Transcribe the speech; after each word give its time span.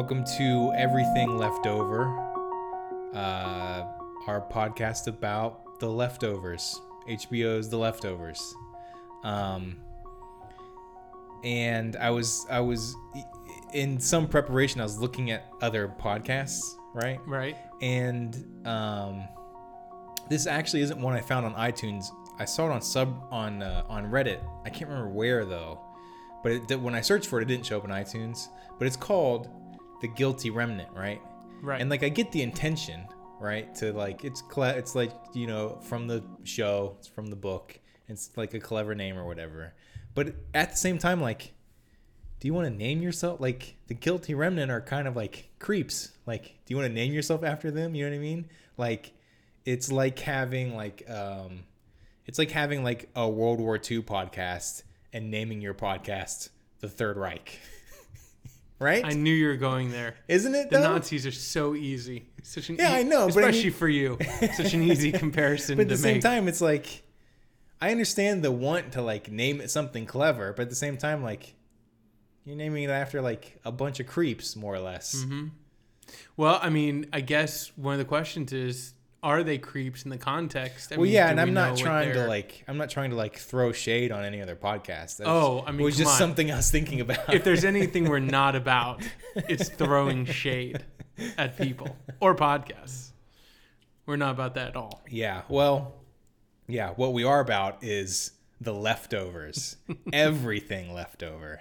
Welcome 0.00 0.24
to 0.38 0.72
Everything 0.78 1.36
Leftover, 1.36 2.06
uh, 3.12 3.84
our 4.26 4.40
podcast 4.50 5.08
about 5.08 5.78
the 5.78 5.90
leftovers, 5.90 6.80
HBO's 7.06 7.68
The 7.68 7.76
Leftovers. 7.76 8.54
Um, 9.24 9.76
and 11.44 11.96
I 11.96 12.08
was 12.08 12.46
I 12.48 12.60
was 12.60 12.96
in 13.74 14.00
some 14.00 14.26
preparation. 14.26 14.80
I 14.80 14.84
was 14.84 14.98
looking 14.98 15.32
at 15.32 15.52
other 15.60 15.86
podcasts, 15.86 16.62
right? 16.94 17.20
Right. 17.26 17.58
And 17.82 18.66
um, 18.66 19.28
this 20.30 20.46
actually 20.46 20.80
isn't 20.80 20.98
one 20.98 21.12
I 21.12 21.20
found 21.20 21.44
on 21.44 21.52
iTunes. 21.52 22.06
I 22.38 22.46
saw 22.46 22.70
it 22.70 22.72
on 22.72 22.80
sub 22.80 23.22
on 23.30 23.62
uh, 23.62 23.84
on 23.86 24.06
Reddit. 24.06 24.40
I 24.64 24.70
can't 24.70 24.88
remember 24.88 25.10
where 25.10 25.44
though, 25.44 25.78
but 26.42 26.52
it, 26.52 26.80
when 26.80 26.94
I 26.94 27.02
searched 27.02 27.26
for 27.26 27.38
it, 27.38 27.42
it 27.42 27.48
didn't 27.48 27.66
show 27.66 27.76
up 27.76 27.84
in 27.84 27.90
iTunes. 27.90 28.48
But 28.78 28.86
it's 28.86 28.96
called 28.96 29.50
"The 30.00 30.08
Guilty 30.08 30.50
Remnant," 30.50 30.90
right? 30.94 31.20
Right. 31.62 31.80
And 31.80 31.90
like 31.90 32.02
I 32.02 32.08
get 32.08 32.32
the 32.32 32.42
intention, 32.42 33.06
right? 33.40 33.74
To 33.76 33.92
like 33.92 34.24
it's 34.24 34.42
cle- 34.42 34.64
it's 34.64 34.94
like 34.94 35.12
you 35.34 35.46
know 35.46 35.78
from 35.82 36.06
the 36.06 36.22
show, 36.44 36.96
it's 36.98 37.08
from 37.08 37.26
the 37.26 37.36
book. 37.36 37.78
It's 38.08 38.30
like 38.36 38.54
a 38.54 38.60
clever 38.60 38.94
name 38.94 39.16
or 39.16 39.24
whatever. 39.24 39.74
But 40.14 40.34
at 40.52 40.72
the 40.72 40.76
same 40.76 40.98
time, 40.98 41.20
like, 41.20 41.52
do 42.40 42.48
you 42.48 42.54
want 42.54 42.66
to 42.66 42.74
name 42.74 43.00
yourself 43.02 43.40
like 43.40 43.76
the 43.86 43.94
guilty 43.94 44.34
remnant 44.34 44.70
are 44.70 44.80
kind 44.80 45.06
of 45.06 45.14
like 45.14 45.50
creeps? 45.58 46.10
Like, 46.26 46.44
do 46.64 46.74
you 46.74 46.76
want 46.76 46.88
to 46.88 46.92
name 46.94 47.12
yourself 47.12 47.44
after 47.44 47.70
them? 47.70 47.94
You 47.94 48.04
know 48.04 48.10
what 48.10 48.16
I 48.16 48.20
mean? 48.20 48.48
Like, 48.76 49.12
it's 49.64 49.92
like 49.92 50.18
having 50.18 50.74
like 50.74 51.08
um, 51.08 51.60
it's 52.26 52.38
like 52.38 52.50
having 52.50 52.82
like 52.82 53.08
a 53.14 53.28
World 53.28 53.60
War 53.60 53.76
II 53.76 54.02
podcast 54.02 54.82
and 55.12 55.30
naming 55.30 55.60
your 55.60 55.74
podcast 55.74 56.48
the 56.80 56.88
Third 56.88 57.16
Reich. 57.16 57.58
right? 58.80 59.04
I 59.04 59.10
knew 59.10 59.32
you 59.32 59.46
were 59.46 59.56
going 59.56 59.92
there. 59.92 60.16
Isn't 60.26 60.54
it? 60.56 60.70
The 60.70 60.78
though? 60.78 60.94
Nazis 60.94 61.24
are 61.26 61.30
so 61.32 61.74
easy. 61.76 62.28
Such 62.42 62.68
an 62.70 62.76
Yeah, 62.78 62.96
e- 62.96 63.00
I 63.00 63.02
know, 63.04 63.28
but 63.28 63.44
I 63.44 63.48
especially 63.48 63.62
mean- 63.70 63.72
for 63.74 63.88
you. 63.88 64.18
Such 64.56 64.74
an 64.74 64.82
easy 64.82 65.12
comparison 65.24 65.76
but 65.76 65.82
at 65.82 65.88
the 65.90 65.96
same 65.96 66.14
make. 66.14 66.22
time 66.22 66.48
it's 66.48 66.60
like 66.60 67.02
i 67.82 67.90
understand 67.90 68.42
the 68.42 68.50
want 68.52 68.92
to 68.92 69.00
like 69.00 69.30
name 69.30 69.58
it 69.62 69.70
something 69.70 70.04
clever 70.04 70.52
but 70.52 70.62
at 70.64 70.68
the 70.68 70.76
same 70.76 70.98
time 70.98 71.22
like 71.22 71.54
you're 72.44 72.54
naming 72.56 72.82
it 72.84 72.90
after 72.90 73.22
like 73.22 73.58
a 73.64 73.72
bunch 73.72 74.00
of 74.00 74.06
creeps 74.06 74.54
more 74.56 74.74
or 74.74 74.80
less 74.80 75.14
Mm-hmm. 75.14 75.46
well, 76.36 76.58
I 76.62 76.68
mean, 76.70 77.06
I 77.12 77.20
guess 77.20 77.70
one 77.76 77.92
of 77.94 77.98
the 77.98 78.04
questions 78.04 78.52
is, 78.52 78.94
are 79.22 79.42
they 79.42 79.58
creeps 79.58 80.04
in 80.04 80.10
the 80.10 80.16
context? 80.18 80.92
I 80.92 80.96
well 80.96 81.04
mean, 81.04 81.12
yeah 81.12 81.28
and 81.30 81.38
i'm 81.40 81.52
not 81.52 81.76
trying 81.76 82.12
to 82.14 82.26
like 82.26 82.64
i'm 82.66 82.78
not 82.78 82.88
trying 82.88 83.10
to 83.10 83.16
like 83.16 83.36
throw 83.36 83.70
shade 83.72 84.12
on 84.12 84.24
any 84.24 84.40
other 84.40 84.56
podcast 84.56 85.18
That's- 85.18 85.26
Oh, 85.26 85.62
I 85.66 85.72
mean, 85.72 85.80
it 85.82 85.84
was 85.84 85.96
just 85.98 86.12
on. 86.12 86.18
something 86.18 86.50
i 86.50 86.56
was 86.56 86.70
thinking 86.70 87.00
about 87.00 87.32
If 87.34 87.44
there's 87.44 87.64
anything 87.64 88.08
we're 88.08 88.18
not 88.40 88.56
about, 88.56 89.02
it's 89.36 89.68
throwing 89.68 90.24
shade 90.24 90.84
at 91.36 91.58
people 91.58 91.96
or 92.18 92.34
podcasts. 92.34 93.10
We're 94.06 94.16
not 94.16 94.30
about 94.32 94.54
that 94.54 94.68
at 94.68 94.76
all. 94.76 95.02
yeah 95.08 95.42
well 95.48 95.94
yeah 96.66 96.90
what 96.96 97.12
we 97.12 97.24
are 97.24 97.40
about 97.40 97.84
is 97.84 98.32
the 98.60 98.72
leftovers 98.72 99.76
everything 100.12 100.94
leftover 100.94 101.60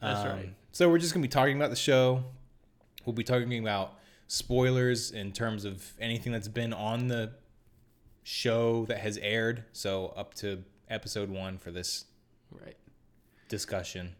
That's 0.00 0.20
Um, 0.20 0.26
right. 0.28 0.54
So 0.72 0.88
we're 0.88 0.98
just 0.98 1.12
gonna 1.14 1.22
be 1.22 1.28
talking 1.28 1.56
about 1.56 1.70
the 1.70 1.76
show. 1.76 2.24
We'll 3.04 3.12
be 3.14 3.24
talking 3.24 3.58
about 3.58 3.94
spoilers 4.30 5.10
in 5.10 5.32
terms 5.32 5.64
of 5.64 5.92
anything 5.98 6.30
that's 6.30 6.46
been 6.46 6.72
on 6.72 7.08
the 7.08 7.32
show 8.22 8.84
that 8.84 8.98
has 8.98 9.18
aired. 9.18 9.64
So 9.72 10.14
up 10.16 10.34
to 10.34 10.62
episode 10.88 11.30
one 11.30 11.58
for 11.58 11.72
this 11.72 12.04
Right. 12.52 12.76
discussion. 13.48 14.14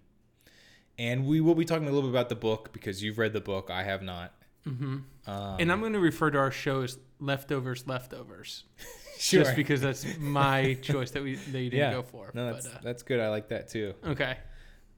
And 0.99 1.27
we 1.27 1.41
will 1.41 1.55
be 1.55 1.65
talking 1.65 1.87
a 1.87 1.93
little 1.93 2.11
bit 2.11 2.11
about 2.11 2.29
the 2.29 2.35
book 2.35 2.73
because 2.73 3.05
you've 3.05 3.19
read 3.19 3.33
the 3.33 3.41
book. 3.41 3.71
I 3.71 3.85
have 3.85 4.03
not. 4.03 4.35
Mm-hmm. 4.67 4.99
Um, 5.31 5.57
and 5.61 5.71
I'm 5.71 5.79
going 5.79 5.93
to 5.93 6.01
refer 6.01 6.29
to 6.33 6.39
our 6.39 6.51
show 6.51 6.83
as 6.83 6.99
leftovers, 7.21 7.87
leftovers, 7.87 8.65
sure. 9.19 9.45
just 9.45 9.55
because 9.55 9.81
that's 9.81 10.05
my 10.19 10.75
choice 10.83 11.13
that 11.13 11.23
we 11.23 11.37
that 11.37 11.61
you 11.61 11.71
didn't 11.71 11.79
yeah. 11.79 11.93
go 11.93 12.03
for. 12.03 12.33
No, 12.35 12.53
that's 12.53 12.67
but, 12.67 12.77
uh, 12.77 12.81
that's 12.83 13.05
good. 13.05 13.21
I 13.21 13.29
like 13.29 13.49
that 13.51 13.69
too. 13.69 13.95
okay. 14.05 14.39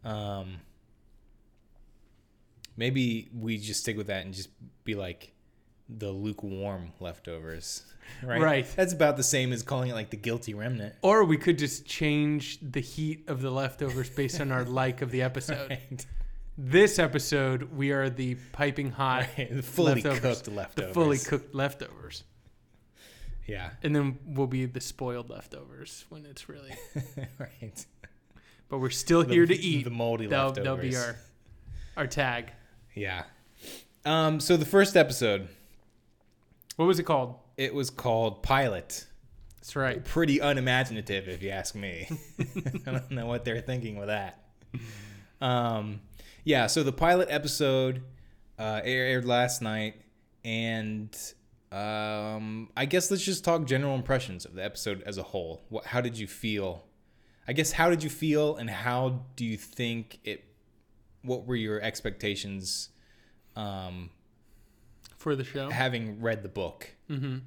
Um, 0.04 0.56
maybe 2.76 3.28
we 3.34 3.58
just 3.58 3.80
stick 3.80 3.96
with 3.96 4.06
that 4.08 4.24
and 4.24 4.34
just 4.34 4.48
be 4.84 4.94
like 4.94 5.32
the 5.88 6.10
lukewarm 6.10 6.92
leftovers, 7.00 7.82
right? 8.22 8.40
Right. 8.40 8.66
That's 8.76 8.92
about 8.92 9.16
the 9.16 9.22
same 9.22 9.52
as 9.52 9.62
calling 9.62 9.90
it 9.90 9.94
like 9.94 10.10
the 10.10 10.16
guilty 10.16 10.54
remnant. 10.54 10.94
Or 11.02 11.24
we 11.24 11.36
could 11.36 11.58
just 11.58 11.84
change 11.86 12.58
the 12.62 12.80
heat 12.80 13.24
of 13.28 13.42
the 13.42 13.50
leftovers 13.50 14.08
based 14.10 14.40
on 14.40 14.52
our 14.52 14.64
like 14.82 15.02
of 15.02 15.10
the 15.10 15.22
episode. 15.22 15.70
Right. 15.70 16.06
This 16.58 16.98
episode, 16.98 17.72
we 17.74 17.92
are 17.92 18.10
the 18.10 18.36
piping 18.52 18.90
hot, 18.90 19.26
Right. 19.38 19.54
The 19.56 19.62
fully 19.62 19.94
leftovers. 20.02 20.20
cooked 20.20 20.44
the 20.44 20.50
leftovers. 20.50 20.94
fully 20.94 21.18
cooked 21.18 21.54
leftovers, 21.54 22.24
Yeah. 23.46 23.70
and 23.82 23.94
then 23.96 24.18
we'll 24.26 24.46
be 24.46 24.66
the 24.66 24.80
spoiled 24.80 25.30
leftovers 25.30 26.04
when 26.10 26.26
it's 26.26 26.48
really. 26.48 26.72
right. 27.38 27.86
But 28.68 28.78
we're 28.78 28.90
still 28.90 29.24
The- 29.24 29.32
here 29.34 29.46
to 29.46 29.54
eat. 29.54 29.84
the 29.84 29.90
moldy 29.90 30.26
that'll, 30.26 30.48
leftovers. 30.48 30.64
that'll 30.64 30.90
be 30.90 30.96
our 30.96 31.16
our 31.96 32.06
tag. 32.06 32.52
Yeah. 32.94 33.24
Um. 34.04 34.40
So 34.40 34.56
the 34.56 34.64
first 34.66 34.96
episode, 34.96 35.48
What 36.76 36.86
was 36.86 36.98
it 36.98 37.04
called? 37.04 37.36
it 37.56 37.74
was 37.74 37.90
called 37.90 38.42
Pilot. 38.42 39.06
That's 39.56 39.76
right. 39.76 40.04
Pretty 40.04 40.40
unimaginative, 40.40 41.28
if 41.28 41.42
you 41.42 41.50
ask 41.50 41.74
me. 41.74 42.08
I 42.86 42.90
don't 42.90 43.10
know 43.12 43.26
what 43.26 43.44
they're 43.44 43.60
thinking 43.60 43.96
with 43.96 44.08
that. 44.08 44.42
Um, 45.40 46.00
yeah, 46.44 46.66
so 46.66 46.82
the 46.82 46.92
pilot 46.92 47.28
episode 47.30 48.02
uh, 48.58 48.80
air- 48.82 49.06
aired 49.06 49.24
last 49.24 49.62
night, 49.62 49.94
and 50.44 51.16
um, 51.70 52.70
I 52.76 52.86
guess 52.86 53.10
let's 53.10 53.22
just 53.24 53.44
talk 53.44 53.64
general 53.66 53.94
impressions 53.94 54.44
of 54.44 54.54
the 54.54 54.64
episode 54.64 55.02
as 55.06 55.16
a 55.18 55.22
whole. 55.22 55.62
What, 55.68 55.86
how 55.86 56.00
did 56.00 56.18
you 56.18 56.26
feel? 56.26 56.84
I 57.46 57.52
guess 57.52 57.70
how 57.72 57.88
did 57.90 58.02
you 58.02 58.10
feel, 58.10 58.56
and 58.56 58.68
how 58.68 59.22
do 59.36 59.44
you 59.44 59.56
think 59.56 60.18
it? 60.24 60.44
What 61.22 61.46
were 61.46 61.56
your 61.56 61.80
expectations, 61.80 62.90
um, 63.56 64.10
For 65.16 65.36
the 65.36 65.44
show. 65.44 65.70
having 65.70 66.20
read 66.20 66.42
the 66.42 66.48
book? 66.48 66.90
Mm-hmm. 67.10 67.38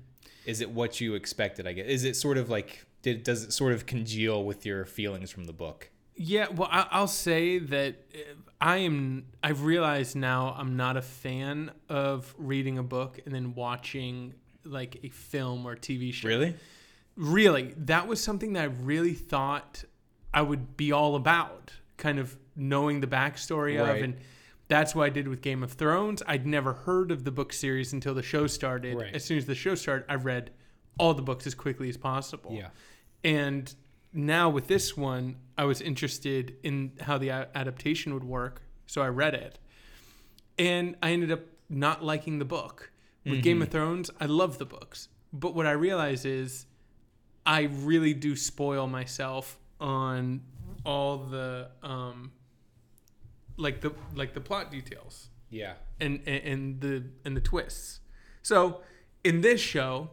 Is 0.45 0.61
it 0.61 0.69
what 0.69 1.01
you 1.01 1.15
expected? 1.15 1.67
I 1.67 1.73
guess 1.73 1.87
is 1.87 2.03
it 2.03 2.15
sort 2.15 2.37
of 2.37 2.49
like 2.49 2.85
did 3.01 3.23
does 3.23 3.43
it 3.43 3.53
sort 3.53 3.73
of 3.73 3.85
congeal 3.85 4.43
with 4.43 4.65
your 4.65 4.85
feelings 4.85 5.31
from 5.31 5.45
the 5.45 5.53
book? 5.53 5.89
Yeah, 6.15 6.47
well, 6.49 6.69
I, 6.71 6.87
I'll 6.91 7.07
say 7.07 7.59
that 7.59 7.95
uh, 8.13 8.19
I 8.61 8.77
am. 8.77 9.25
I've 9.43 9.63
realized 9.63 10.15
now 10.15 10.55
I'm 10.57 10.77
not 10.77 10.95
a 10.97 11.01
fan 11.01 11.71
of 11.89 12.33
reading 12.37 12.77
a 12.77 12.83
book 12.83 13.19
and 13.25 13.35
then 13.35 13.53
watching 13.53 14.33
like 14.63 14.97
a 15.03 15.09
film 15.09 15.65
or 15.67 15.75
TV 15.75 16.13
show. 16.13 16.27
Really? 16.29 16.55
Really, 17.17 17.73
that 17.77 18.07
was 18.07 18.21
something 18.21 18.53
that 18.53 18.61
I 18.61 18.65
really 18.65 19.13
thought 19.13 19.83
I 20.33 20.41
would 20.41 20.75
be 20.75 20.91
all 20.91 21.15
about, 21.15 21.71
kind 21.97 22.19
of 22.19 22.37
knowing 22.55 23.01
the 23.01 23.07
backstory 23.07 23.79
Right. 23.79 23.97
of, 23.97 24.03
and 24.03 24.17
that's 24.67 24.95
what 24.95 25.05
I 25.05 25.09
did 25.09 25.27
with 25.27 25.41
Game 25.41 25.61
of 25.63 25.73
Thrones. 25.73 26.23
I'd 26.27 26.45
never 26.47 26.73
heard 26.73 27.11
of 27.11 27.23
the 27.23 27.31
book 27.31 27.53
series 27.53 27.93
until 27.93 28.13
the 28.13 28.23
show 28.23 28.47
started. 28.47 28.97
Right. 28.97 29.13
As 29.13 29.23
soon 29.23 29.37
as 29.37 29.45
the 29.45 29.55
show 29.55 29.75
started, 29.75 30.05
I 30.09 30.15
read 30.15 30.51
all 30.97 31.13
the 31.13 31.21
books 31.21 31.45
as 31.45 31.53
quickly 31.55 31.89
as 31.89 31.97
possible. 31.97 32.51
Yeah. 32.53 32.69
And 33.23 33.73
now 34.13 34.49
with 34.49 34.67
this 34.67 34.95
one, 34.95 35.35
I 35.57 35.65
was 35.65 35.81
interested 35.81 36.55
in 36.63 36.93
how 37.01 37.17
the 37.17 37.29
adaptation 37.31 38.13
would 38.13 38.23
work, 38.23 38.61
so 38.87 39.01
I 39.01 39.07
read 39.09 39.33
it. 39.33 39.59
And 40.57 40.95
I 41.03 41.11
ended 41.11 41.31
up 41.31 41.41
not 41.69 42.03
liking 42.03 42.39
the 42.39 42.45
book. 42.45 42.91
With 43.25 43.41
Game 43.41 43.61
of 43.63 43.69
Thrones, 43.69 44.11
I 44.21 44.27
love 44.27 44.59
the 44.59 44.65
books. 44.67 45.09
But 45.33 45.55
what 45.55 45.65
I 45.65 45.71
realize 45.71 46.25
is 46.25 46.67
I 47.43 47.63
really 47.63 48.13
do 48.13 48.35
spoil 48.35 48.85
myself 48.87 49.57
on 49.79 50.41
all 50.85 51.17
the 51.17 51.69
um 51.81 52.31
like 53.57 53.81
the 53.81 53.93
like 54.13 54.33
the 54.33 54.41
plot 54.41 54.71
details 54.71 55.29
Yeah. 55.49 55.73
and 55.99 56.19
and, 56.25 56.43
and 56.43 56.81
the 56.81 57.03
and 57.23 57.35
the 57.37 57.41
twists. 57.41 57.99
So 58.41 58.81
in 59.23 59.41
this 59.41 59.59
show, 59.61 60.09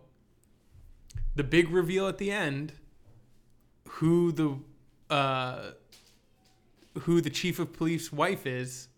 the 1.34 1.44
big 1.44 1.70
reveal 1.70 2.08
at 2.08 2.18
the 2.18 2.30
end, 2.30 2.72
who 3.88 4.32
the 4.32 4.58
uh, 5.14 5.72
who 7.00 7.20
the 7.20 7.30
chief 7.30 7.58
of 7.58 7.72
police 7.72 8.12
wife 8.12 8.46
is, 8.46 8.88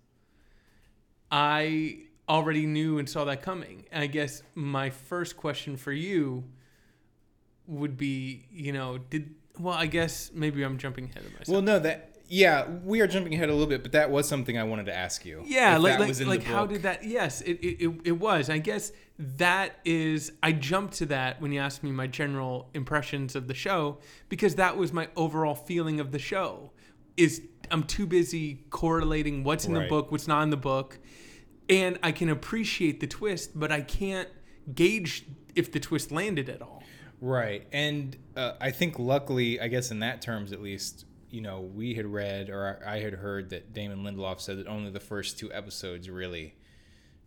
I 1.30 1.98
already 2.28 2.66
knew 2.66 2.98
and 2.98 3.08
saw 3.08 3.24
that 3.24 3.42
coming. 3.42 3.84
And 3.90 4.02
I 4.02 4.06
guess 4.06 4.42
my 4.54 4.90
first 4.90 5.36
question 5.36 5.76
for 5.76 5.92
you 5.92 6.44
would 7.66 7.96
be, 7.96 8.46
you 8.52 8.72
know, 8.72 8.98
did 8.98 9.34
well? 9.58 9.74
I 9.74 9.86
guess 9.86 10.30
maybe 10.34 10.62
I'm 10.62 10.78
jumping 10.78 11.06
ahead 11.06 11.24
of 11.24 11.32
myself. 11.32 11.48
Well, 11.48 11.62
no, 11.62 11.78
that 11.80 12.13
yeah, 12.34 12.66
we 12.84 13.00
are 13.00 13.06
jumping 13.06 13.32
ahead 13.32 13.48
a 13.48 13.52
little 13.52 13.68
bit, 13.68 13.84
but 13.84 13.92
that 13.92 14.10
was 14.10 14.28
something 14.28 14.58
I 14.58 14.64
wanted 14.64 14.86
to 14.86 14.94
ask 14.94 15.24
you. 15.24 15.44
Yeah, 15.46 15.76
like 15.76 15.98
that 15.98 16.18
like, 16.18 16.26
like 16.26 16.42
how 16.42 16.66
did 16.66 16.82
that? 16.82 17.04
Yes, 17.04 17.40
it, 17.42 17.52
it, 17.60 17.84
it, 17.84 18.00
it 18.06 18.12
was. 18.12 18.50
I 18.50 18.58
guess 18.58 18.90
that 19.18 19.78
is. 19.84 20.32
I 20.42 20.50
jumped 20.50 20.94
to 20.94 21.06
that 21.06 21.40
when 21.40 21.52
you 21.52 21.60
asked 21.60 21.84
me 21.84 21.92
my 21.92 22.08
general 22.08 22.70
impressions 22.74 23.36
of 23.36 23.46
the 23.46 23.54
show 23.54 23.98
because 24.28 24.56
that 24.56 24.76
was 24.76 24.92
my 24.92 25.08
overall 25.14 25.54
feeling 25.54 26.00
of 26.00 26.10
the 26.10 26.18
show. 26.18 26.72
Is 27.16 27.40
I'm 27.70 27.84
too 27.84 28.04
busy 28.06 28.64
correlating 28.70 29.44
what's 29.44 29.66
in 29.66 29.74
the 29.74 29.86
book, 29.86 30.10
what's 30.10 30.26
not 30.26 30.42
in 30.42 30.50
the 30.50 30.56
book. 30.56 30.98
and 31.68 31.98
I 32.02 32.12
can 32.12 32.28
appreciate 32.28 33.00
the 33.00 33.06
twist, 33.06 33.58
but 33.58 33.72
I 33.72 33.80
can't 33.80 34.28
gauge 34.74 35.24
if 35.54 35.70
the 35.70 35.80
twist 35.80 36.10
landed 36.10 36.48
at 36.48 36.60
all. 36.60 36.82
Right. 37.20 37.66
And 37.72 38.16
uh, 38.36 38.54
I 38.60 38.70
think 38.70 38.98
luckily, 38.98 39.60
I 39.60 39.68
guess 39.68 39.90
in 39.90 40.00
that 40.00 40.20
terms 40.20 40.52
at 40.52 40.60
least, 40.60 41.06
you 41.34 41.40
know, 41.40 41.60
we 41.60 41.94
had 41.94 42.06
read 42.06 42.48
or 42.50 42.80
I 42.86 43.00
had 43.00 43.14
heard 43.14 43.50
that 43.50 43.72
Damon 43.72 44.04
Lindelof 44.04 44.40
said 44.40 44.58
that 44.58 44.66
only 44.68 44.90
the 44.90 45.00
first 45.00 45.38
two 45.38 45.52
episodes 45.52 46.08
really 46.08 46.54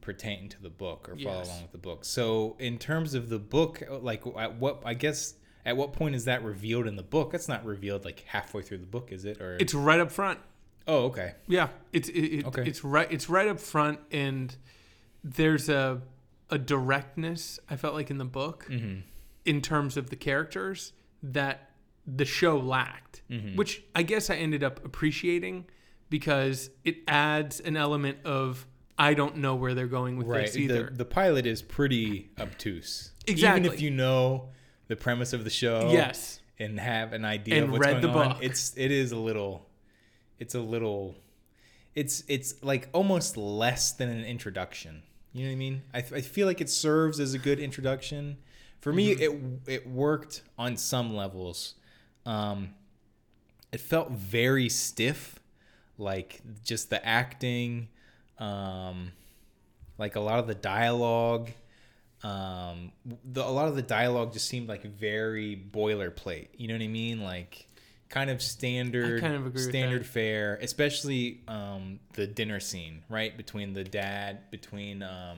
pertain 0.01 0.47
to 0.49 0.61
the 0.61 0.69
book 0.69 1.09
or 1.09 1.15
follow 1.17 1.39
Yes. 1.39 1.47
along 1.49 1.61
with 1.63 1.71
the 1.73 1.77
book. 1.77 2.05
So 2.05 2.55
in 2.59 2.77
terms 2.77 3.13
of 3.13 3.27
the 3.29 3.39
book, 3.39 3.83
like 3.89 4.23
at 4.37 4.55
what 4.57 4.81
I 4.85 4.93
guess 4.93 5.33
at 5.65 5.75
what 5.75 5.91
point 5.91 6.15
is 6.15 6.25
that 6.25 6.43
revealed 6.43 6.87
in 6.87 6.95
the 6.95 7.03
book? 7.03 7.31
That's 7.31 7.49
not 7.49 7.65
revealed 7.65 8.05
like 8.05 8.23
halfway 8.27 8.61
through 8.61 8.77
the 8.77 8.85
book, 8.85 9.11
is 9.11 9.25
it? 9.25 9.41
Or 9.41 9.57
It's 9.59 9.73
right 9.73 9.99
up 9.99 10.11
front. 10.11 10.39
oh, 10.87 11.05
okay. 11.07 11.33
Yeah, 11.47 11.67
it's 11.91 12.07
it, 12.09 12.19
it, 12.39 12.45
Okay. 12.45 12.63
it's 12.65 12.83
right 12.85 13.11
it's 13.11 13.27
right 13.29 13.47
up 13.49 13.59
front, 13.59 13.99
and 14.11 14.55
there's 15.23 15.67
a 15.67 16.01
a 16.49 16.57
directness 16.57 17.59
I 17.69 17.75
felt 17.75 17.93
like 17.93 18.09
in 18.09 18.17
the 18.19 18.25
book 18.41 18.67
Mm-hmm. 18.69 19.01
in 19.43 19.61
terms 19.61 19.97
of 19.97 20.09
the 20.09 20.15
characters 20.15 20.93
that 21.21 21.71
the 22.07 22.25
show 22.25 22.57
lacked, 22.57 23.21
Mm-hmm. 23.29 23.57
which 23.57 23.83
I 23.93 24.03
guess 24.03 24.29
I 24.29 24.35
ended 24.35 24.63
up 24.63 24.85
appreciating 24.85 25.65
because 26.09 26.69
it 26.85 26.97
adds 27.07 27.59
an 27.59 27.75
element 27.75 28.19
of 28.23 28.65
I 28.97 29.13
don't 29.13 29.37
know 29.37 29.53
where 29.55 29.73
they're 29.73 29.87
going 29.87 30.15
with 30.17 30.27
Right. 30.27 30.45
this 30.45 30.55
either. 30.55 30.85
The, 30.85 30.97
the 30.99 31.05
pilot 31.05 31.45
is 31.45 31.61
pretty 31.61 32.29
obtuse. 32.39 33.11
Exactly. 33.27 33.59
Even 33.65 33.73
if 33.73 33.81
you 33.81 33.91
know 33.91 34.49
the 34.87 34.95
premise 34.95 35.33
of 35.33 35.43
the 35.43 35.49
show. 35.49 35.89
yes, 35.91 36.39
and 36.57 36.79
have 36.79 37.11
an 37.13 37.25
idea 37.25 37.55
And 37.55 37.65
of 37.65 37.71
what's 37.71 37.81
read 37.85 38.01
going 38.01 38.13
the 38.13 38.19
on. 38.19 38.29
book. 38.29 38.37
It's 38.41 38.73
it 38.77 38.91
is 38.91 39.11
a 39.11 39.17
little 39.17 39.67
it's 40.39 40.55
a 40.55 40.61
little 40.61 41.15
it's 41.95 42.23
it's 42.29 42.63
like 42.63 42.87
almost 42.93 43.35
less 43.37 43.91
than 43.91 44.07
an 44.09 44.23
introduction. 44.23 45.03
You 45.33 45.43
know 45.43 45.49
what 45.49 45.53
I 45.53 45.57
mean? 45.57 45.81
I, 45.93 45.97
I 45.97 46.21
feel 46.21 46.47
like 46.47 46.61
it 46.61 46.69
serves 46.69 47.19
as 47.19 47.33
a 47.33 47.37
good 47.39 47.59
introduction. 47.59 48.37
For 48.79 48.93
me, 48.93 49.13
Mm-hmm. 49.15 49.63
it 49.67 49.73
it 49.73 49.87
worked 49.89 50.43
on 50.57 50.77
some 50.77 51.13
levels. 51.13 51.75
Um, 52.27 52.71
it 53.71 53.79
felt 53.79 54.11
very 54.11 54.67
stiff, 54.67 55.39
like 55.97 56.41
just 56.63 56.89
the 56.89 57.03
acting, 57.05 57.87
um, 58.37 59.13
like 59.97 60.15
a 60.15 60.19
lot 60.19 60.39
of 60.39 60.47
the 60.47 60.55
dialogue. 60.55 61.49
Um, 62.23 62.91
the, 63.23 63.45
a 63.45 63.49
lot 63.49 63.69
of 63.69 63.75
the 63.75 63.81
dialogue 63.81 64.33
just 64.33 64.47
seemed 64.47 64.67
like 64.67 64.83
very 64.83 65.55
boilerplate. 65.55 66.47
You 66.57 66.67
know 66.67 66.73
what 66.73 66.83
I 66.83 66.87
mean? 66.87 67.21
Like 67.21 67.65
kind 68.09 68.29
of 68.29 68.41
standard, 68.41 69.21
kind 69.21 69.35
of 69.35 69.57
standard 69.57 70.05
fare. 70.05 70.59
Especially 70.61 71.41
um, 71.47 71.99
the 72.13 72.27
dinner 72.27 72.59
scene, 72.59 73.03
right 73.09 73.35
between 73.37 73.71
the 73.71 73.85
dad, 73.85 74.51
between 74.51 75.01
um, 75.01 75.37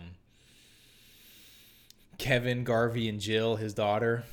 Kevin, 2.18 2.64
Garvey, 2.64 3.08
and 3.10 3.20
Jill, 3.20 3.58
his 3.58 3.76
daughter. 3.76 4.24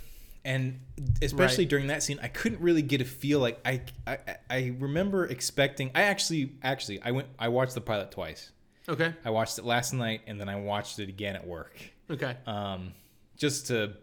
And 0.47 0.79
especially 1.23 1.65
Right. 1.65 1.69
during 1.71 1.87
that 1.89 2.05
scene, 2.05 2.21
I 2.23 2.29
couldn't 2.29 2.61
really 2.61 2.81
get 2.83 3.01
a 3.01 3.05
feel 3.05 3.41
like 3.41 3.59
I, 3.67 3.83
I 4.07 4.19
I 4.49 4.75
remember 4.79 5.27
expecting. 5.27 5.91
I 5.93 6.03
actually 6.03 6.53
actually 6.63 7.03
I 7.03 7.11
went 7.11 7.27
I 7.37 7.49
watched 7.49 7.75
the 7.75 7.81
pilot 7.81 8.13
twice. 8.13 8.53
okay, 8.89 9.13
I 9.25 9.31
watched 9.31 9.59
it 9.59 9.65
last 9.65 9.93
night 9.93 10.21
and 10.29 10.41
then 10.41 10.49
I 10.49 10.55
watched 10.55 11.01
it 11.01 11.09
again 11.09 11.35
at 11.35 11.45
work, 11.45 11.77
okay, 12.09 12.37
um, 12.47 12.93
just 13.37 13.67
to 13.67 13.95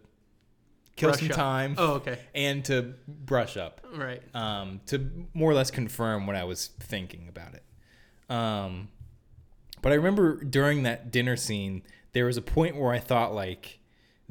kill 0.98 1.12
Brush 1.12 1.20
some 1.22 1.30
up. 1.32 1.36
time 1.38 1.76
Oh, 1.78 1.94
okay, 1.94 2.20
and 2.36 2.64
to 2.66 2.94
brush 3.08 3.56
up, 3.56 3.80
right, 3.96 4.22
um, 4.36 4.82
to 4.88 5.10
more 5.34 5.50
or 5.50 5.54
less 5.54 5.72
confirm 5.72 6.28
what 6.28 6.36
I 6.36 6.44
was 6.44 6.68
thinking 6.82 7.30
about 7.30 7.54
it. 7.56 7.64
Um, 8.30 8.90
but 9.82 9.94
I 9.94 9.96
remember 9.96 10.44
during 10.44 10.84
that 10.84 11.10
dinner 11.10 11.38
scene, 11.38 11.84
there 12.12 12.26
was 12.26 12.36
a 12.36 12.42
point 12.42 12.76
where 12.76 12.92
I 12.92 13.00
thought 13.00 13.34
like 13.34 13.80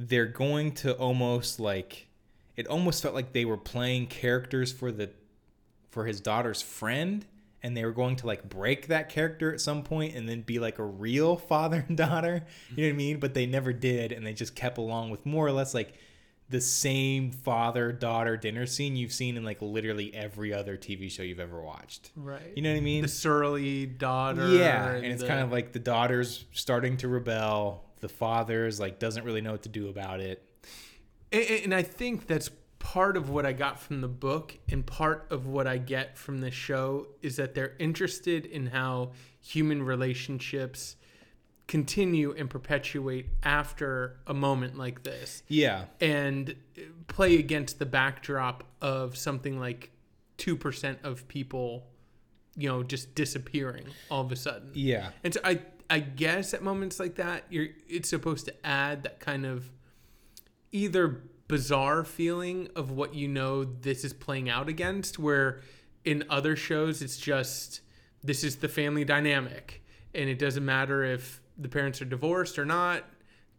they're 0.08 0.26
going 0.26 0.72
to 0.72 0.93
almost 0.94 1.60
like 1.60 2.08
it 2.56 2.66
almost 2.66 3.02
felt 3.02 3.14
like 3.14 3.32
they 3.32 3.44
were 3.44 3.56
playing 3.56 4.06
characters 4.06 4.72
for 4.72 4.90
the 4.93 5.10
for 5.90 6.06
his 6.06 6.20
daughter's 6.20 6.62
friend 6.62 7.25
and 7.62 7.76
they 7.76 7.84
were 7.84 7.93
going 7.93 8.16
to 8.16 8.26
like 8.26 8.49
break 8.49 8.88
that 8.88 9.08
character 9.08 9.52
at 9.52 9.60
some 9.60 9.82
point 9.82 10.14
and 10.14 10.28
then 10.28 10.40
be 10.43 10.58
like 10.58 10.78
a 10.78 10.84
real 10.84 11.37
father 11.49 11.84
and 11.88 11.96
daughter 11.96 12.44
you 12.75 12.84
know 12.84 12.88
what 12.88 12.94
i 12.94 12.96
mean 12.96 13.19
but 13.20 13.34
they 13.34 13.46
never 13.46 13.72
did 13.72 14.12
and 14.12 14.26
they 14.26 14.32
just 14.32 14.54
kept 14.54 14.78
along 14.78 15.10
with 15.10 15.25
more 15.25 15.46
or 15.46 15.52
less 15.52 15.75
like 15.75 15.94
the 16.48 16.60
same 16.60 17.31
father 17.31 17.93
daughter 17.93 18.37
dinner 18.37 18.66
scene 18.66 18.94
you've 18.96 19.12
seen 19.12 19.37
in 19.37 19.44
like 19.44 19.62
literally 19.62 20.12
every 20.14 20.52
other 20.52 20.76
tv 20.76 21.10
show 21.10 21.22
you've 21.22 21.40
ever 21.40 21.62
watched 21.62 22.10
right. 22.16 22.52
you 22.56 22.62
know 22.62 22.70
what 22.70 22.76
i 22.76 22.81
mean 22.81 23.02
the 23.02 23.08
surly 23.08 23.87
daughter. 23.87 24.48
yeah 24.48 24.90
and 24.90 25.06
it's 25.06 25.22
the- 25.22 25.28
kind 25.28 25.40
of 25.40 25.52
like 25.52 25.72
the 25.72 25.78
daughter's 25.78 26.44
starting 26.52 26.96
to 26.96 27.08
rebel 27.08 27.84
the 28.02 28.08
father's 28.10 28.78
like 28.78 28.99
doesn't 28.99 29.25
really 29.25 29.40
know 29.40 29.52
what 29.52 29.62
to 29.62 29.70
do 29.70 29.88
about 29.88 30.20
it. 30.20 30.46
And, 31.32 31.44
and 31.64 31.75
I 31.75 31.82
think 31.82 32.26
that's 32.26 32.50
part 32.78 33.16
of 33.16 33.31
what 33.31 33.46
I 33.46 33.52
got 33.52 33.81
from 33.81 34.00
the 34.00 34.08
book, 34.08 34.58
and 34.69 34.84
part 34.84 35.28
of 35.31 35.46
what 35.46 35.66
I 35.66 35.78
get 35.78 36.19
from 36.19 36.40
the 36.40 36.50
show 36.50 37.06
is 37.22 37.37
that 37.37 37.54
they're 37.54 37.76
interested 37.78 38.44
in 38.44 38.66
how 38.66 39.12
human 39.40 39.82
relationships 39.84 40.96
continue 41.69 42.34
and 42.37 42.50
perpetuate 42.50 43.26
after 43.44 44.19
a 44.26 44.34
moment 44.34 44.76
like 44.76 45.05
this, 45.05 45.44
yeah. 45.48 45.84
And 46.00 46.56
uh, 46.76 46.82
play 47.06 47.38
against 47.38 47.78
the 47.78 47.87
backdrop 47.87 48.64
of 48.81 49.16
something 49.16 49.58
like 49.60 49.90
2% 50.38 50.96
of 51.05 51.28
people, 51.28 51.87
you 52.56 52.69
know, 52.69 52.82
just 52.82 53.14
disappearing 53.14 53.87
all 54.10 54.22
of 54.22 54.32
a 54.32 54.37
sudden. 54.37 54.72
yeah. 54.75 55.10
And 55.22 55.32
so 55.32 55.40
I 55.44 55.60
I 55.92 56.00
guess 56.00 56.54
at 56.54 56.62
moments 56.62 56.98
like 56.98 57.16
that, 57.16 57.44
you're 57.50 57.68
it's 57.86 58.08
supposed 58.08 58.46
to 58.46 58.66
add 58.66 59.02
that 59.02 59.20
kind 59.20 59.44
of 59.44 59.70
either 60.72 61.20
bizarre 61.48 62.02
feeling 62.02 62.69
of 62.74 62.90
what 62.90 63.14
you 63.14 63.28
know 63.28 63.62
this 63.64 64.05
is 64.05 64.12
playing 64.14 64.48
out 64.48 64.69
against, 64.69 65.19
where 65.19 65.60
in 66.05 66.24
other 66.31 66.56
shows 66.56 67.02
it's 67.02 67.19
just 67.19 67.82
this 68.24 68.43
is 68.43 68.56
the 68.56 68.69
family 68.69 69.05
dynamic, 69.05 69.82
and 70.14 70.31
it 70.31 70.38
doesn't 70.38 70.64
matter 70.64 71.05
if 71.05 71.43
the 71.58 71.69
parents 71.69 72.00
are 72.00 72.06
divorced 72.06 72.58
or 72.58 72.64
not. 72.64 73.05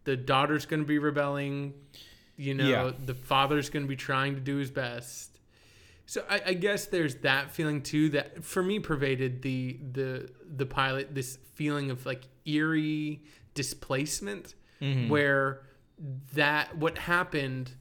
The 0.05 0.17
daughter's 0.17 0.65
going 0.65 0.81
to 0.81 0.87
be 0.87 0.97
rebelling. 0.97 1.73
You 2.35 2.55
know, 2.55 2.67
Yeah. 2.67 2.91
the 3.05 3.13
father's 3.13 3.69
going 3.69 3.83
to 3.85 3.89
be 3.89 3.95
trying 3.95 4.33
to 4.33 4.41
do 4.41 4.55
his 4.57 4.71
best. 4.71 5.32
So 6.05 6.23
I, 6.29 6.41
I 6.47 6.53
guess 6.53 6.85
there's 6.87 7.15
that 7.17 7.51
feeling 7.51 7.81
too 7.81 8.09
that 8.09 8.43
for 8.43 8.61
me 8.61 8.79
pervaded 8.79 9.41
the 9.41 9.79
the 9.91 10.29
the 10.55 10.65
pilot 10.65 11.15
this 11.15 11.37
feeling 11.55 11.91
of 11.91 12.05
like 12.05 12.23
eerie 12.45 13.23
displacement 13.53 14.55
Mm-hmm. 14.81 15.07
where 15.07 15.61
that 16.33 16.75
what 16.77 16.97
happened 16.97 17.71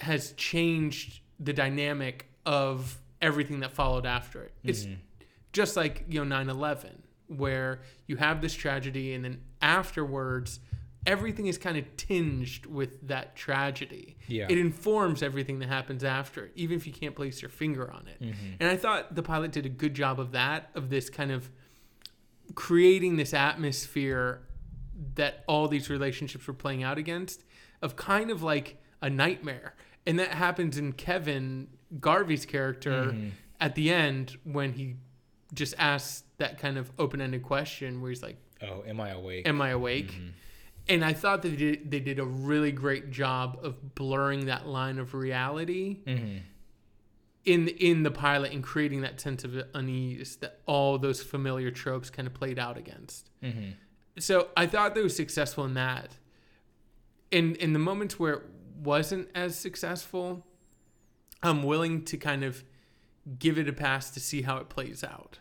has 0.00 0.32
changed 0.32 1.20
the 1.38 1.52
dynamic 1.52 2.26
of 2.44 2.98
everything 3.22 3.60
that 3.60 3.70
followed 3.70 4.06
after 4.06 4.42
it. 4.42 4.52
It's 4.64 4.88
just 5.52 5.76
like 5.76 6.04
you 6.08 6.24
know 6.24 6.36
9/11 6.36 7.02
where 7.28 7.80
you 8.08 8.16
have 8.16 8.40
this 8.40 8.54
tragedy 8.54 9.14
and 9.14 9.24
then 9.24 9.40
afterwards 9.62 10.58
everything 11.06 11.46
is 11.46 11.56
kind 11.56 11.78
of 11.78 11.96
tinged 11.96 12.66
with 12.66 13.06
that 13.08 13.36
tragedy. 13.36 14.16
Yeah. 14.26 14.46
It 14.48 14.58
informs 14.58 15.22
everything 15.22 15.60
that 15.60 15.68
happens 15.68 16.04
after, 16.04 16.50
even 16.54 16.76
if 16.76 16.86
you 16.86 16.92
can't 16.92 17.14
place 17.14 17.40
your 17.40 17.48
finger 17.48 17.90
on 17.90 18.08
it. 18.08 18.22
Mm-hmm. 18.22 18.54
And 18.60 18.68
I 18.68 18.76
thought 18.76 19.14
the 19.14 19.22
pilot 19.22 19.52
did 19.52 19.64
a 19.64 19.70
good 19.70 19.94
job 19.94 20.18
of 20.18 20.32
that, 20.32 20.70
of 20.74 20.90
this 20.90 21.08
kind 21.08 21.30
of 21.30 21.50
creating 22.54 23.16
this 23.16 23.32
atmosphere 23.32 24.42
that 25.14 25.44
all 25.46 25.68
these 25.68 25.90
relationships 25.90 26.46
were 26.46 26.54
playing 26.54 26.82
out 26.82 26.98
against, 26.98 27.44
of 27.82 27.96
kind 27.96 28.30
of 28.30 28.42
like 28.42 28.82
a 29.02 29.10
nightmare. 29.10 29.74
And 30.06 30.18
that 30.18 30.30
happens 30.30 30.78
in 30.78 30.92
Kevin 30.92 31.68
Garvey's 32.00 32.46
character 32.46 33.06
mm-hmm. 33.06 33.28
at 33.60 33.74
the 33.74 33.92
end 33.92 34.38
when 34.44 34.72
he 34.72 34.96
just 35.54 35.74
asks 35.78 36.24
that 36.38 36.58
kind 36.58 36.76
of 36.76 36.90
open 36.98 37.20
ended 37.20 37.42
question 37.42 38.00
where 38.00 38.10
he's 38.10 38.22
like, 38.22 38.36
oh 38.62 38.82
am 38.86 39.00
i 39.00 39.10
awake 39.10 39.46
Am 39.46 39.60
I 39.60 39.70
awake? 39.70 40.12
Mm-hmm. 40.12 40.28
And 40.88 41.04
I 41.04 41.12
thought 41.12 41.42
that 41.42 41.50
they 41.50 41.56
did, 41.56 41.90
they 41.90 42.00
did 42.00 42.18
a 42.18 42.24
really 42.24 42.72
great 42.72 43.10
job 43.10 43.58
of 43.62 43.94
blurring 43.94 44.46
that 44.46 44.66
line 44.66 44.98
of 44.98 45.14
reality 45.14 45.98
mm-hmm. 46.06 46.38
in 47.44 47.68
in 47.68 48.02
the 48.04 48.10
pilot 48.10 48.52
and 48.52 48.62
creating 48.62 49.00
that 49.00 49.20
sense 49.20 49.42
of 49.42 49.56
unease 49.74 50.36
that 50.36 50.60
all 50.66 50.98
those 50.98 51.22
familiar 51.22 51.70
tropes 51.70 52.08
kind 52.08 52.26
of 52.28 52.34
played 52.34 52.58
out 52.58 52.78
against. 52.78 53.30
Mm-hmm. 53.42 53.70
So 54.18 54.48
I 54.56 54.66
thought 54.66 54.94
they 54.94 55.02
were 55.02 55.08
successful 55.08 55.64
in 55.64 55.74
that. 55.74 56.16
In 57.30 57.56
in 57.56 57.72
the 57.72 57.80
moments 57.80 58.18
where 58.18 58.34
it 58.34 58.42
wasn't 58.82 59.28
as 59.34 59.58
successful, 59.58 60.46
I'm 61.42 61.64
willing 61.64 62.04
to 62.04 62.16
kind 62.16 62.44
of 62.44 62.62
give 63.38 63.58
it 63.58 63.68
a 63.68 63.72
pass 63.72 64.10
to 64.10 64.20
see 64.20 64.42
how 64.42 64.58
it 64.58 64.68
plays 64.68 65.02
out. 65.02 65.40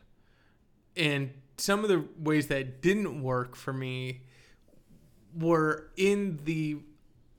And 0.97 1.31
some 1.57 1.83
of 1.83 1.89
the 1.89 2.05
ways 2.17 2.47
that 2.47 2.81
didn't 2.81 3.21
work 3.21 3.55
for 3.55 3.73
me 3.73 4.21
were 5.38 5.92
in 5.98 6.39
the 6.46 6.77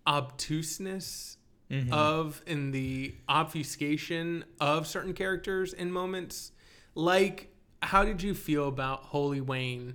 obtuseness 0.06 1.38
Mm-hmm. 1.68 1.92
of 1.92 2.42
and 2.46 2.72
the 2.72 3.12
obfuscation 3.28 4.44
of 4.60 4.86
certain 4.86 5.14
characters 5.14 5.72
in 5.72 5.90
moments. 5.90 6.52
Like, 6.94 7.52
how 7.82 8.04
did 8.04 8.22
you 8.22 8.34
feel 8.34 8.68
about 8.68 9.00
Holy 9.06 9.40
Wayne? 9.40 9.94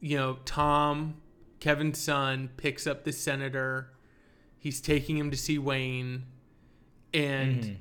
you 0.00 0.16
know, 0.18 0.38
Tom, 0.44 1.14
Kevin's 1.60 2.00
son, 2.00 2.50
picks 2.56 2.88
up 2.88 3.04
the 3.04 3.12
senator. 3.12 3.92
He's 4.58 4.80
taking 4.80 5.16
him 5.16 5.30
to 5.30 5.36
see 5.36 5.58
Wayne. 5.58 6.24
And, 7.14 7.62
Mhm. 7.62 7.76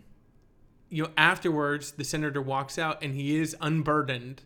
you 0.90 1.04
know, 1.04 1.10
afterwards, 1.18 1.94
the 1.94 2.04
senator 2.04 2.42
walks 2.44 2.78
out 2.78 3.04
and 3.04 3.16
he 3.16 3.36
is 3.38 3.58
unburdened. 3.60 4.44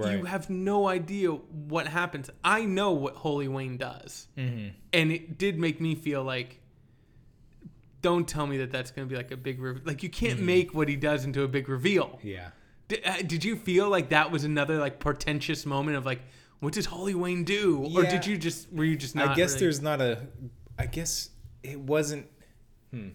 But 0.00 0.12
you 0.12 0.24
have 0.24 0.48
no 0.50 0.88
idea 0.88 1.30
what 1.30 1.86
happens. 1.86 2.30
I 2.42 2.64
know 2.64 2.92
what 2.92 3.14
Holy 3.16 3.46
Wayne 3.48 3.76
does. 3.76 4.26
Mm-hmm. 4.38 4.68
And 4.92 5.12
it 5.12 5.38
did 5.38 5.58
make 5.58 5.80
me 5.80 5.94
feel 5.94 6.24
like, 6.24 6.60
don't 8.00 8.26
tell 8.26 8.46
me 8.46 8.58
that 8.58 8.72
that's 8.72 8.90
going 8.90 9.06
to 9.06 9.10
be 9.10 9.16
like 9.16 9.30
a 9.30 9.36
big, 9.36 9.60
re- 9.60 9.80
like, 9.84 10.02
you 10.02 10.08
can't 10.10 10.36
Mm-hmm. 10.38 10.46
make 10.46 10.74
what 10.74 10.88
he 10.88 10.96
does 10.96 11.24
into 11.24 11.42
a 11.42 11.48
big 11.48 11.68
reveal. 11.68 12.18
Yeah. 12.22 12.48
Did, 12.88 13.02
uh, 13.06 13.22
did 13.22 13.44
you 13.44 13.54
feel 13.56 13.88
like 13.88 14.08
that 14.10 14.30
was 14.30 14.44
another 14.44 14.78
like 14.78 14.98
portentous 14.98 15.64
moment 15.66 15.96
of 15.96 16.04
like, 16.04 16.20
what 16.60 16.72
does 16.72 16.86
Holy 16.86 17.14
Wayne 17.14 17.44
do? 17.44 17.90
Or 17.94 18.02
did 18.04 18.26
you 18.26 18.36
just 18.38 18.72
were 18.72 18.84
you 18.84 18.96
just 18.96 19.14
not? 19.14 19.28
I 19.30 19.34
guess 19.34 19.52
really- 19.54 19.60
there's 19.66 19.82
not 19.82 20.00
a. 20.00 20.26
I 20.78 20.86
guess 20.86 21.30
it 21.62 21.78
wasn't. 21.78 22.26
Hmm. 22.92 23.08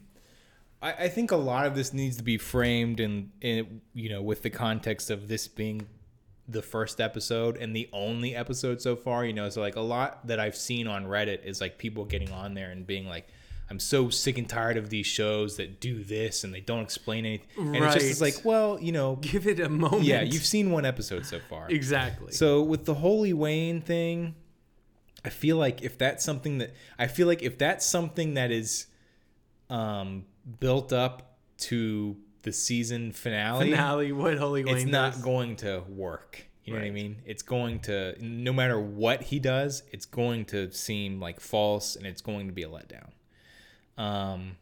I, 0.82 0.94
I 0.94 1.08
think 1.10 1.32
a 1.32 1.36
lot 1.38 1.66
of 1.66 1.74
this 1.76 1.94
needs 1.94 2.18
to 2.18 2.24
be 2.24 2.38
framed 2.38 3.00
in, 3.00 3.32
in 3.42 3.82
you 3.94 4.10
know 4.10 4.22
with 4.22 4.42
the 4.42 4.50
context 4.50 5.10
of 5.10 5.28
this 5.28 5.48
being 5.48 5.88
the 6.48 6.62
first 6.62 7.02
episode 7.02 7.58
and 7.58 7.76
the 7.76 7.90
only 7.92 8.36
episode 8.36 8.82
so 8.82 8.96
far. 8.96 9.26
You 9.26 9.34
know, 9.34 9.50
so 9.50 9.62
like 9.62 9.76
a 9.76 9.82
lot 9.82 10.26
that 10.28 10.40
I've 10.40 10.56
seen 10.56 10.88
on 10.88 11.06
Reddit 11.06 11.44
is 11.44 11.62
like 11.62 11.78
people 11.78 12.06
getting 12.06 12.32
on 12.32 12.54
there 12.54 12.70
and 12.72 12.86
being 12.86 13.08
like. 13.08 13.28
I'm 13.70 13.82
so 13.82 14.10
sick 14.10 14.38
and 14.38 14.48
tired 14.48 14.78
of 14.78 14.90
these 14.90 15.06
shows 15.06 15.58
that 15.58 15.82
do 15.82 16.02
this 16.02 16.46
and 16.46 16.54
they 16.54 16.62
don't 16.62 16.84
explain 16.84 17.26
anything. 17.26 17.76
And 17.76 17.84
it's 17.84 17.96
just 17.96 18.06
it's 18.06 18.22
like, 18.22 18.46
well, 18.46 18.80
you 18.80 18.94
know, 18.94 19.18
give 19.18 19.46
it 19.46 19.60
a 19.60 19.68
moment. 19.68 20.04
yeah, 20.04 20.22
you've 20.22 20.46
seen 20.46 20.72
one 20.72 20.86
episode 20.86 21.26
so 21.26 21.42
far. 21.50 21.68
exactly. 21.70 22.32
So 22.32 22.64
with 22.64 22.86
the 22.86 22.94
Holy 22.94 23.34
Wayne 23.34 23.82
thing, 23.82 24.36
I 25.26 25.30
feel 25.30 25.58
like 25.58 25.82
if 25.82 25.98
that's 25.98 26.24
something 26.24 26.60
that 26.60 26.76
I 26.98 27.08
feel 27.08 27.28
like 27.28 27.44
if 27.44 27.58
that's 27.58 27.86
something 27.86 28.36
that 28.36 28.52
is 28.52 28.86
um 29.70 30.24
built 30.62 30.94
up 30.94 31.36
to 31.58 32.16
the 32.44 32.52
season 32.52 33.12
finale, 33.12 33.72
finale. 33.72 34.12
What 34.12 34.38
Holy 34.38 34.64
Wayne? 34.64 34.78
it's 34.78 34.86
not 34.86 35.14
does. 35.14 35.22
going 35.22 35.56
to 35.58 35.84
work. 35.90 36.48
You 36.64 36.74
know 36.74 36.80
what 36.80 36.86
I 36.86 36.92
mean? 36.92 37.22
It's 37.26 37.44
going 37.44 37.80
to 37.82 38.14
no 38.20 38.52
matter 38.52 38.78
what 38.78 39.24
he 39.24 39.40
does, 39.40 39.84
it's 39.94 40.06
going 40.06 40.44
to 40.46 40.70
seem 40.74 41.22
like 41.22 41.40
false 41.40 41.96
and 41.96 42.06
it's 42.06 42.22
going 42.22 42.48
to 42.48 42.54
be 42.54 42.64
a 42.64 42.68
letdown. 42.68 43.12
Um 43.98 44.58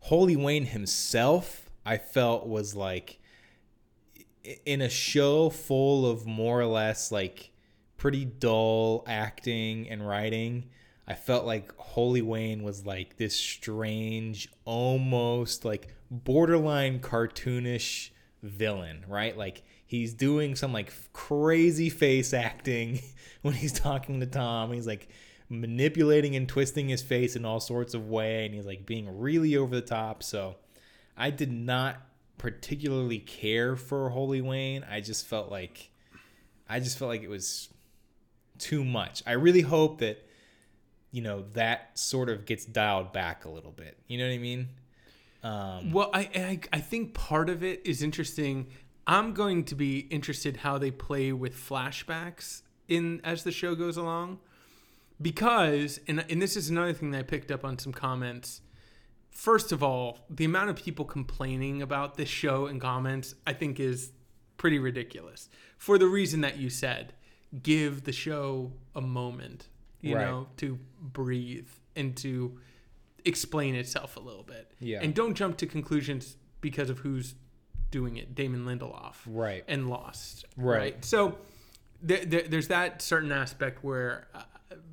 Holy 0.00 0.36
Wayne 0.36 0.66
himself, 0.66 1.70
I 1.86 1.96
felt 1.96 2.46
was 2.46 2.74
like 2.74 3.18
in 4.66 4.82
a 4.82 4.90
show 4.90 5.48
full 5.48 6.04
of 6.04 6.26
more 6.26 6.60
or 6.60 6.66
less 6.66 7.10
like 7.10 7.50
pretty 7.96 8.24
dull 8.26 9.04
acting 9.06 9.88
and 9.88 10.06
writing. 10.06 10.68
I 11.06 11.14
felt 11.14 11.46
like 11.46 11.74
Holy 11.76 12.22
Wayne 12.22 12.62
was 12.62 12.84
like 12.84 13.16
this 13.16 13.34
strange, 13.34 14.48
almost 14.64 15.64
like 15.64 15.88
borderline 16.12 17.00
cartoonish 17.00 18.10
villain, 18.42 19.04
right? 19.08 19.36
Like 19.36 19.62
he's 19.86 20.12
doing 20.12 20.54
some 20.54 20.72
like 20.72 20.92
crazy 21.12 21.88
face 21.88 22.34
acting 22.34 23.00
when 23.42 23.54
he's 23.54 23.72
talking 23.72 24.20
to 24.20 24.26
Tom. 24.26 24.72
He's 24.72 24.86
like 24.86 25.08
manipulating 25.48 26.36
and 26.36 26.48
twisting 26.48 26.88
his 26.88 27.02
face 27.02 27.34
in 27.34 27.44
all 27.44 27.60
sorts 27.60 27.94
of 27.94 28.08
way 28.08 28.46
and 28.46 28.54
he's 28.54 28.66
like 28.66 28.86
being 28.86 29.18
really 29.18 29.56
over 29.56 29.74
the 29.74 29.82
top. 29.82 30.22
So 30.22 30.56
I 31.16 31.30
did 31.30 31.50
not 31.50 31.96
particularly 32.38 33.18
care 33.18 33.76
for 33.76 34.10
Holy 34.10 34.40
Wayne. 34.40 34.84
I 34.90 35.00
just 35.00 35.26
felt 35.26 35.50
like 35.50 35.90
I 36.68 36.80
just 36.80 36.98
felt 36.98 37.08
like 37.08 37.22
it 37.22 37.30
was 37.30 37.68
too 38.58 38.84
much. 38.84 39.22
I 39.26 39.32
really 39.32 39.60
hope 39.62 39.98
that 40.00 40.26
you 41.10 41.22
know 41.22 41.44
that 41.52 41.98
sort 41.98 42.28
of 42.28 42.46
gets 42.46 42.64
dialed 42.64 43.12
back 43.12 43.44
a 43.44 43.48
little 43.48 43.72
bit. 43.72 43.98
You 44.08 44.18
know 44.18 44.26
what 44.26 44.34
I 44.34 44.38
mean? 44.38 44.68
Um, 45.42 45.90
Well, 45.92 46.10
I, 46.14 46.28
I 46.34 46.60
I 46.72 46.80
think 46.80 47.14
part 47.14 47.48
of 47.50 47.62
it 47.62 47.82
is 47.84 48.02
interesting. 48.02 48.68
I'm 49.06 49.32
going 49.34 49.64
to 49.64 49.74
be 49.74 50.00
interested 50.10 50.58
how 50.58 50.78
they 50.78 50.90
play 50.92 51.32
with 51.32 51.54
flashbacks 51.56 52.62
in 52.88 53.20
as 53.24 53.42
the 53.42 53.50
show 53.50 53.74
goes 53.74 53.96
along, 53.96 54.38
because 55.20 56.00
and 56.08 56.24
and 56.30 56.40
this 56.40 56.56
is 56.56 56.70
another 56.70 56.92
thing 56.92 57.10
that 57.12 57.18
I 57.18 57.22
picked 57.22 57.50
up 57.50 57.64
on 57.64 57.78
some 57.78 57.92
comments. 57.92 58.60
First 59.30 59.72
of 59.72 59.82
all, 59.82 60.18
the 60.28 60.44
amount 60.44 60.70
of 60.70 60.76
people 60.76 61.04
complaining 61.04 61.80
about 61.80 62.16
this 62.16 62.28
show 62.28 62.66
in 62.66 62.78
comments, 62.78 63.34
I 63.46 63.54
think, 63.54 63.80
is 63.80 64.12
pretty 64.58 64.78
ridiculous. 64.78 65.48
For 65.78 65.96
the 65.98 66.06
reason 66.06 66.42
that 66.42 66.58
you 66.58 66.68
said, 66.68 67.14
give 67.62 68.04
the 68.04 68.12
show 68.12 68.72
a 68.94 69.00
moment, 69.00 69.68
you 70.02 70.16
Right. 70.16 70.26
know, 70.26 70.48
to 70.58 70.78
breathe 71.00 71.68
and 71.96 72.14
to 72.18 72.60
explain 73.24 73.74
itself 73.74 74.16
a 74.16 74.20
little 74.20 74.42
bit. 74.42 74.72
Yeah. 74.78 75.00
And 75.02 75.14
don't 75.14 75.34
jump 75.34 75.56
to 75.58 75.66
conclusions 75.66 76.36
because 76.60 76.90
of 76.90 76.98
who's 77.00 77.34
doing 77.90 78.16
it, 78.16 78.34
Damon 78.34 78.64
Lindelof 78.64 79.14
right. 79.26 79.64
and 79.68 79.88
Lost. 79.90 80.46
Right. 80.56 81.04
So 81.04 81.38
there, 82.02 82.24
there, 82.24 82.42
there's 82.42 82.68
that 82.68 83.02
certain 83.02 83.30
aspect 83.32 83.84
where 83.84 84.28
uh, 84.34 84.42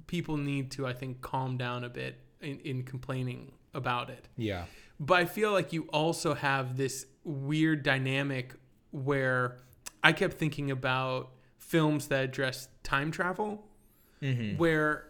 people 0.08 0.38
need 0.38 0.72
to, 0.72 0.86
I 0.86 0.94
think, 0.94 1.22
calm 1.22 1.58
down 1.58 1.84
a 1.84 1.90
bit 1.90 2.18
in, 2.42 2.60
in 2.60 2.84
complaining 2.84 3.54
about 3.74 4.10
it. 4.10 4.28
Yeah. 4.38 4.66
But 5.00 5.20
I 5.20 5.26
feel 5.26 5.52
like 5.54 5.72
you 5.72 5.84
also 5.94 6.34
have 6.34 6.76
this 6.76 7.06
weird 7.24 7.84
dynamic 7.84 8.54
where 8.92 9.58
I 10.04 10.12
kept 10.12 10.38
thinking 10.38 10.72
about 10.72 11.32
films 11.58 12.08
that 12.08 12.24
address 12.26 12.68
time 12.84 13.12
travel, 13.12 13.66
Mm-hmm. 14.22 14.58
where 14.58 15.06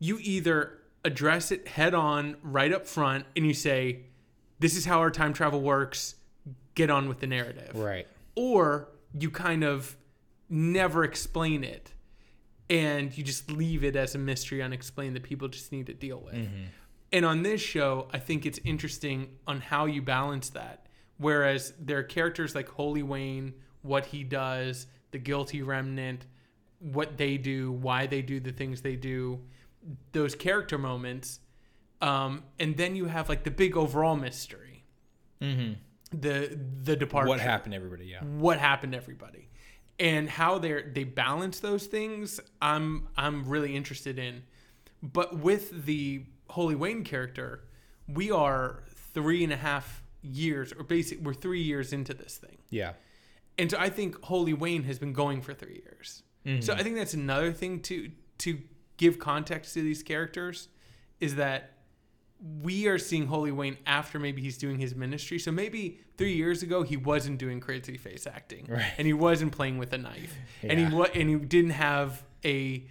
you 0.00 0.18
either 0.20 0.79
address 1.04 1.50
it 1.50 1.68
head 1.68 1.94
on 1.94 2.36
right 2.42 2.72
up 2.72 2.86
front 2.86 3.26
and 3.36 3.46
you 3.46 3.54
say, 3.54 4.00
This 4.58 4.76
is 4.76 4.84
how 4.84 4.98
our 4.98 5.10
time 5.10 5.32
travel 5.32 5.60
works, 5.60 6.16
get 6.74 6.90
on 6.90 7.08
with 7.08 7.20
the 7.20 7.26
narrative 7.26 7.72
Right. 7.74 8.06
or 8.34 8.88
you 9.18 9.30
kind 9.30 9.64
of 9.64 9.96
never 10.48 11.04
explain 11.04 11.64
it 11.64 11.92
and 12.68 13.16
you 13.16 13.24
just 13.24 13.50
leave 13.50 13.82
it 13.82 13.96
as 13.96 14.14
a 14.14 14.18
mystery 14.18 14.62
unexplained 14.62 15.16
that 15.16 15.22
people 15.24 15.48
just 15.48 15.72
need 15.72 15.86
to 15.86 15.94
deal 15.94 16.20
with. 16.20 16.34
Mm-hmm. 16.34 16.64
And 17.12 17.24
on 17.24 17.42
this 17.42 17.60
show, 17.60 18.06
I 18.12 18.18
think 18.18 18.46
it's 18.46 18.60
interesting 18.64 19.30
on 19.48 19.60
how 19.60 19.86
you 19.86 20.00
balance 20.00 20.50
that. 20.50 20.86
Whereas 21.18 21.72
there 21.80 21.98
are 21.98 22.02
characters 22.04 22.54
like 22.54 22.68
Holy 22.68 23.02
Wayne, 23.02 23.54
what 23.82 24.06
he 24.06 24.22
does, 24.22 24.86
the 25.10 25.18
guilty 25.18 25.62
remnant, 25.62 26.26
what 26.78 27.16
they 27.16 27.36
do, 27.36 27.72
why 27.72 28.06
they 28.06 28.22
do 28.22 28.38
the 28.38 28.52
things 28.52 28.80
they 28.80 28.94
do, 28.96 29.40
those 30.12 30.34
character 30.34 30.78
moments. 30.78 31.40
Um, 32.02 32.44
and 32.58 32.76
then 32.76 32.96
you 32.96 33.06
have 33.06 33.28
like 33.28 33.44
the 33.44 33.50
big 33.50 33.76
overall 33.76 34.16
mystery, 34.16 34.84
Mm-hmm. 35.42 35.72
the 36.18 36.58
the 36.82 36.96
departure 36.96 37.28
What 37.28 37.40
happened 37.40 37.72
to 37.72 37.76
everybody? 37.76 38.06
Yeah. 38.06 38.20
what 38.22 38.58
happened 38.58 38.92
to 38.92 38.98
everybody 38.98 39.48
and 39.98 40.28
how 40.28 40.58
they 40.58 40.82
they 40.82 41.04
balance 41.04 41.60
those 41.60 41.86
things 41.86 42.40
i'm 42.60 43.08
i'm 43.16 43.46
really 43.48 43.74
interested 43.74 44.18
in 44.18 44.42
but 45.02 45.38
with 45.38 45.86
the 45.86 46.24
holy 46.50 46.74
wayne 46.74 47.04
character 47.04 47.64
we 48.06 48.30
are 48.30 48.82
three 49.14 49.42
and 49.44 49.52
a 49.52 49.56
half 49.56 50.02
years 50.22 50.72
or 50.78 50.84
basically 50.84 51.24
we're 51.24 51.32
three 51.34 51.62
years 51.62 51.92
into 51.94 52.12
this 52.12 52.36
thing 52.36 52.58
Yeah. 52.70 52.92
and 53.56 53.70
so 53.70 53.78
i 53.78 53.88
think 53.88 54.22
holy 54.24 54.52
wayne 54.52 54.82
has 54.84 54.98
been 54.98 55.12
going 55.14 55.40
for 55.42 55.54
three 55.54 55.82
years 55.86 56.22
so 56.62 56.74
i 56.74 56.82
think 56.82 56.96
that's 56.96 57.14
another 57.14 57.52
thing 57.52 57.80
to 57.80 58.10
to 58.38 58.58
give 59.00 59.18
context 59.18 59.72
to 59.72 59.80
these 59.82 60.02
characters 60.02 60.68
is 61.20 61.36
that 61.36 61.72
we 62.62 62.86
are 62.86 62.98
seeing 62.98 63.26
Holy 63.26 63.50
Wayne 63.50 63.78
after 63.86 64.18
maybe 64.18 64.42
he's 64.42 64.58
doing 64.58 64.78
his 64.78 64.94
ministry. 64.94 65.38
So 65.38 65.50
maybe 65.50 66.00
three 66.18 66.34
years 66.34 66.62
ago 66.62 66.82
he 66.82 66.96
wasn't 66.98 67.38
doing 67.38 67.60
crazy 67.60 67.96
face 67.96 68.26
acting, 68.26 68.66
Right. 68.68 68.92
and 68.98 69.06
he 69.06 69.14
wasn't 69.14 69.52
playing 69.52 69.78
with 69.78 69.92
a 69.94 69.98
knife, 69.98 70.34
and 70.62 70.78
he 70.78 70.84
Yeah. 70.84 70.92
wa- 70.94 71.08
and 71.14 71.28
he 71.30 71.36
didn't 71.36 71.70
have 71.70 72.22
a 72.44 72.84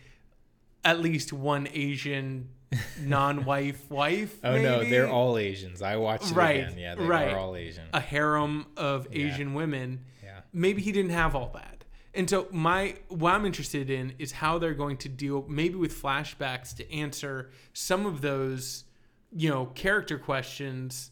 at 0.84 1.00
least 1.00 1.32
one 1.32 1.68
Asian 1.72 2.50
non-wife 3.02 3.90
wife. 3.92 4.38
Oh 4.44 4.58
no, 4.58 4.84
they're 4.84 5.10
all 5.10 5.38
Asians. 5.38 5.82
I 5.84 5.96
watched 5.98 6.32
it 6.32 6.36
Right, 6.36 6.64
again. 6.64 6.78
Yeah, 6.78 6.96
they 6.96 7.06
right. 7.06 7.34
are 7.34 7.38
all 7.40 7.56
Asian. 7.56 7.86
a 7.94 8.00
harem 8.00 8.66
of 8.78 9.08
Yeah. 9.12 9.28
Asian 9.28 9.54
women. 9.54 10.06
Yeah. 10.24 10.42
Maybe 10.54 10.82
he 10.82 10.92
didn't 10.92 11.12
have 11.12 11.36
all 11.36 11.52
that. 11.54 11.79
And 12.14 12.30
so 12.30 12.48
my 12.52 12.96
what 13.10 13.34
I'm 13.34 13.46
interested 13.46 13.90
in 13.90 14.14
is 14.18 14.32
how 14.32 14.58
they're 14.58 14.74
going 14.74 14.98
to 14.98 15.10
deal 15.10 15.46
maybe 15.48 15.76
with 15.76 15.94
flashbacks 15.94 16.76
to 16.78 16.92
answer 16.92 17.52
some 17.74 18.06
of 18.06 18.22
those, 18.22 18.86
you 19.32 19.50
know, 19.50 19.68
character 19.68 20.18
questions 20.18 21.12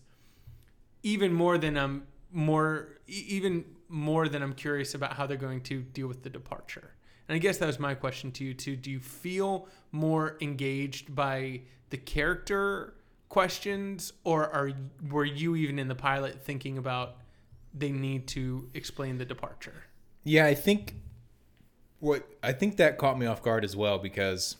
even 1.03 1.33
more 1.33 1.57
than 1.57 1.77
I'm 1.77 2.07
more 2.31 2.89
even 3.07 3.65
more 3.89 4.27
than 4.27 4.41
I'm 4.41 4.53
curious 4.53 4.93
about 4.95 5.13
how 5.13 5.27
they're 5.27 5.37
going 5.37 5.61
to 5.61 5.81
deal 5.81 6.07
with 6.07 6.23
the 6.23 6.29
departure. 6.29 6.91
And 7.29 7.35
I 7.35 7.39
guess 7.39 7.57
that 7.57 7.67
was 7.67 7.79
my 7.79 7.93
question 7.93 8.31
to 8.33 8.43
you 8.43 8.53
too. 8.53 8.75
Do 8.75 8.89
you 8.89 8.99
feel 8.99 9.67
more 9.91 10.37
engaged 10.41 11.13
by 11.13 11.61
the 11.89 11.97
character 11.97 12.95
questions 13.29 14.13
or 14.23 14.49
are 14.49 14.71
were 15.09 15.25
you 15.25 15.55
even 15.55 15.79
in 15.79 15.87
the 15.87 15.95
pilot 15.95 16.41
thinking 16.43 16.77
about 16.77 17.17
they 17.73 17.91
need 17.91 18.27
to 18.29 18.69
explain 18.73 19.17
the 19.17 19.25
departure? 19.25 19.83
Yeah, 20.27 20.45
I 20.45 20.55
think 20.55 20.95
what 21.99 22.27
I 22.43 22.51
think 22.51 22.75
that 22.77 22.97
caught 22.97 23.17
me 23.17 23.25
off 23.25 23.41
guard 23.41 23.63
as 23.63 23.77
well 23.77 23.97
because, 23.97 24.57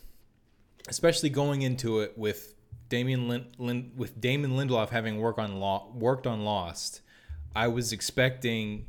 especially 0.88 1.30
going 1.30 1.62
into 1.62 2.00
it 2.00 2.18
with 2.18 2.56
Damien 2.88 3.28
Lin, 3.28 3.48
Lin, 3.58 3.92
with 3.98 4.22
Damon 4.22 4.52
Lindelof 4.52 4.90
having 4.90 5.20
work 5.20 5.38
on 5.38 5.60
law 5.60 5.92
worked 5.94 6.26
on 6.26 6.46
Lost, 6.46 7.02
I 7.54 7.68
was 7.68 7.92
expecting, 7.92 8.86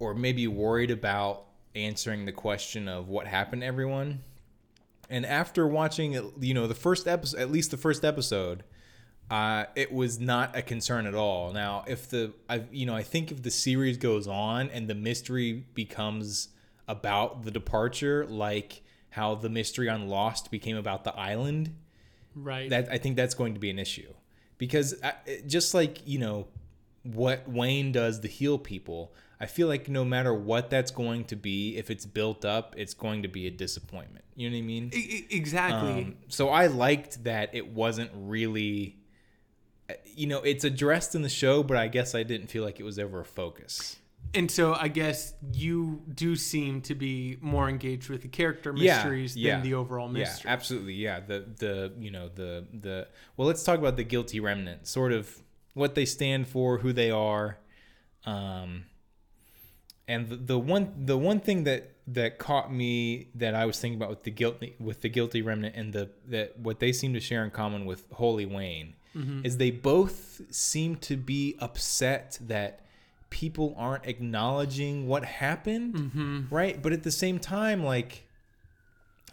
or 0.00 0.14
maybe 0.14 0.48
worried 0.48 0.90
about 0.90 1.44
answering 1.76 2.24
the 2.24 2.32
question 2.32 2.88
of 2.88 3.08
what 3.08 3.28
happened 3.28 3.62
to 3.62 3.66
everyone. 3.66 4.24
And 5.08 5.24
after 5.24 5.68
watching, 5.68 6.32
you 6.40 6.54
know, 6.54 6.66
the 6.66 6.74
first 6.74 7.06
episode, 7.06 7.38
at 7.38 7.52
least 7.52 7.70
the 7.70 7.76
first 7.76 8.04
episode, 8.04 8.64
uh, 9.30 9.64
it 9.76 9.92
was 9.92 10.18
not 10.18 10.56
a 10.56 10.62
concern 10.62 11.06
at 11.06 11.14
all. 11.14 11.52
Now, 11.52 11.84
if 11.86 12.08
the, 12.08 12.32
I, 12.48 12.62
you 12.70 12.86
know, 12.86 12.94
I 12.94 13.02
think 13.02 13.30
if 13.30 13.42
the 13.42 13.50
series 13.50 13.96
goes 13.98 14.26
on 14.26 14.70
and 14.70 14.88
the 14.88 14.94
mystery 14.94 15.64
becomes 15.74 16.48
about 16.86 17.44
the 17.44 17.50
departure, 17.50 18.24
like 18.26 18.82
how 19.10 19.34
the 19.34 19.48
mystery 19.50 19.88
on 19.88 20.08
Lost 20.08 20.50
became 20.50 20.76
about 20.76 21.04
the 21.04 21.14
island, 21.14 21.74
Right. 22.34 22.70
that 22.70 22.88
I 22.90 22.98
think 22.98 23.16
that's 23.16 23.34
going 23.34 23.54
to 23.54 23.60
be 23.60 23.68
an 23.68 23.78
issue 23.80 24.12
because 24.58 24.94
I, 25.02 25.14
just 25.46 25.74
like 25.74 26.06
you 26.06 26.18
know 26.20 26.46
what 27.02 27.48
Wayne 27.48 27.90
does 27.90 28.20
to 28.20 28.28
heal 28.28 28.58
people, 28.58 29.12
I 29.40 29.46
feel 29.46 29.66
like 29.66 29.88
no 29.88 30.04
matter 30.04 30.32
what 30.32 30.70
that's 30.70 30.90
going 30.90 31.24
to 31.26 31.36
be, 31.36 31.76
if 31.76 31.90
it's 31.90 32.06
built 32.06 32.44
up, 32.44 32.74
it's 32.76 32.94
going 32.94 33.22
to 33.22 33.28
be 33.28 33.46
a 33.46 33.50
disappointment. 33.50 34.24
You 34.36 34.50
know 34.50 34.56
what 34.56 34.62
I 34.62 34.66
mean? 34.66 34.90
Exactly. 35.30 35.90
Um, 36.04 36.16
so 36.28 36.48
I 36.50 36.66
liked 36.68 37.24
that 37.24 37.50
it 37.54 37.68
wasn't 37.68 38.10
really, 38.14 38.96
you 40.14 40.26
know, 40.26 40.38
it's 40.42 40.64
addressed 40.64 41.14
in 41.14 41.22
the 41.22 41.28
show, 41.28 41.62
but 41.62 41.76
I 41.76 41.88
guess 41.88 42.14
I 42.14 42.22
didn't 42.22 42.48
feel 42.48 42.64
like 42.64 42.78
it 42.80 42.84
was 42.84 42.98
ever 42.98 43.20
a 43.20 43.24
focus. 43.24 43.96
and 44.34 44.50
so 44.50 44.74
I 44.74 44.88
guess 44.88 45.32
you 45.54 46.02
do 46.14 46.36
seem 46.36 46.82
to 46.82 46.94
be 46.94 47.38
more 47.40 47.68
engaged 47.68 48.10
with 48.10 48.20
the 48.22 48.28
character 48.28 48.72
mysteries 48.72 49.34
yeah, 49.36 49.54
than 49.54 49.62
the 49.62 49.74
overall 49.74 50.06
Yeah, 50.08 50.20
mystery. 50.24 50.50
absolutely. 50.50 50.94
Yeah, 50.94 51.20
the 51.20 51.46
the 51.56 51.92
you 51.98 52.10
know 52.10 52.28
the 52.28 52.66
the 52.72 53.08
well, 53.36 53.48
let's 53.48 53.62
talk 53.64 53.78
about 53.78 53.96
the 53.96 54.04
guilty 54.04 54.40
remnant. 54.40 54.86
Sort 54.86 55.12
of 55.12 55.38
what 55.74 55.94
they 55.94 56.04
stand 56.04 56.48
for, 56.48 56.78
who 56.78 56.92
they 56.92 57.10
are, 57.10 57.58
um, 58.26 58.84
and 60.06 60.28
the, 60.28 60.36
the 60.36 60.58
one 60.58 60.92
the 61.06 61.16
one 61.16 61.40
thing 61.40 61.64
that 61.64 61.92
that 62.08 62.38
caught 62.38 62.72
me 62.72 63.28
that 63.34 63.54
I 63.54 63.66
was 63.66 63.78
thinking 63.78 63.98
about 63.98 64.10
with 64.10 64.24
the 64.24 64.30
guilty 64.30 64.74
with 64.80 65.02
the 65.02 65.08
guilty 65.08 65.42
remnant 65.42 65.76
and 65.76 65.92
the 65.92 66.10
that 66.26 66.58
what 66.58 66.80
they 66.80 66.92
seem 66.92 67.12
to 67.14 67.20
share 67.20 67.44
in 67.44 67.50
common 67.50 67.84
with 67.86 68.04
Holy 68.12 68.46
Wayne 68.46 68.94
is 69.44 69.56
they 69.56 69.70
both 69.70 70.40
seem 70.50 70.96
to 70.96 71.16
be 71.16 71.56
upset 71.60 72.38
that 72.40 72.80
people 73.30 73.74
aren't 73.76 74.06
acknowledging 74.06 75.06
what 75.06 75.24
happened 75.24 75.94
Mm-hmm. 75.94 76.54
right? 76.54 76.80
But 76.82 76.92
at 76.92 77.02
the 77.02 77.10
same 77.10 77.38
time 77.38 77.82
like 77.84 78.24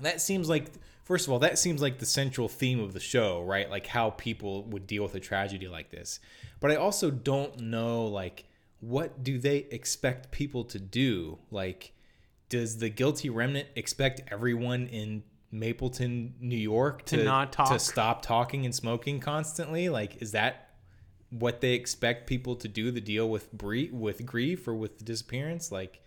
that 0.01 0.19
seems 0.21 0.49
like 0.49 0.65
first 1.03 1.27
of 1.27 1.31
all 1.33 1.39
that 1.39 1.57
seems 1.57 1.81
like 1.81 1.99
the 1.99 2.05
central 2.05 2.47
theme 2.49 2.79
of 2.79 2.93
the 2.93 2.99
show 2.99 3.43
right? 3.43 3.69
Like 3.69 3.87
how 3.87 4.09
people 4.11 4.63
would 4.63 4.87
deal 4.87 5.03
with 5.03 5.15
a 5.15 5.19
tragedy 5.19 5.67
like 5.67 5.91
this. 5.91 6.19
But 6.59 6.71
i 6.71 6.75
also 6.75 7.11
don't 7.11 7.59
know 7.59 8.05
like 8.05 8.45
what 8.81 9.23
do 9.23 9.37
they 9.39 9.57
expect 9.71 10.31
people 10.31 10.63
to 10.65 10.79
do? 10.79 11.37
Like 11.51 11.93
does 12.49 12.77
the 12.77 12.89
guilty 12.89 13.29
remnant 13.29 13.67
expect 13.75 14.21
everyone 14.31 14.87
in 14.87 15.23
mapleton 15.51 16.33
new 16.39 16.57
york 16.57 17.05
To 17.05 17.23
not 17.23 17.51
talk? 17.53 17.71
to 17.71 17.79
stop 17.79 18.21
talking 18.21 18.65
and 18.65 18.73
smoking 18.75 19.19
constantly? 19.19 19.89
Like 19.89 20.21
is 20.21 20.31
that 20.31 20.69
what 21.29 21.61
they 21.61 21.73
expect 21.73 22.27
people 22.27 22.55
to 22.57 22.67
do 22.67 22.91
to 22.91 23.01
deal 23.01 23.29
with 23.29 23.51
bre- 23.51 23.91
with 23.91 24.25
grief 24.25 24.67
or 24.67 24.73
with 24.75 25.03
disappearance? 25.03 25.71
Like 25.71 26.01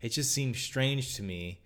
it 0.00 0.10
just 0.10 0.32
seems 0.32 0.58
strange 0.58 1.16
to 1.16 1.22
me. 1.22 1.60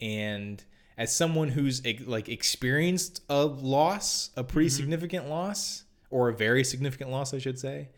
And 0.00 0.62
as 0.98 1.14
someone 1.14 1.48
who's 1.48 1.82
like 2.06 2.28
experienced 2.28 3.22
a 3.28 3.44
loss 3.46 4.30
a 4.36 4.44
pretty 4.44 4.68
significant 4.68 5.28
loss 5.28 5.84
or 6.10 6.28
a 6.28 6.34
very 6.34 6.62
significant 6.62 7.10
loss 7.10 7.32
i 7.32 7.38
should 7.38 7.58
say 7.58 7.88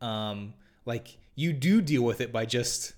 um 0.00 0.52
like 0.84 1.16
you 1.36 1.52
do 1.52 1.80
deal 1.80 2.02
with 2.02 2.20
it 2.20 2.32
by 2.32 2.44
just 2.44 2.94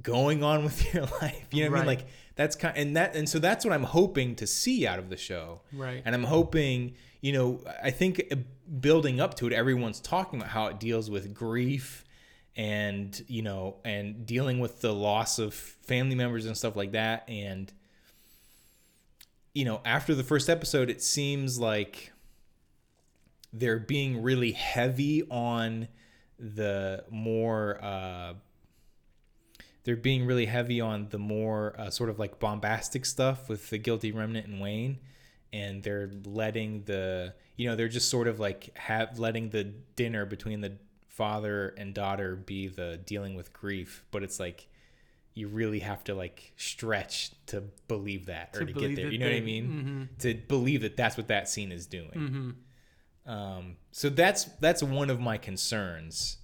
going 0.00 0.42
on 0.42 0.64
with 0.64 0.94
your 0.94 1.04
life 1.20 1.46
you 1.50 1.64
know 1.64 1.70
what 1.70 1.76
i 1.76 1.80
mean? 1.80 1.86
Like 1.86 2.06
that's 2.34 2.56
kind 2.56 2.76
and 2.76 2.96
that 2.96 3.14
and 3.14 3.28
so 3.28 3.38
that's 3.38 3.64
what 3.64 3.74
i'm 3.74 3.84
hoping 3.84 4.36
to 4.36 4.46
see 4.46 4.86
out 4.86 4.98
of 4.98 5.10
the 5.10 5.16
show. 5.16 5.60
Right. 5.72 6.02
and 6.04 6.14
i'm 6.14 6.24
hoping 6.24 6.94
you 7.20 7.32
know 7.32 7.60
i 7.82 7.90
think 7.90 8.24
uh, 8.30 8.36
building 8.80 9.20
up 9.20 9.34
to 9.34 9.46
it 9.46 9.52
everyone's 9.52 10.00
talking 10.00 10.40
about 10.40 10.50
how 10.50 10.66
it 10.68 10.80
deals 10.80 11.10
with 11.10 11.34
grief 11.34 12.04
and 12.56 13.24
you 13.28 13.42
know 13.42 13.76
and 13.84 14.26
dealing 14.26 14.60
with 14.60 14.80
the 14.80 14.92
loss 14.92 15.38
of 15.38 15.54
family 15.54 16.14
members 16.14 16.46
and 16.46 16.56
stuff 16.56 16.76
like 16.76 16.92
that. 16.92 17.24
And 17.28 17.72
you 19.54 19.64
know 19.64 19.80
after 19.84 20.14
the 20.14 20.22
first 20.24 20.48
episode 20.48 20.90
it 20.90 21.02
seems 21.02 21.58
like 21.58 22.12
they're 23.52 23.78
being 23.78 24.22
really 24.22 24.52
heavy 24.52 25.22
on 25.30 25.88
the 26.38 27.04
more 27.10 27.78
uh 27.82 28.34
they're 29.84 29.96
being 29.96 30.24
really 30.26 30.46
heavy 30.46 30.80
on 30.80 31.08
the 31.10 31.18
more 31.18 31.74
uh, 31.78 31.90
sort 31.90 32.10
of 32.10 32.18
like 32.18 32.38
bombastic 32.38 33.04
stuff 33.04 33.48
with 33.48 33.70
the 33.70 33.78
guilty 33.78 34.12
remnant 34.12 34.46
and 34.46 34.60
Wayne, 34.60 34.98
and 35.52 35.82
they're 35.82 36.10
letting 36.24 36.84
the 36.84 37.34
you 37.56 37.68
know 37.68 37.76
they're 37.76 37.88
just 37.88 38.08
sort 38.08 38.28
of 38.28 38.38
like 38.40 38.76
have 38.76 39.18
letting 39.18 39.50
the 39.50 39.64
dinner 39.64 40.24
between 40.24 40.60
the 40.60 40.72
father 41.08 41.74
and 41.76 41.92
daughter 41.94 42.36
be 42.36 42.68
the 42.68 42.98
dealing 43.04 43.34
with 43.34 43.52
grief, 43.52 44.04
but 44.10 44.22
it's 44.22 44.40
like 44.40 44.66
you 45.34 45.48
really 45.48 45.78
have 45.80 46.04
to 46.04 46.14
like 46.14 46.52
stretch 46.56 47.30
to 47.46 47.62
believe 47.88 48.26
that 48.26 48.50
or 48.54 48.60
To 48.60 48.66
to, 48.66 48.72
get 48.72 48.96
there. 48.96 49.10
You 49.10 49.18
know 49.18 49.26
what 49.26 49.34
I 49.34 49.40
they- 49.40 49.44
mean? 49.44 50.08
To 50.20 50.34
believe 50.34 50.82
that 50.82 50.96
that's 50.96 51.16
what 51.16 51.28
that 51.28 51.48
scene 51.48 51.72
is 51.72 51.86
doing. 51.86 52.10
Mm-hmm. 52.14 53.30
Um, 53.30 53.76
so 53.92 54.08
that's 54.08 54.44
that's 54.60 54.82
one 54.82 55.10
of 55.10 55.20
my 55.20 55.38
concerns. 55.38 56.38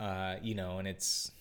Uh, 0.00 0.36
you 0.42 0.54
know, 0.54 0.78
and 0.78 0.88
it's 0.88 1.32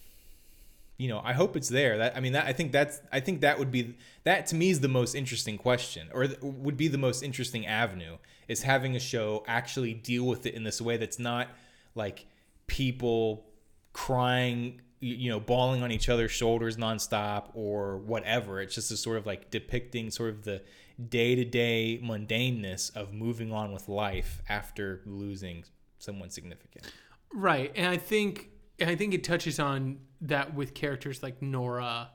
you 0.97 1.07
know, 1.07 1.21
I 1.23 1.33
hope 1.33 1.55
it's 1.55 1.69
there. 1.69 1.97
That 1.97 2.15
I 2.15 2.19
mean, 2.19 2.33
that 2.33 2.45
I 2.45 2.53
think 2.53 2.71
that's 2.71 3.01
I 3.11 3.19
think 3.19 3.41
that 3.41 3.57
would 3.59 3.71
be 3.71 3.97
that 4.23 4.47
to 4.47 4.55
me 4.55 4.69
is 4.69 4.79
the 4.79 4.87
most 4.87 5.15
interesting 5.15 5.57
question, 5.57 6.09
or 6.13 6.27
th- 6.27 6.39
would 6.41 6.77
be 6.77 6.87
the 6.87 6.97
most 6.97 7.23
interesting 7.23 7.65
avenue 7.65 8.17
is 8.47 8.63
having 8.63 8.95
a 8.95 8.99
show 8.99 9.43
actually 9.47 9.93
deal 9.93 10.25
with 10.25 10.45
it 10.45 10.53
in 10.53 10.63
this 10.63 10.81
way 10.81 10.97
that's 10.97 11.19
not 11.19 11.47
like 11.95 12.25
people 12.67 13.45
crying, 13.93 14.81
you 14.99 15.29
know, 15.29 15.39
bawling 15.39 15.81
on 15.81 15.91
each 15.91 16.09
other's 16.09 16.31
shoulders 16.31 16.77
nonstop 16.77 17.49
or 17.53 17.97
whatever. 17.97 18.61
It's 18.61 18.75
just 18.75 18.91
a 18.91 18.97
sort 18.97 19.17
of 19.17 19.25
like 19.25 19.49
depicting 19.49 20.11
sort 20.11 20.29
of 20.29 20.43
the 20.43 20.61
day 21.09 21.35
to 21.35 21.45
day 21.45 21.99
mundaneness 22.03 22.95
of 22.95 23.13
moving 23.13 23.51
on 23.51 23.71
with 23.71 23.89
life 23.89 24.41
after 24.47 25.01
losing 25.05 25.63
someone 25.97 26.29
significant. 26.29 26.91
Right, 27.33 27.71
and 27.75 27.87
I 27.87 27.97
think 27.97 28.49
and 28.83 28.91
I 28.91 28.95
think 28.97 29.13
it 29.13 29.23
touches 29.23 29.59
on 29.59 29.99
that 30.21 30.53
with 30.53 30.73
characters 30.73 31.23
like 31.23 31.41
Nora, 31.41 32.09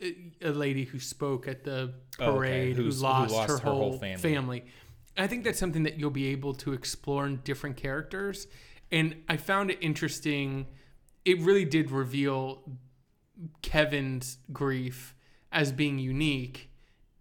a- 0.00 0.50
lady 0.50 0.84
who 0.84 0.98
spoke 1.00 1.48
at 1.48 1.64
the 1.64 1.94
Oh, 2.18 2.24
okay. 2.24 2.36
parade, 2.38 2.76
who, 2.76 2.84
who 2.84 2.90
lost 2.90 3.32
lost 3.34 3.48
her, 3.48 3.56
her 3.58 3.62
whole 3.64 3.80
whole 3.90 3.98
family. 3.98 4.16
family. 4.22 4.64
I 5.16 5.26
think 5.26 5.44
that's 5.44 5.58
something 5.58 5.84
that 5.84 5.98
you'll 5.98 6.10
be 6.10 6.26
able 6.26 6.52
to 6.54 6.72
explore 6.74 7.26
in 7.26 7.36
different 7.44 7.76
characters, 7.76 8.46
and 8.92 9.16
I 9.28 9.36
found 9.36 9.70
it 9.70 9.78
interesting. 9.80 10.66
It 11.24 11.40
really 11.40 11.64
did 11.64 11.90
reveal 11.90 12.62
Kevin's 13.62 14.38
grief 14.52 15.14
as 15.50 15.72
being 15.72 15.98
unique 15.98 16.70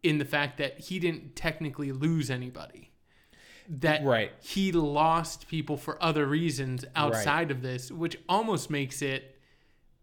in 0.02 0.18
the 0.18 0.26
fact 0.26 0.58
that 0.58 0.80
he 0.80 1.00
didn't 1.00 1.36
technically 1.36 1.92
lose 1.92 2.30
anybody. 2.30 2.92
That 3.80 4.04
Right. 4.04 4.32
he 4.42 4.72
lost 4.72 5.48
people 5.48 5.78
for 5.78 6.02
other 6.02 6.26
reasons 6.28 6.86
outside 6.96 7.50
of 7.50 7.62
this, 7.64 7.92
which 7.92 8.18
almost 8.30 8.70
makes 8.70 9.02
it, 9.02 9.40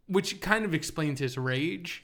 which 0.06 0.40
kind 0.40 0.64
of 0.64 0.74
explains 0.74 1.20
his 1.20 1.38
rage, 1.38 2.02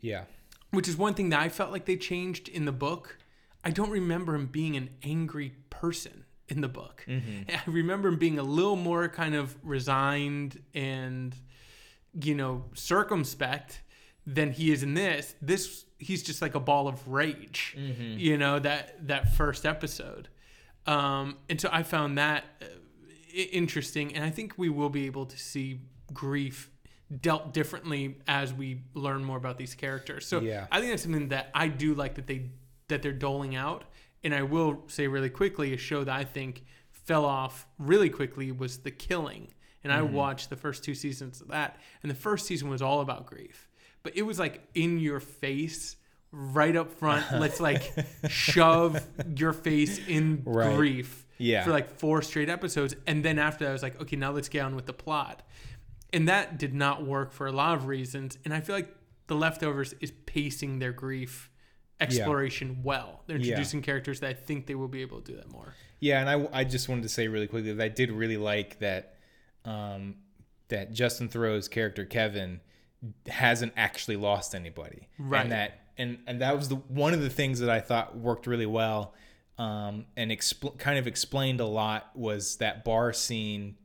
Yeah. 0.00 0.24
which 0.70 0.88
is 0.88 0.96
one 0.96 1.14
thing 1.14 1.28
that 1.30 1.40
I 1.40 1.48
felt 1.48 1.70
like 1.70 1.84
they 1.84 1.96
changed 1.96 2.48
in 2.48 2.64
the 2.64 2.72
book. 2.72 3.18
I 3.62 3.70
don't 3.70 3.90
remember 3.90 4.34
him 4.34 4.46
being 4.46 4.76
an 4.76 4.90
angry 5.04 5.54
person 5.70 6.24
in 6.48 6.60
the 6.60 6.68
book. 6.68 7.04
Mm-hmm. 7.06 7.50
I 7.68 7.70
remember 7.70 8.08
him 8.08 8.18
being 8.18 8.38
a 8.38 8.42
little 8.42 8.76
more 8.76 9.08
kind 9.08 9.34
of 9.36 9.56
resigned 9.62 10.60
and, 10.74 11.36
you 12.20 12.34
know, 12.34 12.64
circumspect 12.74 13.82
than 14.26 14.50
he 14.52 14.72
is 14.72 14.82
in 14.82 14.94
this. 14.94 15.36
This 15.40 15.84
he's 15.98 16.22
just 16.24 16.42
like 16.42 16.54
a 16.56 16.60
ball 16.60 16.88
of 16.88 17.06
rage. 17.08 17.76
Mm-hmm. 17.78 18.18
You 18.18 18.36
know 18.38 18.58
that 18.58 19.06
that 19.06 19.34
first 19.34 19.64
episode, 19.64 20.28
um, 20.86 21.36
and 21.48 21.60
so 21.60 21.68
I 21.72 21.82
found 21.82 22.18
that 22.18 22.44
uh, 22.62 22.66
interesting, 23.34 24.14
and 24.14 24.24
I 24.24 24.30
think 24.30 24.54
we 24.56 24.68
will 24.68 24.88
be 24.90 25.06
able 25.06 25.26
to 25.26 25.38
see 25.38 25.80
grief 26.12 26.70
dealt 27.20 27.52
differently 27.52 28.16
as 28.26 28.52
we 28.52 28.82
learn 28.94 29.24
more 29.24 29.36
about 29.36 29.58
these 29.58 29.74
characters. 29.74 30.26
So 30.26 30.40
Yeah. 30.40 30.66
I 30.72 30.80
think 30.80 30.92
that's 30.92 31.02
something 31.02 31.28
that 31.28 31.50
I 31.54 31.68
do 31.68 31.94
like 31.94 32.14
that 32.16 32.26
they 32.26 32.50
that 32.88 33.02
they're 33.02 33.12
doling 33.12 33.56
out. 33.56 33.84
And 34.24 34.34
I 34.34 34.42
will 34.42 34.84
say 34.88 35.06
really 35.08 35.30
quickly, 35.30 35.72
a 35.72 35.76
show 35.76 36.04
that 36.04 36.14
I 36.14 36.24
think 36.24 36.64
fell 36.90 37.24
off 37.24 37.66
really 37.78 38.10
quickly 38.10 38.50
was 38.52 38.78
The 38.78 38.90
Killing. 38.90 39.52
And 39.84 39.92
I 39.92 40.02
watched 40.02 40.50
the 40.50 40.56
first 40.56 40.82
two 40.82 40.94
seasons 40.96 41.40
of 41.40 41.48
that, 41.48 41.78
and 42.02 42.10
the 42.10 42.16
first 42.16 42.46
season 42.46 42.68
was 42.68 42.82
all 42.82 43.00
about 43.00 43.26
grief. 43.26 43.68
but 44.02 44.16
it 44.16 44.22
was 44.22 44.38
like 44.38 44.62
in 44.74 44.98
your 44.98 45.20
face, 45.20 45.96
right 46.32 46.76
up 46.76 46.90
front. 46.92 47.24
Let's 47.40 47.60
like 47.60 47.92
shove 48.28 49.04
your 49.36 49.52
face 49.52 49.98
in 50.06 50.42
Right. 50.44 50.74
grief 50.76 51.26
Yeah. 51.38 51.64
for 51.64 51.70
like 51.70 51.98
four 51.98 52.22
straight 52.22 52.48
episodes, 52.48 52.94
and 53.06 53.24
then 53.24 53.38
after 53.38 53.64
that, 53.64 53.70
I 53.70 53.72
was 53.72 53.82
like, 53.82 54.00
okay, 54.02 54.16
now 54.16 54.32
let's 54.32 54.48
get 54.48 54.60
on 54.64 54.74
with 54.76 54.86
the 54.86 54.92
plot, 54.92 55.42
and 56.12 56.28
that 56.28 56.58
did 56.58 56.74
not 56.74 57.04
work 57.06 57.32
for 57.32 57.46
a 57.46 57.52
lot 57.52 57.76
of 57.76 57.86
reasons. 57.86 58.38
And 58.44 58.52
I 58.54 58.60
feel 58.60 58.74
like 58.76 58.94
the 59.28 59.34
leftovers 59.34 59.94
is 60.00 60.12
pacing 60.26 60.78
their 60.78 60.92
grief 60.92 61.50
exploration 62.00 62.80
well. 62.82 63.22
They're 63.26 63.36
Yeah. 63.38 63.44
introducing 63.52 63.82
characters 63.82 64.20
that 64.20 64.28
I 64.30 64.34
think 64.34 64.66
they 64.66 64.74
will 64.74 64.88
be 64.88 65.00
able 65.02 65.20
to 65.20 65.32
do 65.32 65.36
that 65.38 65.50
more. 65.50 65.74
Yeah, 66.00 66.20
and 66.20 66.28
I, 66.52 66.60
I 66.60 66.64
just 66.64 66.88
wanted 66.88 67.02
to 67.02 67.08
say 67.08 67.26
really 67.26 67.46
quickly 67.46 67.72
that 67.72 67.82
I 67.82 67.88
did 67.88 68.10
really 68.10 68.36
like 68.36 68.78
that 68.80 69.14
um, 69.64 70.16
that 70.68 70.92
Justin 70.92 71.28
Theroux's 71.28 71.68
character 71.68 72.04
Kevin 72.04 72.60
hasn't 73.28 73.72
actually 73.76 74.16
lost 74.16 74.54
anybody, 74.54 75.08
Right. 75.18 75.42
And 75.42 75.52
that 75.52 75.80
and 75.98 76.18
and 76.26 76.40
that 76.42 76.56
was 76.56 76.68
the 76.68 76.76
one 76.76 77.14
of 77.14 77.20
the 77.20 77.30
things 77.30 77.60
that 77.60 77.70
I 77.70 77.80
thought 77.80 78.16
worked 78.16 78.46
really 78.46 78.66
well, 78.66 79.14
um, 79.58 80.06
and 80.16 80.30
expl- 80.30 80.76
kind 80.78 80.98
of 80.98 81.06
explained 81.06 81.60
a 81.60 81.66
lot 81.66 82.10
was 82.14 82.56
that 82.56 82.84
bar 82.84 83.12
scene 83.12 83.76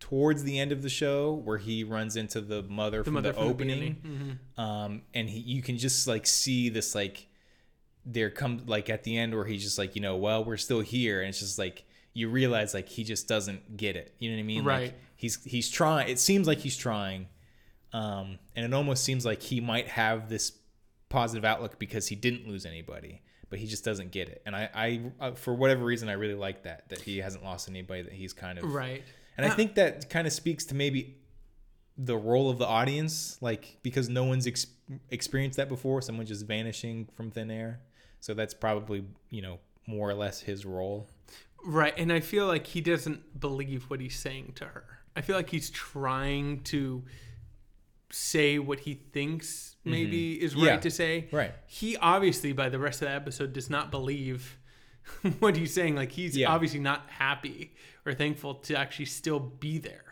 towards 0.00 0.44
the 0.44 0.58
end 0.60 0.70
of 0.70 0.82
the 0.82 0.88
show 0.88 1.32
where 1.34 1.58
he 1.58 1.82
runs 1.82 2.14
into 2.16 2.40
the 2.40 2.62
mother 2.62 2.98
The 2.98 3.04
from 3.04 3.14
mother 3.14 3.28
the 3.30 3.34
from 3.34 3.44
the 3.44 3.50
opening 3.50 3.94
beginning. 4.02 4.38
Mhm. 4.56 4.62
um, 4.62 5.02
and 5.12 5.28
he, 5.28 5.40
you 5.40 5.60
can 5.62 5.76
just 5.76 6.06
like 6.06 6.24
see 6.26 6.68
this 6.68 6.94
like 6.94 7.26
there 8.06 8.30
comes 8.30 8.68
like 8.68 8.88
at 8.88 9.02
the 9.02 9.16
end 9.18 9.34
where 9.34 9.44
he's 9.44 9.62
just 9.64 9.76
like 9.78 9.96
you 9.96 10.00
know 10.00 10.16
well 10.16 10.44
we're 10.44 10.56
still 10.56 10.80
here 10.80 11.20
and 11.20 11.28
it's 11.30 11.40
just 11.40 11.58
like 11.58 11.84
you 12.14 12.28
realize 12.28 12.72
like 12.74 12.88
he 12.88 13.02
just 13.04 13.26
doesn't 13.28 13.76
get 13.76 13.96
it 13.96 14.14
you 14.20 14.30
know 14.30 14.36
what 14.36 14.40
i 14.40 14.44
mean 14.44 14.64
Right. 14.64 14.82
like 14.82 14.94
he's 15.16 15.42
he's 15.44 15.68
trying 15.68 16.08
it 16.08 16.18
seems 16.20 16.46
like 16.46 16.58
he's 16.58 16.76
trying 16.76 17.26
um, 17.92 18.38
and 18.54 18.64
it 18.66 18.74
almost 18.74 19.02
seems 19.04 19.24
like 19.24 19.42
he 19.42 19.60
might 19.60 19.88
have 19.88 20.28
this 20.28 20.52
positive 21.08 21.44
outlook 21.44 21.78
because 21.78 22.06
he 22.08 22.14
didn't 22.16 22.46
lose 22.46 22.66
anybody 22.66 23.22
but 23.50 23.58
he 23.58 23.66
just 23.66 23.82
doesn't 23.84 24.10
get 24.12 24.28
it 24.28 24.42
and 24.44 24.54
i 24.54 24.68
i 24.74 25.00
uh, 25.20 25.32
for 25.32 25.54
whatever 25.54 25.84
reason 25.84 26.08
i 26.10 26.12
really 26.12 26.34
like 26.34 26.64
that 26.64 26.86
that 26.90 27.00
he 27.00 27.16
hasn't 27.18 27.42
lost 27.42 27.66
anybody 27.68 28.02
that 28.02 28.12
he's 28.12 28.34
kind 28.34 28.58
of 28.58 28.64
Right. 28.70 29.02
and 29.38 29.46
I 29.46 29.50
Uh, 29.50 29.54
think 29.54 29.74
that 29.76 30.10
kind 30.10 30.26
of 30.26 30.32
speaks 30.34 30.66
to 30.66 30.74
maybe 30.74 31.16
the 31.96 32.16
role 32.16 32.48
of 32.50 32.58
the 32.58 32.66
audience, 32.66 33.38
like 33.40 33.78
because 33.82 34.08
no 34.08 34.22
one's 34.24 34.46
ex- 34.46 34.66
experienced 35.10 35.56
that 35.56 35.68
before, 35.68 36.00
someone 36.00 36.26
just 36.26 36.46
vanishing 36.46 37.08
from 37.16 37.30
thin 37.32 37.50
air. 37.50 37.80
So 38.20 38.34
that's 38.34 38.54
probably 38.54 39.04
you 39.30 39.42
know 39.42 39.58
more 39.86 40.08
or 40.08 40.14
less 40.14 40.40
his 40.42 40.64
role. 40.64 41.08
Right. 41.64 41.92
And 41.98 42.12
I 42.12 42.20
feel 42.20 42.46
like 42.46 42.66
he 42.68 42.80
doesn't 42.80 43.40
believe 43.40 43.84
what 43.90 44.00
he's 44.00 44.16
saying 44.18 44.52
to 44.56 44.66
her. 44.66 44.84
I 45.16 45.22
feel 45.22 45.34
like 45.34 45.50
he's 45.50 45.70
trying 45.70 46.60
to 46.64 47.02
say 48.10 48.58
what 48.58 48.80
he 48.80 48.94
thinks 48.94 49.76
maybe 49.84 50.34
is 50.42 50.54
right 50.54 50.60
Mm-hmm. 50.62 50.66
Yeah. 50.74 50.80
to 50.80 50.90
say. 50.90 51.28
Right. 51.32 51.52
He 51.66 51.96
obviously, 51.98 52.52
by 52.52 52.68
the 52.68 52.78
rest 52.78 53.02
of 53.02 53.08
the 53.08 53.14
episode, 53.14 53.52
does 53.52 53.68
not 53.70 53.90
believe 53.90 54.58
what 55.40 55.56
he's 55.56 55.74
saying. 55.74 55.94
Like 55.96 56.12
he's 56.12 56.36
Yeah. 56.36 56.50
obviously 56.50 56.80
not 56.80 57.08
happy 57.10 57.74
or 58.06 58.14
thankful 58.14 58.54
to 58.54 58.74
actually 58.78 59.06
still 59.06 59.40
be 59.40 59.78
there. 59.78 60.04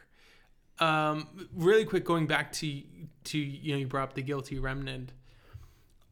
Um, 0.78 1.48
really 1.54 1.84
quick, 1.86 2.04
going 2.04 2.26
back 2.26 2.52
to 2.52 2.82
to 3.24 3.38
you 3.38 3.72
know, 3.72 3.78
you 3.78 3.86
brought 3.86 4.10
up 4.10 4.14
the 4.14 4.22
guilty 4.22 4.58
remnant. 4.58 5.12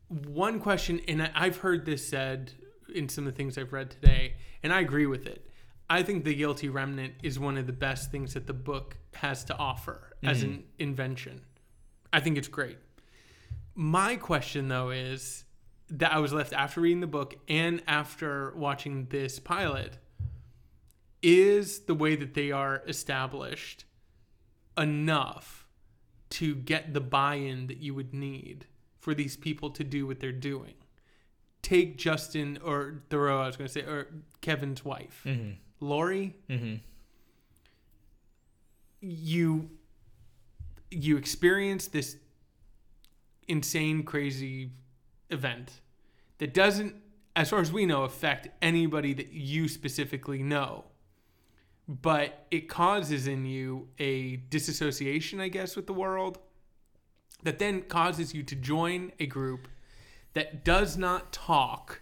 One 0.09 0.61
question, 0.61 1.01
and 1.09 1.23
I- 1.23 1.33
I've 1.35 1.59
heard 1.59 1.87
this 1.87 2.07
said 2.07 2.53
in 2.95 3.09
some 3.09 3.27
of 3.27 3.33
the 3.33 3.37
things 3.37 3.59
I've 3.59 3.73
read 3.73 3.91
today, 3.91 4.35
and 4.63 4.73
I 4.73 4.81
agree 4.81 5.07
with 5.07 5.27
it. 5.27 5.51
I 5.91 6.03
think 6.03 6.25
the 6.25 6.35
guilty 6.35 6.69
remnant 6.69 7.15
is 7.23 7.39
one 7.39 7.57
of 7.59 7.67
the 7.67 7.73
best 7.73 8.11
things 8.11 8.35
that 8.35 8.47
the 8.47 8.53
book 8.55 8.97
has 9.15 9.45
to 9.47 9.57
offer 9.57 10.17
as 10.23 10.43
an 10.43 10.65
invention. 10.79 11.43
I 12.15 12.21
think 12.21 12.39
it's 12.39 12.49
great. 12.49 12.79
My 13.75 14.15
question 14.17 14.69
though 14.69 14.91
is 14.91 15.45
that 15.91 16.13
I 16.13 16.21
was 16.21 16.33
left 16.33 16.53
after 16.53 16.81
reading 16.81 17.01
the 17.01 17.07
book 17.09 17.35
and 17.49 17.83
after 17.89 18.55
watching 18.57 19.07
this 19.11 19.39
pilot 19.41 19.99
is 21.23 21.81
the 21.81 21.95
way 21.95 22.15
that 22.17 22.35
they 22.35 22.53
are 22.53 22.83
established 22.87 23.85
enough 24.79 25.67
to 26.31 26.55
get 26.55 26.95
the 26.95 27.01
buy-in 27.01 27.67
that 27.67 27.79
you 27.79 27.95
would 27.95 28.15
need 28.15 28.67
for 28.99 29.13
these 29.15 29.37
people 29.37 29.71
to 29.71 29.83
do 29.85 30.07
what 30.07 30.21
they're 30.21 30.33
doing. 30.33 30.75
Take 31.63 31.97
Justin 31.99 32.59
or 32.65 33.03
Theroux, 33.11 33.41
I 33.43 33.47
was 33.47 33.57
going 33.57 33.69
to 33.69 33.73
say, 33.73 33.81
or 33.83 34.09
Kevin's 34.41 34.85
wife, 34.85 35.23
Mm-hmm. 35.27 35.51
Laurie. 35.81 36.37
Mm-hmm. 36.49 36.77
You 39.01 39.71
you 40.95 41.17
experience 41.17 41.87
this 41.89 42.17
insane, 43.49 44.03
crazy 44.03 44.71
event 45.31 45.81
that 46.39 46.55
doesn't, 46.55 46.95
as 47.37 47.51
far 47.51 47.61
as 47.61 47.73
we 47.73 47.87
know, 47.87 48.05
affect 48.05 48.49
anybody 48.63 49.13
that 49.15 49.33
you 49.33 49.69
specifically 49.69 50.43
know. 50.43 50.85
But 51.87 52.47
it 52.51 52.69
causes 52.69 53.27
in 53.27 53.45
you 53.45 53.89
a 53.99 54.37
disassociation, 54.37 55.41
I 55.41 55.49
guess, 55.49 55.77
with 55.77 55.87
the 55.87 55.93
world 55.93 56.39
that 57.43 57.59
then 57.59 57.83
causes 57.83 58.35
you 58.35 58.43
to 58.43 58.55
join 58.55 59.13
a 59.21 59.27
group 59.27 59.69
that 60.33 60.65
does 60.65 60.97
not 60.97 61.33
talk, 61.33 62.01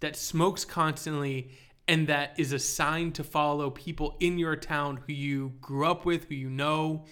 that 0.00 0.16
smokes 0.16 0.64
constantly, 0.64 1.50
and 1.86 2.06
that 2.06 2.34
is 2.38 2.52
assigned 2.52 3.14
to 3.14 3.24
follow 3.24 3.70
people 3.70 4.16
in 4.20 4.38
your 4.38 4.56
town 4.56 5.00
who 5.06 5.12
you 5.12 5.54
grew 5.60 5.86
up 5.86 6.04
with, 6.04 6.24
who 6.24 6.34
you 6.34 6.50
know, 6.50 7.04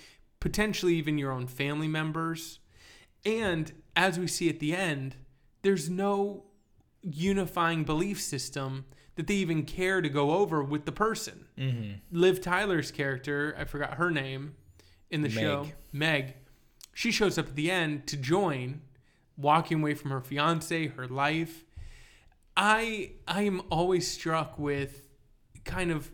potentially 0.47 0.95
even 0.95 1.19
your 1.19 1.33
own 1.33 1.49
family 1.49 1.89
members. 1.89 2.61
And 3.25 3.73
as 3.97 4.17
we 4.17 4.29
see 4.29 4.49
at 4.49 4.61
the 4.61 4.77
end, 4.77 5.17
there's 5.63 5.91
no 5.91 6.45
unifying 7.03 7.83
belief 7.83 8.21
system 8.21 8.85
that 9.17 9.27
they 9.27 9.35
even 9.35 9.65
care 9.65 10.01
to 10.01 10.09
go 10.09 10.31
over 10.31 10.63
with 10.63 10.85
the 10.85 10.93
person. 10.93 11.47
Mm-hmm. 11.59 11.95
Liv 12.13 12.41
Tyler's 12.41 12.93
character, 12.93 13.57
I 13.59 13.65
forgot 13.65 13.95
her 13.95 14.09
name 14.09 14.55
in 15.11 15.23
the 15.23 15.29
Meg. 15.29 15.39
show, 15.39 15.67
Meg, 15.93 16.37
she 16.95 17.11
shows 17.11 17.39
up 17.39 17.49
at 17.49 17.57
the 17.57 17.69
end 17.69 18.07
to 18.07 18.17
join, 18.17 18.83
walking 19.37 19.81
away 19.81 19.95
from 19.95 20.13
her 20.13 20.21
fiance, 20.21 20.87
her 20.87 21.09
life. 21.09 21.65
I 22.57 23.15
I 23.27 23.43
am 23.43 23.63
always 23.69 24.09
struck 24.09 24.61
with 24.61 25.09
kind 25.65 25.91
of 25.91 26.09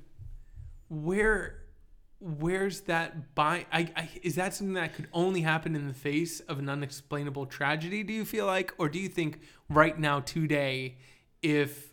where 0.89 1.62
where's 2.23 2.83
that 2.83 3.35
by 3.35 3.67
I, 3.73 3.89
I 3.97 4.11
is 4.23 4.37
that 4.37 4.55
something 4.55 4.75
that 4.75 4.95
could 4.95 5.09
only 5.13 5.41
happen 5.41 5.75
in 5.75 5.89
the 5.89 5.95
face 5.95 6.41
of 6.41 6.59
an 6.59 6.69
unexplainable 6.69 7.47
tragedy 7.47 8.03
do 8.03 8.13
you 8.13 8.25
feel 8.25 8.47
like? 8.47 8.73
Or 8.79 8.89
do 8.89 8.99
you 8.99 9.09
think 9.09 9.41
right 9.69 9.99
now 9.99 10.21
today 10.21 10.99
if 11.43 11.93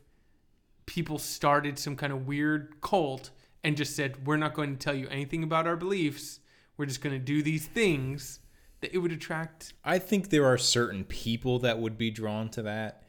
people 0.85 1.17
started 1.17 1.79
some 1.79 1.95
kind 1.95 2.13
of 2.13 2.27
weird 2.27 2.79
cult 2.81 3.31
and 3.63 3.75
just 3.75 3.95
said 3.95 4.25
we're 4.25 4.37
not 4.37 4.53
going 4.53 4.75
to 4.75 4.77
tell 4.77 4.95
you 4.95 5.07
anything 5.09 5.43
about 5.43 5.67
our 5.67 5.75
beliefs. 5.75 6.39
We're 6.77 6.85
just 6.85 7.01
going 7.01 7.13
to 7.13 7.23
do 7.23 7.41
these 7.43 7.65
things 7.65 8.39
that 8.81 8.93
it 8.93 8.99
would 8.99 9.11
attract 9.11 9.73
I 9.83 9.99
think 9.99 10.29
there 10.29 10.45
are 10.45 10.57
certain 10.57 11.03
people 11.03 11.59
that 11.59 11.79
would 11.79 11.97
be 11.97 12.11
drawn 12.11 12.49
to 12.49 12.61
that, 12.63 13.03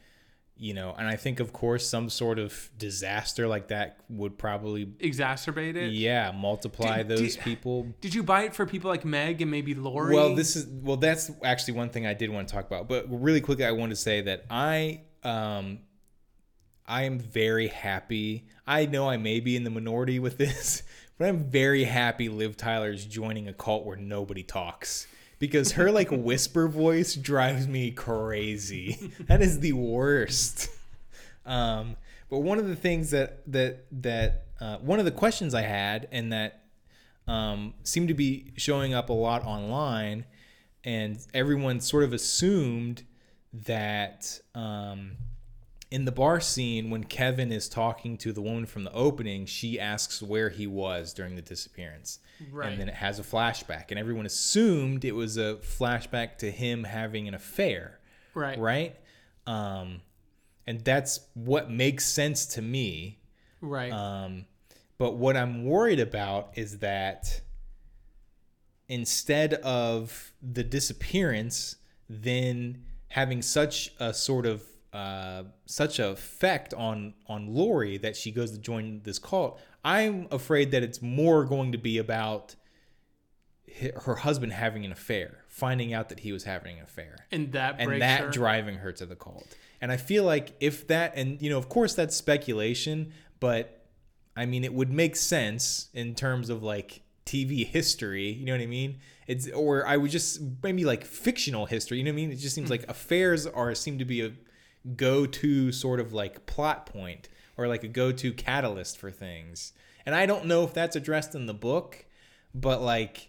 you 0.61 0.75
know, 0.75 0.95
and 0.97 1.09
I 1.09 1.17
think 1.17 1.41
of 1.41 1.55
course 1.55 1.89
some 1.89 2.11
sort 2.11 2.39
of 2.39 2.71
disaster 2.77 3.49
like 3.49 3.69
that 3.69 3.97
would 4.11 4.37
probably 4.37 4.85
exacerbate 4.85 5.75
it 5.75 5.93
yeah 5.93 6.33
multiply 6.33 7.03
do- 7.03 7.17
those 7.17 7.39
people. 7.39 7.87
did 8.03 8.15
you 8.15 8.23
buy 8.23 8.43
it 8.43 8.55
for 8.55 8.67
people 8.67 8.91
like 8.91 9.03
meg 9.07 9.41
and 9.41 9.51
maybe 9.51 9.75
laurie 9.75 10.15
Well, 10.15 10.35
this 10.35 10.57
is 10.57 10.67
well. 10.67 10.99
That's 10.99 11.31
actually 11.43 11.75
one 11.75 11.89
thing 11.89 12.07
I 12.07 12.13
did 12.13 12.29
want 12.29 12.47
to 12.47 12.55
talk 12.55 12.67
about. 12.67 12.89
But 12.89 13.07
really 13.09 13.41
quickly, 13.41 13.65
I 13.65 13.73
want 13.73 13.91
to 13.91 13.97
say 13.97 14.21
that 14.21 14.45
I 14.51 15.01
um 15.25 15.81
I 16.87 17.05
am 17.05 17.19
very 17.19 17.69
happy. 17.69 18.47
I 18.67 18.85
know 18.85 19.09
I 19.09 19.17
may 19.17 19.41
be 19.41 19.57
in 19.57 19.65
the 19.65 19.71
minority 19.71 20.19
with 20.19 20.37
this, 20.37 20.83
but 21.19 21.27
I'm 21.27 21.45
very 21.45 21.85
happy 21.85 22.29
Liv 22.29 22.59
Tyler's 22.59 23.07
joining 23.07 23.49
a 23.49 23.55
cult 23.55 23.87
where 23.87 23.97
nobody 23.97 24.43
talks 24.43 25.07
because 25.41 25.73
her 25.73 25.91
like 25.91 26.11
whisper 26.13 26.69
voice 26.69 27.17
drives 27.17 27.67
me 27.67 27.91
crazy. 27.91 29.13
That 29.27 29.43
is 29.43 29.59
the 29.59 29.73
worst. 29.73 30.69
Um, 31.45 31.97
but 32.29 32.41
one 32.41 32.59
of 32.59 32.69
the 32.69 32.77
things 32.77 33.11
that 33.11 33.43
that 33.51 33.87
that 33.91 34.45
uh, 34.61 34.77
one 34.79 35.01
of 35.01 35.05
the 35.05 35.11
questions 35.11 35.55
I 35.55 35.63
had 35.63 36.07
and 36.13 36.33
that 36.33 36.63
um, 37.27 37.75
seemed 37.83 38.09
to 38.09 38.15
be 38.15 38.53
showing 38.57 38.95
up 38.95 39.09
a 39.09 39.13
lot 39.13 39.45
online, 39.45 40.27
and 40.85 41.19
everyone 41.33 41.81
sort 41.81 42.05
of 42.05 42.13
assumed 42.13 43.05
that 43.53 44.41
um, 44.55 45.17
in 45.91 46.05
the 46.05 46.13
bar 46.13 46.39
scene 46.41 46.89
when 46.91 47.03
Kevin 47.05 47.51
is 47.51 47.69
talking 47.69 48.17
to 48.19 48.33
the 48.33 48.41
woman 48.41 48.65
from 48.67 48.85
the 48.85 48.93
opening, 48.93 49.45
she 49.47 49.79
asks 49.81 50.23
where 50.23 50.49
he 50.49 50.67
was 50.67 51.13
during 51.13 51.35
the 51.35 51.43
disappearance, 51.43 52.21
Right. 52.51 52.71
and 52.71 52.81
then 52.81 52.89
it 52.89 52.95
has 52.95 53.19
a 53.19 53.23
flashback, 53.25 53.87
and 53.91 53.99
everyone 53.99 54.25
assumed 54.27 55.05
it 55.05 55.13
was 55.17 55.37
a 55.37 55.57
flashback 55.63 56.39
to 56.39 56.51
him 56.51 56.85
having 56.85 57.27
an 57.29 57.35
affair 57.35 57.99
right 58.35 58.59
right? 58.59 58.97
Um, 59.47 60.03
and 60.67 60.81
that's 60.85 61.21
what 61.35 61.69
makes 61.71 62.05
sense 62.07 62.47
to 62.55 62.63
me. 62.63 63.19
right 63.61 63.91
Um, 63.93 64.47
but 64.99 65.17
what 65.17 65.37
I'm 65.37 65.65
worried 65.65 65.99
about 65.99 66.53
is 66.57 66.79
that 66.79 67.41
instead 68.89 69.55
of 69.55 70.33
the 70.43 70.63
disappearance, 70.65 71.77
then 72.09 72.85
having 73.09 73.43
such 73.43 73.93
a 73.99 74.13
sort 74.15 74.47
of 74.47 74.63
uh, 74.93 75.45
such 75.67 75.99
a 75.99 76.09
effect 76.09 76.75
on 76.75 77.15
on 77.27 77.55
Laurie 77.55 77.99
that 77.99 78.17
she 78.17 78.31
goes 78.31 78.51
to 78.53 78.59
join 78.59 79.01
this 79.05 79.19
cult. 79.19 79.61
I'm 79.85 80.27
afraid 80.31 80.73
that 80.73 80.83
it's 80.83 81.01
more 81.01 81.45
going 81.45 81.73
to 81.73 81.79
be 81.79 81.99
about 81.99 82.57
her 84.05 84.17
husband 84.17 84.53
having 84.53 84.85
an 84.85 84.93
affair, 84.93 85.45
finding 85.49 85.95
out 85.95 86.09
that 86.09 86.21
he 86.21 86.33
was 86.33 86.45
having 86.45 86.79
an 86.79 86.85
affair, 86.85 87.27
And 87.31 87.53
that 87.53 87.77
and 87.79 88.03
that 88.03 88.21
her. 88.21 88.31
driving 88.31 88.77
her 88.77 88.93
to 88.93 89.07
the 89.07 89.17
cult. 89.17 89.47
And 89.81 89.91
I 89.93 89.97
feel 89.97 90.25
like 90.25 90.55
if 90.61 90.87
that, 90.89 91.13
and 91.15 91.41
you 91.41 91.49
know, 91.49 91.57
of 91.57 91.69
course, 91.69 91.95
that's 91.95 92.15
speculation, 92.15 93.13
but 93.39 93.87
I 94.37 94.45
mean, 94.47 94.65
it 94.65 94.75
would 94.75 94.91
make 94.91 95.17
sense 95.17 95.89
in 95.95 96.15
terms 96.15 96.51
of 96.51 96.63
like 96.63 97.03
TV 97.25 97.65
history. 97.67 98.31
You 98.33 98.47
know 98.47 98.53
what 98.53 98.61
I 98.61 98.67
mean? 98.67 98.99
It's 99.27 99.49
or 99.51 99.87
I 99.87 99.97
would 99.97 100.11
just 100.11 100.41
maybe 100.63 100.85
like 100.85 101.05
fictional 101.05 101.67
history. 101.67 101.99
You 101.99 102.05
know 102.05 102.11
what 102.11 102.15
I 102.15 102.17
mean? 102.17 102.33
It 102.33 102.37
just 102.37 102.55
seems 102.55 102.71
like 102.71 102.89
affairs 102.89 103.47
are 103.47 103.75
seem 103.75 103.99
to 103.99 104.05
be 104.05 104.21
a 104.23 104.33
go-to 104.97 105.73
sort 105.73 106.01
of 106.01 106.13
like 106.13 106.47
plot 106.47 106.87
point 106.87 107.29
or 107.57 107.69
like 107.69 107.85
a 107.85 107.89
go-to 107.89 108.33
catalyst 108.33 108.99
for 108.99 109.11
things. 109.11 109.73
And 110.07 110.15
I 110.15 110.27
don't 110.27 110.47
know 110.47 110.65
if 110.65 110.73
that's 110.73 110.97
addressed 110.97 111.35
in 111.35 111.47
the 111.47 111.55
book, 111.55 112.07
but 112.55 112.81
like 112.81 113.29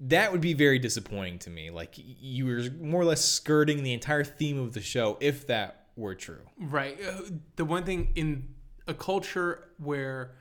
that 0.00 0.32
would 0.32 0.40
be 0.40 0.54
very 0.54 0.78
disappointing 0.78 1.38
to 1.40 1.50
me. 1.50 1.70
Like 1.70 1.94
you 1.96 2.46
were 2.46 2.64
more 2.80 3.02
or 3.02 3.04
less 3.06 3.24
skirting 3.24 3.82
the 3.82 3.92
entire 3.92 4.24
theme 4.24 4.58
of 4.58 4.72
the 4.72 4.80
show 4.80 5.16
if 5.20 5.46
that 5.46 5.86
were 5.96 6.14
true. 6.14 6.42
Right. 6.58 6.98
Uh, 7.02 7.22
The 7.56 7.64
one 7.64 7.84
thing 7.84 8.08
in 8.14 8.54
a 8.86 8.94
culture 8.94 9.68
where 9.78 10.32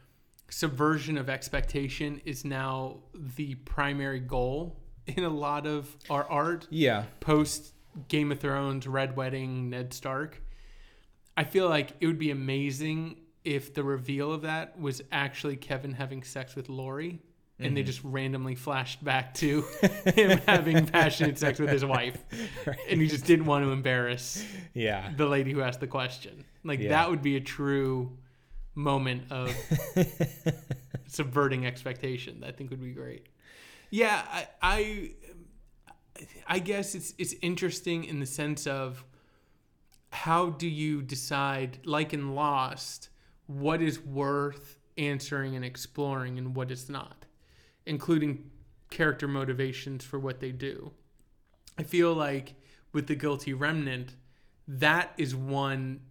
subversion 0.49 1.17
of 1.17 1.29
expectation 1.29 2.21
is 2.25 2.43
now 2.45 2.97
the 3.13 3.55
primary 3.55 4.19
goal 4.19 4.79
in 5.05 5.23
a 5.23 5.29
lot 5.29 5.65
of 5.67 5.95
our 6.09 6.23
art, 6.29 6.67
Yeah. 6.69 7.05
post 7.19 7.73
Game 8.07 8.31
of 8.31 8.39
Thrones, 8.39 8.87
Red 8.87 9.15
Wedding, 9.15 9.69
Ned 9.69 9.93
Stark, 9.93 10.41
I 11.35 11.43
feel 11.43 11.69
like 11.69 11.93
it 11.99 12.07
would 12.07 12.19
be 12.19 12.31
amazing 12.31 13.21
if 13.45 13.73
the 13.73 13.83
reveal 13.83 14.33
of 14.33 14.41
that 14.41 14.79
was 14.79 15.01
actually 15.11 15.55
Kevin 15.55 15.93
having 15.93 16.23
sex 16.23 16.55
with 16.55 16.69
Laurie. 16.69 17.21
And 17.61 17.75
they 17.75 17.81
mm-hmm. 17.81 17.87
just 17.87 18.01
randomly 18.05 18.55
flashed 18.55 19.03
back 19.03 19.33
to 19.35 19.61
him 20.15 20.39
having 20.47 20.85
passionate 20.85 21.37
sex 21.37 21.59
with 21.59 21.69
his 21.69 21.83
wife. 21.83 22.17
And 22.89 23.01
he 23.01 23.07
just 23.07 23.25
didn't 23.25 23.47
want 23.47 23.65
to 23.65 23.71
embarrass 23.71 24.45
Yeah. 24.73 25.11
the 25.17 25.25
lady 25.25 25.51
who 25.51 25.61
asked 25.61 25.81
the 25.81 25.87
question. 25.87 26.45
Like 26.63 26.79
Yeah. 26.79 26.89
that 26.89 27.09
would 27.09 27.21
be 27.21 27.35
a 27.35 27.41
true 27.41 28.17
moment 28.75 29.29
of 29.29 29.53
subverting 31.07 31.65
expectation. 31.65 32.45
I 32.47 32.51
think 32.51 32.69
would 32.69 32.81
be 32.81 32.91
great. 32.91 33.27
Yeah, 33.91 34.23
I, 34.31 34.47
I 34.61 35.11
I 36.47 36.59
guess 36.59 36.95
it's 36.95 37.13
it's 37.17 37.35
interesting 37.41 38.03
in 38.03 38.19
the 38.19 38.25
sense 38.25 38.67
of 38.67 39.03
how 40.11 40.49
do 40.49 40.67
you 40.67 41.01
decide 41.01 41.79
like 41.85 42.13
in 42.13 42.35
Lost 42.35 43.09
what 43.45 43.81
is 43.81 43.99
worth 43.99 44.77
answering 44.97 45.55
and 45.55 45.63
exploring 45.63 46.37
and 46.37 46.55
what 46.55 46.71
is 46.71 46.89
not, 46.89 47.25
including 47.85 48.49
character 48.89 49.27
motivations 49.27 50.03
for 50.03 50.19
what 50.19 50.39
they 50.39 50.51
do. 50.51 50.91
I 51.77 51.83
feel 51.83 52.13
like 52.13 52.55
with 52.91 53.07
the 53.07 53.15
guilty 53.15 53.53
remnant, 53.53 54.15
that 54.67 55.13
is 55.17 55.35
one 55.35 56.01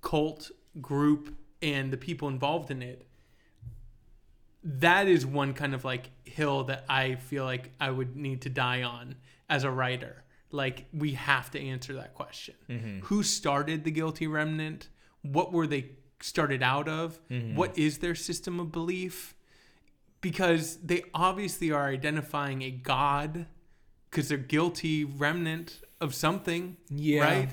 cult 0.00 0.50
group 0.80 1.36
and 1.60 1.92
the 1.92 1.96
people 1.96 2.28
involved 2.28 2.70
in 2.70 2.82
it. 2.82 3.07
That 4.68 5.08
is 5.08 5.24
one 5.24 5.54
kind 5.54 5.74
of 5.74 5.84
like 5.84 6.10
hill 6.24 6.64
that 6.64 6.84
I 6.88 7.14
feel 7.14 7.44
like 7.44 7.72
I 7.80 7.90
would 7.90 8.16
need 8.16 8.42
to 8.42 8.50
die 8.50 8.82
on 8.82 9.16
as 9.48 9.64
a 9.64 9.70
writer. 9.70 10.24
Like 10.50 10.86
we 10.92 11.12
have 11.12 11.50
to 11.52 11.60
answer 11.60 11.94
that 11.94 12.14
question. 12.14 12.54
Mm-hmm. 12.68 13.00
Who 13.06 13.22
started 13.22 13.84
the 13.84 13.90
guilty 13.90 14.26
remnant? 14.26 14.88
What 15.22 15.52
were 15.52 15.66
they 15.66 15.90
started 16.20 16.62
out 16.62 16.88
of? 16.88 17.18
Mm-hmm. 17.30 17.56
What 17.56 17.78
is 17.78 17.98
their 17.98 18.14
system 18.14 18.60
of 18.60 18.70
belief? 18.70 19.34
Because 20.20 20.76
they 20.78 21.04
obviously 21.14 21.70
are 21.70 21.88
identifying 21.88 22.62
a 22.62 22.70
god 22.70 23.46
because 24.10 24.28
they're 24.28 24.38
guilty 24.38 25.04
remnant 25.04 25.80
of 26.00 26.14
something. 26.14 26.76
Yeah. 26.90 27.22
Right? 27.22 27.48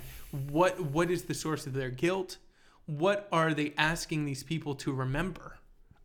What 0.49 0.79
what 0.79 1.09
is 1.11 1.23
the 1.23 1.33
source 1.33 1.65
of 1.65 1.73
their 1.73 1.89
guilt? 1.89 2.37
What 2.87 3.27
are 3.31 3.53
they 3.53 3.73
asking 3.77 4.25
these 4.25 4.43
people 4.43 4.75
to 4.75 4.93
remember? 4.93 5.59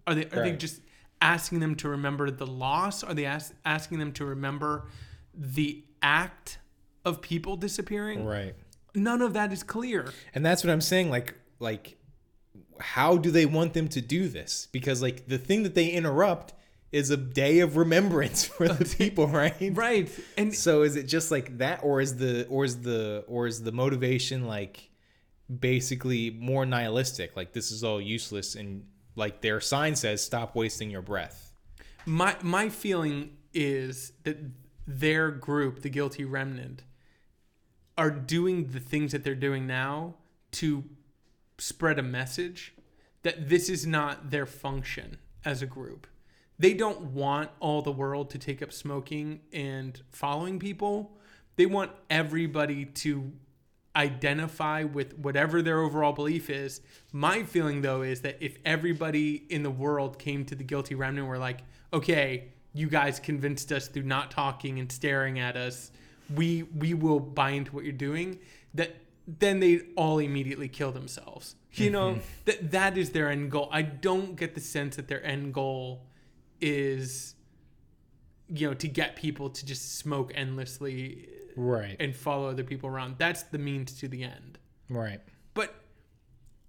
Are 0.06 0.14
they 0.14 0.26
are 0.26 0.42
they 0.42 0.52
just 0.52 0.80
asking 1.20 1.60
them 1.60 1.74
to 1.76 1.88
remember 1.88 2.30
the 2.30 2.46
loss? 2.46 3.02
Are 3.02 3.14
they 3.14 3.24
ask, 3.24 3.52
asking 3.64 3.98
them 3.98 4.12
to 4.12 4.24
remember 4.24 4.86
the 5.34 5.84
act 6.02 6.58
of 7.04 7.20
people 7.20 7.56
disappearing? 7.56 8.24
Right. 8.24 8.54
None 8.94 9.22
of 9.22 9.34
that 9.34 9.52
is 9.52 9.62
clear. 9.62 10.12
And 10.34 10.44
that's 10.44 10.64
what 10.64 10.72
I'm 10.72 10.80
saying. 10.80 11.10
Like, 11.10 11.34
like, 11.58 11.96
how 12.80 13.16
do 13.16 13.30
they 13.30 13.46
want 13.46 13.74
them 13.74 13.88
to 13.88 14.00
do 14.00 14.28
this? 14.28 14.68
Because 14.72 15.02
like 15.02 15.26
the 15.28 15.38
thing 15.38 15.62
that 15.62 15.74
they 15.74 15.88
interrupt 15.88 16.54
is 16.92 17.10
a 17.10 17.16
day 17.16 17.60
of 17.60 17.76
remembrance 17.76 18.44
for 18.46 18.68
the 18.68 18.84
people, 18.98 19.28
right? 19.28 19.54
Right. 19.72 20.10
And 20.36 20.54
So 20.54 20.82
is 20.82 20.96
it 20.96 21.04
just 21.04 21.30
like 21.30 21.58
that, 21.58 21.80
or 21.82 22.00
is 22.00 22.16
the 22.16 22.46
or 22.48 22.64
is 22.64 22.80
the 22.80 23.24
or 23.28 23.46
is 23.46 23.62
the 23.62 23.72
motivation 23.72 24.46
like 24.46 24.90
basically 25.58 26.30
more 26.30 26.66
nihilistic? 26.66 27.36
Like 27.36 27.52
this 27.52 27.70
is 27.70 27.84
all 27.84 28.00
useless, 28.00 28.54
and 28.54 28.84
like 29.16 29.40
their 29.40 29.60
sign 29.60 29.96
says, 29.96 30.24
"Stop 30.24 30.54
wasting 30.54 30.90
your 30.90 31.02
breath." 31.02 31.52
My 32.06 32.36
my 32.42 32.68
feeling 32.68 33.36
is 33.52 34.12
that 34.24 34.38
their 34.86 35.30
group, 35.30 35.82
the 35.82 35.90
guilty 35.90 36.24
remnant, 36.24 36.82
are 37.96 38.10
doing 38.10 38.68
the 38.68 38.80
things 38.80 39.12
that 39.12 39.24
they're 39.24 39.34
doing 39.34 39.66
now 39.66 40.14
to 40.52 40.84
spread 41.58 41.98
a 41.98 42.02
message 42.02 42.74
that 43.22 43.48
this 43.48 43.68
is 43.68 43.86
not 43.86 44.30
their 44.30 44.46
function 44.46 45.18
as 45.44 45.62
a 45.62 45.66
group. 45.66 46.06
They 46.58 46.74
don't 46.74 47.12
want 47.12 47.50
all 47.60 47.82
the 47.82 47.92
world 47.92 48.30
to 48.30 48.38
take 48.38 48.62
up 48.62 48.72
smoking 48.72 49.40
and 49.52 50.00
following 50.10 50.58
people. 50.58 51.18
They 51.56 51.66
want 51.66 51.90
everybody 52.08 52.84
to 52.84 53.32
identify 53.96 54.84
with 54.84 55.18
whatever 55.18 55.62
their 55.62 55.80
overall 55.80 56.12
belief 56.12 56.48
is. 56.48 56.80
My 57.12 57.42
feeling 57.42 57.82
though 57.82 58.02
is 58.02 58.20
that 58.22 58.36
if 58.40 58.56
everybody 58.64 59.44
in 59.48 59.62
the 59.62 59.70
world 59.70 60.18
came 60.18 60.44
to 60.46 60.54
the 60.54 60.64
guilty 60.64 60.94
remnant 60.94 61.20
and 61.20 61.28
were 61.28 61.38
like, 61.38 61.62
okay, 61.92 62.52
you 62.72 62.88
guys 62.88 63.18
convinced 63.18 63.72
us 63.72 63.88
through 63.88 64.04
not 64.04 64.30
talking 64.30 64.78
and 64.78 64.90
staring 64.90 65.38
at 65.40 65.56
us, 65.56 65.90
we 66.34 66.62
we 66.62 66.94
will 66.94 67.18
buy 67.18 67.50
into 67.50 67.74
what 67.74 67.84
you're 67.84 67.92
doing, 67.92 68.38
that 68.74 68.94
then 69.26 69.60
they 69.60 69.80
all 69.96 70.18
immediately 70.18 70.68
kill 70.68 70.92
themselves. 70.92 71.56
You 71.72 71.90
know, 71.90 72.10
mm-hmm. 72.12 72.20
that 72.46 72.70
that 72.72 72.98
is 72.98 73.10
their 73.10 73.30
end 73.30 73.50
goal. 73.50 73.68
I 73.72 73.82
don't 73.82 74.36
get 74.36 74.54
the 74.54 74.60
sense 74.60 74.96
that 74.96 75.08
their 75.08 75.24
end 75.24 75.54
goal 75.54 76.06
is 76.60 77.34
you 78.48 78.68
know 78.68 78.74
to 78.74 78.88
get 78.88 79.16
people 79.16 79.50
to 79.50 79.64
just 79.64 79.96
smoke 79.96 80.32
endlessly 80.34 81.28
Right. 81.60 81.96
and 82.00 82.16
follow 82.16 82.48
other 82.48 82.64
people 82.64 82.88
around. 82.88 83.16
That's 83.18 83.42
the 83.42 83.58
means 83.58 83.92
to 84.00 84.08
the 84.08 84.24
end. 84.24 84.58
Right. 84.88 85.20
But 85.54 85.74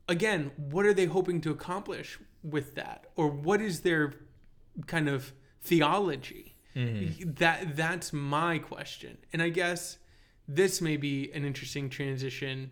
again, 0.07 0.51
what 0.57 0.85
are 0.85 0.93
they 0.93 1.05
hoping 1.05 1.39
to 1.41 1.51
accomplish 1.51 2.19
with 2.43 2.75
that? 2.75 3.07
Or 3.15 3.27
what 3.27 3.61
is 3.61 3.81
their 3.81 4.13
kind 4.87 5.07
of 5.07 5.33
theology? 5.61 6.55
Mm-hmm. 6.75 7.33
That 7.35 7.75
that's 7.75 8.11
my 8.11 8.57
question. 8.57 9.17
And 9.33 9.41
I 9.41 9.49
guess 9.49 9.97
this 10.47 10.81
may 10.81 10.97
be 10.97 11.31
an 11.33 11.45
interesting 11.45 11.89
transition 11.89 12.71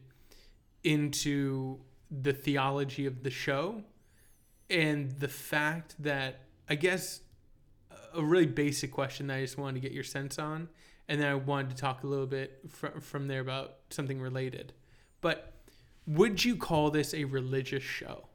into 0.83 1.79
the 2.11 2.33
theology 2.33 3.05
of 3.05 3.23
the 3.23 3.29
show 3.29 3.83
and 4.69 5.11
the 5.11 5.27
fact 5.27 5.95
that 5.99 6.41
I 6.69 6.75
guess 6.75 7.21
a 8.13 8.23
really 8.23 8.45
basic 8.45 8.91
question 8.91 9.27
that 9.27 9.37
I 9.37 9.41
just 9.41 9.57
wanted 9.57 9.75
to 9.75 9.79
get 9.81 9.91
your 9.91 10.03
sense 10.03 10.39
on, 10.39 10.69
and 11.09 11.19
then 11.19 11.27
I 11.27 11.35
wanted 11.35 11.71
to 11.71 11.75
talk 11.75 12.03
a 12.03 12.07
little 12.07 12.27
bit 12.27 12.61
fr- 12.69 12.99
from 13.01 13.27
there 13.27 13.41
about 13.41 13.77
something 13.89 14.21
related. 14.21 14.73
But 15.21 15.53
would 16.05 16.45
you 16.45 16.55
call 16.55 16.91
this 16.91 17.13
a 17.15 17.25
religious 17.25 17.83
show? 17.83 18.27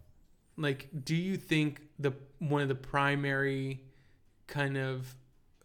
Like, 0.56 0.88
do 1.04 1.14
you 1.14 1.36
think 1.36 1.82
the 1.98 2.12
one 2.40 2.62
of 2.62 2.68
the 2.68 2.74
primary 2.74 3.80
kind 4.48 4.76
of 4.76 5.14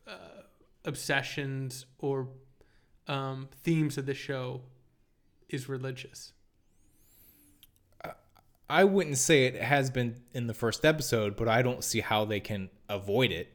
uh, 0.08 0.43
obsessions 0.86 1.88
or 1.98 2.30
um, 3.08 3.50
themes 3.63 3.98
of 3.98 4.06
the 4.06 4.13
show 4.13 4.62
is 5.50 5.67
religious? 5.67 6.34
I 8.69 8.84
wouldn't 8.84 9.17
say 9.17 9.45
it 9.45 9.56
has 9.56 9.89
been 9.89 10.22
in 10.32 10.45
the 10.45 10.54
first 10.54 10.86
episode, 10.86 11.36
but 11.36 11.48
I 11.48 11.63
don't 11.63 11.84
see 11.84 12.02
how 12.02 12.24
they 12.26 12.39
can 12.39 12.69
avoid 12.88 13.32
it. 13.32 13.52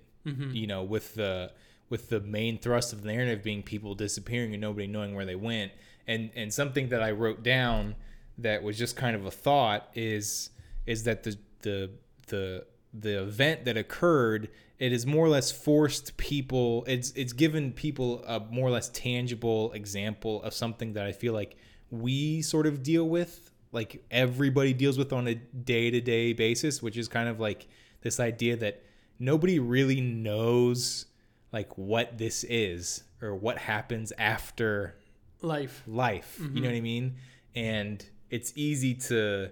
You 0.52 0.66
know, 0.66 0.82
with 0.82 1.14
the 1.14 1.52
with 1.88 2.08
the 2.08 2.20
main 2.20 2.58
thrust 2.58 2.92
of 2.92 3.02
the 3.02 3.12
narrative 3.12 3.42
being 3.42 3.62
people 3.62 3.94
disappearing 3.94 4.52
and 4.52 4.60
nobody 4.60 4.86
knowing 4.86 5.14
where 5.14 5.26
they 5.26 5.34
went, 5.34 5.72
and 6.06 6.30
and 6.34 6.52
something 6.52 6.88
that 6.88 7.02
I 7.02 7.10
wrote 7.10 7.42
down 7.42 7.96
that 8.38 8.62
was 8.62 8.76
just 8.78 8.96
kind 8.96 9.14
of 9.14 9.26
a 9.26 9.30
thought 9.30 9.88
is 9.94 10.50
is 10.86 11.04
that 11.04 11.22
the 11.22 11.38
the 11.62 11.90
the 12.28 12.66
the 12.92 13.22
event 13.22 13.64
that 13.64 13.76
occurred, 13.76 14.48
it 14.78 14.92
has 14.92 15.04
more 15.06 15.26
or 15.26 15.28
less 15.28 15.50
forced 15.50 16.16
people. 16.16 16.84
It's 16.86 17.10
it's 17.12 17.32
given 17.32 17.72
people 17.72 18.24
a 18.24 18.40
more 18.40 18.68
or 18.68 18.70
less 18.70 18.88
tangible 18.90 19.72
example 19.72 20.42
of 20.42 20.54
something 20.54 20.92
that 20.94 21.06
I 21.06 21.12
feel 21.12 21.32
like 21.32 21.56
we 21.90 22.42
sort 22.42 22.66
of 22.66 22.82
deal 22.82 23.08
with, 23.08 23.50
like 23.72 24.04
everybody 24.10 24.72
deals 24.72 24.98
with 24.98 25.12
on 25.12 25.26
a 25.28 25.34
day 25.34 25.90
to 25.90 26.00
day 26.00 26.32
basis, 26.32 26.82
which 26.82 26.96
is 26.96 27.08
kind 27.08 27.28
of 27.28 27.40
like 27.40 27.66
this 28.02 28.20
idea 28.20 28.56
that 28.56 28.82
nobody 29.18 29.58
really 29.58 30.00
knows 30.00 31.06
like 31.54 31.78
what 31.78 32.18
this 32.18 32.44
is 32.44 33.04
or 33.22 33.32
what 33.34 33.56
happens 33.58 34.12
after 34.18 34.96
Life. 35.40 35.82
life. 35.86 36.40
You 36.40 36.60
know 36.60 36.68
what 36.68 36.76
I 36.76 36.80
mean? 36.80 37.14
And 37.54 38.04
it's 38.28 38.52
easy 38.56 38.94
to 38.94 39.50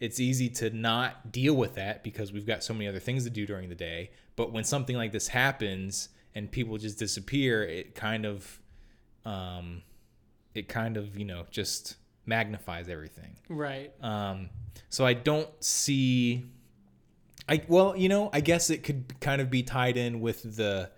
it's 0.00 0.18
easy 0.18 0.48
to 0.48 0.70
not 0.70 1.30
deal 1.30 1.54
with 1.54 1.76
that 1.76 2.02
because 2.02 2.32
we've 2.32 2.46
got 2.46 2.64
so 2.64 2.74
many 2.74 2.88
other 2.88 2.98
things 2.98 3.22
to 3.24 3.30
do 3.30 3.46
during 3.46 3.68
the 3.68 3.74
day. 3.76 4.10
But 4.36 4.52
when 4.52 4.64
something 4.64 4.96
like 4.96 5.12
this 5.12 5.28
happens 5.28 6.08
and 6.34 6.50
people 6.50 6.76
just 6.76 6.98
disappear, 6.98 7.62
it 7.62 7.94
kind 7.94 8.26
of 8.26 8.58
um 9.24 9.82
it 10.54 10.68
kind 10.68 10.96
of, 10.96 11.16
you 11.16 11.24
know, 11.24 11.46
just 11.50 11.96
magnifies 12.26 12.88
everything. 12.88 13.36
Right. 13.48 13.92
Um, 14.02 14.50
so 14.88 15.06
I 15.06 15.14
don't 15.14 15.48
see. 15.62 16.46
I 17.48 17.62
well, 17.68 17.96
you 17.96 18.08
know, 18.08 18.30
I 18.32 18.40
guess 18.40 18.70
it 18.70 18.82
could 18.82 19.20
kind 19.20 19.40
of 19.40 19.50
be 19.50 19.62
tied 19.62 19.96
in 19.96 20.20
with 20.20 20.56
the 20.56 20.90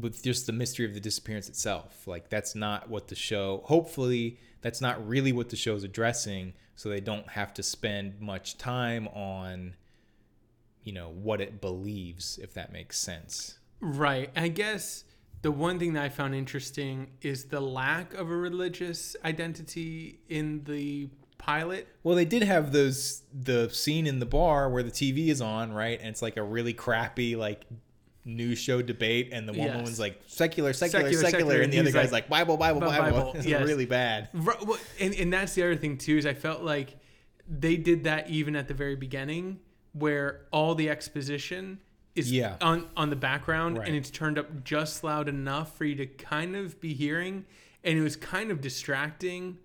with 0.00 0.22
just 0.22 0.46
the 0.46 0.52
mystery 0.52 0.84
of 0.84 0.94
the 0.94 1.00
disappearance 1.00 1.48
itself. 1.48 2.06
Like 2.06 2.28
that's 2.28 2.54
not 2.54 2.88
what 2.88 3.08
the 3.08 3.14
show. 3.14 3.62
Hopefully, 3.64 4.38
that's 4.60 4.80
not 4.80 5.06
really 5.06 5.32
what 5.32 5.50
the 5.50 5.56
show's 5.56 5.84
addressing. 5.84 6.54
So 6.74 6.88
they 6.88 7.00
don't 7.00 7.28
have 7.30 7.54
to 7.54 7.62
spend 7.62 8.20
much 8.20 8.58
time 8.58 9.08
on, 9.08 9.74
you 10.82 10.92
know, 10.92 11.08
what 11.08 11.40
it 11.40 11.60
believes, 11.60 12.38
if 12.42 12.52
that 12.54 12.72
makes 12.72 12.98
sense. 12.98 13.58
Right. 13.80 14.30
I 14.36 14.48
guess 14.48 15.04
the 15.42 15.50
one 15.50 15.78
thing 15.78 15.94
that 15.94 16.02
I 16.02 16.08
found 16.08 16.34
interesting 16.34 17.12
is 17.22 17.44
the 17.44 17.60
lack 17.60 18.12
of 18.14 18.30
a 18.30 18.36
religious 18.36 19.16
identity 19.24 20.18
in 20.28 20.64
the 20.64 21.08
pilot. 21.38 21.88
Well, 22.02 22.16
they 22.16 22.24
did 22.24 22.42
have 22.42 22.72
those 22.72 23.22
the 23.32 23.70
scene 23.70 24.06
in 24.06 24.18
the 24.18 24.26
bar 24.26 24.68
where 24.68 24.82
the 24.82 24.90
TV 24.90 25.28
is 25.28 25.40
on, 25.40 25.72
right? 25.72 25.98
And 25.98 26.08
it's 26.08 26.22
like 26.22 26.36
a 26.36 26.42
really 26.42 26.72
crappy 26.72 27.36
like 27.36 27.64
news 28.26 28.58
show 28.58 28.82
debate, 28.82 29.30
and 29.32 29.48
the 29.48 29.52
one 29.52 29.68
Yes. 29.68 29.76
woman's 29.76 29.98
like 30.00 30.20
secular, 30.26 30.72
secular, 30.72 31.04
Secular, 31.04 31.22
secular, 31.22 31.30
secular, 31.30 31.62
and 31.62 31.72
the 31.72 31.78
other 31.78 31.92
guy's 31.92 32.12
like, 32.12 32.28
Bible, 32.28 32.56
Bible, 32.56 32.80
Bible. 32.80 33.02
Bible, 33.02 33.32
It's 33.36 33.46
yes. 33.46 33.62
really 33.64 33.86
bad. 33.86 34.28
And, 35.00 35.14
and 35.14 35.32
that's 35.32 35.54
the 35.54 35.62
other 35.62 35.76
thing 35.76 35.96
too 35.96 36.18
is 36.18 36.26
I 36.26 36.34
felt 36.34 36.62
like 36.62 36.96
they 37.48 37.76
did 37.76 38.04
that 38.04 38.28
even 38.28 38.56
at 38.56 38.66
the 38.68 38.74
very 38.74 38.96
beginning 38.96 39.60
where 39.92 40.42
all 40.50 40.74
the 40.74 40.90
exposition 40.90 41.80
is 42.16 42.32
Yeah. 42.32 42.56
on 42.60 42.88
on 42.96 43.10
the 43.10 43.16
background 43.16 43.78
Right. 43.78 43.86
and 43.88 43.96
it's 43.96 44.10
turned 44.10 44.38
up 44.38 44.64
just 44.64 45.04
loud 45.04 45.28
enough 45.28 45.76
for 45.76 45.84
you 45.84 45.94
to 45.94 46.06
kind 46.06 46.56
of 46.56 46.80
be 46.80 46.92
hearing 46.94 47.44
and 47.84 47.96
it 47.96 48.02
was 48.02 48.16
kind 48.16 48.50
of 48.50 48.60
distracting 48.60 49.58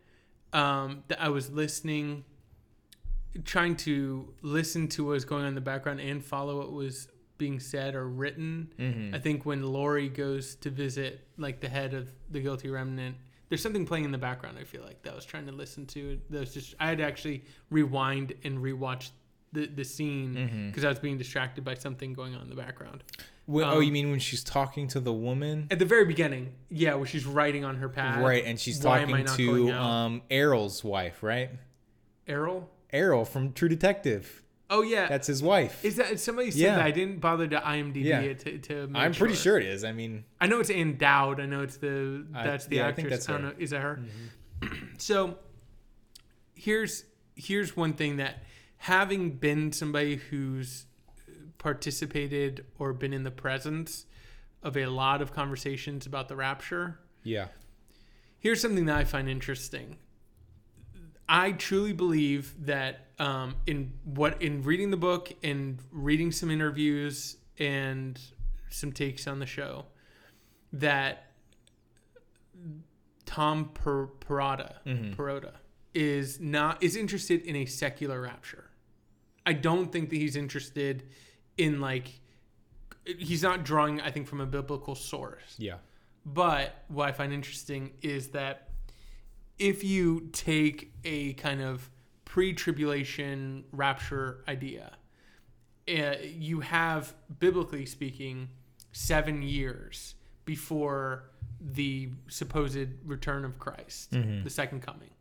um, 0.53 1.03
that 1.07 1.19
I 1.19 1.29
was 1.29 1.49
listening 1.49 2.23
trying 3.45 3.75
to 3.77 4.33
listen 4.41 4.87
to 4.89 5.05
what 5.05 5.11
was 5.11 5.25
going 5.25 5.43
on 5.43 5.47
in 5.49 5.55
the 5.55 5.61
background 5.61 6.01
and 6.01 6.23
follow 6.23 6.57
what 6.59 6.71
was 6.71 7.07
being 7.41 7.59
said 7.59 7.95
or 7.95 8.07
written. 8.07 8.71
Mm-hmm. 8.77 9.15
I 9.15 9.19
think 9.19 9.45
when 9.47 9.63
Laurie 9.63 10.09
goes 10.09 10.53
to 10.57 10.69
visit 10.69 11.25
like 11.37 11.59
the 11.59 11.69
head 11.69 11.95
of 11.95 12.07
the 12.29 12.39
guilty 12.39 12.69
remnant, 12.69 13.15
there's 13.49 13.63
something 13.63 13.83
playing 13.85 14.05
in 14.05 14.11
the 14.11 14.19
background. 14.29 14.57
I 14.59 14.63
feel 14.63 14.83
like 14.83 15.01
that 15.01 15.13
I 15.13 15.15
was 15.15 15.25
trying 15.25 15.47
to 15.47 15.51
listen 15.51 15.87
to. 15.87 16.19
That 16.29 16.39
was 16.41 16.53
just 16.53 16.75
I 16.79 16.85
had 16.89 16.99
to 16.99 17.03
actually 17.03 17.43
rewind 17.71 18.33
and 18.43 18.59
rewatch 18.59 19.09
the 19.53 19.65
the 19.65 19.83
scene 19.83 20.35
Mm-hmm. 20.35 20.67
because 20.67 20.85
I 20.85 20.89
was 20.89 20.99
being 20.99 21.17
distracted 21.17 21.63
by 21.63 21.73
something 21.73 22.13
going 22.13 22.35
on 22.35 22.41
in 22.43 22.49
the 22.49 22.55
background. 22.55 23.03
Well, 23.47 23.71
oh, 23.73 23.77
Um, 23.77 23.83
you 23.83 23.91
mean 23.91 24.11
when 24.11 24.19
she's 24.19 24.43
talking 24.43 24.87
to 24.89 24.99
the 24.99 25.11
woman? 25.11 25.67
At 25.71 25.79
the 25.79 25.85
very 25.95 26.05
beginning, 26.05 26.53
yeah, 26.69 26.93
where 26.93 27.07
she's 27.07 27.25
writing 27.25 27.65
on 27.65 27.75
her 27.77 27.89
pad. 27.89 28.23
Right, 28.23 28.45
and 28.45 28.59
she's 28.59 28.77
Why 28.83 29.03
talking 29.03 29.25
to 29.37 29.71
um 29.71 30.21
Errol's 30.29 30.83
wife, 30.83 31.23
right? 31.23 31.49
Errol. 32.27 32.69
Errol 32.93 33.25
from 33.25 33.51
True 33.53 33.67
Detective. 33.69 34.40
Oh 34.73 34.81
yeah, 34.83 35.07
That's 35.07 35.27
his 35.27 35.43
wife. 35.43 35.83
is 35.83 35.97
that 35.97 36.17
somebody 36.19 36.49
said 36.49 36.59
Yeah. 36.61 36.75
that? 36.77 36.85
I 36.85 36.91
didn't 36.91 37.19
bother 37.19 37.45
to 37.47 37.59
IMDb 37.59 38.05
Yeah. 38.05 38.21
it 38.21 38.39
to. 38.39 38.57
to 38.59 38.89
I'm 38.95 39.13
pretty 39.13 39.35
sure 39.35 39.59
it 39.59 39.65
is. 39.65 39.83
I 39.83 39.91
mean, 39.91 40.23
I 40.39 40.47
know 40.47 40.61
it's 40.61 40.69
Ann 40.69 40.97
Dowd. 40.97 41.39
I 41.41 41.45
know 41.45 41.61
it's 41.61 41.75
the 41.77 42.25
I- 42.33 42.43
that's 42.47 42.65
the 42.67 42.77
yeah, 42.77 42.85
I 42.85 42.87
actress. 42.89 42.95
think 42.95 43.09
that's 43.09 43.25
don't 43.25 43.41
her. 43.43 43.49
Mm-hmm. 43.49 43.57
know. 43.59 43.63
Is 43.63 43.69
that 43.71 43.81
her? 43.81 43.99
so 44.97 45.37
here's 46.53 47.03
here's 47.35 47.75
one 47.75 47.93
thing 47.93 48.17
that 48.17 48.43
having 48.77 49.31
been 49.31 49.71
somebody 49.73 50.15
who's 50.15 50.85
participated 51.57 52.65
or 52.79 52.93
been 52.93 53.13
in 53.13 53.23
the 53.23 53.31
presence 53.31 54.05
of 54.63 54.75
a 54.77 54.85
lot 54.87 55.21
of 55.21 55.33
conversations 55.33 56.05
about 56.05 56.27
the 56.27 56.35
rapture, 56.35 56.99
yeah. 57.23 57.47
here's 58.39 58.61
something 58.61 58.85
that 58.85 58.97
I 58.97 59.03
find 59.03 59.27
interesting. 59.29 59.97
I 61.33 61.53
truly 61.53 61.93
believe 61.93 62.65
that 62.65 63.07
um, 63.17 63.55
in 63.65 63.93
what 64.03 64.41
in 64.41 64.63
reading 64.63 64.91
the 64.91 64.97
book 64.97 65.31
and 65.41 65.79
reading 65.89 66.33
some 66.33 66.51
interviews 66.51 67.37
and 67.57 68.19
some 68.69 68.91
takes 68.91 69.27
on 69.27 69.39
the 69.39 69.45
show, 69.45 69.85
that 70.73 71.31
Tom 73.25 73.69
per- 73.73 74.07
Mhm. 74.07 75.15
Perrotta 75.15 75.53
is 75.93 76.39
not 76.41 76.83
is 76.83 76.95
interested 76.97 77.41
in 77.43 77.55
a 77.55 77.65
secular 77.65 78.21
rapture. 78.21 78.69
I 79.45 79.53
don't 79.53 79.91
think 79.91 80.09
that 80.09 80.17
he's 80.17 80.35
interested 80.35 81.07
in 81.57 81.79
like 81.79 82.19
he's 83.05 83.41
not 83.41 83.63
drawing 83.63 84.01
I 84.01 84.11
think 84.11 84.27
from 84.27 84.41
a 84.41 84.45
biblical 84.45 84.95
source. 84.95 85.55
Yeah. 85.57 85.77
But 86.25 86.83
what 86.89 87.07
I 87.07 87.13
find 87.13 87.31
interesting 87.33 87.93
is 88.01 88.29
that 88.29 88.69
if 89.61 89.83
you 89.83 90.27
take 90.33 90.91
a 91.05 91.33
kind 91.33 91.61
of 91.61 91.89
pre 92.25 92.51
tribulation 92.51 93.63
rapture 93.71 94.43
idea, 94.47 94.93
uh, 95.87 96.15
you 96.23 96.61
have, 96.61 97.13
biblically 97.39 97.85
speaking, 97.85 98.49
seven 98.91 99.43
years 99.43 100.15
before 100.45 101.29
the 101.59 102.09
supposed 102.27 102.87
return 103.05 103.45
of 103.45 103.59
Christ, 103.59 104.11
Mhm. 104.13 104.43
the 104.43 104.49
second 104.49 104.81
coming. 104.81 105.11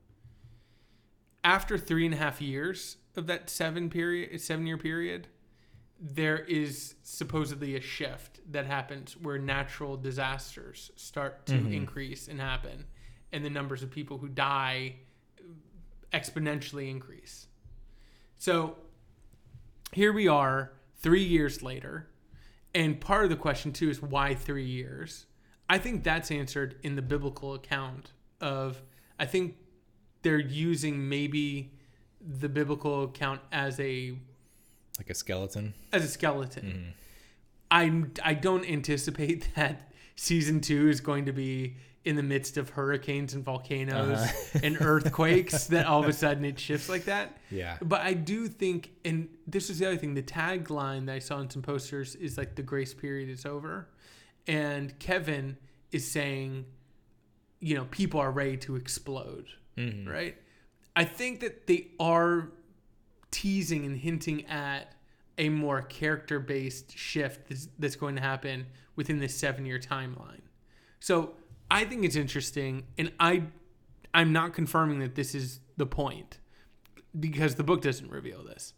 After 1.45 1.77
three 1.77 2.07
and 2.07 2.15
a 2.15 2.19
half 2.19 2.41
years 2.41 2.97
of 3.17 3.27
that 3.27 3.51
seven 3.51 3.91
period, 3.91 4.41
seven 4.41 4.67
year 4.67 4.79
period, 4.79 5.29
there 6.01 6.39
is 6.39 6.95
supposedly 7.03 7.77
a 7.77 7.81
shift 7.83 8.41
that 8.51 8.65
happens 8.65 9.19
where 9.19 9.39
natural 9.39 9.99
disasters 9.99 10.91
start 10.97 11.45
to 11.47 11.53
Mhm. 11.61 11.75
increase 11.75 12.27
and 12.27 12.41
happen, 12.41 12.87
and 13.33 13.45
the 13.45 13.51
numbers 13.51 13.83
of 13.83 13.91
people 13.91 14.19
who 14.19 14.29
die 14.29 14.97
exponentially 16.13 16.91
increase. 16.91 17.47
So 18.39 18.77
here 19.93 20.13
we 20.13 20.29
are, 20.29 20.73
three 20.97 21.23
years 21.25 21.63
later, 21.63 22.09
and 22.75 23.01
part 23.01 23.25
of 23.25 23.31
the 23.31 23.37
question 23.37 23.73
too 23.73 23.91
is 23.91 24.01
why 24.03 24.35
three 24.35 24.65
years? 24.67 25.27
I 25.69 25.79
think 25.79 26.03
that's 26.03 26.31
answered 26.31 26.77
in 26.83 26.97
the 26.97 27.03
biblical 27.03 27.55
account 27.55 28.13
of, 28.41 28.83
I 29.19 29.27
think 29.27 29.57
they're 30.23 30.39
using 30.39 31.09
maybe 31.09 31.73
the 32.21 32.49
biblical 32.49 33.05
account 33.05 33.41
as 33.53 33.79
a 33.81 34.17
Like 34.99 35.11
a 35.11 35.15
skeleton. 35.15 35.75
as 35.93 36.05
a 36.05 36.09
skeleton. 36.09 36.65
Mm-hmm. 36.65 36.91
I'm 37.71 38.13
I 38.25 38.35
don't 38.35 38.69
anticipate 38.69 39.49
that 39.57 39.93
season 40.17 40.61
two 40.61 40.89
is 40.89 41.01
going 41.01 41.27
to 41.27 41.33
be 41.33 41.77
in 42.05 42.17
the 42.17 42.23
midst 42.23 42.57
of 42.57 42.71
hurricanes 42.71 43.35
and 43.35 43.45
volcanoes 43.45 44.19
Uh-huh. 44.19 44.59
and 44.63 44.81
earthquakes 44.81 45.67
that 45.75 45.85
all 45.87 46.03
of 46.03 46.09
a 46.09 46.13
sudden 46.15 46.45
it 46.47 46.59
shifts 46.59 46.89
like 46.89 47.05
that. 47.05 47.37
Yeah. 47.51 47.77
But 47.83 48.01
I 48.01 48.15
do 48.15 48.49
think, 48.49 48.93
and 49.05 49.29
this 49.47 49.69
is 49.69 49.79
the 49.81 49.87
other 49.87 49.97
thing, 49.99 50.15
the 50.15 50.23
tagline 50.23 51.07
that 51.07 51.15
I 51.17 51.19
saw 51.19 51.41
in 51.41 51.51
some 51.51 51.61
posters 51.63 52.15
is 52.15 52.39
like 52.39 52.55
the 52.55 52.63
grace 52.63 52.95
period 52.95 53.29
is 53.29 53.45
over. 53.45 53.89
And 54.47 54.99
Kevin 54.99 55.59
is 55.93 56.11
saying, 56.11 56.65
you 57.61 57.75
know, 57.75 57.85
people 57.91 58.19
are 58.21 58.31
ready 58.31 58.57
to 58.57 58.77
explode, 58.77 59.49
Mhm. 59.77 60.09
right? 60.09 60.37
I 60.97 61.05
think 61.05 61.41
that 61.41 61.67
they 61.67 61.89
are 62.01 62.49
teasing 63.31 63.85
and 63.85 63.97
hinting 63.99 64.47
at 64.47 64.95
a 65.37 65.49
more 65.51 65.83
character 65.83 66.41
based 66.41 66.97
shift 66.97 67.49
that's, 67.49 67.69
that's 67.79 67.97
going 67.97 68.17
to 68.17 68.23
happen 68.23 68.67
within 68.97 69.19
this 69.19 69.35
seven 69.35 69.67
year 69.67 69.79
timeline. 69.79 70.41
So 70.99 71.35
I 71.71 71.85
think 71.85 72.05
it's 72.05 72.17
interesting, 72.17 72.85
and 72.99 73.13
I 73.21 73.45
I'm 74.13 74.33
not 74.33 74.55
confirming 74.55 74.99
that 75.01 75.15
this 75.15 75.35
is 75.35 75.61
the 75.77 75.87
point 75.87 76.39
because 77.19 77.55
the 77.55 77.63
book 77.63 77.83
doesn't 77.83 78.11
reveal 78.11 78.43
this. 78.43 78.75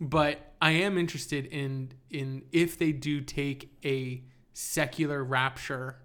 But 0.00 0.54
I 0.60 0.72
am 0.72 0.98
interested 0.98 1.46
in 1.46 1.92
in 2.10 2.44
if 2.52 2.78
they 2.78 2.92
do 2.92 3.20
take 3.20 3.70
a 3.84 4.24
secular 4.52 5.22
rapture 5.22 5.98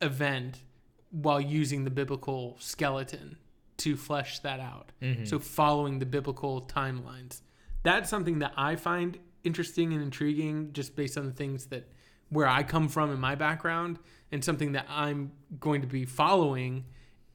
event 0.00 0.62
while 1.10 1.40
using 1.40 1.84
the 1.84 1.90
biblical 1.90 2.56
skeleton 2.58 3.36
to 3.78 3.96
flesh 3.96 4.38
that 4.40 4.60
out. 4.60 4.92
Mhm. 5.02 5.26
So 5.26 5.38
following 5.38 5.98
the 5.98 6.06
biblical 6.06 6.62
timelines. 6.62 7.42
That's 7.82 8.08
something 8.08 8.38
that 8.38 8.52
I 8.56 8.76
find 8.76 9.18
interesting 9.42 9.92
and 9.92 10.02
intriguing 10.02 10.72
just 10.72 10.94
based 10.94 11.18
on 11.18 11.26
the 11.26 11.32
things 11.32 11.66
that 11.66 11.90
where 12.32 12.48
I 12.48 12.62
come 12.62 12.88
from 12.88 13.12
in 13.12 13.20
my 13.20 13.34
background 13.34 13.98
and 14.30 14.42
something 14.44 14.72
that 14.72 14.86
I'm 14.88 15.32
going 15.60 15.80
to 15.82 15.86
be 15.86 16.04
following 16.06 16.84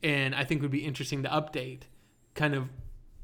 and 0.02 0.34
I 0.36 0.44
think 0.44 0.62
would 0.62 0.72
be 0.72 0.86
interesting 0.86 1.24
to 1.24 1.30
update 1.30 1.84
kind 2.34 2.54
of 2.56 2.70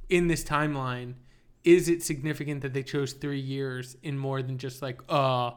in 0.09 0.27
this 0.27 0.43
timeline 0.43 1.15
is 1.63 1.87
it 1.89 2.03
significant 2.03 2.61
that 2.61 2.73
they 2.73 2.83
chose 2.83 3.13
3 3.13 3.39
years 3.39 3.95
in 4.03 4.17
more 4.17 4.41
than 4.41 4.57
just 4.57 4.81
like 4.81 5.01
uh 5.09 5.51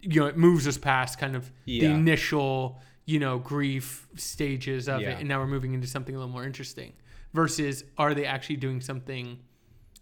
you 0.00 0.20
know 0.20 0.26
it 0.26 0.36
moves 0.36 0.66
us 0.68 0.76
past 0.76 1.18
kind 1.18 1.34
of 1.36 1.50
the 1.64 1.84
initial 1.84 2.80
you 3.06 3.18
know 3.18 3.38
grief 3.38 4.06
stages 4.16 4.88
of 4.88 5.00
Yeah. 5.00 5.10
it 5.12 5.20
and 5.20 5.28
now 5.28 5.38
we're 5.40 5.46
moving 5.46 5.72
into 5.74 5.86
something 5.86 6.14
a 6.14 6.18
little 6.18 6.32
more 6.32 6.44
interesting 6.44 6.92
versus 7.32 7.84
are 7.96 8.12
they 8.14 8.26
actually 8.26 8.56
doing 8.56 8.80
something 8.80 9.38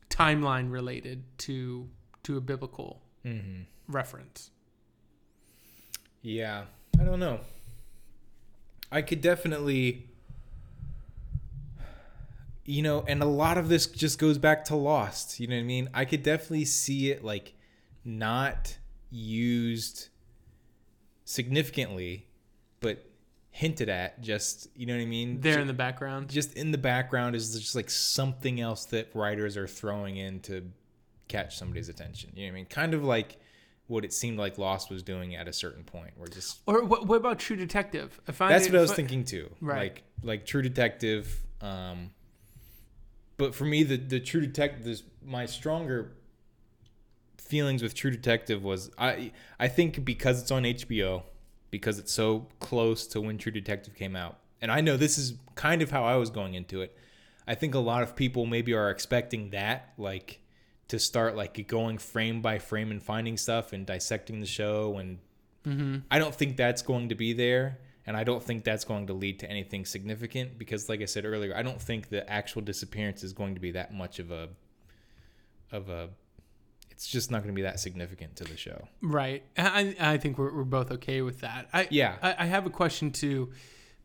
timeline 0.08 0.70
related 0.70 1.22
to 1.38 1.88
to 2.24 2.36
a 2.36 2.40
biblical 2.40 3.02
Mm-hmm. 3.24 3.62
reference 3.88 4.50
Yeah, 6.22 6.64
I 6.98 7.04
don't 7.04 7.18
know. 7.18 7.40
I 8.90 9.02
could 9.02 9.20
definitely, 9.20 10.06
you 12.64 12.82
know, 12.82 13.04
and 13.08 13.22
a 13.22 13.26
lot 13.26 13.58
of 13.58 13.68
this 13.68 13.86
just 13.86 14.18
goes 14.18 14.38
back 14.38 14.64
to 14.66 14.76
Lost. 14.76 15.40
You 15.40 15.48
know 15.48 15.56
what 15.56 15.62
I 15.62 15.64
mean? 15.64 15.90
I 15.92 16.04
could 16.04 16.22
definitely 16.22 16.66
see 16.66 17.10
it 17.10 17.24
like 17.24 17.54
not 18.04 18.78
used 19.10 20.08
significantly, 21.24 22.28
but 22.80 23.04
hinted 23.50 23.88
at. 23.88 24.20
Just 24.20 24.68
you 24.76 24.86
know 24.86 24.94
what 24.94 25.02
I 25.02 25.06
mean? 25.06 25.40
there 25.40 25.58
in 25.58 25.66
the 25.66 25.72
background 25.72 26.28
just 26.28 26.54
in 26.54 26.70
the 26.70 26.78
background 26.78 27.34
is 27.34 27.58
just 27.58 27.74
like 27.74 27.90
something 27.90 28.60
else 28.60 28.84
that 28.86 29.08
writers 29.14 29.56
are 29.56 29.66
throwing 29.66 30.16
in 30.18 30.38
to 30.40 30.70
catch 31.26 31.58
somebody's 31.58 31.88
attention. 31.88 32.30
You 32.34 32.42
know 32.42 32.52
what 32.52 32.52
I 32.52 32.56
mean? 32.56 32.66
Kind 32.66 32.94
of 32.94 33.02
like 33.02 33.38
what 33.92 34.04
it 34.04 34.12
seemed 34.12 34.38
like 34.38 34.58
Lost 34.58 34.90
was 34.90 35.02
doing 35.02 35.36
at 35.36 35.46
a 35.46 35.52
certain 35.52 35.84
point, 35.84 36.12
where 36.16 36.28
just 36.28 36.60
or 36.66 36.82
what, 36.82 37.06
what 37.06 37.16
about 37.16 37.38
true 37.38 37.56
detective 37.56 38.20
i 38.26 38.32
that's 38.48 38.66
what 38.66 38.76
I 38.76 38.80
was 38.80 38.90
fu- 38.90 38.96
thinking 38.96 39.24
too. 39.24 39.50
Right. 39.60 39.94
Like 39.94 40.02
like 40.22 40.46
True 40.46 40.62
Detective. 40.62 41.40
Um, 41.60 42.10
but 43.36 43.54
for 43.54 43.64
me, 43.64 43.82
the 43.82 43.96
the 43.96 44.20
True 44.20 44.40
Detective, 44.40 44.84
this, 44.84 45.02
my 45.24 45.46
stronger 45.46 46.12
feelings 47.38 47.82
with 47.82 47.94
True 47.94 48.10
Detective 48.10 48.62
was 48.62 48.90
I 48.98 49.32
I 49.58 49.68
think 49.68 50.04
because 50.04 50.40
it's 50.40 50.50
on 50.50 50.64
HBO, 50.64 51.22
because 51.70 51.98
it's 51.98 52.12
so 52.12 52.46
close 52.60 53.06
to 53.08 53.20
when 53.20 53.38
True 53.38 53.52
Detective 53.52 53.94
came 53.94 54.16
out, 54.16 54.38
and 54.60 54.70
I 54.70 54.80
know 54.80 54.96
this 54.96 55.18
is 55.18 55.34
kind 55.54 55.82
of 55.82 55.90
how 55.90 56.04
I 56.04 56.16
was 56.16 56.30
going 56.30 56.54
into 56.54 56.82
it. 56.82 56.96
I 57.46 57.56
think 57.56 57.74
a 57.74 57.80
lot 57.80 58.04
of 58.04 58.14
people 58.14 58.46
maybe 58.46 58.72
are 58.72 58.90
expecting 58.90 59.50
that, 59.50 59.92
like 59.98 60.38
to 60.92 60.98
start 60.98 61.36
like 61.36 61.66
going 61.68 61.98
frame 61.98 62.40
by 62.40 62.58
frame 62.58 62.90
and 62.90 63.02
finding 63.02 63.36
stuff 63.36 63.72
and 63.74 63.84
dissecting 63.84 64.40
the 64.40 64.46
show 64.46 64.96
and 64.98 65.18
Mhm. 65.66 66.02
I 66.10 66.18
don't 66.18 66.34
think 66.34 66.56
that's 66.56 66.82
going 66.82 67.08
to 67.10 67.14
be 67.14 67.32
there, 67.34 67.78
and 68.04 68.16
I 68.16 68.24
don't 68.24 68.42
think 68.42 68.64
that's 68.64 68.84
going 68.84 69.06
to 69.06 69.12
lead 69.12 69.38
to 69.40 69.46
anything 69.48 69.84
significant 69.84 70.58
because, 70.58 70.88
like 70.88 71.00
I 71.00 71.04
said 71.06 71.24
earlier, 71.24 71.54
I 71.56 71.62
don't 71.62 71.80
think 71.80 72.08
the 72.08 72.28
actual 72.28 72.62
disappearance 72.62 73.22
is 73.22 73.32
going 73.32 73.54
to 73.54 73.60
be 73.60 73.70
that 73.72 73.94
much 73.94 74.18
of 74.18 74.32
a 74.32 74.48
of 75.70 75.88
a. 75.88 76.08
It's 76.90 77.06
just 77.06 77.30
not 77.30 77.38
going 77.42 77.54
to 77.54 77.58
be 77.62 77.62
that 77.62 77.78
significant 77.80 78.34
to 78.36 78.44
the 78.44 78.56
show. 78.56 78.88
right 79.00 79.42
i 79.56 79.94
i 80.00 80.18
think 80.18 80.36
we're, 80.38 80.52
we're 80.54 80.64
both 80.64 80.90
okay 80.92 81.20
with 81.22 81.40
that 81.40 81.68
i 81.72 81.86
Yeah. 81.90 82.16
I, 82.22 82.34
I 82.40 82.46
have 82.46 82.66
a 82.66 82.70
question 82.70 83.10
too 83.12 83.50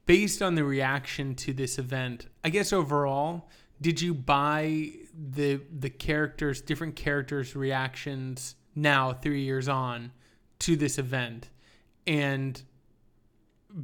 based 0.05 0.41
on 0.41 0.55
the 0.55 0.63
reaction 0.63 1.35
to 1.35 1.53
this 1.53 1.77
event 1.77 2.27
i 2.43 2.49
guess 2.49 2.71
overall 2.73 3.49
did 3.81 4.01
you 4.01 4.13
buy 4.13 4.91
the 5.13 5.61
the 5.79 5.89
characters 5.89 6.61
different 6.61 6.95
characters 6.95 7.55
reactions 7.55 8.55
now 8.75 9.13
three 9.13 9.43
years 9.43 9.67
on 9.67 10.11
to 10.59 10.75
this 10.75 10.97
event? 10.97 11.49
And 12.05 12.61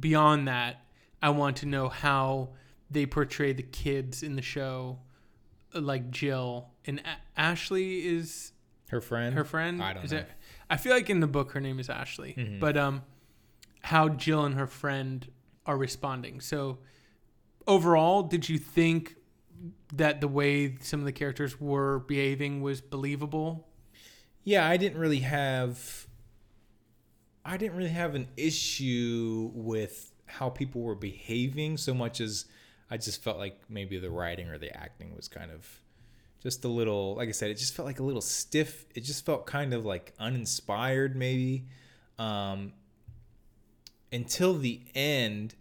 beyond 0.00 0.48
that 0.48 0.80
i 1.22 1.28
want 1.28 1.56
to 1.58 1.66
know 1.66 1.88
how 1.88 2.48
they 2.90 3.06
portray 3.06 3.52
the 3.52 3.62
kids 3.62 4.22
in 4.22 4.36
the 4.36 4.42
show 4.42 4.98
like 5.74 6.10
jill. 6.10 6.68
And 6.86 7.00
A- 7.00 7.40
ashley 7.40 8.06
is 8.06 8.52
Her 8.88 9.00
friend, 9.00 9.34
her 9.34 9.44
friend? 9.44 9.82
I 9.82 9.92
don't 9.92 10.04
is 10.04 10.12
know. 10.12 10.18
it 10.18 10.28
i 10.70 10.76
feel 10.76 10.92
like 10.92 11.10
in 11.10 11.20
the 11.20 11.26
book 11.26 11.52
her 11.52 11.60
name 11.60 11.78
is 11.78 11.88
ashley. 11.90 12.34
Mhm. 12.36 12.60
but 12.60 12.76
um 12.76 13.02
how 13.82 14.08
jill 14.08 14.44
and 14.44 14.54
her 14.54 14.66
friend 14.66 15.30
are 15.66 15.76
responding. 15.76 16.40
So 16.40 16.78
overall 17.66 18.22
did 18.22 18.48
you 18.48 18.58
think 18.58 19.16
that 19.96 20.20
the 20.20 20.28
way 20.28 20.76
some 20.80 21.00
of 21.00 21.06
the 21.06 21.12
characters 21.12 21.60
were 21.60 22.00
behaving 22.00 22.62
was 22.62 22.80
believable 22.80 23.68
Yeah, 24.42 24.68
I 24.68 24.76
didn't 24.76 24.98
really 24.98 25.20
have. 25.20 26.06
I 27.44 27.56
didn't 27.56 27.76
really 27.76 27.90
have 27.90 28.14
an 28.14 28.28
issue 28.36 29.50
with 29.54 30.12
how 30.26 30.48
people 30.50 30.82
were 30.82 30.94
behaving 30.94 31.76
so 31.76 31.92
much 31.94 32.20
as 32.20 32.46
I 32.90 32.96
just 32.96 33.22
felt 33.22 33.38
like 33.38 33.60
maybe 33.68 33.98
the 33.98 34.10
writing 34.10 34.48
or 34.48 34.58
the 34.58 34.74
acting 34.76 35.14
was 35.14 35.28
kind 35.28 35.50
of 35.50 35.66
just 36.42 36.64
a 36.64 36.68
little 36.68 37.14
like 37.16 37.28
I 37.28 37.32
said, 37.32 37.50
it 37.50 37.56
just 37.58 37.74
felt 37.74 37.86
like 37.86 38.00
a 38.00 38.02
little 38.02 38.20
stiff. 38.22 38.86
It 38.94 39.00
just 39.04 39.24
felt 39.26 39.46
kind 39.46 39.72
of 39.74 39.84
like 39.84 40.14
uninspired 40.18 41.16
maybe. 41.16 41.66
Um 42.18 42.72
until 44.12 44.54
the 44.58 44.80
end 44.94 45.54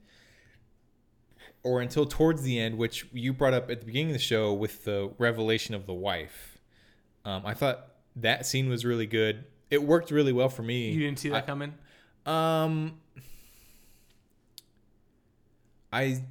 or 1.64 1.82
until 1.82 2.05
towards 2.05 2.41
the 2.43 2.59
end, 2.59 2.78
which 2.78 3.07
you 3.14 3.34
brought 3.34 3.53
up 3.53 3.70
at 3.72 3.80
the 3.80 3.86
beginning 3.86 4.09
of 4.09 4.14
the 4.14 4.20
show 4.20 4.53
with 4.53 4.84
the 4.84 5.11
revelation 5.18 5.74
of 5.74 5.86
the 5.86 5.93
wife. 5.93 6.57
Um, 7.26 7.43
I 7.45 7.53
thought 7.53 7.88
that 8.18 8.45
scene 8.45 8.70
was 8.70 8.84
really 8.86 9.07
good. 9.07 9.45
It 9.70 9.82
worked 9.82 10.11
really 10.11 10.34
well 10.34 10.49
for 10.49 10.61
me. 10.64 10.91
you 10.91 10.99
didn't 10.99 11.20
see 11.20 11.30
that 11.30 11.43
I- 11.43 11.47
coming 11.47 11.74
um, 12.26 12.99
I 15.91 16.24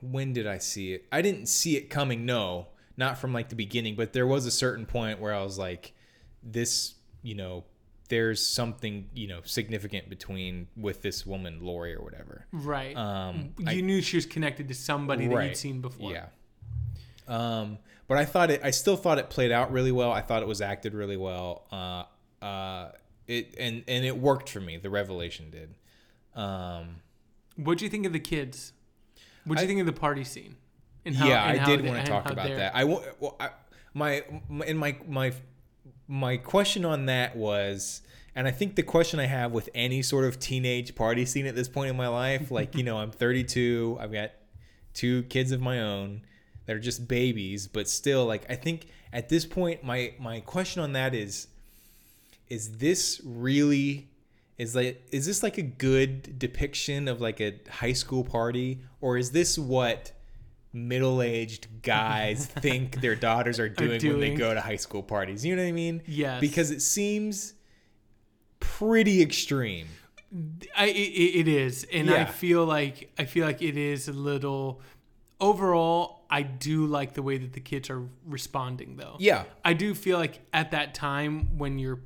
when 0.00 0.32
did 0.32 0.46
I 0.46 0.58
see 0.58 0.92
it? 0.92 1.06
I 1.10 1.22
didn't 1.22 1.46
see 1.46 1.76
it 1.76 1.90
coming. 1.90 2.24
No, 2.26 2.68
not 2.96 3.18
from 3.18 3.32
like 3.32 3.48
the 3.48 3.54
beginning, 3.56 3.96
but 3.96 4.12
there 4.12 4.26
was 4.26 4.46
a 4.46 4.50
certain 4.50 4.86
point 4.86 5.20
where 5.20 5.34
I 5.34 5.42
was 5.42 5.58
like, 5.58 5.92
this, 6.42 6.94
you 7.22 7.34
know, 7.34 7.64
there's 8.08 8.44
something 8.44 9.08
you 9.14 9.26
know 9.28 9.40
significant 9.44 10.08
between 10.08 10.68
with 10.76 11.02
this 11.02 11.26
woman, 11.26 11.58
Laurie 11.62 11.94
or 11.94 12.02
whatever. 12.02 12.46
right 12.52 12.96
Um, 12.96 13.54
you 13.58 13.66
I- 13.68 13.80
knew 13.80 14.00
she 14.00 14.16
was 14.16 14.26
connected 14.26 14.68
to 14.68 14.74
somebody 14.74 15.26
that 15.26 15.44
you'd 15.44 15.56
seen 15.56 15.80
before 15.80 16.12
Yeah. 16.12 16.26
Um, 17.26 17.78
but 18.06 18.16
I 18.16 18.24
thought 18.24 18.50
it. 18.50 18.62
I 18.64 18.70
still 18.70 18.96
thought 18.96 19.18
it 19.18 19.28
played 19.28 19.52
out 19.52 19.70
really 19.70 19.92
well. 19.92 20.10
I 20.10 20.22
thought 20.22 20.40
it 20.42 20.48
was 20.48 20.62
acted 20.62 20.94
really 20.94 21.18
well. 21.18 21.66
Uh, 21.70 22.44
uh, 22.44 22.92
it 23.26 23.54
and 23.58 23.84
and 23.86 24.04
it 24.04 24.16
worked 24.16 24.48
for 24.48 24.60
me. 24.60 24.78
The 24.78 24.88
revelation 24.88 25.50
did. 25.50 25.74
Um, 26.34 27.02
what 27.56 27.76
do 27.78 27.84
you 27.84 27.90
think 27.90 28.06
of 28.06 28.12
the 28.12 28.20
kids 28.20 28.72
what 29.44 29.56
do 29.56 29.62
you 29.64 29.68
think 29.68 29.80
of 29.80 29.86
the 29.86 29.92
party 29.98 30.24
scene 30.24 30.56
and 31.04 31.14
yeah, 31.16 31.50
and 31.50 31.60
I 31.60 31.64
did 31.64 31.84
want 31.84 32.04
to 32.04 32.10
talk 32.10 32.30
about 32.30 32.48
that. 32.48 32.76
I 32.76 32.84
well, 32.84 33.02
I, 33.40 33.50
my 33.94 34.22
my- 34.48 34.66
in 34.66 34.76
my 34.76 34.96
my 35.08 35.32
my 36.08 36.38
question 36.38 36.86
on 36.86 37.06
that 37.06 37.36
was, 37.36 38.00
and 38.34 38.48
I 38.48 38.50
think 38.50 38.74
the 38.74 38.82
question 38.82 39.20
I 39.20 39.26
have 39.26 39.52
with 39.52 39.68
any 39.74 40.02
sort 40.02 40.24
of 40.24 40.40
teenage 40.40 40.94
party 40.94 41.26
scene 41.26 41.46
at 41.46 41.54
this 41.54 41.68
point 41.68 41.90
in 41.90 41.96
my 41.96 42.08
life, 42.08 42.50
like 42.50 42.74
you 42.74 42.82
know, 42.82 42.96
I'm 42.98 43.10
32, 43.10 43.98
I've 44.00 44.12
got 44.12 44.32
two 44.94 45.22
kids 45.24 45.52
of 45.52 45.60
my 45.60 45.80
own 45.80 46.22
that 46.66 46.74
are 46.74 46.80
just 46.80 47.06
babies, 47.06 47.66
but 47.66 47.88
still, 47.88 48.24
like 48.26 48.44
I 48.50 48.56
think 48.56 48.88
at 49.12 49.28
this 49.28 49.44
point, 49.44 49.84
my 49.84 50.14
my 50.18 50.40
question 50.40 50.82
on 50.82 50.92
that 50.94 51.14
is, 51.14 51.48
is 52.48 52.78
this 52.78 53.20
really 53.24 54.08
is 54.56 54.74
like 54.74 55.06
is 55.12 55.26
this 55.26 55.42
like 55.42 55.58
a 55.58 55.62
good 55.62 56.38
depiction 56.38 57.06
of 57.06 57.20
like 57.20 57.40
a 57.40 57.60
high 57.70 57.92
school 57.92 58.24
party? 58.24 58.80
Or 59.00 59.16
is 59.16 59.30
this 59.30 59.58
what 59.58 60.12
middle-aged 60.72 61.82
guys 61.82 62.46
think 62.60 63.00
their 63.00 63.14
daughters 63.16 63.58
are 63.58 63.68
doing, 63.68 64.00
when 64.02 64.20
they 64.20 64.34
go 64.34 64.52
to 64.52 64.60
high 64.60 64.76
school 64.76 65.02
parties 65.02 65.44
you 65.44 65.56
know 65.56 65.62
what 65.62 65.68
i 65.68 65.72
mean 65.72 66.02
Yes. 66.06 66.40
because 66.40 66.70
it 66.70 66.82
seems 66.82 67.54
pretty 68.60 69.22
extreme 69.22 69.88
I, 70.76 70.88
it, 70.88 70.90
it 70.92 71.48
is, 71.48 71.86
and 71.90 72.10
I 72.10 72.26
feel 72.26 72.66
like 72.66 73.10
I 73.18 73.24
feel 73.24 73.46
like 73.46 73.62
it 73.62 73.78
is 73.78 74.08
a 74.08 74.12
little. 74.12 74.82
Overall, 75.40 76.26
I 76.28 76.42
do 76.42 76.84
like 76.84 77.14
the 77.14 77.22
way 77.22 77.38
that 77.38 77.54
the 77.54 77.60
kids 77.60 77.88
are 77.88 78.02
responding, 78.26 78.96
though. 78.98 79.16
yeah 79.18 79.44
I 79.64 79.72
do 79.72 79.94
feel 79.94 80.18
like 80.18 80.40
at 80.52 80.72
that 80.72 80.92
time 80.92 81.56
when 81.56 81.78
you're 81.78 82.00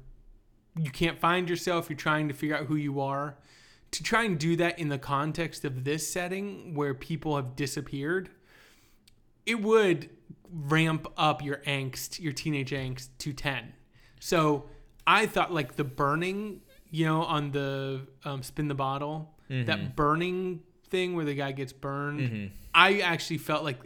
you 0.78 0.92
can't 0.92 1.18
find 1.18 1.50
yourself, 1.50 1.90
you're 1.90 1.96
trying 1.96 2.28
to 2.28 2.34
figure 2.34 2.56
out 2.56 2.66
who 2.66 2.76
you 2.76 3.00
are. 3.00 3.38
To 3.90 4.02
try 4.04 4.22
and 4.22 4.38
do 4.38 4.54
that 4.54 4.78
in 4.78 4.88
the 4.88 4.98
context 4.98 5.64
of 5.64 5.82
this 5.82 6.06
setting 6.08 6.74
where 6.76 6.94
people 6.94 7.34
have 7.34 7.56
disappeared, 7.56 8.30
it 9.46 9.60
would 9.62 10.10
ramp 10.50 11.06
up 11.16 11.42
your 11.42 11.58
angst, 11.58 12.20
your 12.20 12.32
teenage 12.32 12.70
angst 12.70 13.08
to 13.18 13.32
10. 13.32 13.72
So 14.20 14.66
I 15.06 15.26
thought 15.26 15.52
like 15.52 15.76
the 15.76 15.84
burning, 15.84 16.60
you 16.90 17.06
know, 17.06 17.22
on 17.22 17.50
the 17.52 18.06
um, 18.24 18.42
spin 18.42 18.68
the 18.68 18.74
bottle, 18.74 19.34
that 19.66 19.96
burning 19.96 20.62
thing 20.88 21.14
where 21.16 21.24
the 21.24 21.34
guy 21.34 21.52
gets 21.52 21.72
burned. 21.72 22.52
I 22.74 23.00
actually 23.00 23.38
felt 23.38 23.64
like 23.64 23.78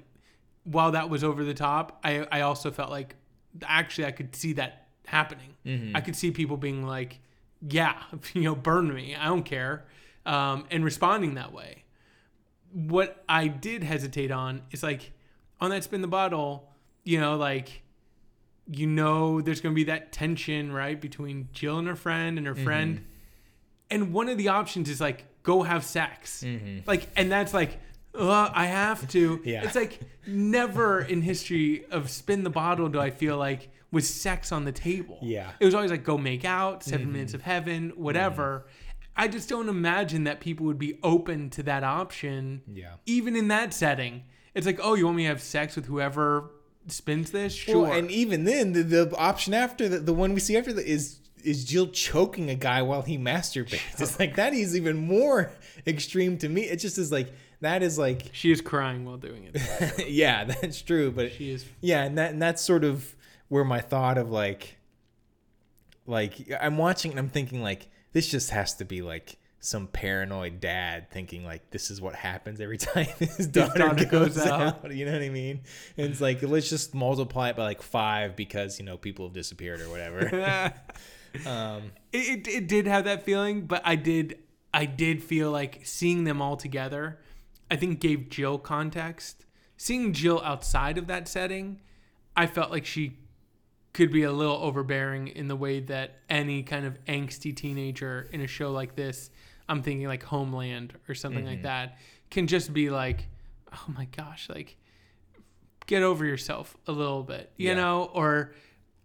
while 0.65 0.93
that 0.93 1.09
was 1.09 1.25
over 1.25 1.45
the 1.45 1.55
top, 1.55 2.01
I, 2.05 2.27
I 2.31 2.41
also 2.43 2.71
felt 2.71 2.91
like 2.91 3.17
actually 3.65 4.07
I 4.07 4.11
could 4.13 4.35
see 4.37 4.53
that 4.55 4.89
happening. 5.07 5.55
Mm-hmm. 5.65 5.97
I 5.97 6.01
could 6.01 6.17
see 6.17 6.31
people 6.33 6.57
being 6.57 6.87
like, 6.87 7.21
"Yeah, 7.67 7.95
you 8.35 8.43
know, 8.43 8.55
burn 8.55 8.93
me. 8.93 9.17
I 9.17 9.27
don't 9.27 9.45
care," 9.45 9.87
um, 10.27 10.67
and 10.71 10.85
responding 10.85 11.35
that 11.35 11.53
way. 11.53 11.85
What 12.73 13.25
I 13.29 13.49
did 13.49 13.83
hesitate 13.85 14.31
on 14.31 14.63
is 14.71 14.83
like 14.83 15.13
on 15.61 15.71
that 15.71 15.85
spin 15.85 16.03
the 16.03 16.09
bottle, 16.09 16.71
you 17.05 17.21
know, 17.21 17.37
like 17.37 17.83
you 18.69 18.87
know, 18.87 19.41
there's 19.41 19.61
going 19.61 19.75
to 19.75 19.77
be 19.77 19.85
that 19.85 20.13
tension 20.13 20.73
right 20.73 21.01
between 21.01 21.49
Jill 21.53 21.79
and 21.79 21.87
her 21.87 21.95
friend 21.95 22.37
and 22.37 22.47
her 22.47 22.55
mm-hmm. 22.55 22.65
friend, 22.65 23.05
and 23.91 24.13
one 24.13 24.29
of 24.29 24.39
the 24.39 24.49
options 24.49 24.91
is 24.91 25.01
like 25.01 25.25
go 25.43 25.63
have 25.63 25.85
sex, 25.85 26.43
mm-hmm. 26.45 26.81
like, 26.87 27.09
and 27.17 27.31
that's 27.31 27.55
like. 27.55 27.81
Uh, 28.19 28.51
I 28.55 28.65
have 28.65 29.07
to. 29.11 29.43
Yeah. 29.45 29.63
It's 29.63 29.75
like 29.75 30.01
never 30.27 31.03
in 31.03 31.21
history 31.21 31.85
of 31.91 32.09
spin 32.09 32.45
the 32.45 32.51
bottle 32.51 32.89
do 32.89 32.99
I 32.99 33.11
feel 33.11 33.37
like 33.37 33.69
was 33.93 34.09
sex 34.09 34.53
on 34.53 34.65
the 34.65 34.73
table. 34.73 35.19
Yeah. 35.21 35.53
It 35.61 35.65
was 35.65 35.75
always 35.75 35.91
like 35.91 36.03
go 36.03 36.19
make 36.19 36.45
out, 36.45 36.83
7 36.83 37.01
mm-hmm. 37.01 37.13
minutes 37.13 37.35
of 37.35 37.43
heaven, 37.43 37.93
whatever. 37.95 38.67
I 39.17 39.29
just 39.29 39.49
don't 39.49 39.69
imagine 39.69 40.25
that 40.25 40.41
people 40.41 40.67
would 40.67 40.79
be 40.79 40.99
open 41.03 41.51
to 41.51 41.63
that 41.65 41.83
option. 41.85 42.63
Yeah. 42.73 42.95
Even 43.07 43.37
in 43.37 43.49
that 43.49 43.73
setting. 43.73 44.25
It's 44.57 44.65
like, 44.65 44.81
oh, 44.83 44.95
you 44.95 45.05
want 45.05 45.19
me 45.19 45.25
to 45.25 45.29
have 45.29 45.43
sex 45.43 45.77
with 45.77 45.85
whoever 45.85 46.51
spins 46.89 47.31
this? 47.31 47.53
Sure. 47.53 47.83
Well, 47.83 47.93
and 47.93 48.11
even 48.11 48.45
then, 48.45 48.73
the, 48.73 48.83
the 48.83 49.17
option 49.17 49.53
after 49.53 49.87
the, 49.87 49.99
the 49.99 50.15
one 50.15 50.33
we 50.33 50.41
see 50.41 50.57
after 50.57 50.73
that 50.73 50.87
is 50.87 51.21
is 51.45 51.65
Jill 51.65 51.89
choking 51.89 52.49
a 52.49 52.55
guy 52.55 52.81
while 52.83 53.03
he 53.03 53.19
masturbates. 53.19 54.01
It's 54.01 54.19
like 54.19 54.37
that 54.37 54.55
is 54.55 54.75
even 54.75 54.97
more 54.97 55.53
extreme 55.87 56.39
to 56.39 56.49
me. 56.49 56.63
It 56.63 56.77
just 56.77 56.97
is 56.97 57.13
like 57.13 57.33
that 57.61 57.83
is 57.83 57.99
like 57.99 58.23
she 58.33 58.51
is 58.51 58.63
crying 58.63 59.05
while 59.05 59.19
doing 59.19 59.51
it. 59.53 60.09
yeah, 60.09 60.45
that's 60.45 60.81
true. 60.81 61.11
But 61.11 61.33
She 61.33 61.51
is 61.51 61.67
yeah, 61.83 62.05
and 62.05 62.17
that 62.17 62.33
and 62.33 62.41
that's 62.41 62.63
sort 62.63 62.83
of 62.83 63.15
where 63.49 63.63
my 63.63 63.81
thought 63.81 64.17
of 64.17 64.31
like 64.31 64.79
like 66.07 66.51
I'm 66.59 66.79
watching 66.79 67.11
and 67.11 67.21
I'm 67.21 67.29
thinking 67.29 67.63
like 67.63 67.89
this 68.15 68.27
just 68.27 68.49
has 68.51 68.73
to 68.77 68.87
be 68.87 69.03
like 69.03 69.37
some 69.67 69.89
paranoid 69.89 70.61
dad 70.61 71.11
thinking 71.11 71.45
like 71.45 71.71
this 71.71 71.91
is 71.91 72.01
what 72.01 72.15
happens 72.15 72.61
every 72.61 72.79
time 72.79 73.07
his 73.19 73.47
daughter, 73.49 73.79
daughter 73.79 74.05
goes, 74.05 74.37
goes 74.37 74.47
out. 74.47 74.85
out. 74.85 74.95
You 74.95 75.05
know 75.05 75.13
what 75.13 75.23
I 75.23 75.29
mean? 75.29 75.63
And 75.97 76.11
it's 76.11 76.21
like 76.21 76.43
let's 76.43 76.71
just 76.71 76.95
multiply 76.95 77.51
it 77.51 77.57
by 77.57 77.65
like 77.65 77.83
five 77.83 78.37
because 78.37 78.79
you 78.79 78.85
know 78.85 78.97
people 78.97 79.27
have 79.27 79.35
disappeared 79.35 79.81
or 79.81 79.89
whatever. 79.91 80.73
um, 81.47 81.93
it, 82.13 82.47
it, 82.47 82.49
it 82.49 82.69
did 82.69 82.87
have 82.87 83.05
that 83.05 83.25
feeling, 83.25 83.67
but 83.67 83.83
I 83.85 83.97
did 83.97 84.39
I 84.73 84.85
did 84.85 85.23
feel 85.23 85.51
like 85.51 85.81
seeing 85.85 86.25
them 86.25 86.41
all 86.41 86.57
together, 86.57 87.19
I 87.71 87.77
think 87.77 88.01
gave 88.01 88.29
Jill 88.29 88.59
context. 88.59 89.45
Seeing 89.77 90.13
Jill 90.13 90.41
outside 90.45 90.97
of 90.97 91.07
that 91.09 91.29
setting, 91.29 91.81
I 92.37 92.47
felt 92.47 92.71
like 92.71 92.87
she 92.87 93.19
could 93.97 94.13
be 94.13 94.23
a 94.23 94.33
little 94.33 94.57
overbearing 94.57 95.29
in 95.29 95.49
the 95.49 95.57
way 95.57 95.81
that 95.81 96.19
any 96.29 96.63
kind 96.63 96.85
of 96.85 97.03
angsty 97.07 97.57
teenager 97.57 98.29
in 98.31 98.43
a 98.43 98.47
show 98.47 98.71
like 98.71 98.95
this, 98.95 99.31
I'm 99.69 99.83
thinking 99.83 100.07
like 100.07 100.23
Homeland 100.23 100.95
or 101.09 101.15
something 101.15 101.45
like 101.45 101.57
mm-hmm. 101.57 101.65
that, 101.65 101.99
can 102.31 102.47
just 102.47 102.73
be 102.73 102.91
like, 102.91 103.27
oh 103.73 103.85
my 103.89 104.07
gosh, 104.17 104.49
like 104.49 104.77
get 105.87 106.03
over 106.03 106.25
yourself 106.25 106.77
a 106.87 106.93
little 106.93 107.23
bit, 107.23 107.51
you 107.57 107.69
Yeah. 107.69 107.75
know, 107.75 108.11
or 108.15 108.53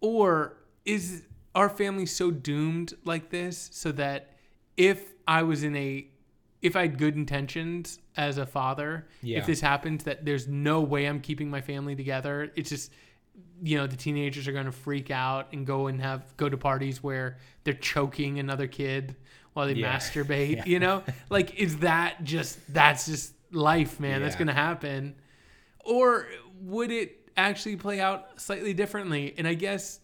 or 0.00 0.56
is 0.84 1.22
our 1.54 1.68
family 1.68 2.06
so 2.06 2.30
doomed 2.30 2.94
like 3.04 3.30
this 3.30 3.70
so 3.72 3.92
that 3.92 4.36
if 4.76 5.12
I 5.26 5.42
was 5.42 5.62
in 5.64 5.76
a 5.76 6.06
if 6.60 6.76
I 6.76 6.82
had 6.82 6.96
good 6.96 7.16
intentions 7.16 7.98
as 8.16 8.38
a 8.38 8.46
father, 8.46 9.08
Yeah. 9.20 9.38
if 9.38 9.46
this 9.46 9.60
happens 9.60 10.04
that 10.04 10.24
there's 10.24 10.46
no 10.46 10.80
way 10.80 11.06
I'm 11.06 11.20
keeping 11.20 11.50
my 11.50 11.60
family 11.60 11.96
together, 11.96 12.52
it's 12.54 12.70
just 12.70 12.92
you 13.64 13.78
know, 13.78 13.86
the 13.86 13.96
teenagers 13.96 14.48
are 14.48 14.52
going 14.52 14.66
to 14.66 14.72
freak 14.72 15.10
out 15.10 15.52
and 15.52 15.64
go 15.66 15.86
and 15.86 16.00
have 16.00 16.36
go 16.36 16.48
to 16.48 16.56
parties 16.56 17.02
where 17.02 17.38
they're 17.64 17.74
choking 17.74 18.38
another 18.38 18.66
kid 18.66 19.16
while 19.52 19.66
they 19.66 19.74
Yeah. 19.74 19.96
masturbate, 19.96 20.56
Yeah. 20.56 20.64
you 20.66 20.78
know? 20.78 21.02
Like 21.30 21.54
is 21.56 21.78
that 21.78 22.24
just 22.24 22.58
that's 22.72 23.06
just 23.06 23.34
life, 23.50 24.00
man. 24.00 24.22
That's 24.22 24.36
going 24.36 24.48
to 24.48 24.52
happen. 24.54 25.14
Or 25.84 26.26
would 26.60 26.90
it 26.90 27.30
actually 27.36 27.76
play 27.76 28.00
out 28.00 28.40
slightly 28.40 28.72
differently? 28.72 29.34
And 29.36 29.46
I 29.48 29.54
guess 29.54 30.00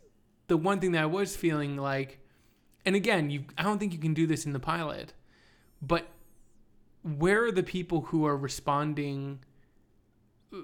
the 0.48 0.56
one 0.56 0.80
thing 0.80 0.92
that 0.92 1.02
I 1.02 1.06
was 1.06 1.36
feeling 1.36 1.76
like, 1.76 2.18
and 2.84 2.94
again, 2.96 3.30
you 3.30 3.44
I 3.56 3.62
don't 3.62 3.78
think 3.78 3.92
you 3.92 3.98
can 3.98 4.14
do 4.14 4.26
this 4.26 4.44
in 4.46 4.52
the 4.52 4.60
pilot, 4.60 5.12
but 5.80 6.08
where 7.02 7.44
are 7.44 7.52
the 7.52 7.62
people 7.62 8.02
who 8.02 8.26
are 8.26 8.36
responding 8.36 9.38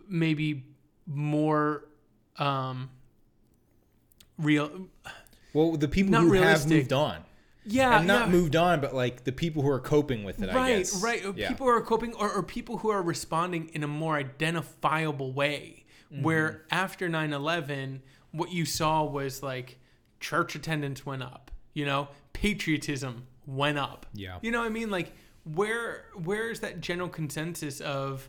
maybe 0.08 0.64
more 1.06 1.84
um 2.38 2.90
real 4.38 4.88
well, 5.52 5.72
the 5.76 5.86
people 5.88 6.14
who 6.18 6.28
realistic. 6.30 6.70
have 6.70 6.78
moved 6.78 6.92
on. 6.92 7.24
Yeah 7.66 7.98
and 7.98 8.06
not 8.06 8.26
yeah. 8.26 8.32
moved 8.32 8.56
on, 8.56 8.80
but 8.80 8.94
like 8.94 9.24
the 9.24 9.32
people 9.32 9.62
who 9.62 9.70
are 9.70 9.80
coping 9.80 10.24
with 10.24 10.42
it. 10.42 10.50
I 10.50 10.54
right 10.54 10.78
guess. 10.78 11.02
right 11.02 11.22
Yeah. 11.36 11.48
people 11.48 11.66
who 11.66 11.72
are 11.72 11.80
coping 11.82 12.14
or, 12.14 12.30
or 12.30 12.42
people 12.42 12.78
who 12.78 12.90
are 12.90 13.02
responding 13.02 13.68
in 13.74 13.82
a 13.82 13.88
more 13.88 14.16
identifiable 14.16 15.32
way 15.32 15.80
Mm-hmm. 16.12 16.22
where 16.22 16.64
after 16.70 17.08
9-11 17.08 18.00
what 18.30 18.52
you 18.52 18.64
saw 18.66 19.02
was 19.04 19.42
like 19.42 19.78
church 20.20 20.54
attendance 20.54 21.04
went 21.06 21.22
up 21.22 21.50
you 21.72 21.84
know 21.86 22.08
patriotism 22.34 23.26
went 23.46 23.78
up 23.78 24.06
Yeah. 24.12 24.38
you 24.42 24.50
know 24.52 24.60
what 24.60 24.66
i 24.66 24.68
mean 24.68 24.90
like 24.90 25.12
where 25.44 26.04
where 26.22 26.50
is 26.50 26.60
that 26.60 26.80
general 26.80 27.08
consensus 27.08 27.80
of 27.80 28.28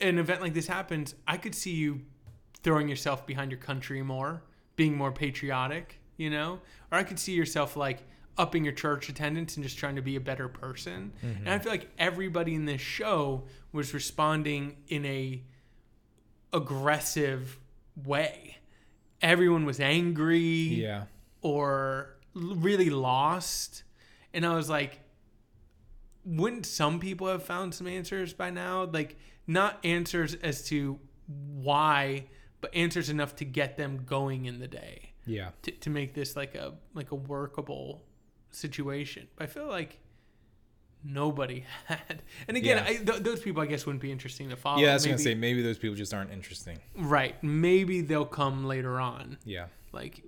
an 0.00 0.16
event 0.18 0.40
like 0.40 0.54
this 0.54 0.68
happens 0.68 1.14
i 1.26 1.36
could 1.36 1.54
see 1.56 1.72
you 1.72 2.02
throwing 2.62 2.88
yourself 2.88 3.26
behind 3.26 3.50
your 3.50 3.60
country 3.60 4.00
more 4.00 4.42
being 4.76 4.96
more 4.96 5.10
patriotic 5.12 5.98
you 6.16 6.30
know 6.30 6.60
or 6.92 6.98
i 6.98 7.02
could 7.02 7.18
see 7.18 7.32
yourself 7.34 7.76
like 7.76 7.98
upping 8.38 8.64
your 8.64 8.72
church 8.72 9.08
attendance 9.08 9.56
and 9.56 9.64
just 9.64 9.76
trying 9.76 9.96
to 9.96 10.02
be 10.02 10.16
a 10.16 10.20
better 10.20 10.48
person 10.48 11.12
and 11.22 11.48
i 11.48 11.52
mm-hmm. 11.52 11.62
feel 11.62 11.72
like 11.72 11.90
everybody 11.98 12.54
in 12.54 12.64
this 12.64 12.80
show 12.80 13.44
was 13.72 13.92
responding 13.92 14.76
in 14.88 15.04
a 15.04 15.42
aggressive 16.52 17.58
way 18.04 18.56
everyone 19.22 19.64
was 19.64 19.80
angry 19.80 20.40
Yeah. 20.40 21.04
or 21.40 22.16
really 22.34 22.90
lost. 22.90 23.84
And 24.34 24.44
I 24.44 24.54
was 24.56 24.68
like, 24.68 25.00
wouldn't 26.24 26.66
some 26.66 27.00
people 27.00 27.28
have 27.28 27.42
found 27.42 27.74
some 27.74 27.86
answers 27.86 28.32
by 28.32 28.50
now? 28.50 28.84
Like, 28.84 29.16
not 29.46 29.78
answers 29.84 30.34
as 30.34 30.64
to 30.68 30.98
why, 31.26 32.26
but 32.60 32.74
answers 32.74 33.08
enough 33.08 33.36
to 33.36 33.44
get 33.44 33.76
them 33.76 34.04
going 34.04 34.46
in 34.46 34.58
the 34.58 34.68
day 34.68 35.12
Yeah. 35.26 35.50
to, 35.62 35.70
to 35.70 35.90
make 35.90 36.14
this 36.14 36.36
like 36.36 36.54
a 36.54 36.74
like 36.94 37.10
a 37.10 37.14
workable 37.16 38.04
situation. 38.52 39.26
But 39.36 39.44
I 39.44 39.46
feel 39.48 39.66
like 39.66 39.98
nobody 41.04 41.64
had. 41.86 42.22
And 42.48 42.56
again, 42.56 42.78
Yeah. 42.78 42.84
I, 42.90 42.94
th- 42.96 43.22
those 43.22 43.40
people 43.40 43.62
I 43.62 43.66
guess 43.66 43.84
wouldn't 43.86 44.02
be 44.02 44.12
interesting 44.12 44.48
to 44.50 44.56
follow. 44.56 44.80
Yeah, 44.80 44.90
I 44.90 44.94
was 44.94 45.04
gonna 45.04 45.18
say 45.18 45.34
maybe 45.34 45.62
those 45.62 45.78
people 45.78 45.96
just 45.96 46.14
aren't 46.14 46.30
interesting. 46.30 46.78
right. 46.96 47.42
Maybe 47.42 48.00
they'll 48.02 48.24
come 48.24 48.64
later 48.64 49.00
on. 49.00 49.38
Yeah. 49.44 49.66
Like, 49.92 50.22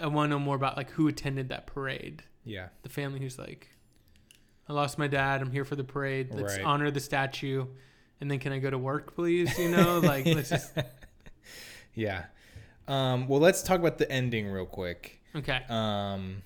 I 0.00 0.06
want 0.08 0.28
to 0.28 0.30
know 0.30 0.38
more 0.38 0.56
about 0.56 0.76
like 0.76 0.90
who 0.90 1.08
attended 1.08 1.48
that 1.50 1.66
parade. 1.66 2.22
Yeah. 2.44 2.68
the 2.82 2.88
family 2.88 3.20
who's 3.20 3.38
like, 3.38 3.68
I 4.68 4.72
lost 4.72 4.98
my 4.98 5.06
dad. 5.06 5.40
I'm 5.42 5.50
here 5.50 5.64
for 5.64 5.76
the 5.76 5.84
parade. 5.84 6.32
Let's 6.32 6.56
Right. 6.56 6.64
honor 6.64 6.90
the 6.90 7.00
statue. 7.00 7.66
And 8.20 8.30
then 8.30 8.38
can 8.38 8.52
I 8.52 8.58
go 8.58 8.70
to 8.70 8.78
work, 8.78 9.14
please? 9.14 9.56
You 9.58 9.68
know, 9.70 9.98
like 10.02 10.26
let's 10.26 10.48
just 10.50 10.72
Yeah. 11.94 12.24
Um, 12.86 13.28
well, 13.28 13.40
let's 13.40 13.62
talk 13.62 13.78
about 13.80 13.98
the 13.98 14.10
ending 14.10 14.48
real 14.48 14.66
quick. 14.66 15.20
okay. 15.36 15.60
Um, 15.68 16.42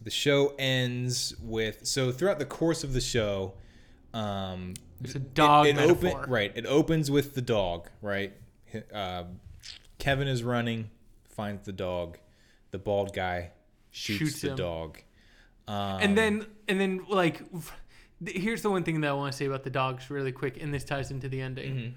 the 0.00 0.10
show 0.10 0.54
ends 0.58 1.34
with 1.40 1.86
so 1.86 2.12
throughout 2.12 2.38
the 2.38 2.44
course 2.44 2.84
of 2.84 2.92
the 2.92 3.00
show, 3.00 3.54
um, 4.14 4.74
There's 5.00 5.16
a 5.16 5.20
dog 5.20 5.66
it, 5.66 5.76
it 5.76 5.90
open, 5.90 6.30
right. 6.30 6.52
It 6.54 6.66
opens 6.66 7.10
with 7.10 7.34
the 7.34 7.42
dog. 7.42 7.88
Right. 8.00 8.32
Uh, 8.92 9.24
Kevin 9.98 10.28
is 10.28 10.42
running, 10.42 10.90
finds 11.28 11.64
the 11.66 11.72
dog. 11.72 12.18
The 12.70 12.78
bald 12.78 13.14
guy 13.14 13.50
shoots, 13.90 14.18
Shoots 14.18 14.40
the 14.42 14.50
him. 14.50 14.56
dog. 14.56 14.98
Um, 15.66 16.00
And 16.00 16.18
then 16.18 16.46
and 16.68 16.80
then 16.80 17.04
like, 17.08 17.42
here's 18.24 18.62
the 18.62 18.70
one 18.70 18.84
thing 18.84 19.00
that 19.00 19.08
I 19.10 19.12
want 19.12 19.32
to 19.32 19.36
say 19.36 19.46
about 19.46 19.64
the 19.64 19.70
dogs 19.70 20.10
really 20.10 20.32
quick, 20.32 20.62
and 20.62 20.72
this 20.72 20.84
ties 20.84 21.10
into 21.10 21.28
the 21.28 21.40
ending. 21.40 21.74
Mm-hmm. 21.74 21.90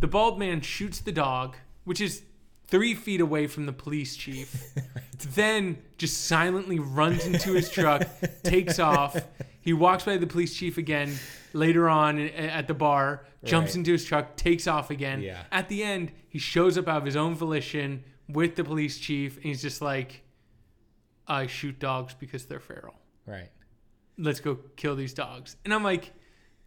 The 0.00 0.06
bald 0.06 0.38
man 0.38 0.60
shoots 0.60 1.00
the 1.00 1.12
dog, 1.12 1.56
which 1.84 2.00
is 2.00 2.22
three 2.68 2.94
feet 2.94 3.20
away 3.20 3.46
from 3.46 3.66
the 3.66 3.72
police 3.72 4.16
chief. 4.16 4.64
Then 5.34 5.78
just 5.96 6.26
silently 6.26 6.78
runs 6.78 7.26
into 7.26 7.52
his 7.54 7.68
truck, 7.70 8.06
takes 8.44 8.78
off. 8.78 9.16
He 9.60 9.72
walks 9.72 10.04
by 10.04 10.16
the 10.16 10.28
police 10.28 10.54
chief 10.54 10.78
again 10.78 11.12
later 11.52 11.88
on 11.88 12.20
at 12.20 12.68
the 12.68 12.74
bar, 12.74 13.26
jumps 13.42 13.70
Right. 13.70 13.78
into 13.78 13.90
his 13.92 14.04
truck, 14.04 14.36
takes 14.36 14.68
off 14.68 14.90
again. 14.90 15.20
Yeah. 15.20 15.42
At 15.50 15.68
the 15.68 15.82
end, 15.82 16.12
he 16.28 16.38
shows 16.38 16.78
up 16.78 16.86
out 16.86 16.98
of 16.98 17.04
his 17.04 17.16
own 17.16 17.34
volition 17.34 18.04
with 18.28 18.54
the 18.54 18.62
police 18.62 18.98
chief, 18.98 19.36
and 19.38 19.46
he's 19.46 19.60
just 19.60 19.82
like, 19.82 20.22
I 21.26 21.48
shoot 21.48 21.80
dogs 21.80 22.14
because 22.14 22.46
they're 22.46 22.60
feral 22.60 22.94
right. 23.26 23.48
let's 24.18 24.38
go 24.40 24.56
kill 24.76 24.94
these 24.94 25.14
dogs. 25.14 25.56
And 25.64 25.74
I'm 25.74 25.82
like, 25.82 26.12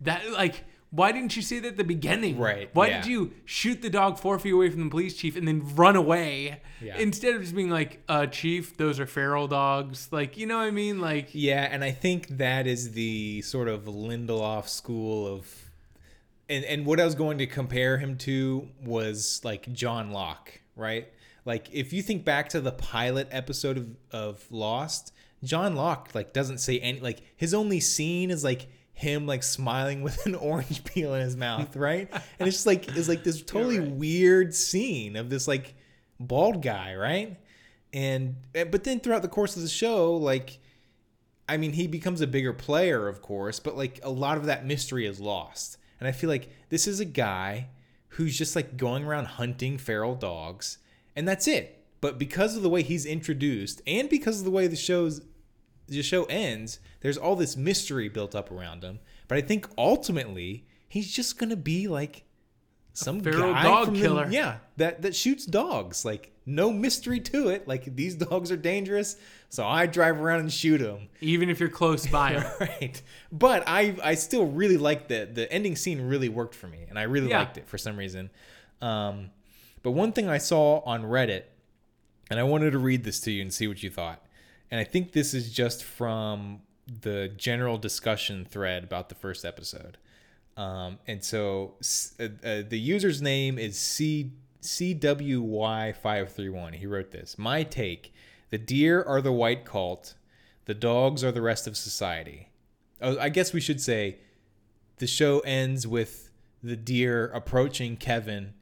that 0.02 0.30
like 0.34 0.66
Why 0.94 1.14
didn't 1.14 1.38
you 1.38 1.42
say 1.42 1.60
that 1.60 1.68
at 1.70 1.78
the 1.78 1.86
beginning? 1.86 2.38
Right, 2.38 2.70
Why 2.74 2.88
yeah. 2.88 3.02
did 3.02 3.10
you 3.10 3.32
shoot 3.46 3.82
the 3.82 3.90
dog 3.90 4.20
four 4.20 4.38
feet 4.40 4.52
away 4.54 4.70
from 4.70 4.84
the 4.84 4.90
police 4.90 5.16
chief 5.16 5.38
and 5.38 5.48
then 5.48 5.74
run 5.76 5.96
away 5.96 6.60
Yeah. 6.82 6.98
instead 6.98 7.34
of 7.34 7.42
just 7.42 7.56
being 7.56 7.70
like, 7.70 8.04
uh, 8.10 8.26
chief, 8.28 8.76
those 8.76 9.00
are 9.00 9.06
feral 9.06 9.48
dogs. 9.48 10.10
Like, 10.12 10.38
you 10.38 10.46
know 10.46 10.58
what 10.58 10.66
I 10.68 10.72
mean? 10.72 11.00
Like, 11.00 11.30
Yeah, 11.32 11.64
and 11.72 11.82
I 11.84 11.92
think 11.92 12.28
that 12.38 12.68
is 12.68 12.92
the 12.92 13.42
sort 13.42 13.70
of 13.70 13.86
Lindelof 13.86 14.68
school 14.68 15.26
of 15.28 15.48
and 16.50 16.66
and 16.66 16.86
what 16.86 17.00
I 17.00 17.06
was 17.06 17.16
going 17.16 17.38
to 17.38 17.48
compare 17.48 17.98
him 17.98 18.18
to 18.20 18.68
was 18.84 19.40
like 19.46 19.72
John 19.72 20.12
Locke, 20.12 20.60
right? 20.76 21.08
Like 21.46 21.70
if 21.72 21.94
you 21.94 22.02
think 22.02 22.26
back 22.26 22.50
to 22.50 22.60
the 22.60 22.74
pilot 22.74 23.30
episode 23.32 23.78
of, 23.78 23.88
of 24.12 24.46
Lost, 24.52 25.14
John 25.44 25.76
Locke 25.76 26.10
like 26.14 26.34
doesn't 26.34 26.58
say 26.58 26.80
any 26.80 27.00
like 27.00 27.22
his 27.38 27.54
only 27.54 27.80
scene 27.80 28.30
is 28.30 28.44
like 28.44 28.68
him 29.02 29.26
like 29.26 29.44
smiling 29.44 30.02
with 30.02 30.26
an 30.26 30.36
orange 30.50 30.84
peel 30.84 31.14
in 31.16 31.22
his 31.22 31.36
mouth, 31.36 31.76
right? 31.76 32.10
And 32.40 32.48
it's 32.48 32.58
just 32.58 32.68
like 32.68 32.88
it's 32.96 33.10
like 33.10 33.24
this 33.24 33.42
totally 33.42 33.80
right. 33.80 33.92
weird 33.92 34.54
scene 34.54 35.16
of 35.16 35.30
this 35.30 35.48
like 35.48 35.76
bald 36.20 36.62
guy, 36.62 36.96
right? 36.96 37.38
And 37.94 38.36
eh, 38.56 38.64
but 38.64 38.84
then 38.84 39.00
throughout 39.00 39.22
the 39.22 39.28
course 39.28 39.56
of 39.56 39.64
the 39.64 39.70
show, 39.70 40.16
like 40.16 40.60
I 41.50 41.58
mean, 41.58 41.74
he 41.74 41.88
becomes 41.88 42.22
a 42.22 42.28
bigger 42.28 42.54
player, 42.54 43.08
of 43.08 43.22
course, 43.22 43.60
but 43.60 43.76
like 43.76 44.00
a 44.04 44.10
lot 44.10 44.38
of 44.38 44.46
that 44.46 44.66
mystery 44.66 45.06
is 45.06 45.20
lost. 45.20 45.78
And 46.00 46.08
I 46.08 46.12
feel 46.14 46.30
like 46.30 46.50
this 46.70 46.88
is 46.88 47.00
a 47.00 47.06
guy 47.06 47.68
who's 48.10 48.38
just 48.38 48.56
like 48.56 48.78
going 48.78 49.04
around 49.04 49.26
hunting 49.26 49.78
feral 49.78 50.16
dogs, 50.16 50.78
and 51.16 51.28
that's 51.28 51.48
it. 51.48 51.84
But 52.02 52.18
because 52.18 52.56
of 52.56 52.64
the 52.64 52.70
way 52.70 52.82
he's 52.82 53.06
introduced, 53.06 53.82
and 53.86 54.10
because 54.10 54.40
of 54.40 54.46
the 54.46 54.52
way 54.52 54.68
the 54.68 54.76
show's 54.76 55.22
the 55.98 56.04
show 56.04 56.26
ends, 56.26 56.80
there's 57.02 57.18
all 57.18 57.36
this 57.36 57.56
mystery 57.56 58.10
built 58.10 58.34
up 58.36 58.52
around 58.52 58.84
him. 58.84 59.00
But 59.28 59.38
I 59.38 59.42
think 59.42 59.68
ultimately 59.78 60.66
he's 60.88 61.12
just 61.12 61.38
gonna 61.38 61.56
be 61.56 61.88
like 61.88 62.24
some 62.94 63.22
feral 63.22 63.54
guy 63.54 63.64
dog 63.64 63.86
from 63.86 63.94
the- 63.96 64.02
killer. 64.02 64.28
yeah, 64.30 64.58
that 64.78 65.02
that 65.04 65.16
shoots 65.16 65.46
dogs. 65.46 66.04
Like 66.04 66.32
no 66.46 66.72
mystery 66.72 67.20
to 67.20 67.50
it. 67.50 67.68
Like 67.68 67.96
these 67.96 68.16
dogs 68.16 68.52
are 68.52 68.58
dangerous, 68.58 69.16
so 69.50 69.66
I 69.66 69.86
drive 69.86 70.20
around 70.20 70.42
and 70.42 70.52
shoot 70.52 70.80
them. 70.80 71.08
even 71.22 71.50
if 71.50 71.60
you're 71.60 71.70
close 71.70 72.06
by 72.08 72.44
right. 72.60 73.02
But 73.32 73.64
I 73.68 73.96
I 74.04 74.16
still 74.16 74.46
really 74.48 74.78
like 74.78 75.08
the 75.08 75.30
the 75.32 75.52
ending 75.52 75.76
scene 75.76 76.02
really 76.02 76.30
worked 76.30 76.56
for 76.56 76.68
me, 76.68 76.86
and 76.90 76.98
I 77.00 77.04
really 77.04 77.30
Yeah. 77.30 77.40
liked 77.40 77.58
it 77.58 77.68
for 77.68 77.78
some 77.78 77.96
reason. 77.98 78.30
Um, 78.82 79.30
but 79.84 79.92
one 79.92 80.12
thing 80.12 80.28
I 80.28 80.38
saw 80.40 80.80
on 80.86 81.04
Reddit, 81.04 81.44
and 82.30 82.40
I 82.40 82.44
wanted 82.44 82.72
to 82.72 82.80
read 82.80 83.04
this 83.04 83.20
to 83.22 83.32
you 83.32 83.42
and 83.42 83.54
see 83.54 83.68
what 83.68 83.82
you 83.84 83.90
thought. 83.90 84.24
And 84.72 84.80
I 84.80 84.86
think 84.86 85.12
this 85.12 85.34
is 85.34 85.54
just 85.54 85.84
from 85.84 86.62
the 87.02 87.32
general 87.36 87.78
discussion 87.78 88.46
thread 88.46 88.84
about 88.84 89.10
the 89.10 89.16
first 89.16 89.44
episode. 89.46 89.98
Um, 90.58 90.98
and 91.08 91.24
so 91.24 91.76
uh, 92.20 92.26
uh, 92.44 92.64
the 92.68 92.80
user's 92.80 93.22
name 93.22 93.60
is 93.60 93.78
C 93.78 94.32
CWY531. 94.62 96.76
He 96.76 96.86
wrote 96.86 97.12
this. 97.12 97.38
My 97.38 97.64
take 97.64 98.14
the 98.50 98.58
deer 98.58 99.02
are 99.04 99.22
the 99.22 99.32
white 99.32 99.64
cult, 99.66 100.16
the 100.66 100.74
dogs 100.74 101.24
are 101.24 101.32
the 101.32 101.42
rest 101.42 101.68
of 101.68 101.78
society. 101.78 102.50
Oh, 103.02 103.18
I 103.18 103.30
guess 103.30 103.54
we 103.54 103.62
should 103.62 103.80
say 103.82 104.18
the 104.98 105.08
show 105.08 105.40
ends 105.40 105.88
with 105.88 106.30
the 106.62 106.76
deer 106.76 107.32
approaching 107.34 107.98
Kevin, 107.98 108.54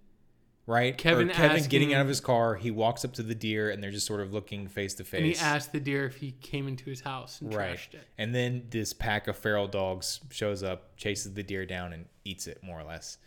right? 0.70 0.98
Kevin 0.98 1.32
or 1.32 1.34
Kevin 1.34 1.64
getting 1.66 1.94
out 1.94 2.02
of 2.02 2.08
his 2.08 2.22
car. 2.22 2.56
He 2.56 2.70
walks 2.72 3.04
up 3.04 3.14
to 3.14 3.24
the 3.24 3.34
deer 3.36 3.70
and 3.72 3.82
they're 3.84 3.92
just 3.92 4.06
sort 4.06 4.22
of 4.22 4.32
looking 4.34 4.68
face 4.68 4.94
to 4.96 5.04
face. 5.04 5.18
And 5.18 5.26
he 5.28 5.36
asked 5.36 5.72
the 5.72 5.80
deer 5.80 6.06
if 6.06 6.18
he 6.18 6.32
came 6.42 6.68
into 6.68 6.86
his 6.90 7.02
house 7.02 7.42
and 7.42 7.54
Right. 7.54 7.76
trashed 7.78 7.96
it. 7.96 8.08
And 8.18 8.34
then 8.36 8.68
this 8.70 8.94
pack 8.94 9.28
of 9.28 9.36
feral 9.36 9.68
dogs 9.68 10.20
shows 10.30 10.62
up, 10.64 10.96
chases 10.96 11.34
the 11.34 11.44
deer 11.44 11.66
down, 11.66 11.92
and 11.92 12.06
eats 12.24 12.46
it 12.48 12.62
more 12.64 12.80
or 12.80 12.84
less. 12.84 13.18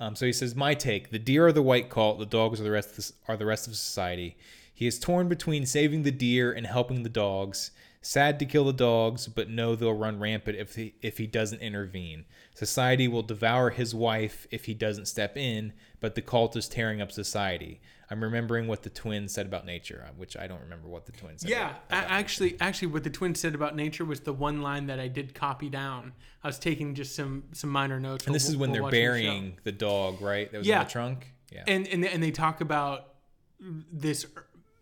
Um, 0.00 0.16
so 0.16 0.26
he 0.26 0.32
says, 0.32 0.54
"My 0.54 0.74
take: 0.74 1.10
the 1.10 1.18
deer 1.18 1.46
are 1.48 1.52
the 1.52 1.62
white 1.62 1.90
cult, 1.90 2.18
the 2.18 2.26
dogs 2.26 2.60
are 2.60 2.64
the 2.64 2.70
rest 2.70 2.90
of 2.90 2.96
the, 2.96 3.12
are 3.28 3.36
the 3.36 3.46
rest 3.46 3.66
of 3.66 3.76
society. 3.76 4.36
He 4.74 4.86
is 4.86 4.98
torn 4.98 5.28
between 5.28 5.66
saving 5.66 6.02
the 6.02 6.10
deer 6.10 6.50
and 6.52 6.66
helping 6.66 7.02
the 7.02 7.08
dogs. 7.08 7.70
Sad 8.04 8.38
to 8.40 8.44
kill 8.46 8.64
the 8.64 8.72
dogs, 8.72 9.28
but 9.28 9.48
know 9.48 9.76
they'll 9.76 9.94
run 9.94 10.18
rampant 10.18 10.58
if 10.58 10.74
he 10.74 10.94
if 11.02 11.18
he 11.18 11.26
doesn't 11.26 11.60
intervene. 11.62 12.24
Society 12.54 13.06
will 13.06 13.22
devour 13.22 13.70
his 13.70 13.94
wife 13.94 14.46
if 14.50 14.64
he 14.64 14.74
doesn't 14.74 15.06
step 15.06 15.36
in, 15.36 15.72
but 16.00 16.14
the 16.16 16.22
cult 16.22 16.56
is 16.56 16.68
tearing 16.68 17.00
up 17.00 17.12
society." 17.12 17.80
I'm 18.10 18.22
remembering 18.22 18.66
what 18.66 18.82
the 18.82 18.90
twins 18.90 19.32
said 19.32 19.46
about 19.46 19.64
nature, 19.64 20.04
uh, 20.06 20.12
which 20.18 20.36
I 20.36 20.46
don't 20.46 20.60
remember 20.60 20.86
what 20.86 21.06
the 21.06 21.12
twins 21.12 21.40
said. 21.42 21.50
Yeah, 21.50 21.70
about- 21.70 21.78
about 21.86 22.10
actually, 22.10 22.60
actually, 22.60 22.88
what 22.88 23.04
the 23.04 23.10
twins 23.10 23.40
said 23.40 23.54
about 23.54 23.74
nature 23.74 24.04
was 24.04 24.20
the 24.20 24.34
one 24.34 24.60
line 24.60 24.86
that 24.88 25.00
I 25.00 25.08
did 25.08 25.32
copy 25.34 25.70
down. 25.70 26.12
I 26.44 26.48
was 26.48 26.58
taking 26.58 26.94
just 26.94 27.14
some 27.14 27.44
some 27.52 27.70
minor 27.70 27.98
notes. 28.00 28.26
And 28.26 28.34
this 28.34 28.48
is 28.48 28.56
when 28.56 28.72
they're 28.72 28.82
watching 28.82 28.98
the 29.00 29.04
burying 29.06 29.56
the, 29.64 29.72
dog, 29.72 30.20
right? 30.20 30.50
That 30.52 30.58
was 30.58 30.66
Yeah. 30.66 30.80
in 30.82 30.86
the 30.86 30.90
trunk. 30.90 31.32
Yeah. 31.52 31.64
and 31.66 31.86
and 31.88 32.04
and 32.04 32.22
they 32.22 32.32
talk 32.32 32.60
about 32.60 33.14
this 33.60 34.26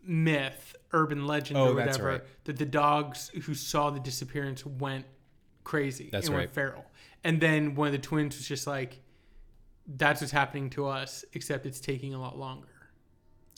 myth, 0.03 0.75
urban 0.93 1.27
legend, 1.27 1.59
Oh, 1.59 1.69
or 1.71 1.75
whatever, 1.75 2.05
right. 2.07 2.23
that 2.45 2.57
the 2.59 2.67
dogs 2.67 3.31
who 3.45 3.55
saw 3.55 3.91
the 3.91 4.01
disappearance 4.01 4.65
went 4.67 5.07
crazy 5.65 6.09
That's 6.11 6.27
and 6.27 6.35
right. 6.37 6.43
went 6.43 6.55
feral. 6.55 6.85
And 7.25 7.41
then 7.41 7.75
one 7.75 7.89
of 7.89 7.93
the 7.93 7.99
twins 7.99 8.37
was 8.39 8.47
just 8.49 8.67
like, 8.67 9.01
"That's 9.87 10.21
what's 10.21 10.33
happening 10.33 10.71
to 10.71 10.87
us, 10.87 11.25
except 11.33 11.67
it's 11.67 11.81
taking 11.81 12.15
a 12.15 12.21
lot 12.21 12.39
longer." 12.39 12.67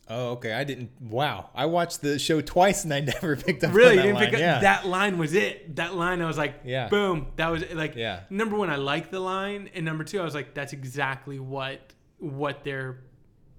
oh, 0.09 0.30
okay. 0.33 0.53
I 0.53 0.64
didn't. 0.64 0.91
Wow. 1.01 1.49
I 1.55 1.64
watched 1.66 2.03
the 2.03 2.18
show 2.18 2.41
twice 2.43 2.85
and 2.85 2.93
I 2.93 3.01
never 3.14 3.35
picked 3.37 3.64
up 3.64 3.72
Really, 3.72 3.91
on 3.91 3.95
you 3.95 3.99
that 3.99 4.03
didn't 4.03 4.14
line. 4.16 4.24
pick 4.26 4.35
up 4.35 4.41
yeah. 4.41 4.59
that 4.61 4.87
line 4.87 5.16
was 5.16 5.33
it. 5.33 5.76
That 5.76 5.95
line, 5.95 6.20
I 6.20 6.26
was 6.26 6.37
like, 6.37 6.57
Yeah. 6.64 6.89
boom, 6.89 7.28
that 7.37 7.49
was 7.49 7.62
it. 7.62 7.76
like, 7.76 7.95
Yeah. 7.95 8.20
Number 8.28 8.57
one, 8.59 8.68
I 8.68 8.76
like 8.76 9.11
the 9.11 9.20
line, 9.20 9.70
and 9.74 9.85
number 9.87 10.05
two, 10.05 10.20
I 10.20 10.24
was 10.24 10.35
like, 10.35 10.53
that's 10.55 10.72
exactly 10.74 11.39
what 11.39 11.95
what 12.18 12.62
they're 12.64 12.99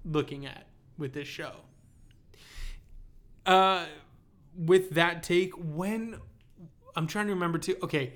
looking 0.04 0.46
at 0.46 0.66
with 0.98 1.12
this 1.14 1.26
show. 1.26 1.52
Uh, 3.46 3.86
with 4.56 4.90
that 4.90 5.22
take, 5.22 5.52
when 5.56 6.18
I'm 6.96 7.06
trying 7.06 7.26
to 7.26 7.32
remember 7.34 7.58
too. 7.58 7.76
Okay, 7.82 8.14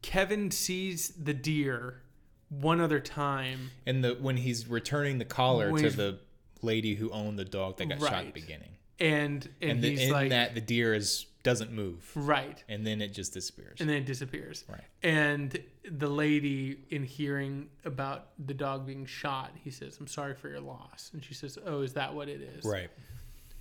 Kevin 0.00 0.50
sees 0.50 1.10
the 1.10 1.34
deer 1.34 2.02
one 2.48 2.80
other 2.80 3.00
time. 3.00 3.70
and 3.86 4.02
the 4.04 4.14
when 4.20 4.36
he's 4.36 4.66
returning 4.68 5.18
the 5.18 5.24
collar 5.24 5.76
to 5.78 5.90
the 5.90 6.18
lady 6.62 6.94
who 6.94 7.10
owned 7.10 7.38
the 7.38 7.44
dog 7.44 7.76
that 7.78 7.88
got 7.88 8.00
shot 8.00 8.12
at 8.14 8.26
the 8.26 8.40
beginning, 8.40 8.76
And 8.98 9.48
and, 9.60 9.70
and, 9.72 9.82
the, 9.82 10.02
in 10.04 10.10
like 10.12 10.30
that 10.30 10.54
the 10.54 10.60
deer 10.60 10.94
is 10.94 11.26
doesn't 11.42 11.72
move, 11.72 12.08
right, 12.14 12.62
and 12.68 12.86
then 12.86 13.00
it 13.02 13.12
just 13.12 13.34
disappears. 13.34 13.80
and 13.80 13.88
then 13.88 13.96
it 13.96 14.06
disappears. 14.06 14.64
right. 14.68 14.84
And 15.02 15.58
the 15.90 16.08
lady, 16.08 16.78
in 16.90 17.02
hearing 17.02 17.68
about 17.84 18.28
the 18.38 18.54
dog 18.54 18.86
being 18.86 19.06
shot, 19.06 19.50
he 19.62 19.70
says, 19.70 19.96
"I'm 19.98 20.06
sorry 20.06 20.34
for 20.34 20.48
your 20.48 20.60
loss." 20.60 21.10
And 21.12 21.24
she 21.24 21.34
says, 21.34 21.58
"Oh, 21.66 21.82
is 21.82 21.94
that 21.94 22.14
what 22.14 22.28
it 22.28 22.40
is?" 22.40 22.64
Right. 22.64 22.90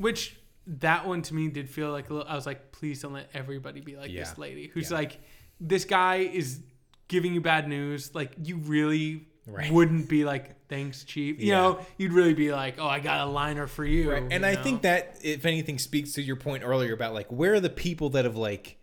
Which 0.02 0.36
that 0.68 1.08
one 1.08 1.22
to 1.24 1.34
me 1.34 1.48
did 1.50 1.70
feel 1.70 1.92
like 1.92 2.10
a 2.10 2.14
little. 2.14 2.30
I 2.30 2.36
was 2.36 2.46
like, 2.46 2.72
"Please 2.72 3.02
don't 3.02 3.14
let 3.14 3.30
everybody 3.34 3.82
be 3.82 3.96
like 3.96 4.12
Yeah. 4.12 4.22
this 4.24 4.38
lady 4.38 4.68
who's 4.68 4.90
Yeah. 4.92 4.98
like, 4.98 5.20
this 5.60 5.86
guy 5.86 6.18
is 6.18 6.60
giving 7.08 7.34
you 7.34 7.42
bad 7.42 7.68
news. 7.68 8.14
Like 8.16 8.32
you 8.44 8.58
really." 8.58 9.28
Right. 9.48 9.72
Wouldn't 9.74 10.08
be 10.08 10.24
like, 10.24 10.68
thanks, 10.68 11.04
chief. 11.04 11.40
You 11.40 11.48
Yeah. 11.48 11.58
know, 11.58 11.86
you'd 11.98 12.14
really 12.14 12.36
be 12.36 12.52
like, 12.52 12.76
oh, 12.78 12.86
I 12.86 13.00
got 13.00 13.28
a 13.28 13.30
liner 13.30 13.66
for 13.66 13.84
you. 13.84 14.12
Right. 14.12 14.22
And 14.22 14.32
you 14.44 14.50
I 14.50 14.54
know? 14.54 14.62
think 14.64 14.84
that 14.84 15.18
if 15.24 15.48
anything 15.48 15.80
speaks 15.80 16.14
to 16.14 16.22
your 16.22 16.36
point 16.36 16.64
earlier 16.64 16.94
about 16.94 17.16
like 17.16 17.32
where 17.32 17.56
are 17.56 17.60
the 17.60 17.70
people 17.72 18.12
that 18.12 18.24
have 18.26 18.36
like 18.38 18.78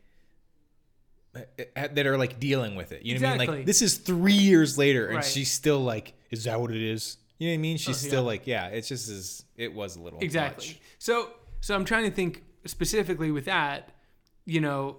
that 1.32 2.06
are 2.06 2.18
like 2.18 2.40
dealing 2.40 2.74
with 2.74 2.90
it. 2.90 3.02
You 3.04 3.18
know 3.20 3.28
what 3.28 3.34
I 3.34 3.38
mean? 3.38 3.48
Like 3.58 3.66
this 3.66 3.82
is 3.82 3.98
three 3.98 4.32
years 4.32 4.76
later 4.76 5.06
and 5.06 5.16
Right. 5.16 5.24
she's 5.24 5.50
still 5.50 5.80
like, 5.80 6.14
is 6.30 6.44
that 6.44 6.60
what 6.60 6.72
it 6.72 6.82
is? 6.82 7.18
You 7.38 7.46
know 7.48 7.52
what 7.52 7.54
I 7.54 7.58
mean? 7.58 7.76
She's 7.76 8.04
Oh, 8.04 8.08
still 8.08 8.22
like, 8.24 8.46
yeah, 8.48 8.66
it's 8.66 8.88
just 8.88 9.08
as 9.08 9.44
it 9.59 9.74
was 9.74 9.96
a 9.96 10.00
little 10.00 10.18
exactly 10.20 10.68
much. 10.68 10.80
so 10.98 11.30
so 11.61 11.74
i'm 11.74 11.84
trying 11.84 12.04
to 12.04 12.11
think 12.11 12.42
specifically 12.64 13.30
with 13.30 13.44
that 13.44 13.90
you 14.46 14.61
know 14.62 14.96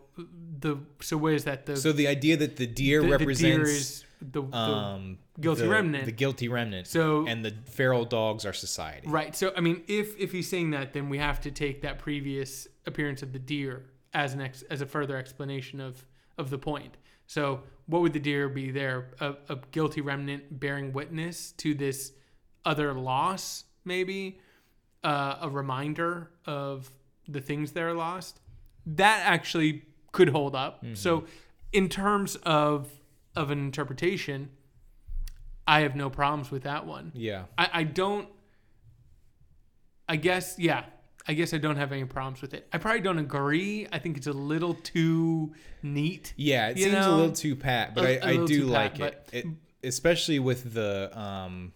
the 0.60 0.78
so 1.01 1.18
where 1.18 1.34
is 1.34 1.45
that 1.45 1.66
the 1.66 1.76
So 1.76 1.91
the 1.91 2.07
idea 2.07 2.38
that 2.38 2.57
the 2.57 2.68
deer 2.68 3.01
the, 3.01 3.07
the 3.07 3.12
represents 3.18 3.41
deer 3.57 3.64
is 3.66 4.05
the, 4.22 4.41
the 4.43 4.55
um 4.57 5.18
guilty 5.39 5.62
the- 5.64 5.70
remnant. 5.70 6.05
the 6.05 6.12
guilty 6.12 6.49
remnant, 6.49 6.86
So- 6.88 7.26
and 7.26 7.43
the 7.43 7.53
feral 7.66 8.03
dogs 8.05 8.45
are 8.45 8.53
society. 8.53 9.07
right 9.07 9.36
so 9.36 9.51
i 9.57 9.62
mean 9.62 9.82
if 9.88 10.16
if 10.20 10.32
he's 10.34 10.47
saying 10.49 10.72
that 10.72 10.93
then 10.93 11.10
we 11.10 11.18
have 11.18 11.39
to 11.41 11.51
take 11.51 11.82
that 11.82 11.97
previous 11.99 12.68
appearance 12.86 13.24
of 13.24 13.32
the 13.34 13.39
deer 13.39 13.86
as 14.14 14.34
an 14.34 14.41
ex, 14.41 14.62
as 14.70 14.82
a 14.82 14.86
further 14.86 15.16
explanation 15.18 15.80
of 15.80 16.05
of 16.38 16.49
the 16.49 16.57
point 16.57 16.97
so 17.26 17.62
what 17.88 18.01
would 18.01 18.14
the 18.14 18.20
deer 18.20 18.49
be 18.49 18.70
there 18.72 19.12
a, 19.20 19.34
a 19.49 19.57
guilty 19.72 20.01
remnant 20.01 20.60
bearing 20.60 20.91
witness 20.93 21.53
to 21.53 21.74
this 21.74 22.12
other 22.66 22.93
loss 22.93 23.64
maybe 23.86 24.39
uh, 25.04 25.38
a 25.41 25.50
reminder 25.50 26.30
of 26.45 26.91
the 27.28 27.41
things 27.41 27.72
that 27.74 27.84
are 27.84 27.93
lost 27.93 28.39
that 28.86 29.22
actually 29.26 29.84
could 30.12 30.30
hold 30.30 30.56
up 30.56 30.84
so 30.93 31.26
in 31.72 31.88
terms 31.89 32.36
of 32.38 32.89
of 33.36 33.52
an 33.52 33.60
interpretation 33.60 34.50
i 35.68 35.82
have 35.82 35.95
no 35.95 36.10
problems 36.10 36.50
with 36.52 36.64
that 36.64 36.86
one 36.86 37.12
Yeah. 37.14 37.43
I, 37.58 37.70
I 37.74 37.84
don't 37.84 38.28
I 40.08 40.16
guess 40.16 40.58
yeah. 40.58 40.86
I 41.28 41.34
guess 41.34 41.54
I 41.54 41.60
don't 41.60 41.76
have 41.76 41.91
any 41.91 42.06
problems 42.06 42.41
with 42.41 42.56
it. 42.56 42.68
I 42.74 42.80
probably 42.80 43.02
don't 43.02 43.20
agree. 43.20 43.86
I 43.91 44.00
think 44.00 44.18
it's 44.18 44.26
a 44.26 44.34
little 44.34 44.74
too 44.74 45.54
neat. 45.84 46.34
Yeah, 46.36 46.70
it 46.70 46.78
seems 46.80 46.95
a 47.06 47.12
little 47.12 47.32
too 47.32 47.56
pat, 47.56 47.93
but 47.93 48.06
a- 48.06 48.08
I 48.08 48.30
a 48.30 48.30
I 48.30 48.32
little 48.32 48.47
do 48.47 48.64
like 48.66 48.97
pat, 48.97 49.28
it. 49.32 49.45
it. 49.45 49.45
especially 49.84 50.39
with 50.39 50.74
the 50.74 51.12
um, 51.16 51.72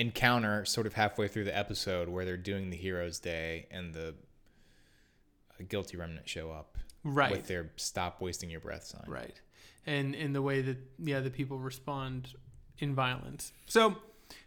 encounter 0.00 0.64
sort 0.64 0.86
of 0.86 0.94
halfway 0.94 1.28
through 1.28 1.44
the 1.44 1.56
episode 1.56 2.08
where 2.08 2.24
they're 2.24 2.36
doing 2.36 2.70
the 2.70 2.76
Heroes 2.76 3.18
Day 3.18 3.66
and 3.70 3.92
the 3.94 4.14
guilty 5.68 5.96
remnant 5.96 6.28
show 6.28 6.50
up 6.50 6.78
right 7.04 7.30
with 7.30 7.46
their 7.46 7.70
"Stop 7.76 8.20
wasting 8.20 8.48
your 8.50 8.60
breath" 8.60 8.84
sign. 8.84 9.04
right 9.06 9.40
and 9.86 10.14
in 10.14 10.32
the 10.32 10.40
way 10.42 10.62
that 10.62 10.78
yeah 10.98 11.20
the 11.20 11.30
people 11.30 11.58
respond 11.58 12.34
in 12.78 12.94
violence 12.94 13.52
so 13.66 13.96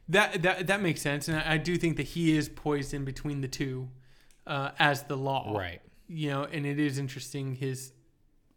that 0.10 0.42
that 0.42 0.66
that 0.68 0.82
makes 0.82 1.02
sense 1.02 1.28
and 1.28 1.38
i, 1.38 1.54
I 1.54 1.58
do 1.58 1.78
think 1.78 1.98
that 1.98 2.04
he 2.08 2.36
is 2.36 2.50
poised 2.50 2.94
in 2.96 3.06
between 3.06 3.42
the 3.42 3.48
two 3.48 3.90
uh, 4.48 4.72
as 4.80 5.04
the 5.04 5.16
law 5.16 5.56
Right. 5.58 5.82
you 6.08 6.30
know 6.32 6.44
and 6.46 6.66
it 6.66 6.80
is 6.80 6.98
interesting 6.98 7.56
his 7.56 7.94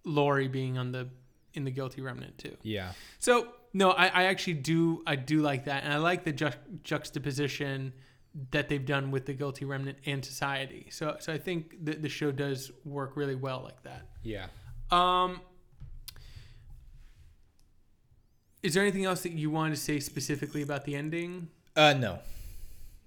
Laurie 0.05 0.49
being 0.49 0.79
on 0.79 0.93
the 0.93 1.09
in 1.55 1.65
the 1.65 1.71
guilty 1.71 2.01
remnant 2.01 2.39
too 2.39 2.57
Yeah. 2.63 2.93
so 3.19 3.49
no 3.77 3.91
I, 3.91 4.07
I 4.07 4.23
actually 4.25 4.55
do 4.55 5.03
i 5.07 5.17
do 5.17 5.41
like 5.43 5.65
that 5.67 5.85
and 5.85 5.93
i 5.93 5.97
like 5.99 6.25
the 6.25 6.33
ju- 6.33 6.51
juxtaposition 6.83 7.93
that 8.51 8.69
they've 8.69 8.85
done 8.85 9.11
with 9.11 9.27
the 9.27 9.33
guilty 9.35 9.65
remnant 9.65 9.99
and 10.07 10.25
society 10.25 10.87
so 10.91 11.17
so 11.21 11.33
i 11.33 11.39
think 11.39 11.77
the, 11.85 11.95
the 11.97 12.09
show 12.09 12.31
does 12.33 12.71
work 12.85 13.17
really 13.17 13.35
well 13.35 13.61
like 13.65 13.83
that 13.83 14.03
Yeah. 14.23 14.47
um, 14.91 15.41
is 18.63 18.75
there 18.75 18.83
anything 18.83 19.05
else 19.05 19.23
that 19.23 19.33
you 19.33 19.51
wanted 19.51 19.75
to 19.77 19.81
say 19.81 20.01
specifically 20.01 20.63
about 20.63 20.85
the 20.85 20.97
ending? 20.97 21.49
Uh, 21.77 21.93
no, 21.93 22.19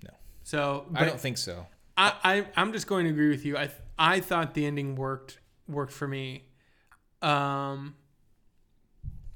no. 0.03 0.11
So, 0.43 0.85
I 0.95 1.03
don't 1.05 1.19
think 1.19 1.37
so. 1.37 1.65
I, 1.97 2.13
I 2.23 2.45
I'm 2.55 2.71
just 2.71 2.87
going 2.87 3.05
to 3.05 3.11
agree 3.11 3.29
with 3.29 3.45
you. 3.45 3.57
I 3.57 3.65
th- 3.65 3.77
I 3.97 4.19
thought 4.21 4.53
the 4.53 4.65
ending 4.65 4.95
worked 4.95 5.39
worked 5.67 5.91
for 5.91 6.07
me. 6.07 6.45
Um, 7.21 7.95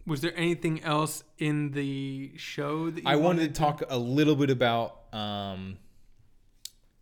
was 0.06 0.22
there 0.22 0.36
anything 0.38 0.84
else 0.84 1.24
in 1.38 1.72
the 1.72 2.32
show 2.38 2.90
that 2.90 3.04
you 3.04 3.10
I 3.10 3.16
wanted 3.16 3.54
to 3.54 3.60
talk 3.60 3.84
a 3.90 3.98
little 3.98 4.36
bit 4.36 4.50
about 4.50 5.14
um, 5.14 5.78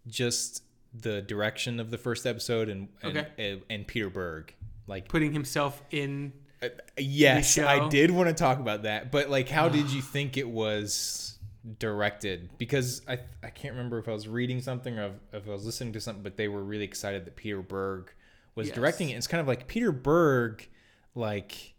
just 0.08 0.64
the 0.93 1.22
direction 1.22 1.80
of 1.80 1.89
the 1.91 1.97
first 1.97 2.26
episode 2.26 2.70
and 2.70 2.89
and, 3.02 3.18
Okay. 3.18 3.28
and, 3.38 3.62
and 3.70 3.88
Peter 3.88 4.10
Berg. 4.10 4.54
Like, 4.88 5.08
putting 5.08 5.32
himself 5.34 5.82
in? 5.91 6.34
uh, 6.62 6.68
yes, 6.97 7.58
I 7.58 7.88
did 7.88 8.12
want 8.12 8.28
to 8.30 8.36
talk 8.36 8.60
about 8.60 8.84
that, 8.84 9.12
but 9.12 9.30
like, 9.30 9.47
how 9.49 9.70
did 9.70 9.89
you 9.91 10.02
think 10.14 10.38
it 10.38 10.49
was 10.49 11.38
directed? 11.80 12.49
Because 12.58 13.02
I 13.08 13.20
I 13.43 13.49
can't 13.49 13.74
remember 13.76 13.99
if 13.99 14.08
I 14.10 14.12
was 14.14 14.28
reading 14.28 14.62
something 14.62 14.97
or 14.99 15.06
if, 15.32 15.43
if 15.43 15.47
I 15.47 15.52
was 15.52 15.66
listening 15.66 15.93
to 15.93 16.02
something, 16.02 16.24
but 16.24 16.36
they 16.38 16.47
were 16.47 16.64
really 16.64 16.84
excited 16.84 17.26
that 17.26 17.36
Peter 17.36 17.62
Berg 17.62 18.12
was 18.56 18.68
Yes. 18.68 18.76
directing 18.76 19.10
it. 19.10 19.14
It's 19.18 19.28
kind 19.28 19.39
of 19.41 19.47
like 19.47 19.68
Peter 19.68 19.91
Berg, 19.93 20.68
like 21.16 21.74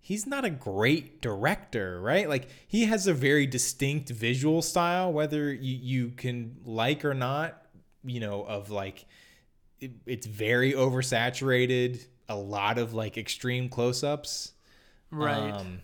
he's 0.00 0.26
not 0.26 0.44
a 0.44 0.50
great 0.50 1.20
director, 1.20 2.00
right? 2.00 2.28
Like 2.28 2.48
he 2.66 2.86
has 2.86 3.06
a 3.06 3.14
very 3.14 3.46
distinct 3.46 4.08
visual 4.08 4.62
style, 4.62 5.12
whether 5.12 5.52
you, 5.52 5.78
you 5.80 6.10
can 6.10 6.56
like 6.64 7.04
or 7.04 7.14
not, 7.14 7.62
you 8.04 8.20
know, 8.20 8.42
of 8.42 8.70
like 8.70 9.04
it, 9.78 9.92
it's 10.06 10.26
very 10.26 10.72
oversaturated, 10.72 12.04
a 12.28 12.36
lot 12.36 12.78
of 12.78 12.94
like 12.94 13.18
extreme 13.18 13.68
close-ups. 13.68 14.52
Right. 15.10 15.50
Um, 15.50 15.80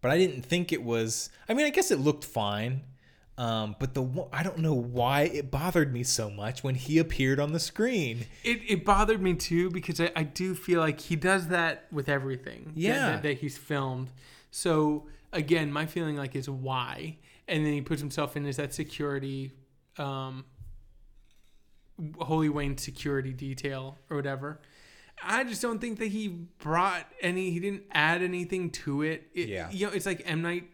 but 0.00 0.10
I 0.10 0.18
didn't 0.18 0.42
think 0.42 0.72
it 0.72 0.82
was. 0.82 1.30
I 1.48 1.54
mean, 1.54 1.66
I 1.66 1.70
guess 1.70 1.90
it 1.90 2.00
looked 2.00 2.24
fine. 2.24 2.82
Um, 3.42 3.74
but 3.80 3.94
the 3.94 4.04
I 4.32 4.42
don't 4.42 4.58
know 4.58 4.74
why 4.74 5.22
it 5.22 5.50
bothered 5.50 5.92
me 5.92 6.02
so 6.04 6.30
much 6.30 6.62
when 6.62 6.74
he 6.76 6.98
appeared 6.98 7.40
on 7.40 7.52
the 7.52 7.58
screen. 7.60 8.26
It, 8.44 8.60
it 8.68 8.84
bothered 8.84 9.20
me 9.20 9.34
too 9.34 9.70
because 9.70 10.00
I, 10.00 10.12
I 10.14 10.22
do 10.22 10.54
feel 10.54 10.80
like 10.80 11.00
he 11.00 11.16
does 11.16 11.48
that 11.48 11.86
with 11.90 12.08
everything 12.08 12.72
that- 12.74 12.76
Yeah. 12.80 13.06
that, 13.12 13.22
that 13.24 13.38
he's 13.38 13.58
filmed. 13.58 14.10
So 14.50 15.06
again, 15.32 15.72
my 15.72 15.86
feeling 15.86 16.16
like 16.16 16.36
is 16.36 16.48
why, 16.48 17.16
and 17.48 17.64
then 17.66 17.72
he 17.72 17.80
puts 17.80 18.00
himself 18.00 18.36
in 18.36 18.46
as 18.46 18.56
that 18.58 18.74
security, 18.74 19.52
um, 19.98 20.44
Holy 22.20 22.48
Wayne 22.48 22.76
security 22.78 23.32
detail 23.32 23.98
or 24.10 24.16
whatever. 24.16 24.60
I 25.22 25.44
just 25.44 25.62
don't 25.62 25.78
think 25.80 25.98
that 26.00 26.08
he 26.08 26.28
brought 26.28 27.06
any. 27.20 27.50
He 27.50 27.60
didn't 27.60 27.84
add 27.92 28.22
anything 28.22 28.70
to 28.70 29.02
it. 29.02 29.28
It- 29.34 29.48
Yeah. 29.48 29.70
you 29.70 29.86
know, 29.86 29.92
it's 29.92 30.06
like 30.06 30.22
M 30.26 30.42
Night 30.42 30.68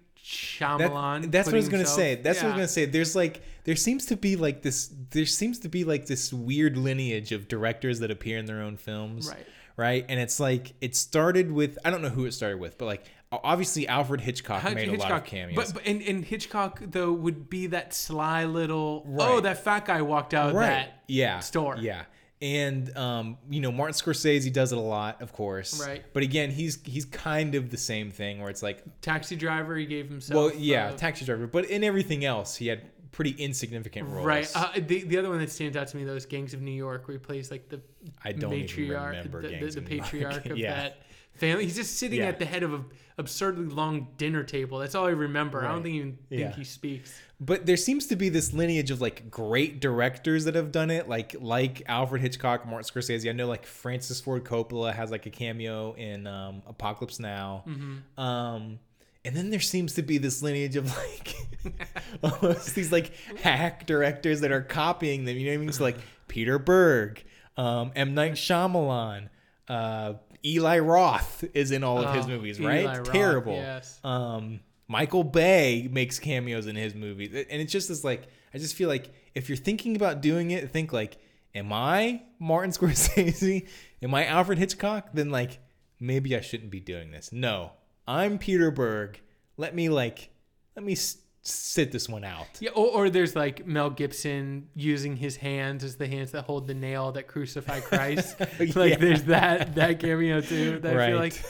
That- 0.79 1.33
that's 1.33 1.47
what 1.47 1.55
I 1.55 1.59
was 1.59 1.69
gonna 1.69 1.79
himself- 1.79 1.97
say. 1.99 2.15
That's 2.17 2.39
what 2.39 2.47
I 2.47 2.49
was 2.49 2.57
gonna 2.57 2.69
say. 2.69 2.85
There's 2.87 3.17
like 3.17 3.43
there 3.65 3.77
seems 3.77 4.07
to 4.07 4.17
be 4.17 4.37
like 4.37 4.63
this. 4.63 4.91
There 5.11 5.27
seems 5.27 5.59
to 5.61 5.69
be 5.69 5.85
like 5.85 6.07
this 6.07 6.33
weird 6.33 6.77
lineage 6.77 7.33
of 7.33 7.49
directors 7.49 8.01
that 8.01 8.11
appear 8.11 8.39
in 8.39 8.47
their 8.47 8.61
own 8.61 8.77
films. 8.77 9.29
Right. 9.29 9.47
Right. 9.77 10.05
And 10.09 10.19
it's 10.19 10.41
like 10.41 10.75
it 10.81 10.97
started 10.97 11.53
with 11.53 11.79
I 11.85 11.91
don't 11.91 12.03
know 12.03 12.09
who 12.09 12.25
it 12.27 12.33
started 12.33 12.59
with, 12.59 12.79
but 12.79 12.87
like 12.87 13.05
obviously 13.31 13.87
Alfred 13.87 14.21
Hitchcock 14.21 14.65
made 14.75 14.89
a 14.89 14.97
lot 14.97 15.13
of 15.13 15.25
cameos. 15.25 15.55
But, 15.55 15.75
but 15.75 15.87
and, 15.87 16.03
and 16.03 16.25
Hitchcock 16.25 16.81
though 16.85 17.13
would 17.13 17.49
be 17.49 17.69
that 17.69 17.95
sly 17.95 18.45
little 18.45 19.07
oh 19.19 19.41
that 19.41 19.63
fat 19.63 19.85
guy 19.85 20.03
walked 20.03 20.35
out 20.35 20.51
of 20.51 20.55
that 20.57 21.03
yeah 21.07 21.41
store. 21.41 21.77
yeah 21.79 22.05
and 22.41 22.97
um 22.97 23.37
you 23.51 23.61
know 23.61 23.73
martin 23.73 23.95
scorsese 23.95 24.53
does 24.53 24.71
it 24.73 24.79
a 24.79 24.81
lot 24.81 25.21
of 25.21 25.33
course 25.33 25.85
Right. 25.85 26.05
but 26.13 26.23
again 26.23 26.51
he's 26.51 26.81
he's 26.85 27.05
kind 27.05 27.55
of 27.57 27.71
the 27.71 27.77
same 27.77 28.11
thing 28.11 28.41
where 28.41 28.49
it's 28.51 28.63
like 28.63 28.83
taxi 29.01 29.35
driver 29.35 29.75
he 29.77 29.87
gave 29.87 30.09
himself 30.09 30.37
well 30.53 30.61
yeah 30.61 30.89
uh, 30.89 30.97
taxi 30.97 31.25
driver 31.25 31.47
but 31.49 31.65
in 31.65 31.83
everything 31.83 32.25
else 32.25 32.55
he 32.55 32.69
had 32.69 32.83
pretty 33.11 33.31
insignificant 33.33 34.09
roles 34.09 34.25
right 34.25 34.51
uh, 34.55 34.71
the, 34.77 35.03
the 35.05 35.19
other 35.19 35.29
one 35.31 35.39
that 35.41 35.51
stands 35.51 35.77
out 35.77 35.89
to 35.89 35.97
me 35.97 36.05
though 36.05 36.15
is 36.15 36.27
Gangs 36.27 36.55
of 36.55 36.61
New 36.63 36.71
York 36.71 37.09
where 37.09 37.17
he 37.17 37.19
plays 37.19 37.51
like 37.51 37.69
the 37.69 37.81
i 38.23 38.31
don't 38.31 38.53
even 38.53 38.89
remember 38.91 39.43
the, 39.43 39.49
the, 39.49 39.59
the 39.59 39.67
of 39.79 39.89
New 39.89 39.97
York. 39.97 40.05
patriarch 40.11 40.47
of 40.47 40.57
yeah 40.59 40.75
that 40.77 41.03
family. 41.39 41.65
He's 41.65 41.77
just 41.77 41.97
sitting 41.99 42.21
Yeah. 42.21 42.27
at 42.27 42.39
the 42.39 42.45
head 42.45 42.63
of 42.63 42.73
an 42.75 42.85
absurdly 43.17 43.67
long 43.67 44.09
dinner 44.17 44.43
table. 44.45 44.79
That's 44.79 44.95
all 44.95 45.07
I 45.07 45.11
remember. 45.11 45.61
I 45.61 45.69
don't 45.69 45.77
Right. 45.77 45.83
think 45.85 45.95
even 45.97 46.19
think 46.29 46.55
he 46.55 46.65
speaks. 46.65 47.21
But 47.41 47.67
there 47.67 47.77
seems 47.77 48.07
to 48.09 48.17
be 48.17 48.29
this 48.29 48.53
lineage 48.53 48.91
of 48.91 49.01
like 49.01 49.31
great 49.31 49.81
directors 49.81 50.45
that 50.45 50.55
have 50.55 50.73
done 50.73 50.91
it 50.91 51.09
like 51.09 51.35
like 51.41 51.83
alfred 51.87 52.21
hitchcock 52.23 52.67
martin 52.67 52.89
scorsese. 52.89 53.29
I 53.29 53.33
know 53.33 53.47
like 53.47 53.65
francis 53.65 54.21
ford 54.21 54.45
coppola 54.45 54.93
has 54.95 55.11
like 55.11 55.27
a 55.27 55.31
cameo 55.31 55.93
in 55.95 56.27
um, 56.27 56.63
apocalypse 56.67 57.19
now. 57.21 57.65
Mm-hmm. 57.67 58.21
um 58.21 58.79
and 59.25 59.37
then 59.37 59.51
there 59.51 59.61
seems 59.61 59.95
to 59.95 60.03
be 60.03 60.19
this 60.19 60.43
lineage 60.43 60.77
of 60.77 60.87
like 60.97 61.35
almost 62.23 62.75
these 62.75 62.91
like 62.93 63.13
hack 63.41 63.87
directors 63.87 64.41
that 64.41 64.53
are 64.53 64.63
copying 64.63 65.25
them. 65.25 65.37
You 65.37 65.47
know 65.47 65.51
what 65.53 65.63
i 65.63 65.65
mean? 65.67 65.73
So 65.73 65.85
like 65.85 65.99
peter 66.29 66.59
berg 66.59 67.23
um 67.57 67.93
m. 67.97 68.15
Night 68.15 68.33
Shyamalan, 68.35 69.29
uh 69.69 70.15
eli 70.45 70.79
roth 70.79 71.45
is 71.55 71.71
in 71.71 71.83
all 71.85 71.99
of 71.99 72.15
his 72.15 72.27
Oh, 72.27 72.29
movies 72.29 72.61
Eli 72.61 72.85
right 72.87 72.99
Roth, 72.99 73.13
terrible 73.13 73.55
yes. 73.55 73.99
um, 74.05 74.61
Michael 74.87 75.25
Bay 75.25 75.89
makes 75.91 76.19
cameos 76.19 76.67
in 76.67 76.75
his 76.77 76.95
movies, 76.95 77.29
and 77.51 77.61
it's 77.61 77.73
just 77.73 77.89
this 77.89 78.05
like 78.05 78.29
I 78.55 78.59
just 78.59 78.75
feel 78.75 78.89
like 78.89 79.11
if 79.35 79.49
you're 79.49 79.59
thinking 79.59 79.95
about 79.97 80.23
doing 80.23 80.51
it, 80.53 80.71
think 80.71 80.93
like, 80.93 81.19
am 81.55 81.73
I 81.73 82.23
Martin 82.39 82.71
Scorsese? 82.73 83.67
Am 84.03 84.15
I 84.15 84.25
Alfred 84.27 84.59
Hitchcock? 84.59 85.11
Then 85.13 85.31
like 85.31 85.59
maybe 86.01 86.35
I 86.35 86.41
shouldn't 86.41 86.71
be 86.71 86.81
doing 86.81 87.11
this. 87.11 87.31
No, 87.33 87.73
I'm 88.07 88.39
Peter 88.39 88.71
Berg. 88.71 89.21
Let 89.59 89.75
me 89.75 89.89
like 89.91 90.31
let 90.75 90.85
me 90.85 90.93
s- 90.93 91.19
sit 91.49 91.91
this 91.93 92.09
one 92.09 92.25
out. 92.25 92.47
Yeah, 92.61 92.71
or, 92.71 92.87
or 92.89 93.11
there's 93.11 93.35
like 93.37 93.67
Mel 93.67 93.91
Gibson 93.91 94.69
using 94.75 95.17
his 95.17 95.37
hands 95.37 95.83
as 95.85 95.97
the 95.97 96.07
hands 96.07 96.33
that 96.33 96.43
hold 96.45 96.67
the 96.67 96.75
nail 96.75 97.13
that 97.13 97.27
crucify 97.29 97.81
Christ. 97.81 98.39
like 98.59 98.75
Yeah. 98.75 98.97
there's 98.97 99.23
that 99.25 99.75
that 99.77 100.01
cameo 100.01 100.41
too. 100.41 100.79
That 100.81 100.97
I 100.99 101.09
feel 101.09 101.19
like, 101.19 101.43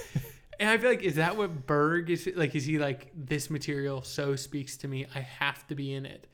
and 0.61 0.69
I 0.71 0.79
feel 0.79 0.91
like 0.91 1.03
is 1.03 1.17
that 1.17 1.37
what 1.37 1.67
Berg 1.67 2.11
is 2.11 2.29
like? 2.37 2.55
Is 2.55 2.65
he 2.65 2.79
like 2.79 3.11
this 3.15 3.51
material 3.51 4.03
so 4.03 4.37
speaks 4.37 4.77
to 4.79 4.89
me? 4.89 5.07
I 5.15 5.21
have 5.21 5.67
to 5.69 5.75
be 5.75 5.93
in 5.95 6.07
it. 6.07 6.27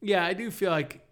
Yeah, 0.00 0.24
I 0.24 0.32
do 0.34 0.50
feel 0.50 0.70
like, 0.70 1.06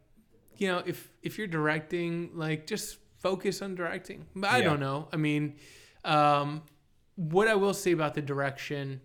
you 0.56 0.68
know, 0.68 0.82
if 0.86 1.10
if 1.22 1.38
you're 1.38 1.46
directing, 1.46 2.30
like 2.34 2.66
just 2.66 2.98
focus 3.18 3.60
on 3.62 3.74
directing. 3.74 4.26
But 4.34 4.50
I 4.50 4.58
Yeah. 4.58 4.64
don't 4.64 4.80
know. 4.80 5.08
I 5.12 5.16
mean, 5.16 5.56
um, 6.04 6.62
what 7.16 7.48
I 7.48 7.54
will 7.54 7.74
say 7.74 7.92
about 7.92 8.14
the 8.14 8.22
direction 8.22 9.00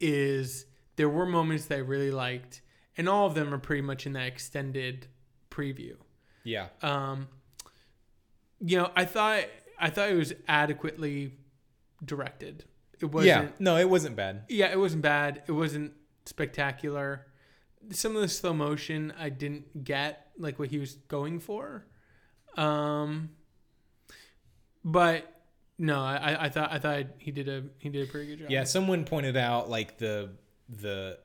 is 0.00 0.66
there 0.98 1.08
were 1.08 1.24
moments 1.24 1.64
that 1.66 1.76
I 1.76 1.80
really 1.80 2.10
liked, 2.10 2.60
and 2.98 3.08
all 3.08 3.26
of 3.26 3.34
them 3.34 3.54
are 3.54 3.58
pretty 3.58 3.82
much 3.82 4.04
in 4.06 4.12
that 4.12 4.26
extended 4.26 5.06
preview. 5.50 5.96
Yeah, 6.44 6.68
Um, 6.82 7.28
you 8.60 8.76
know, 8.78 8.90
I 8.96 9.04
thought 9.06 9.44
I 9.78 9.88
thought 9.90 10.10
it 10.10 10.16
was 10.16 10.34
adequately 10.46 11.32
directed. 12.04 12.64
It 13.00 13.06
wasn't. 13.06 13.44
yeah. 13.50 13.50
No, 13.58 13.76
it 13.76 13.88
wasn't 13.88 14.16
bad. 14.16 14.42
Yeah, 14.48 14.70
it 14.72 14.78
wasn't 14.78 15.02
bad. 15.02 15.42
It 15.46 15.52
wasn't 15.52 15.92
spectacular. 16.26 17.26
Some 17.90 18.16
of 18.16 18.22
the 18.22 18.28
slow 18.28 18.52
motion 18.52 19.12
I 19.18 19.28
didn't 19.28 19.84
get 19.84 20.30
like 20.38 20.58
what 20.58 20.68
he 20.70 20.78
was 20.78 20.94
going 21.08 21.38
for. 21.40 21.86
Um 22.56 23.30
but 24.84 25.32
no, 25.78 26.00
I, 26.00 26.46
I 26.46 26.48
thought 26.48 26.72
I 26.72 26.78
thought 26.78 27.06
he 27.18 27.30
did 27.30 27.48
a 27.48 27.64
he 27.78 27.88
did 27.88 28.08
a 28.08 28.10
pretty 28.10 28.26
good 28.28 28.38
job. 28.40 28.50
Yeah, 28.50 28.64
someone 28.64 29.04
pointed 29.04 29.36
out 29.36 29.68
like 29.70 29.98
the 29.98 30.30
the 30.68 31.18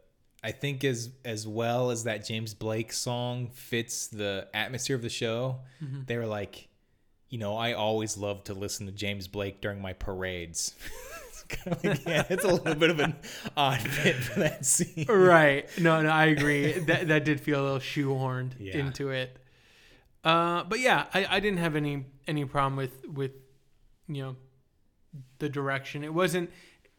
I 0.43 0.51
think 0.51 0.83
as 0.83 1.09
as 1.23 1.47
well 1.47 1.89
as 1.91 2.03
that 2.05 2.25
James 2.25 2.53
Blake 2.53 2.91
song 2.93 3.49
fits 3.53 4.07
the 4.07 4.47
atmosphere 4.53 4.95
of 4.95 5.01
the 5.01 5.09
show. 5.09 5.59
They 6.05 6.17
were 6.17 6.25
like, 6.25 6.67
you 7.29 7.37
know, 7.39 7.55
I 7.55 7.73
always 7.73 8.17
love 8.17 8.43
to 8.45 8.53
listen 8.53 8.85
to 8.85 8.91
James 8.91 9.27
Blake 9.27 9.61
during 9.61 9.81
my 9.81 9.93
parades. 9.93 10.73
kind 11.49 11.75
of 11.77 11.83
like, 11.83 12.05
yeah, 12.05 12.23
it's 12.29 12.43
a 12.45 12.47
little 12.47 12.75
bit 12.75 12.89
of 12.89 12.99
an 12.99 13.15
odd 13.57 13.81
fit 13.81 14.15
for 14.15 14.39
that 14.41 14.65
scene. 14.65 15.05
right. 15.07 15.67
No, 15.79 16.01
no, 16.01 16.09
I 16.09 16.25
agree. 16.37 16.71
that 16.73 17.07
that 17.09 17.25
did 17.25 17.39
feel 17.41 17.61
a 17.61 17.63
little 17.63 17.79
shoehorned 17.79 18.53
Yeah. 18.59 18.77
into 18.77 19.09
it. 19.09 19.37
Uh, 20.23 20.63
but 20.63 20.79
yeah, 20.79 21.05
I, 21.13 21.25
I 21.29 21.39
didn't 21.41 21.59
have 21.59 21.75
any 21.75 22.05
any 22.27 22.45
problem 22.45 22.75
with 22.77 23.05
with 23.07 23.31
you 24.07 24.23
know 24.23 24.35
the 25.39 25.49
direction. 25.49 26.03
It 26.03 26.13
wasn't 26.13 26.49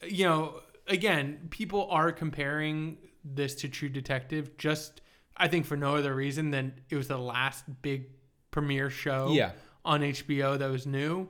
you 0.06 0.24
know 0.26 0.60
again 0.88 1.46
people 1.50 1.88
are 1.90 2.12
comparing 2.12 2.98
this 3.24 3.54
to 3.56 3.68
True 3.68 3.88
Detective 3.88 4.56
just 4.58 5.00
I 5.36 5.48
think 5.48 5.66
for 5.66 5.76
no 5.76 5.96
other 5.96 6.14
reason 6.14 6.50
than 6.50 6.74
it 6.90 6.96
was 6.96 7.08
the 7.08 7.18
last 7.18 7.64
big 7.82 8.06
premiere 8.50 8.90
show 8.90 9.32
Yeah. 9.32 9.52
on 9.84 10.00
HBO 10.02 10.56
that 10.58 10.70
was 10.70 10.86
new. 10.86 11.28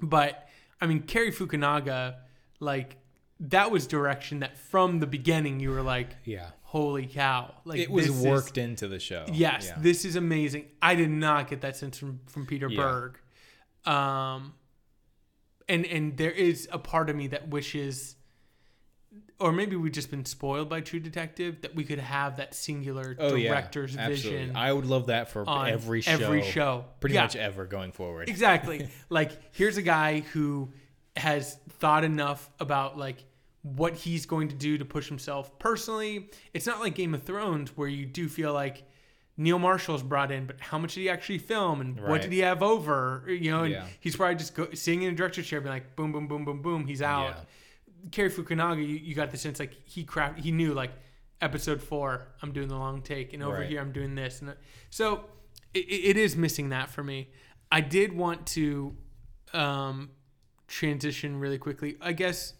But 0.00 0.48
I 0.80 0.86
mean, 0.86 1.02
Cary 1.02 1.30
Fukunaga, 1.30 2.16
like 2.60 2.96
that 3.40 3.70
was 3.70 3.86
direction 3.86 4.40
that 4.40 4.56
from 4.56 5.00
the 5.00 5.06
beginning 5.06 5.60
you 5.60 5.70
were 5.70 5.82
like, 5.82 6.16
Yeah. 6.24 6.50
"Holy 6.62 7.06
cow!" 7.06 7.54
Like 7.64 7.80
It 7.80 7.90
was 7.90 8.06
this 8.06 8.16
is- 8.16 8.24
worked 8.24 8.56
into 8.58 8.88
the 8.88 8.98
show. 8.98 9.26
yes, 9.30 9.66
Yeah. 9.68 9.78
this 9.78 10.04
is 10.06 10.16
amazing. 10.16 10.70
I 10.80 10.94
did 10.94 11.10
not 11.10 11.48
get 11.48 11.60
that 11.62 11.76
sense 11.76 11.98
from 11.98 12.20
from 12.26 12.46
Peter 12.46 12.68
Yeah. 12.70 12.76
Berg. 12.80 13.18
Um, 13.84 14.54
and 15.68 15.84
and 15.86 16.16
there 16.16 16.30
is 16.30 16.66
a 16.72 16.78
part 16.78 17.10
of 17.10 17.16
me 17.16 17.26
that 17.28 17.48
wishes, 17.48 18.15
or 19.38 19.52
maybe 19.52 19.76
we've 19.76 19.92
just 19.92 20.10
been 20.10 20.24
spoiled 20.24 20.68
by 20.68 20.80
True 20.80 20.98
Detective 21.00 21.60
that 21.62 21.74
we 21.74 21.84
could 21.84 21.98
have 21.98 22.36
that 22.38 22.54
singular 22.54 23.14
oh, 23.18 23.36
director's 23.36 23.96
Absolutely. 23.96 24.38
vision 24.38 24.56
I 24.56 24.72
would 24.72 24.86
love 24.86 25.06
that 25.08 25.28
for 25.28 25.44
every 25.66 26.00
show. 26.00 26.12
Every 26.12 26.42
show, 26.42 26.84
Pretty 27.00 27.14
Yeah. 27.16 27.22
much 27.22 27.36
ever 27.36 27.66
going 27.66 27.92
forward. 27.92 28.28
exactly 28.28 28.88
like 29.10 29.32
here's 29.54 29.76
a 29.76 29.82
guy 29.82 30.20
who 30.20 30.72
has 31.16 31.58
thought 31.80 32.04
enough 32.04 32.48
about 32.60 32.96
like 32.98 33.18
what 33.62 33.94
he's 33.94 34.26
going 34.26 34.48
to 34.48 34.54
do 34.54 34.78
to 34.78 34.84
push 34.84 35.08
himself 35.08 35.58
personally 35.58 36.30
it's 36.54 36.66
not 36.66 36.78
like 36.80 36.94
game 36.94 37.14
of 37.14 37.22
thrones 37.24 37.76
where 37.76 37.88
you 37.88 38.06
do 38.06 38.28
feel 38.28 38.52
like 38.52 38.84
neil 39.36 39.58
marshall's 39.58 40.02
brought 40.04 40.30
in 40.30 40.46
but 40.46 40.60
how 40.60 40.78
much 40.78 40.94
did 40.94 41.00
he 41.00 41.10
actually 41.10 41.38
film 41.38 41.80
and 41.80 42.00
what 42.00 42.22
did 42.22 42.30
he 42.32 42.38
have 42.38 42.62
over 42.62 43.24
you 43.26 43.50
know 43.50 43.64
and 43.64 43.72
Yeah. 43.72 43.86
he's 43.98 44.14
probably 44.16 44.36
just 44.36 44.54
go, 44.54 44.68
sitting 44.72 45.02
in 45.02 45.12
a 45.12 45.16
director's 45.16 45.46
chair 45.46 45.60
being 45.60 45.72
like 45.74 45.96
boom 45.96 46.12
boom 46.12 46.28
boom 46.28 46.44
boom 46.44 46.62
boom 46.62 46.86
he's 46.86 47.02
out 47.02 47.30
Yeah. 47.30 47.40
Cary 48.12 48.30
Fukunaga, 48.30 48.78
you, 48.78 48.96
you 48.96 49.14
got 49.14 49.30
the 49.30 49.36
sense 49.38 49.58
like 49.58 49.74
he 49.84 50.04
craft 50.04 50.38
he 50.40 50.52
knew 50.52 50.72
like 50.74 50.92
episode 51.40 51.82
four, 51.82 52.28
I'm 52.42 52.52
doing 52.52 52.68
the 52.68 52.76
long 52.76 53.02
take, 53.02 53.32
and 53.34 53.42
over 53.42 53.56
Right. 53.58 53.68
here 53.68 53.80
I'm 53.80 53.92
doing 53.92 54.14
this, 54.14 54.40
and 54.40 54.54
so 54.90 55.24
it, 55.74 55.80
it 55.80 56.16
is 56.16 56.36
missing 56.36 56.70
that 56.70 56.88
for 56.90 57.02
me. 57.04 57.30
I 57.70 57.80
did 57.80 58.12
want 58.16 58.46
to 58.48 58.96
um, 59.52 60.10
transition 60.68 61.38
really 61.38 61.58
quickly. 61.58 61.96
I 62.00 62.12
guess. 62.12 62.54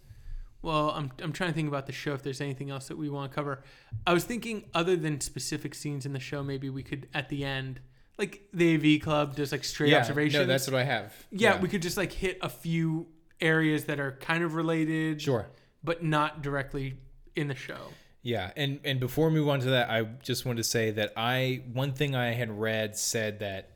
Well, 0.63 0.91
I'm 0.91 1.13
I'm 1.23 1.33
trying 1.33 1.51
to 1.51 1.55
think 1.55 1.69
about 1.69 1.87
the 1.87 1.93
show. 1.93 2.13
If 2.15 2.23
there's 2.23 2.41
anything 2.41 2.71
else 2.71 2.89
that 2.89 2.99
we 2.99 3.09
want 3.09 3.31
to 3.31 3.35
cover, 3.35 3.63
I 4.07 4.13
was 4.13 4.25
thinking 4.25 4.65
other 4.75 4.97
than 4.97 5.21
specific 5.21 5.75
scenes 5.75 6.05
in 6.07 6.13
the 6.13 6.19
show, 6.21 6.43
maybe 6.43 6.71
we 6.71 6.83
could 6.83 7.09
at 7.15 7.29
the 7.29 7.45
end, 7.45 7.81
like 8.19 8.49
the 8.53 8.75
AV 8.97 9.01
Club 9.01 9.37
does 9.37 9.53
like 9.53 9.63
straight 9.65 9.91
Yeah. 9.91 9.99
observations. 10.01 10.41
No, 10.41 10.47
that's 10.47 10.67
what 10.67 10.75
I 10.81 10.85
have. 10.85 11.15
yeah, 11.31 11.61
we 11.61 11.69
could 11.69 11.83
just 11.83 11.97
like 11.97 12.11
hit 12.11 12.39
a 12.43 12.49
few 12.49 13.07
areas 13.41 13.85
that 13.85 14.01
are 14.01 14.13
kind 14.13 14.43
of 14.43 14.55
related 14.55 15.21
Sure. 15.23 15.47
but 15.85 16.03
not 16.03 16.43
directly 16.43 16.97
in 17.35 17.49
the 17.49 17.55
show. 17.55 17.89
Yeah, 18.23 18.51
and 18.57 18.81
and 18.85 18.99
before 18.99 19.29
we 19.29 19.35
move 19.35 19.49
on 19.49 19.61
to 19.61 19.71
that, 19.71 19.89
I 19.89 20.03
just 20.23 20.45
wanted 20.45 20.59
to 20.59 20.65
say 20.65 20.91
that 20.93 21.13
I 21.17 21.63
one 21.73 21.93
thing 21.93 22.15
I 22.17 22.33
had 22.33 22.51
read 22.51 22.97
said 22.97 23.39
that 23.41 23.71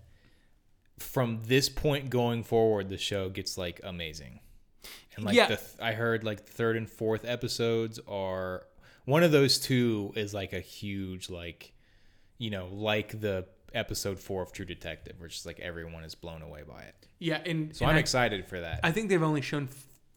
from 0.99 1.41
this 1.45 1.69
point 1.69 2.11
going 2.11 2.43
forward, 2.43 2.89
the 2.89 2.99
show 2.99 3.29
gets 3.29 3.57
like 3.57 3.81
amazing, 3.85 4.41
and 5.17 5.25
like 5.25 5.37
Yeah. 5.37 5.47
the 5.47 5.57
th- 5.57 5.69
I 5.81 5.93
heard 5.93 6.25
like 6.25 6.45
the 6.45 6.51
third 6.53 6.77
and 6.77 6.89
fourth 6.91 7.25
episodes 7.25 8.01
are 8.09 8.67
one 9.05 9.23
of 9.23 9.31
those 9.33 9.59
two 9.59 10.13
is 10.17 10.35
like 10.35 10.53
a 10.53 10.61
huge 10.61 11.31
like, 11.31 11.73
you 12.39 12.51
know, 12.51 12.67
like 12.73 13.21
the 13.21 13.47
episode 13.75 14.19
four 14.19 14.43
of 14.43 14.53
True 14.53 14.65
Detective, 14.65 15.15
where 15.19 15.27
it's 15.27 15.37
just 15.37 15.47
like 15.47 15.61
everyone 15.61 16.05
is 16.05 16.15
blown 16.15 16.43
away 16.43 16.63
by 16.69 16.83
it. 16.83 16.95
Yeah, 17.19 17.41
and, 17.45 17.75
So 17.75 17.85
and 17.85 17.91
I'm 17.93 17.97
I, 17.97 18.01
excited 18.01 18.47
for 18.47 18.61
that. 18.61 18.81
I 18.83 18.93
think 18.93 19.09
they've 19.09 19.23
only 19.23 19.41
shown 19.43 19.69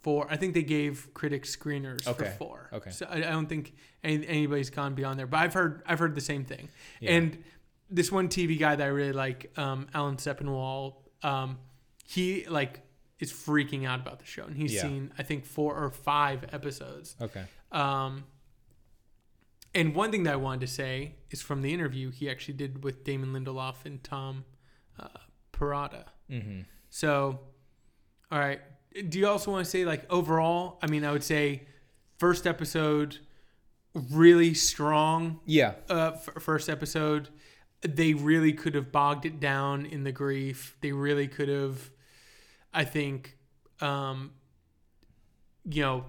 four. 0.01 0.27
I 0.29 0.35
think 0.37 0.53
they 0.53 0.63
gave 0.63 1.13
critics 1.13 1.55
screeners 1.55 2.03
for 2.03 2.25
four. 2.25 2.69
okay. 2.73 2.89
So 2.91 3.05
I, 3.09 3.17
I 3.17 3.19
don't 3.21 3.47
think 3.47 3.73
any, 4.03 4.25
anybody's 4.27 4.69
gone 4.69 4.95
beyond 4.95 5.17
there. 5.19 5.27
But 5.27 5.37
I've 5.41 5.53
heard 5.53 5.83
I've 5.85 5.99
heard 5.99 6.15
the 6.15 6.21
same 6.21 6.45
thing. 6.45 6.69
Yeah. 6.99 7.11
And 7.15 7.43
this 7.89 8.11
one 8.11 8.27
TV 8.29 8.57
guy 8.59 8.75
that 8.75 8.83
I 8.83 8.87
really 8.87 9.11
like, 9.13 9.51
um, 9.57 9.87
Alan 9.93 10.17
Sepinwall, 10.17 10.95
um, 11.21 11.57
he 12.05 12.45
like 12.47 12.81
is 13.19 13.31
freaking 13.31 13.85
out 13.87 13.99
about 14.01 14.19
the 14.19 14.25
show, 14.25 14.43
and 14.43 14.55
he's 14.57 14.73
Yeah. 14.73 14.81
seen 14.81 15.13
I 15.17 15.23
think 15.23 15.45
four 15.45 15.75
or 15.75 15.89
five 15.89 16.45
episodes. 16.51 17.15
okay. 17.21 17.43
Um, 17.71 18.25
and 19.75 19.95
one 19.95 20.11
thing 20.11 20.23
that 20.23 20.33
I 20.33 20.37
wanted 20.37 20.61
to 20.61 20.67
say 20.67 21.15
is 21.31 21.41
from 21.41 21.61
the 21.61 21.73
interview 21.73 22.11
he 22.11 22.29
actually 22.29 22.55
did 22.55 22.83
with 22.83 23.03
Damon 23.03 23.33
Lindelof 23.33 23.85
and 23.85 24.03
Tom 24.03 24.45
uh, 24.99 25.07
Perrotta. 25.51 26.05
Mm-hmm. 26.29 26.61
So, 26.89 27.39
all 28.31 28.39
right. 28.39 28.61
Do 29.09 29.17
you 29.17 29.27
also 29.27 29.51
want 29.51 29.65
to 29.65 29.69
say 29.69 29.85
like 29.85 30.05
overall? 30.11 30.77
I 30.81 30.87
mean, 30.87 31.03
I 31.03 31.11
would 31.11 31.23
say 31.23 31.63
first 32.17 32.45
episode 32.45 33.17
really 34.11 34.53
strong. 34.53 35.39
Yeah. 35.45 35.73
Uh, 35.89 36.11
f- 36.13 36.29
first 36.39 36.69
episode, 36.69 37.29
they 37.81 38.13
really 38.13 38.53
could 38.53 38.75
have 38.75 38.91
bogged 38.91 39.25
it 39.25 39.39
down 39.39 39.85
in 39.85 40.03
the 40.03 40.11
grief. 40.11 40.77
They 40.81 40.91
really 40.91 41.27
could 41.27 41.49
have, 41.49 41.89
I 42.73 42.85
think, 42.85 43.37
um, 43.81 44.31
you 45.65 45.81
know, 45.81 46.05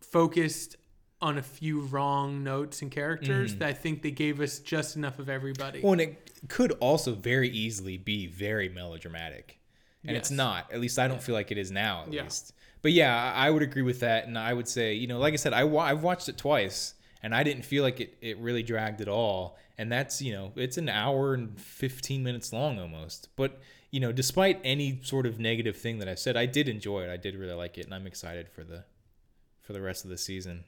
focused 0.00 0.76
on 1.20 1.36
a 1.38 1.42
few 1.42 1.80
wrong 1.80 2.44
notes 2.44 2.80
and 2.80 2.90
characters 2.92 3.54
Mhm. 3.54 3.58
that 3.58 3.68
I 3.68 3.72
think 3.72 4.02
they 4.02 4.10
gave 4.12 4.40
us 4.40 4.60
just 4.60 4.94
enough 4.96 5.18
of 5.18 5.28
everybody. 5.28 5.80
Well, 5.80 5.92
and 5.92 6.00
it 6.00 6.30
could 6.48 6.72
also 6.72 7.14
very 7.14 7.48
easily 7.48 7.96
be 7.96 8.26
very 8.26 8.68
melodramatic. 8.68 9.58
And 10.04 10.16
it's 10.16 10.30
not. 10.30 10.72
At 10.72 10.80
least 10.80 10.98
I 10.98 11.08
don't 11.08 11.22
feel 11.22 11.34
like 11.34 11.50
it 11.50 11.58
is 11.58 11.70
now, 11.72 12.04
at 12.06 12.12
Yeah. 12.12 12.22
least. 12.22 12.52
But 12.82 12.92
yeah, 12.92 13.32
I 13.34 13.48
I 13.48 13.50
would 13.50 13.62
agree 13.62 13.82
with 13.82 14.00
that. 14.00 14.26
And 14.26 14.38
I 14.38 14.54
would 14.54 14.68
say, 14.68 14.94
you 14.94 15.06
know, 15.08 15.18
like 15.18 15.32
I 15.34 15.36
said, 15.36 15.52
I 15.52 15.64
wa- 15.64 15.82
I've 15.82 16.02
watched 16.04 16.28
it 16.28 16.38
twice 16.38 16.94
and 17.22 17.34
I 17.34 17.42
didn't 17.42 17.64
feel 17.64 17.82
like 17.82 18.00
it, 18.00 18.16
it 18.20 18.38
really 18.38 18.62
dragged 18.62 19.00
at 19.00 19.08
all. 19.08 19.58
And 19.76 19.90
that's, 19.92 20.22
you 20.22 20.32
know, 20.32 20.52
it's 20.56 20.78
an 20.78 20.88
hour 20.88 21.34
and 21.34 21.60
15 21.60 22.22
minutes 22.22 22.52
long 22.52 22.78
almost. 22.78 23.28
But, 23.36 23.60
you 23.90 23.98
know, 24.00 24.12
despite 24.12 24.60
any 24.64 25.00
sort 25.02 25.26
of 25.26 25.38
negative 25.40 25.76
thing 25.76 25.98
that 25.98 26.08
I 26.08 26.14
said, 26.14 26.36
I 26.36 26.46
did 26.46 26.68
enjoy 26.68 27.02
it. 27.02 27.10
I 27.10 27.16
did 27.16 27.34
really 27.34 27.54
like 27.54 27.76
it. 27.76 27.84
And 27.86 27.94
I'm 27.94 28.06
excited 28.06 28.48
for 28.48 28.62
the 28.62 28.84
for 29.60 29.72
the 29.72 29.80
rest 29.82 30.04
of 30.04 30.10
the 30.10 30.16
season, 30.16 30.64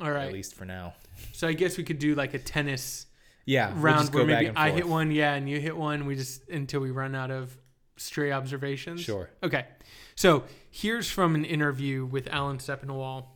All 0.00 0.10
right. 0.10 0.26
at 0.26 0.32
least 0.32 0.54
for 0.54 0.64
now. 0.64 0.94
So 1.32 1.46
I 1.46 1.52
guess 1.52 1.76
we 1.76 1.84
could 1.84 1.98
do 1.98 2.14
like 2.14 2.34
a 2.34 2.38
tennis 2.38 3.06
Yeah. 3.44 3.72
we'll 3.74 3.82
round 3.82 4.14
where 4.14 4.24
maybe 4.24 4.50
I 4.56 4.70
hit 4.70 4.88
one, 4.88 5.10
yeah, 5.10 5.34
and 5.34 5.48
you 5.48 5.60
hit 5.60 5.76
one. 5.76 6.06
We 6.06 6.16
just 6.16 6.48
until 6.48 6.80
we 6.80 6.90
run 6.90 7.14
out 7.14 7.30
of 7.30 7.56
stray 7.96 8.32
observations. 8.32 9.02
Sure. 9.02 9.30
Okay. 9.42 9.66
So 10.14 10.44
here's 10.70 11.10
from 11.10 11.34
an 11.34 11.44
interview 11.44 12.04
with 12.04 12.26
Alan 12.28 12.58
Sepinwall, 12.58 13.26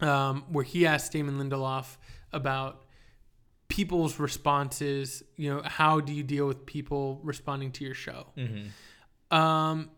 um, 0.00 0.44
where 0.50 0.64
he 0.64 0.86
asked 0.86 1.12
Damon 1.12 1.38
Lindelof 1.38 1.96
about 2.32 2.84
people's 3.68 4.18
responses. 4.18 5.22
You 5.36 5.54
know, 5.54 5.62
how 5.64 6.00
do 6.00 6.12
you 6.12 6.22
deal 6.22 6.46
with 6.46 6.66
people 6.66 7.20
responding 7.22 7.72
to 7.72 7.84
your 7.84 7.94
show? 7.94 8.26
Mm-hmm. 8.36 9.36
Um, 9.36 9.90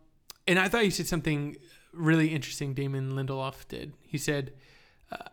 and 0.47 0.59
I 0.59 0.67
thought 0.67 0.83
he 0.83 0.89
said 0.89 1.07
something 1.07 1.55
really 1.93 2.29
interesting. 2.29 2.73
Damon 2.73 3.11
Lindelof 3.11 3.67
did. 3.67 3.93
He 4.01 4.17
said, 4.17 4.53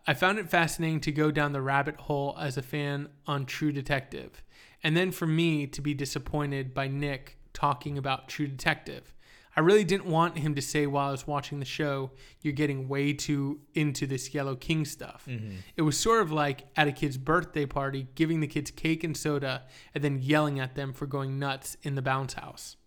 "I 0.07 0.13
found 0.13 0.39
it 0.39 0.49
fascinating 0.49 1.01
to 1.01 1.11
go 1.11 1.31
down 1.31 1.53
the 1.53 1.61
rabbit 1.61 1.95
hole 2.01 2.35
as 2.39 2.57
a 2.57 2.61
fan 2.61 3.09
on 3.27 3.45
True 3.45 3.71
Detective, 3.71 4.43
and 4.83 4.95
then 4.95 5.11
for 5.11 5.27
me 5.27 5.67
to 5.67 5.81
be 5.81 5.93
disappointed 5.93 6.73
by 6.73 6.87
Nic 6.87 7.37
talking 7.53 7.97
about 7.97 8.27
True 8.27 8.47
Detective. 8.47 9.13
I 9.55 9.61
really 9.61 9.83
didn't 9.83 10.05
want 10.05 10.37
him 10.37 10.55
to 10.55 10.61
say 10.61 10.85
while 10.87 11.09
I 11.09 11.11
was 11.11 11.27
watching 11.27 11.59
the 11.59 11.65
show, 11.65 12.11
"You're 12.41 12.53
getting 12.53 12.87
way 12.87 13.13
too 13.13 13.61
into 13.73 14.05
this 14.05 14.33
Yellow 14.33 14.55
King 14.55 14.85
stuff." 14.85 15.25
Mm-hmm. 15.27 15.55
It 15.75 15.81
was 15.81 15.99
sort 15.99 16.21
of 16.21 16.31
like 16.31 16.67
at 16.75 16.87
a 16.87 16.91
kid's 16.91 17.17
birthday 17.17 17.65
party, 17.65 18.07
giving 18.15 18.39
the 18.39 18.47
kids 18.47 18.71
cake 18.71 19.03
and 19.03 19.17
soda, 19.17 19.63
and 19.93 20.03
then 20.03 20.21
yelling 20.21 20.59
at 20.59 20.75
them 20.75 20.93
for 20.93 21.07
going 21.07 21.39
nuts 21.39 21.75
in 21.81 21.95
the 21.95 22.01
bounce 22.01 22.33
house. 22.33 22.77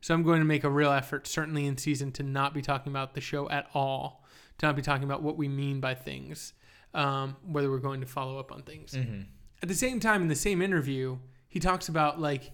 So 0.00 0.14
I'm 0.14 0.22
going 0.22 0.40
to 0.40 0.46
make 0.46 0.64
a 0.64 0.70
real 0.70 0.92
effort, 0.92 1.26
certainly 1.26 1.66
in 1.66 1.76
season, 1.76 2.10
to 2.12 2.22
not 2.22 2.54
be 2.54 2.62
talking 2.62 2.90
about 2.90 3.14
the 3.14 3.20
show 3.20 3.48
at 3.50 3.68
all, 3.74 4.17
to 4.58 4.66
not 4.66 4.76
be 4.76 4.82
talking 4.82 5.04
about 5.04 5.22
what 5.22 5.36
we 5.36 5.48
mean 5.48 5.80
by 5.80 5.94
things, 5.94 6.52
um, 6.94 7.36
whether 7.46 7.70
we're 7.70 7.78
going 7.78 8.00
to 8.00 8.06
follow 8.06 8.38
up 8.38 8.52
on 8.52 8.62
things. 8.62 8.92
Mm-hmm. 8.92 9.22
At 9.62 9.68
the 9.68 9.74
same 9.74 10.00
time, 10.00 10.22
in 10.22 10.28
the 10.28 10.34
same 10.34 10.60
interview, 10.62 11.18
he 11.48 11.60
talks 11.60 11.88
about 11.88 12.20
like 12.20 12.50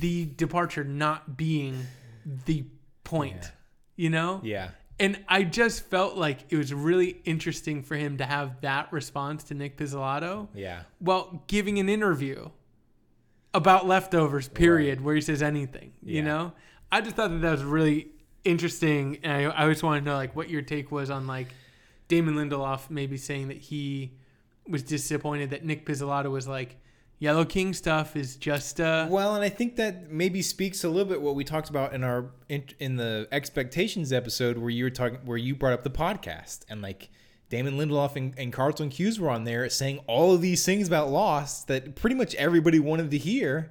the 0.00 0.26
departure 0.26 0.84
not 0.84 1.36
being 1.36 1.86
the 2.46 2.64
point, 3.04 3.34
Yeah. 3.42 3.48
you 3.96 4.10
know? 4.10 4.40
Yeah. 4.44 4.70
And 5.00 5.18
I 5.26 5.42
just 5.42 5.86
felt 5.86 6.16
like 6.16 6.44
it 6.50 6.56
was 6.56 6.72
really 6.72 7.20
interesting 7.24 7.82
for 7.82 7.96
him 7.96 8.18
to 8.18 8.24
have 8.24 8.60
that 8.60 8.92
response 8.92 9.42
to 9.44 9.54
Nic 9.54 9.76
Pizzolatto 9.76 10.48
Yeah. 10.54 10.82
while 11.00 11.42
giving 11.48 11.78
an 11.78 11.88
interview 11.88 12.50
about 13.54 13.86
leftovers, 13.86 14.48
period, 14.48 15.00
where 15.00 15.14
he 15.14 15.20
says 15.20 15.42
anything. 15.42 15.92
You 16.02 16.22
know, 16.22 16.52
I 16.90 17.00
just 17.00 17.16
thought 17.16 17.30
that 17.30 17.40
that 17.42 17.50
was 17.50 17.64
really 17.64 18.08
interesting. 18.44 19.18
And 19.22 19.32
I, 19.32 19.42
I 19.50 19.62
always 19.62 19.82
want 19.82 20.04
to 20.04 20.10
know 20.10 20.16
like 20.16 20.34
what 20.36 20.50
your 20.50 20.62
take 20.62 20.90
was 20.90 21.10
on 21.10 21.26
like 21.26 21.48
Damon 22.08 22.34
Lindelof 22.34 22.90
maybe 22.90 23.16
saying 23.16 23.48
that 23.48 23.58
he 23.58 24.12
was 24.68 24.82
disappointed 24.82 25.50
that 25.50 25.64
Nic 25.64 25.86
Pizzolatto 25.86 26.30
was 26.30 26.46
like 26.46 26.76
Yellow 27.18 27.44
King 27.44 27.72
stuff 27.72 28.16
is 28.16 28.36
just 28.36 28.80
uh 28.80 29.06
Well, 29.08 29.34
and 29.34 29.44
I 29.44 29.48
think 29.48 29.76
that 29.76 30.10
maybe 30.10 30.42
speaks 30.42 30.82
a 30.82 30.88
little 30.88 31.08
bit 31.08 31.22
what 31.22 31.34
we 31.34 31.44
talked 31.44 31.70
about 31.70 31.92
in 31.94 32.02
our 32.02 32.30
in, 32.48 32.64
in 32.80 32.96
the 32.96 33.28
expectations 33.30 34.12
episode 34.12 34.58
where 34.58 34.70
you 34.70 34.84
were 34.84 34.90
talking 34.90 35.18
where 35.24 35.38
you 35.38 35.54
brought 35.54 35.72
up 35.72 35.84
the 35.84 35.90
podcast 35.90 36.60
and 36.68 36.82
like 36.82 37.10
Damon 37.48 37.76
Lindelof 37.76 38.16
and, 38.16 38.34
and 38.38 38.52
Carlton 38.52 38.88
Cuse 38.88 39.20
were 39.20 39.28
on 39.28 39.44
there 39.44 39.68
saying 39.68 40.00
all 40.06 40.34
of 40.34 40.40
these 40.40 40.64
things 40.64 40.88
about 40.88 41.10
Lost 41.10 41.68
that 41.68 41.94
pretty 41.94 42.16
much 42.16 42.34
everybody 42.36 42.80
wanted 42.80 43.10
to 43.10 43.18
hear, 43.18 43.70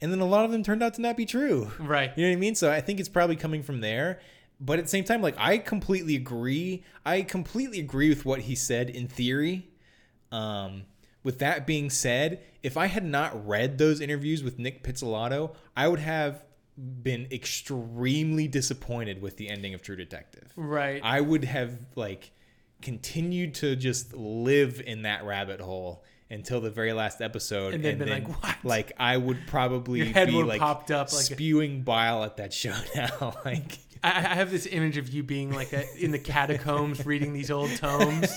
and 0.00 0.12
then 0.12 0.20
a 0.20 0.26
lot 0.26 0.44
of 0.44 0.50
them 0.50 0.62
turned 0.62 0.82
out 0.82 0.94
to 0.94 1.00
not 1.00 1.16
be 1.16 1.26
true. 1.26 1.70
right. 1.78 2.12
You 2.16 2.24
know 2.24 2.30
what 2.30 2.36
I 2.36 2.40
mean? 2.40 2.54
So 2.54 2.70
I 2.70 2.80
think 2.80 3.00
it's 3.00 3.08
probably 3.08 3.36
coming 3.36 3.62
from 3.62 3.80
there. 3.80 4.20
But 4.60 4.78
at 4.78 4.84
the 4.84 4.90
same 4.90 5.04
time, 5.04 5.20
like 5.20 5.34
I 5.38 5.58
completely 5.58 6.14
agree. 6.16 6.84
I 7.04 7.22
completely 7.22 7.80
agree 7.80 8.08
with 8.08 8.24
what 8.24 8.40
he 8.40 8.54
said 8.54 8.88
in 8.88 9.08
theory. 9.08 9.68
Um, 10.30 10.84
with 11.22 11.38
that 11.38 11.66
being 11.66 11.90
said, 11.90 12.42
if 12.62 12.76
I 12.76 12.86
had 12.86 13.04
not 13.04 13.46
read 13.46 13.78
those 13.78 14.00
interviews 14.00 14.42
with 14.42 14.58
Nic 14.58 14.84
Pizzolatto, 14.84 15.54
I 15.76 15.88
would 15.88 16.00
have 16.00 16.44
been 16.76 17.28
extremely 17.30 18.48
disappointed 18.48 19.22
with 19.22 19.36
the 19.36 19.48
ending 19.48 19.74
of 19.74 19.82
True 19.82 19.96
Detective. 19.96 20.52
Right. 20.56 21.00
I 21.02 21.20
would 21.20 21.44
have 21.44 21.78
like 21.94 22.32
continued 22.82 23.54
to 23.54 23.76
just 23.76 24.12
live 24.14 24.82
in 24.84 25.02
that 25.02 25.24
rabbit 25.24 25.60
hole 25.60 26.04
until 26.30 26.60
the 26.60 26.70
very 26.70 26.92
last 26.92 27.20
episode, 27.20 27.74
And 27.74 27.84
then 27.84 27.98
been 27.98 28.08
like, 28.08 28.42
"What?" 28.42 28.56
Like 28.64 28.92
I 28.98 29.16
would 29.16 29.46
probably 29.46 29.98
Your 30.00 30.06
head 30.08 30.28
be 30.28 30.36
would 30.36 30.46
like 30.46 30.60
popped 30.60 30.90
up 30.90 31.12
like 31.12 31.22
spewing 31.24 31.82
bile 31.82 32.24
at 32.24 32.36
that 32.38 32.52
show 32.52 32.74
now. 32.94 33.34
like 33.44 33.78
I, 34.02 34.08
I 34.10 34.34
have 34.34 34.50
this 34.50 34.66
image 34.66 34.96
of 34.96 35.08
you 35.10 35.22
being 35.22 35.52
like 35.52 35.72
a, 35.72 35.84
in 36.02 36.10
the 36.10 36.18
catacombs 36.18 37.04
reading 37.06 37.32
these 37.32 37.50
old 37.50 37.74
tomes 37.76 38.32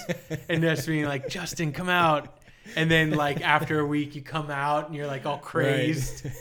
and 0.49 0.61
just 0.61 0.87
being 0.87 1.05
like, 1.05 1.27
Justin, 1.29 1.71
come 1.71 1.89
out. 1.89 2.37
And 2.75 2.91
then 2.91 3.11
like 3.11 3.39
after 3.41 3.79
a 3.79 3.85
week 3.85 4.13
you 4.15 4.21
come 4.21 4.49
out 4.51 4.87
and 4.87 4.95
you're 4.95 5.07
like 5.07 5.25
all 5.25 5.37
crazed. 5.39 6.25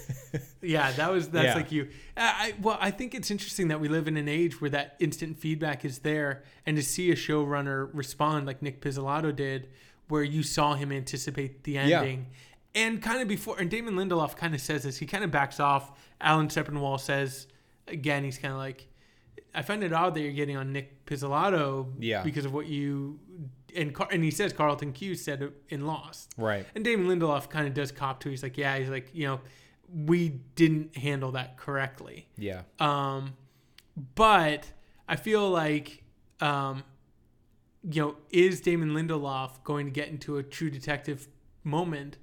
Yeah, 0.63 0.91
that 0.93 1.13
was 1.13 1.29
that's 1.29 1.45
Yeah. 1.47 1.55
like 1.55 1.71
you. 1.71 1.89
I, 2.17 2.23
I 2.23 2.55
well, 2.61 2.77
I 2.81 2.91
think 2.91 3.15
it's 3.15 3.31
interesting 3.31 3.69
that 3.69 3.79
we 3.79 3.89
live 3.89 4.09
in 4.09 4.17
an 4.17 4.27
age 4.29 4.61
where 4.61 4.71
that 4.71 4.97
instant 4.99 5.39
feedback 5.39 5.85
is 5.85 6.01
there, 6.01 6.43
and 6.67 6.77
to 6.77 6.83
see 6.83 7.13
a 7.13 7.15
showrunner 7.15 7.89
respond 7.93 8.47
like 8.47 8.63
Nic 8.63 8.81
Pizzolatto 8.81 9.35
did, 9.37 9.69
where 10.09 10.23
you 10.23 10.43
saw 10.43 10.75
him 10.75 10.93
anticipate 10.93 11.65
the 11.65 11.73
Yeah. 11.73 12.01
ending, 12.01 12.27
and 12.75 13.03
kind 13.03 13.21
of 13.23 13.29
before. 13.29 13.59
And 13.59 13.71
Damon 13.71 13.95
Lindelof 13.95 14.37
kind 14.37 14.55
of 14.55 14.61
says 14.61 14.83
this. 14.85 14.99
He 14.99 15.07
kind 15.07 15.25
of 15.25 15.31
backs 15.31 15.59
off. 15.61 15.93
Alan 16.21 16.49
Sepinwall 16.49 16.99
says 17.01 17.47
again. 17.89 18.25
He's 18.25 18.39
kind 18.39 18.53
of 18.53 18.59
like, 18.59 18.87
I 19.55 19.63
find 19.63 19.83
it 19.83 19.93
odd 19.93 20.15
that 20.15 20.21
you're 20.21 20.33
getting 20.33 20.57
on 20.57 20.73
Nic 20.73 21.05
Pizzolatto, 21.07 21.93
Yeah. 21.99 22.23
because 22.23 22.45
of 22.45 22.53
what 22.53 22.67
you. 22.67 23.19
And, 23.75 23.95
Car- 23.95 24.09
and 24.11 24.23
he 24.25 24.31
says 24.31 24.53
Carlton 24.55 24.93
Cuse 24.93 25.23
said 25.23 25.53
in 25.69 25.87
Lost. 25.87 26.35
right. 26.39 26.65
And 26.75 26.83
Damon 26.85 27.07
Lindelof 27.09 27.51
kind 27.51 27.67
of 27.67 27.75
does 27.75 27.93
cop 27.93 28.21
to. 28.21 28.31
He's 28.31 28.43
like, 28.43 28.57
yeah, 28.57 28.79
he's 28.79 28.89
like, 28.89 29.11
you 29.13 29.27
know, 29.27 29.41
we 29.93 30.31
didn't 30.55 30.97
handle 30.97 31.33
that 31.33 31.57
correctly. 31.59 32.27
Yeah. 32.39 32.63
Um, 32.81 33.35
but 34.15 34.67
I 35.09 35.17
feel 35.17 35.49
like, 35.51 36.03
um, 36.41 36.85
you 37.91 38.03
know, 38.03 38.17
is 38.31 38.61
Damon 38.61 38.91
Lindelof 38.91 39.63
going 39.65 39.87
to 39.87 39.93
get 39.93 40.09
into 40.09 40.39
a 40.39 40.43
True 40.43 40.71
Detective 40.71 41.29
moment 41.65 42.19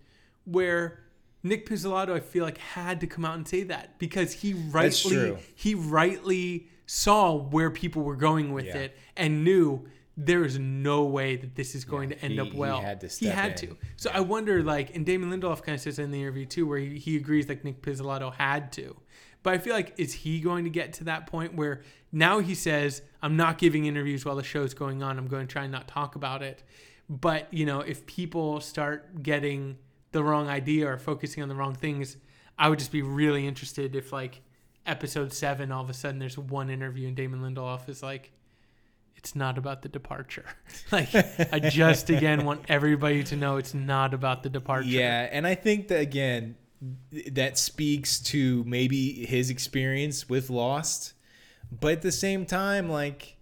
where 0.46 1.00
Nic 1.42 1.68
Pizzolatto, 1.68 2.14
I 2.14 2.20
feel 2.20 2.44
like, 2.44 2.58
had 2.58 3.00
to 3.02 3.08
come 3.08 3.26
out 3.26 3.36
and 3.36 3.48
say 3.48 3.64
that 3.64 3.98
because 4.00 4.34
he 4.34 4.54
rightly 4.54 5.38
he 5.56 5.76
rightly 5.76 6.68
saw 6.86 7.34
where 7.36 7.70
people 7.72 8.02
were 8.04 8.16
going 8.16 8.52
with 8.54 8.66
Yeah. 8.66 8.78
it 8.78 8.98
and 9.16 9.44
knew 9.44 9.86
there 10.16 10.44
is 10.44 10.60
no 10.60 11.06
way 11.06 11.36
that 11.38 11.56
this 11.56 11.74
is 11.76 11.86
going 11.86 12.12
Yeah, 12.12 12.18
to 12.18 12.24
end 12.26 12.34
he- 12.34 12.40
up 12.40 12.48
he 12.50 12.58
well. 12.58 12.82
had 12.82 13.02
to 13.02 13.08
he 13.08 13.28
had 13.28 13.58
to. 13.58 13.78
So 13.96 14.12
I 14.14 14.20
wonder, 14.20 14.62
like, 14.64 14.96
and 14.96 15.06
Damon 15.06 15.32
Lindelof 15.32 15.64
kind 15.64 15.76
of 15.76 15.82
says 15.82 15.98
in 15.98 16.12
the 16.12 16.22
interview 16.22 16.46
too, 16.46 16.68
where 16.68 16.78
he, 16.80 17.00
he 17.00 17.16
agrees 17.18 17.48
like 17.50 17.64
Nic 17.64 17.82
Pizzolatto 17.82 18.34
had 18.34 18.72
to. 18.74 18.96
But 19.42 19.54
I 19.56 19.58
feel 19.58 19.74
like 19.74 19.94
is 19.98 20.14
he 20.14 20.40
going 20.40 20.66
to 20.66 20.70
get 20.70 20.94
to 20.94 21.04
that 21.06 21.26
point 21.28 21.56
where 21.56 21.82
now 22.14 22.40
he 22.40 22.56
says, 22.56 23.02
"I'm 23.22 23.36
not 23.36 23.58
giving 23.58 23.86
interviews 23.86 24.24
while 24.24 24.38
the 24.38 24.44
show's 24.44 24.74
going 24.74 25.04
on. 25.04 25.18
I'm 25.18 25.28
going 25.28 25.46
to 25.46 25.52
try 25.52 25.64
and 25.64 25.72
not 25.72 25.90
talk 25.90 26.16
about 26.16 26.42
it." 26.42 26.64
But 27.10 27.54
you 27.54 27.66
know, 27.66 27.82
if 27.82 28.06
people 28.06 28.62
start 28.62 29.22
getting 29.22 29.78
the 30.14 30.24
wrong 30.24 30.48
idea 30.48 30.88
or 30.88 30.98
focusing 30.98 31.44
on 31.44 31.50
the 31.50 31.56
wrong 31.56 31.74
things, 31.76 32.16
I 32.58 32.70
would 32.70 32.80
just 32.80 32.92
be 32.92 33.02
really 33.02 33.46
interested 33.46 33.96
if 33.96 34.14
like 34.14 34.42
episode 34.86 35.34
seven, 35.34 35.72
all 35.72 35.84
of 35.84 35.90
a 35.90 35.94
sudden 35.94 36.20
there's 36.20 36.38
one 36.38 36.70
interview 36.70 37.08
and 37.08 37.16
Damon 37.16 37.42
Lindelof 37.42 37.90
is 37.90 38.02
like, 38.02 38.32
it's 39.16 39.36
not 39.36 39.58
about 39.58 39.82
the 39.82 39.90
departure. 39.90 40.46
like, 40.92 41.10
I 41.52 41.60
just 41.60 42.10
again 42.10 42.46
want 42.46 42.66
everybody 42.68 43.24
to 43.26 43.36
know 43.36 43.58
it's 43.58 43.74
not 43.74 44.14
about 44.14 44.44
the 44.44 44.50
departure. 44.50 44.88
Yeah, 44.88 45.28
and 45.32 45.48
I 45.48 45.56
think 45.56 45.88
that 45.90 46.00
again, 46.00 46.56
that 47.32 47.58
speaks 47.58 48.20
to 48.20 48.64
maybe 48.66 49.26
his 49.26 49.50
experience 49.50 50.28
with 50.28 50.50
Lost, 50.50 51.13
but 51.80 51.94
at 51.94 52.02
the 52.02 52.12
same 52.12 52.46
time, 52.46 52.90
like, 52.90 53.38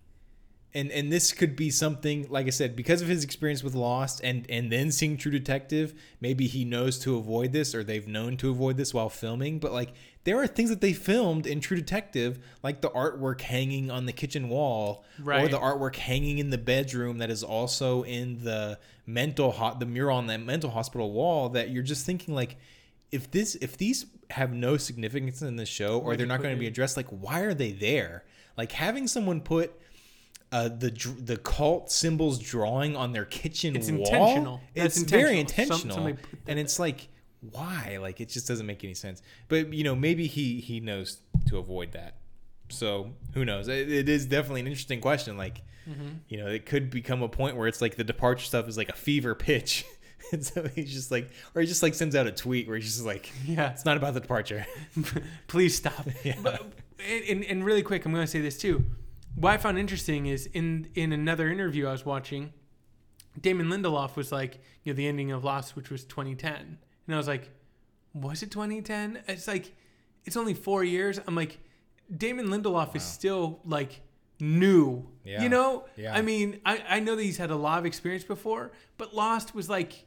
and 0.74 0.90
and 0.92 1.12
this 1.12 1.34
could 1.34 1.56
be 1.56 1.70
something 1.70 2.28
like 2.30 2.48
I 2.48 2.52
said 2.52 2.78
because 2.78 3.02
of 3.02 3.10
his 3.10 3.24
experience 3.24 3.64
with 3.64 3.76
Lost, 3.76 4.22
and 4.24 4.46
and 4.50 4.72
then 4.72 4.92
seeing 4.92 5.18
True 5.18 5.32
Detective, 5.32 5.94
maybe 6.22 6.48
he 6.48 6.64
knows 6.64 6.98
to 7.00 7.18
avoid 7.18 7.52
this, 7.52 7.76
or 7.76 7.84
they've 7.84 8.08
known 8.08 8.38
to 8.38 8.50
avoid 8.50 8.78
this 8.78 8.94
while 8.94 9.10
filming. 9.10 9.60
But 9.60 9.74
like, 9.74 9.94
there 10.24 10.38
are 10.42 10.48
things 10.48 10.70
that 10.70 10.80
they 10.80 10.94
filmed 10.94 11.46
in 11.46 11.60
True 11.60 11.76
Detective, 11.78 12.40
like 12.64 12.82
the 12.82 12.90
artwork 12.92 13.42
hanging 13.42 13.92
on 13.92 14.06
the 14.06 14.14
kitchen 14.14 14.48
wall, 14.48 15.04
or 15.44 15.50
the 15.50 15.60
artwork 15.60 15.98
hanging 15.98 16.38
in 16.38 16.52
the 16.52 16.58
bedroom 16.58 17.18
that 17.18 17.30
is 17.30 17.44
also 17.44 18.04
in 18.04 18.44
the 18.44 18.80
mental 19.06 19.52
hot 19.52 19.80
the 19.80 19.86
mural 19.86 20.18
on 20.18 20.28
that 20.28 20.40
mental 20.40 20.70
hospital 20.70 21.12
wall 21.12 21.50
that 21.50 21.70
you're 21.70 21.84
just 21.84 22.06
thinking 22.06 22.34
like 22.34 22.56
if 23.12 23.30
this 23.32 23.56
if 23.56 23.76
these 23.78 24.06
have 24.32 24.52
no 24.54 24.78
significance 24.78 25.42
in 25.42 25.56
the 25.56 25.66
show 25.66 26.00
or 26.00 26.16
they're 26.16 26.26
not 26.28 26.42
going 26.42 26.56
to 26.56 26.60
be 26.60 26.68
addressed 26.68 26.98
like 26.98 27.08
why 27.10 27.42
are 27.42 27.54
they 27.54 27.72
there? 27.72 28.24
Like 28.58 28.72
having 28.72 29.08
someone 29.08 29.42
put 29.42 29.74
uh, 30.52 30.68
the 30.68 30.90
the 31.20 31.38
cult 31.38 31.92
symbols 31.92 32.38
drawing 32.40 32.96
on 32.96 33.14
their 33.14 33.26
kitchen 33.26 33.76
It's 33.76 33.90
wall 33.90 34.00
intentional. 34.00 34.62
That's 34.76 35.02
it's 35.02 35.10
very 35.12 35.40
intentional. 35.40 35.78
Some- 35.80 35.90
intentional. 35.90 35.96
somebody 35.96 36.18
put 36.30 36.46
that 36.46 36.52
and 36.52 36.60
it's 36.60 36.80
like 36.80 37.08
why? 37.52 37.98
Like 38.02 38.20
it 38.22 38.30
just 38.30 38.48
doesn't 38.48 38.66
make 38.66 38.84
any 38.84 38.94
sense. 38.94 39.22
But 39.48 39.74
you 39.74 39.84
know 39.84 39.96
maybe 39.96 40.28
he 40.28 40.60
he 40.60 40.80
knows 40.80 41.22
to 41.48 41.58
avoid 41.58 41.94
that. 41.94 42.18
So 42.70 43.12
who 43.34 43.46
knows? 43.46 43.68
It, 43.68 43.92
it 43.92 44.10
is 44.10 44.26
definitely 44.26 44.62
an 44.62 44.68
interesting 44.68 45.02
question. 45.02 45.38
Like 45.38 45.62
Mm-hmm. 45.90 46.10
you 46.30 46.38
know 46.38 46.46
it 46.46 46.68
could 46.68 46.92
become 46.92 47.24
a 47.24 47.28
point 47.28 47.56
where 47.58 47.68
it's 47.68 47.82
like 47.82 47.96
the 47.96 48.04
departure 48.04 48.46
stuff 48.46 48.68
is 48.70 48.78
like 48.78 48.90
a 48.90 48.94
fever 48.96 49.34
pitch 49.34 49.84
and 50.32 50.46
so 50.46 50.68
he's 50.76 50.92
just 50.94 51.12
like 51.12 51.30
or 51.56 51.62
he 51.62 51.68
just 51.68 51.84
like 51.84 51.94
sends 51.94 52.16
out 52.16 52.28
a 52.28 52.32
tweet 52.32 52.68
where 52.68 52.78
he's 52.78 52.94
just 52.96 53.06
like 53.06 53.32
Yeah. 53.46 53.72
it's 53.72 53.86
not 53.86 53.98
about 53.98 54.14
the 54.14 54.20
departure 54.20 54.66
Please 55.48 55.76
stop. 55.76 56.08
Yeah. 56.24 56.36
But, 56.42 56.62
and, 57.30 57.44
and 57.46 57.66
really 57.66 57.82
quick, 57.82 58.06
I'm 58.06 58.12
going 58.14 58.24
to 58.24 58.32
say 58.32 58.42
this 58.42 58.58
too. 58.60 58.84
What 59.36 59.54
I 59.54 59.58
found 59.58 59.80
interesting 59.80 60.28
is 60.28 60.46
in 60.48 60.88
in 60.96 61.14
another 61.14 61.50
interview 61.50 61.88
I 61.88 61.92
was 61.92 62.06
watching, 62.06 62.54
Damon 63.40 63.68
Lindelof 63.68 64.16
was 64.16 64.32
like, 64.32 64.60
you 64.84 64.94
know, 64.94 64.98
the 64.98 65.08
ending 65.08 65.32
of 65.32 65.44
Lost, 65.44 65.76
which 65.76 65.90
was 65.90 66.04
2010, 66.04 66.54
and 67.08 67.16
I 67.16 67.18
was 67.18 67.28
like, 67.28 67.50
was 68.14 68.44
it 68.44 68.52
2010? 68.52 69.24
It's 69.28 69.48
like, 69.48 69.74
it's 70.26 70.36
only 70.38 70.54
four 70.54 70.84
years. 70.84 71.20
I'm 71.26 71.34
like, 71.36 71.60
Damon 72.16 72.48
Lindelof 72.50 72.96
is 72.96 73.04
still 73.04 73.62
like 73.66 74.02
new. 74.40 75.08
Yeah. 75.24 75.42
You 75.44 75.50
know? 75.50 75.86
Yeah. 75.96 76.14
I 76.14 76.22
mean, 76.22 76.60
I 76.66 76.84
I 76.90 77.00
know 77.00 77.16
that 77.16 77.24
he's 77.24 77.38
had 77.38 77.52
a 77.52 77.56
lot 77.56 77.80
of 77.80 77.86
experience 77.86 78.24
before, 78.26 78.72
but 78.98 79.16
Lost 79.16 79.56
was 79.56 79.70
like 79.70 80.06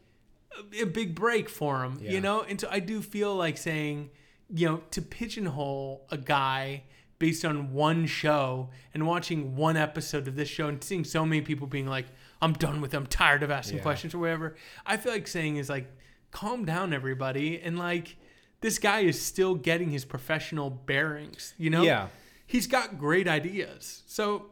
a, 0.80 0.84
big 0.86 1.14
break 1.14 1.48
for 1.48 1.82
him. 1.84 1.98
Yeah. 2.00 2.12
You 2.12 2.20
know, 2.20 2.42
and 2.42 2.60
so 2.60 2.68
I 2.70 2.80
do 2.80 3.00
feel 3.02 3.34
like 3.34 3.56
saying, 3.56 4.10
you 4.48 4.68
know, 4.68 4.82
to 4.92 5.02
pigeonhole 5.02 6.06
a 6.10 6.16
guy 6.16 6.84
based 7.18 7.44
on 7.44 7.72
one 7.72 8.06
show 8.06 8.70
and 8.92 9.06
watching 9.06 9.56
one 9.56 9.76
episode 9.76 10.28
of 10.28 10.36
this 10.36 10.48
show 10.48 10.68
and 10.68 10.82
seeing 10.82 11.04
so 11.04 11.24
many 11.24 11.40
people 11.40 11.66
being 11.66 11.86
like, 11.86 12.06
I'm 12.42 12.52
done 12.52 12.80
with 12.80 12.92
it. 12.92 12.96
I'm 12.96 13.06
tired 13.06 13.42
of 13.42 13.50
asking 13.50 13.78
Yeah. 13.78 13.82
questions 13.82 14.14
or 14.14 14.18
whatever. 14.18 14.56
I 14.84 14.96
feel 14.96 15.12
like 15.12 15.26
saying 15.26 15.56
is 15.56 15.68
like, 15.68 15.90
calm 16.30 16.64
down, 16.64 16.92
everybody. 16.92 17.60
And 17.60 17.78
like, 17.78 18.16
this 18.60 18.78
guy 18.78 19.00
is 19.00 19.20
still 19.20 19.54
getting 19.54 19.90
his 19.90 20.04
professional 20.04 20.68
bearings, 20.70 21.54
you 21.56 21.70
know? 21.70 21.82
Yeah. 21.82 22.08
He's 22.46 22.66
got 22.66 22.98
great 22.98 23.28
ideas. 23.28 24.02
So 24.06 24.46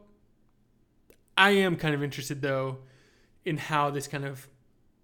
I 1.37 1.51
am 1.51 1.75
kind 1.75 1.93
of 1.93 2.03
interested 2.03 2.41
though 2.41 2.79
in 3.45 3.57
how 3.57 3.89
this 3.89 4.07
kind 4.07 4.25
of 4.25 4.47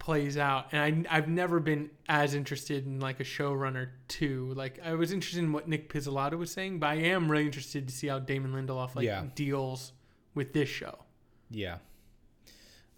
plays 0.10 0.38
out. 0.38 0.66
And 0.72 1.08
I, 1.08 1.18
I've 1.18 1.28
never 1.28 1.60
been 1.60 1.92
as 2.08 2.34
interested 2.34 2.88
in 2.88 3.00
like 3.00 3.20
a 3.20 3.24
showrunner 3.24 3.90
too. 4.08 4.52
Like 4.56 4.80
I 4.84 4.96
was 4.96 5.12
interested 5.12 5.38
in 5.44 5.54
what 5.54 5.68
Nic 5.68 5.94
Pizzolatto 5.94 6.36
was 6.36 6.50
saying, 6.52 6.80
but 6.80 6.88
I 6.88 6.96
am 6.96 7.30
really 7.30 7.46
interested 7.46 7.88
to 7.88 7.94
see 7.94 8.08
how 8.08 8.18
Damon 8.18 8.54
Lindelof 8.54 8.96
like 8.96 9.06
Yeah. 9.06 9.26
deals 9.36 9.92
with 10.34 10.52
this 10.54 10.68
show. 10.68 10.98
Yeah. 11.52 11.78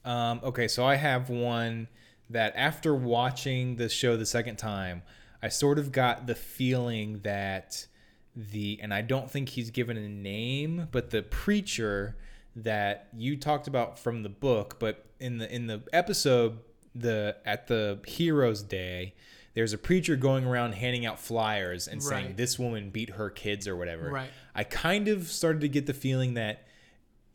Um, 0.05 0.39
okay, 0.41 0.70
so 0.70 0.86
I 0.86 0.95
have 0.95 1.30
one 1.30 1.89
that 2.30 2.53
after 2.55 2.95
watching 2.95 3.76
the 3.76 3.89
show 3.89 4.16
the 4.16 4.26
second 4.26 4.55
time, 4.55 5.03
I 5.43 5.49
sort 5.49 5.78
of 5.80 5.91
got 5.91 6.28
the 6.28 6.36
feeling 6.36 7.20
that 7.24 7.88
the 8.36 8.80
and 8.82 8.93
I 8.93 9.01
don't 9.01 9.30
think 9.30 9.49
he's 9.49 9.70
given 9.70 9.97
a 9.97 10.07
name, 10.07 10.88
but 10.93 11.09
the 11.09 11.24
preacher 11.24 12.16
that 12.55 13.09
you 13.16 13.36
talked 13.36 13.68
about 13.68 13.99
from 13.99 14.24
the 14.24 14.30
book, 14.30 14.78
but 14.80 15.05
in 15.20 15.39
the 15.39 15.53
in 15.53 15.68
the 15.68 15.84
episode 15.91 16.59
the 16.96 17.38
at 17.46 17.68
the 17.68 18.00
Heroes 18.06 18.62
Day, 18.64 19.14
there's 19.54 19.74
a 19.74 19.78
preacher 19.78 20.16
going 20.16 20.46
around 20.46 20.74
handing 20.74 21.06
out 21.06 21.20
flyers 21.20 21.88
and 21.88 22.02
saying 22.02 22.36
this 22.36 22.58
woman 22.58 22.89
beat 22.89 23.12
her 23.12 23.30
kids 23.30 23.68
or 23.68 23.76
whatever. 23.76 24.10
Right. 24.10 24.30
I 24.56 24.64
kind 24.64 25.08
of 25.08 25.28
started 25.28 25.62
to 25.62 25.70
get 25.70 25.86
the 25.86 25.94
feeling 25.94 26.36
that 26.36 26.68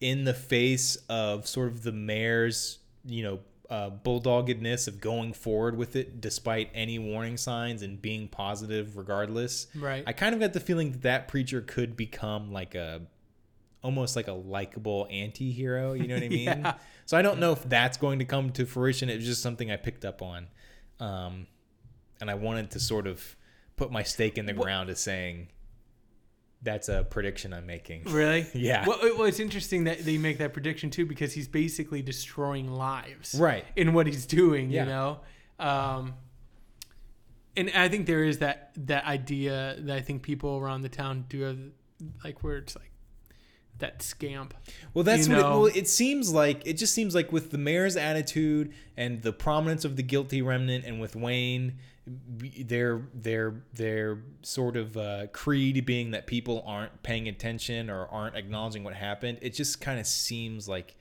in 0.00 0.24
the 0.24 0.34
face 0.34 0.96
of 1.08 1.46
sort 1.46 1.68
of 1.68 1.82
the 1.82 1.92
mayor's, 1.92 2.78
you 3.04 3.22
know, 3.22 3.40
uh, 3.68 3.90
bulldoggedness 3.90 4.86
of 4.86 5.00
going 5.00 5.32
forward 5.32 5.76
with 5.76 5.96
it 5.96 6.20
despite 6.20 6.70
any 6.72 6.98
warning 6.98 7.36
signs 7.36 7.82
and 7.82 8.00
being 8.00 8.28
positive 8.28 8.96
regardless. 8.96 9.66
Right. 9.74 10.04
I 10.06 10.12
kind 10.12 10.34
of 10.34 10.40
got 10.40 10.52
the 10.52 10.60
feeling 10.60 10.92
that 10.92 11.02
that 11.02 11.28
preacher 11.28 11.60
could 11.60 11.96
become 11.96 12.52
like 12.52 12.74
a 12.74 13.02
almost 13.86 14.16
like 14.16 14.26
a 14.28 14.32
likable 14.32 15.06
anti-hero, 15.10 15.92
you 15.94 16.06
know 16.08 16.14
what 16.14 16.24
I 16.24 16.28
mean? 16.40 16.44
Yeah. 16.44 16.74
So 17.06 17.16
I 17.16 17.22
don't 17.22 17.38
know 17.38 17.52
if 17.52 17.62
that's 17.68 17.96
going 17.96 18.18
to 18.18 18.24
come 18.24 18.50
to 18.52 18.66
fruition. 18.66 19.08
It 19.08 19.16
was 19.16 19.24
just 19.24 19.40
something 19.42 19.70
I 19.70 19.76
picked 19.76 20.04
up 20.04 20.20
on. 20.22 20.48
Um, 21.00 21.46
and 22.20 22.28
I 22.30 22.34
wanted 22.34 22.72
to 22.72 22.80
sort 22.80 23.06
of 23.06 23.36
put 23.76 23.90
my 23.92 24.02
stake 24.02 24.38
in 24.38 24.46
the 24.46 24.52
ground 24.52 24.90
as 24.90 24.98
saying 25.00 25.48
that's 26.62 26.88
a 26.88 27.04
prediction 27.08 27.52
I'm 27.52 27.66
making. 27.66 28.02
Really? 28.06 28.46
Yeah. 28.54 28.84
Well, 28.86 28.98
well, 29.16 29.24
it's 29.24 29.38
interesting 29.40 29.84
that 29.84 30.04
they 30.04 30.18
make 30.18 30.38
that 30.38 30.52
prediction 30.52 30.90
too 30.90 31.06
because 31.06 31.32
he's 31.32 31.46
basically 31.48 32.02
destroying 32.02 32.68
lives. 32.72 33.34
Right. 33.38 33.64
In 33.76 33.92
what 33.92 34.06
he's 34.06 34.26
doing, 34.26 34.70
Yeah. 34.70 34.82
you 34.84 34.88
know. 34.90 35.20
Um, 35.60 36.14
and 37.56 37.70
I 37.74 37.88
think 37.88 38.06
there 38.06 38.24
is 38.24 38.38
that 38.38 38.72
that 38.86 39.04
idea 39.06 39.76
that 39.78 39.96
I 39.96 40.00
think 40.00 40.22
people 40.22 40.58
around 40.58 40.82
the 40.82 40.88
town 40.90 41.24
do 41.28 41.40
have, 41.42 41.58
like 42.24 42.42
where 42.42 42.56
it's 42.58 42.74
like 42.76 42.90
that 43.78 44.02
scamp. 44.02 44.54
Well, 44.94 45.04
that's 45.04 45.28
what 45.28 45.38
it, 45.38 45.42
well, 45.42 45.66
it 45.66 45.88
seems 45.88 46.32
like. 46.32 46.66
It 46.66 46.74
just 46.74 46.94
seems 46.94 47.14
like 47.14 47.32
with 47.32 47.50
the 47.50 47.58
mayor's 47.58 47.96
attitude 47.96 48.72
and 48.96 49.22
the 49.22 49.32
prominence 49.32 49.84
of 49.84 49.96
the 49.96 50.02
guilty 50.02 50.42
remnant, 50.42 50.84
and 50.84 51.00
with 51.00 51.14
Wayne, 51.16 51.78
their 52.06 53.02
their 53.12 53.62
their 53.74 54.22
sort 54.42 54.76
of 54.76 54.96
uh, 54.96 55.26
creed 55.32 55.84
being 55.84 56.12
that 56.12 56.26
people 56.26 56.62
aren't 56.66 57.02
paying 57.02 57.28
attention 57.28 57.90
or 57.90 58.06
aren't 58.06 58.36
acknowledging 58.36 58.84
what 58.84 58.94
happened. 58.94 59.38
It 59.42 59.54
just 59.54 59.80
kind 59.80 60.00
of 60.00 60.06
seems 60.06 60.68
like 60.68 60.96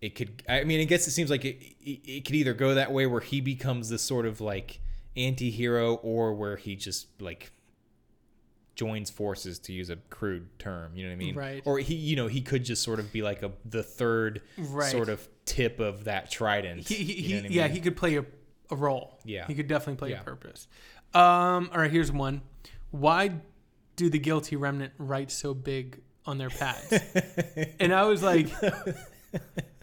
it 0.00 0.14
could. 0.14 0.42
I 0.48 0.64
mean, 0.64 0.80
I 0.80 0.84
guess 0.84 1.06
it 1.06 1.10
seems 1.10 1.30
like 1.30 1.44
it, 1.44 1.58
it, 1.84 2.00
it 2.04 2.24
could 2.24 2.36
either 2.36 2.54
go 2.54 2.74
that 2.74 2.92
way 2.92 3.06
where 3.06 3.20
he 3.20 3.40
becomes 3.40 3.88
this 3.88 4.02
sort 4.02 4.26
of 4.26 4.40
like 4.40 4.80
anti-hero, 5.16 5.94
or 5.96 6.34
where 6.34 6.56
he 6.56 6.76
just 6.76 7.08
like 7.20 7.50
joins 8.76 9.10
forces 9.10 9.58
to 9.58 9.72
use 9.72 9.90
a 9.90 9.96
crude 10.10 10.46
term 10.58 10.94
you 10.94 11.02
know 11.04 11.08
what 11.10 11.14
i 11.14 11.16
mean 11.16 11.34
Right. 11.34 11.62
or 11.64 11.78
he 11.78 11.94
you 11.94 12.14
know 12.14 12.26
he 12.28 12.40
could 12.42 12.62
just 12.64 12.82
sort 12.82 13.00
of 13.00 13.10
be 13.12 13.22
like 13.22 13.42
a 13.42 13.50
the 13.64 13.82
third 13.82 14.42
Right. 14.56 14.90
sort 14.92 15.08
of 15.08 15.26
tip 15.46 15.80
of 15.80 16.04
that 16.04 16.30
trident 16.30 16.86
He, 16.86 16.94
he, 16.96 17.02
you 17.02 17.22
he 17.22 17.32
know 17.34 17.42
what 17.42 17.50
I 17.50 17.54
yeah, 17.54 17.68
he 17.68 17.80
could 17.80 17.96
play 17.96 18.16
a, 18.16 18.24
a 18.70 18.76
role. 18.76 19.18
Yeah. 19.24 19.46
He 19.46 19.54
could 19.54 19.66
definitely 19.68 19.96
play 19.96 20.10
Yeah. 20.10 20.20
a 20.20 20.24
purpose. 20.24 20.68
Um, 21.14 21.70
all 21.72 21.78
right, 21.80 21.90
here's 21.90 22.10
one. 22.12 22.42
Why 22.90 23.30
do 23.96 24.10
the 24.10 24.18
guilty 24.18 24.56
remnant 24.56 24.92
write 24.98 25.30
so 25.30 25.54
big 25.54 26.00
on 26.26 26.36
their 26.38 26.50
pads? 26.50 26.92
and 27.80 27.94
I 27.94 28.02
was 28.04 28.22
like, 28.24 28.48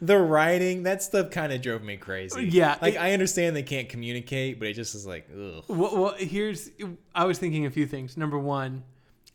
the 0.00 0.18
writing 0.18 0.82
that 0.84 1.02
stuff 1.02 1.30
kind 1.30 1.52
of 1.52 1.60
drove 1.62 1.82
me 1.82 1.96
crazy 1.96 2.46
Yeah, 2.46 2.76
like 2.82 2.94
it- 2.94 2.98
i 3.00 3.12
understand 3.12 3.54
they 3.56 3.62
can't 3.62 3.88
communicate 3.88 4.58
but 4.58 4.68
it 4.68 4.74
just 4.74 4.94
is 4.94 5.06
like 5.06 5.28
ugh. 5.32 5.64
well, 5.68 5.96
well, 5.96 6.14
here's 6.18 6.70
I 7.14 7.24
was 7.24 7.38
thinking 7.38 7.66
a 7.66 7.70
few 7.70 7.86
things. 7.86 8.16
Number 8.16 8.38
one, 8.38 8.84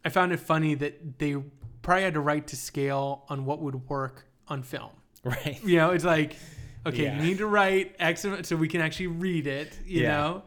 I 0.04 0.10
found 0.10 0.32
it 0.32 0.40
funny 0.40 0.76
that 0.76 1.20
they 1.20 1.36
probably 1.82 2.04
had 2.04 2.14
to 2.16 2.20
write 2.20 2.48
to 2.48 2.56
scale 2.56 3.24
on 3.30 3.46
what 3.46 3.60
would 3.62 3.88
work 3.90 4.26
on 4.48 4.64
film. 4.64 4.92
right 5.24 5.60
You 5.64 5.78
know, 5.78 5.92
it's 5.92 6.06
like, 6.06 6.36
okay, 6.86 7.04
Yeah. 7.04 7.18
you 7.18 7.24
need 7.24 7.38
to 7.40 7.48
write 7.48 7.96
X 8.00 8.26
so 8.44 8.56
we 8.56 8.68
can 8.68 8.82
actually 8.82 9.08
read 9.08 9.48
it, 9.48 9.78
you 9.86 10.04
Yeah. 10.04 10.12
know? 10.12 10.44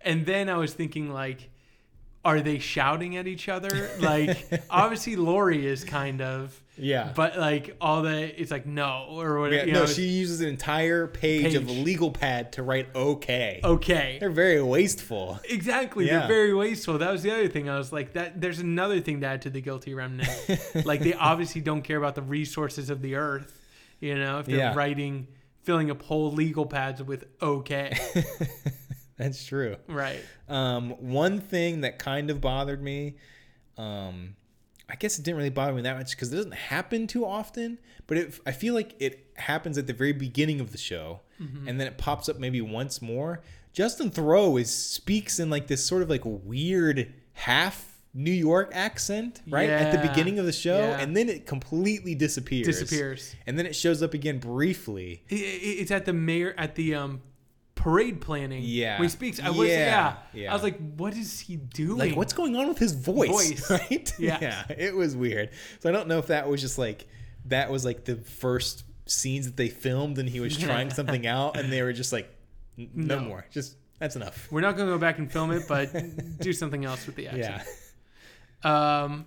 And 0.00 0.24
then 0.26 0.48
I 0.48 0.56
was 0.56 0.72
thinking, 0.74 1.10
like, 1.12 1.48
are 2.24 2.40
they 2.40 2.58
shouting 2.58 3.16
at 3.16 3.26
each 3.26 3.48
other? 3.48 3.90
Like, 4.00 4.62
obviously, 4.70 5.16
Laurie 5.16 5.66
is 5.66 5.84
kind 5.84 6.20
of, 6.20 6.61
yeah 6.76 7.12
but 7.14 7.36
like, 7.38 7.76
all 7.80 8.00
the, 8.02 8.40
it's 8.40 8.50
like, 8.50 8.64
no, 8.66 9.06
or 9.10 9.38
whatever. 9.40 9.56
yeah, 9.56 9.64
you 9.66 9.72
no 9.72 9.80
know, 9.80 9.86
she 9.86 10.04
uses 10.04 10.40
an 10.40 10.48
entire 10.48 11.06
page, 11.06 11.54
of 11.54 11.66
Page. 11.66 11.84
legal 11.84 12.10
pad 12.10 12.52
to 12.52 12.62
write 12.62 12.88
okay 12.94 13.60
okay. 13.62 14.16
they're 14.20 14.30
very 14.30 14.62
wasteful 14.62 15.38
Exactly. 15.48 16.06
Yeah. 16.06 16.20
They're 16.20 16.28
very 16.28 16.54
wasteful. 16.54 16.98
That 16.98 17.10
was 17.12 17.22
the 17.22 17.30
other 17.30 17.48
thing. 17.48 17.68
I 17.68 17.76
was 17.76 17.92
like, 17.92 18.14
that 18.14 18.40
there's 18.40 18.58
another 18.58 19.00
thing 19.00 19.20
to 19.20 19.26
add 19.26 19.42
to 19.42 19.50
the 19.50 19.60
guilty 19.60 19.92
remnant. 19.94 20.28
like 20.84 21.00
they 21.00 21.12
obviously 21.14 21.60
don't 21.60 21.82
care 21.82 21.98
about 21.98 22.14
the 22.14 22.22
resources 22.22 22.88
of 22.90 23.02
the 23.02 23.16
earth. 23.16 23.60
You 24.00 24.14
know, 24.16 24.38
if 24.38 24.46
they're 24.46 24.56
Yeah. 24.56 24.74
writing 24.74 25.28
filling 25.62 25.90
up 25.90 26.02
whole 26.02 26.32
legal 26.32 26.66
pads 26.66 27.02
with 27.02 27.26
okay. 27.40 27.92
that's 29.16 29.44
true 29.44 29.76
right. 29.88 30.20
Um, 30.48 30.90
one 30.98 31.38
thing 31.40 31.82
that 31.82 31.98
kind 31.98 32.30
of 32.30 32.40
bothered 32.40 32.82
me, 32.82 33.16
um, 33.78 34.34
I 34.92 34.96
guess 34.96 35.18
it 35.18 35.22
didn't 35.22 35.38
really 35.38 35.48
bother 35.50 35.72
me 35.72 35.80
that 35.82 35.96
much 35.96 36.10
because 36.10 36.30
it 36.32 36.36
doesn't 36.36 36.52
happen 36.54 37.06
too 37.06 37.24
often. 37.24 37.78
But 38.06 38.18
it, 38.18 38.38
I 38.46 38.52
feel 38.52 38.74
like 38.74 38.94
it 39.00 39.26
happens 39.36 39.78
at 39.78 39.86
the 39.86 39.94
very 39.94 40.12
beginning 40.12 40.60
of 40.60 40.70
the 40.70 40.78
show, 40.78 41.20
and 41.66 41.80
then 41.80 41.86
it 41.88 41.96
pops 41.98 42.28
up 42.28 42.38
maybe 42.38 42.60
once 42.60 43.00
more. 43.02 43.40
Justin 43.72 44.10
Theroux 44.10 44.60
is 44.60 44.72
speaks 44.72 45.40
in 45.40 45.48
like 45.50 45.66
this 45.66 45.84
sort 45.84 46.02
of 46.02 46.10
like 46.10 46.20
weird 46.24 47.12
half 47.32 47.88
New 48.14 48.30
York 48.30 48.70
accent, 48.74 49.40
right 49.48 49.70
at 49.70 49.90
the 49.92 50.06
beginning 50.06 50.38
of 50.38 50.44
the 50.44 50.52
show, 50.52 50.76
Yeah. 50.76 51.00
and 51.00 51.16
then 51.16 51.30
it 51.30 51.46
completely 51.46 52.14
disappears. 52.14 52.66
Disappears. 52.66 53.34
and 53.46 53.58
then 53.58 53.64
it 53.64 53.74
shows 53.74 54.02
up 54.02 54.12
again 54.12 54.38
briefly. 54.38 55.22
I- 55.30 55.34
I- 55.36 55.38
It's 55.80 55.90
at 55.90 56.04
the 56.04 56.12
mayor 56.12 56.54
at 56.58 56.74
the 56.74 56.94
um 56.94 57.22
parade 57.82 58.20
planning. 58.20 58.62
Yeah. 58.64 58.96
When 58.98 59.04
he 59.04 59.08
speaks, 59.10 59.40
I 59.40 59.50
was 59.50 59.68
Yeah. 59.68 60.16
yeah. 60.32 60.50
I 60.50 60.54
was 60.54 60.62
like, 60.62 60.78
what 60.96 61.14
is 61.16 61.40
he 61.40 61.56
doing? 61.56 61.98
like 61.98 62.14
what's 62.16 62.32
going 62.32 62.54
on 62.56 62.68
with 62.68 62.78
his 62.78 62.92
voice, 62.92 63.28
Voice. 63.28 63.70
right 63.90 64.12
Yeah. 64.18 64.38
yeah 64.42 64.64
it 64.68 64.94
was 64.94 65.16
weird 65.16 65.50
so 65.80 65.88
i 65.88 65.92
don't 65.92 66.06
know 66.08 66.18
if 66.18 66.28
that 66.28 66.48
was 66.48 66.60
just 66.60 66.78
like 66.78 67.06
that 67.46 67.70
was 67.70 67.84
like 67.84 68.04
the 68.04 68.16
first 68.16 68.84
scenes 69.06 69.46
that 69.46 69.56
they 69.56 69.68
filmed 69.68 70.18
and 70.18 70.28
he 70.28 70.38
was 70.40 70.56
trying 70.56 70.90
something 70.90 71.26
out 71.26 71.56
and 71.56 71.72
they 71.72 71.82
were 71.82 71.92
just 71.92 72.12
like 72.12 72.28
no, 72.76 73.18
No. 73.18 73.20
more 73.24 73.46
just 73.50 73.76
that's 73.98 74.14
enough 74.16 74.48
We're 74.52 74.60
not 74.60 74.76
gonna 74.76 74.90
go 74.90 74.98
back 74.98 75.18
and 75.18 75.30
film 75.30 75.50
it, 75.50 75.64
but 75.68 75.92
do 76.40 76.52
something 76.52 76.84
else 76.84 77.06
with 77.06 77.16
the 77.16 77.26
action. 77.28 77.60
yeah 78.64 79.04
Um, 79.04 79.26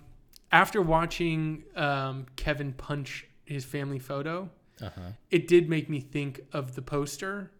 after 0.50 0.80
watching 0.80 1.64
um, 1.74 2.26
Kevin 2.36 2.72
punch 2.72 3.26
his 3.44 3.64
family 3.64 3.98
photo, 3.98 4.48
uh-huh 4.80 5.00
it 5.30 5.46
did 5.48 5.68
make 5.68 5.88
me 5.90 6.00
think 6.00 6.40
of 6.52 6.74
the 6.74 6.82
poster 6.82 7.50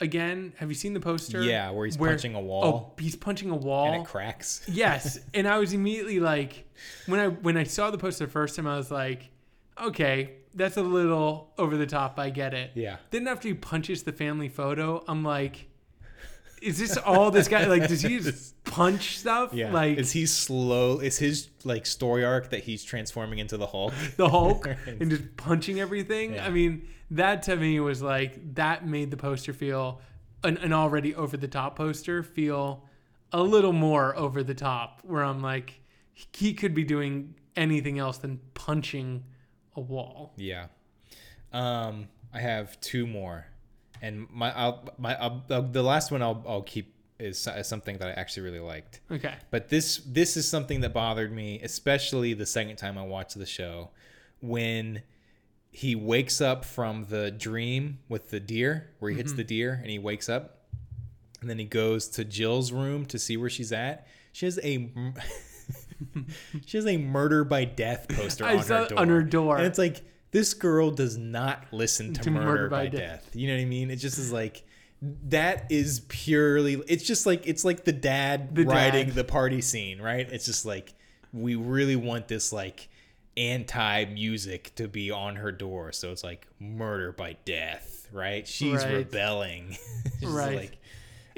again. 0.00 0.52
Have 0.56 0.68
you 0.68 0.74
seen 0.74 0.94
the 0.94 1.00
poster? 1.00 1.42
yeah 1.42 1.70
where 1.70 1.84
he's 1.86 1.96
punching 1.96 2.34
a 2.34 2.38
oh, 2.38 2.42
wall 2.42 2.64
Oh, 2.64 3.02
he's 3.02 3.16
punching 3.16 3.50
a 3.50 3.56
wall. 3.56 3.86
and 3.92 4.02
it 4.02 4.06
cracks 4.06 4.62
yes, 4.68 5.20
and 5.34 5.46
I 5.48 5.58
was 5.58 5.72
immediately 5.72 6.20
like, 6.20 6.64
when 7.06 7.20
I 7.20 7.28
when 7.28 7.56
I 7.56 7.64
saw 7.64 7.90
the 7.90 7.98
poster 7.98 8.26
the 8.26 8.32
first 8.32 8.56
time, 8.56 8.66
I 8.66 8.76
was 8.76 8.90
like, 8.90 9.30
okay, 9.80 10.32
that's 10.54 10.76
a 10.76 10.82
little 10.82 11.52
over 11.58 11.76
the 11.76 11.86
top. 11.86 12.18
I 12.18 12.30
get 12.30 12.54
it. 12.54 12.72
yeah 12.74 12.96
Then 13.10 13.28
after 13.28 13.48
he 13.48 13.54
punches 13.54 14.02
the 14.02 14.12
family 14.12 14.48
photo, 14.48 15.04
I'm 15.06 15.22
like, 15.24 15.67
is 16.62 16.78
this 16.78 16.96
all 16.96 17.30
this 17.30 17.48
guy 17.48 17.66
like? 17.66 17.88
Does 17.88 18.02
he 18.02 18.18
just 18.20 18.62
punch 18.64 19.18
stuff? 19.18 19.52
yeah 19.52 19.72
Like 19.72 19.98
is 19.98 20.12
he 20.12 20.26
slow 20.26 20.98
is 21.00 21.18
his 21.18 21.48
like 21.64 21.86
story 21.86 22.24
arc 22.24 22.50
that 22.50 22.64
he's 22.64 22.84
transforming 22.84 23.38
into 23.38 23.56
the 23.56 23.66
hulk 23.66 23.94
the 24.16 24.28
Hulk 24.28 24.66
and 24.86 25.10
just 25.10 25.36
punching 25.36 25.80
everything. 25.80 26.34
Yeah. 26.34 26.46
I 26.46 26.50
mean, 26.50 26.88
that 27.12 27.42
to 27.44 27.56
me 27.56 27.80
was 27.80 28.02
like 28.02 28.54
that 28.54 28.86
made 28.86 29.10
the 29.10 29.16
poster 29.16 29.52
feel 29.52 30.00
an, 30.44 30.56
an 30.58 30.72
already 30.72 31.14
over 31.14 31.36
the 31.36 31.48
top 31.48 31.76
poster 31.76 32.22
feel 32.22 32.84
a 33.32 33.42
little 33.42 33.72
more 33.72 34.16
over 34.16 34.42
the 34.42 34.54
top. 34.54 35.00
Where 35.04 35.22
I'm 35.24 35.40
like, 35.42 35.80
he 36.14 36.54
could 36.54 36.74
be 36.74 36.84
doing 36.84 37.34
anything 37.56 37.98
else 37.98 38.18
than 38.18 38.40
punching 38.54 39.24
a 39.76 39.80
wall. 39.80 40.32
yeah 40.36 40.66
um 41.52 42.08
i 42.32 42.38
have 42.40 42.78
two 42.80 43.06
more 43.06 43.46
and 44.02 44.26
my 44.30 44.54
I'll, 44.56 44.88
my 44.98 45.14
I'll, 45.16 45.44
the 45.48 45.82
last 45.82 46.10
one 46.10 46.22
I'll, 46.22 46.44
I'll 46.46 46.62
keep 46.62 46.94
is, 47.18 47.46
is 47.48 47.66
something 47.66 47.98
that 47.98 48.08
i 48.08 48.12
actually 48.12 48.44
really 48.44 48.60
liked 48.60 49.00
Okay. 49.10 49.34
But 49.50 49.68
this 49.68 49.96
this 50.06 50.36
is 50.36 50.48
something 50.48 50.80
that 50.82 50.92
bothered 50.92 51.32
me, 51.32 51.60
especially 51.62 52.34
the 52.34 52.46
second 52.46 52.76
time 52.76 52.96
I 52.96 53.02
watched 53.02 53.38
the 53.38 53.46
show, 53.46 53.90
when 54.40 55.02
he 55.70 55.94
wakes 55.94 56.40
up 56.40 56.64
from 56.64 57.06
the 57.08 57.30
dream 57.30 57.98
with 58.08 58.30
the 58.30 58.40
deer, 58.40 58.90
where 58.98 59.10
he 59.10 59.16
hits 59.16 59.30
mm-hmm. 59.30 59.38
the 59.38 59.44
deer 59.44 59.78
and 59.82 59.90
he 59.90 59.98
wakes 59.98 60.28
up, 60.28 60.64
and 61.40 61.50
then 61.50 61.58
he 61.58 61.64
goes 61.64 62.08
to 62.10 62.24
Jill's 62.24 62.72
room 62.72 63.04
to 63.06 63.18
see 63.18 63.36
where 63.36 63.50
she's 63.50 63.72
at. 63.72 64.06
She 64.32 64.46
has 64.46 64.58
a 64.62 64.90
she 66.66 66.76
has 66.76 66.86
a 66.86 66.96
murder 66.96 67.44
by 67.44 67.64
death 67.64 68.08
poster 68.08 68.44
on 68.46 68.58
her 68.58 68.86
door. 68.88 68.98
on 68.98 69.08
her 69.08 69.22
door. 69.22 69.56
and 69.56 69.66
it's 69.66 69.78
like 69.78 70.02
this 70.30 70.54
girl 70.54 70.90
does 70.90 71.16
not 71.16 71.64
listen 71.72 72.12
to, 72.14 72.22
To 72.22 72.30
murder, 72.30 72.46
Murder 72.46 72.68
by, 72.68 72.84
by 72.84 72.96
death. 72.96 73.30
You 73.34 73.48
know 73.48 73.54
what 73.54 73.62
I 73.62 73.66
mean? 73.66 73.90
It 73.90 73.96
just 73.96 74.18
is 74.18 74.32
like 74.32 74.64
that 75.28 75.66
is 75.70 76.00
purely 76.08 76.82
it's 76.88 77.04
just 77.04 77.24
like 77.24 77.46
it's 77.46 77.64
like 77.64 77.84
the 77.84 77.92
dad 77.92 78.54
The 78.54 78.64
writing 78.64 79.06
dad. 79.06 79.14
the 79.14 79.22
party 79.22 79.60
scene 79.60 80.00
right 80.02 80.28
it's 80.28 80.44
just 80.44 80.66
like 80.66 80.92
we 81.32 81.54
really 81.54 81.94
want 81.94 82.26
this 82.26 82.52
like 82.52 82.88
anti 83.36 84.06
music 84.06 84.74
to 84.74 84.88
be 84.88 85.12
on 85.12 85.36
her 85.36 85.52
door 85.52 85.92
so 85.92 86.10
it's 86.10 86.24
like 86.24 86.48
murder 86.58 87.12
by 87.12 87.36
death 87.44 88.08
right 88.12 88.48
she's 88.48 88.82
Right. 88.84 88.92
rebelling 88.94 89.76
Right. 90.24 90.56
like 90.56 90.78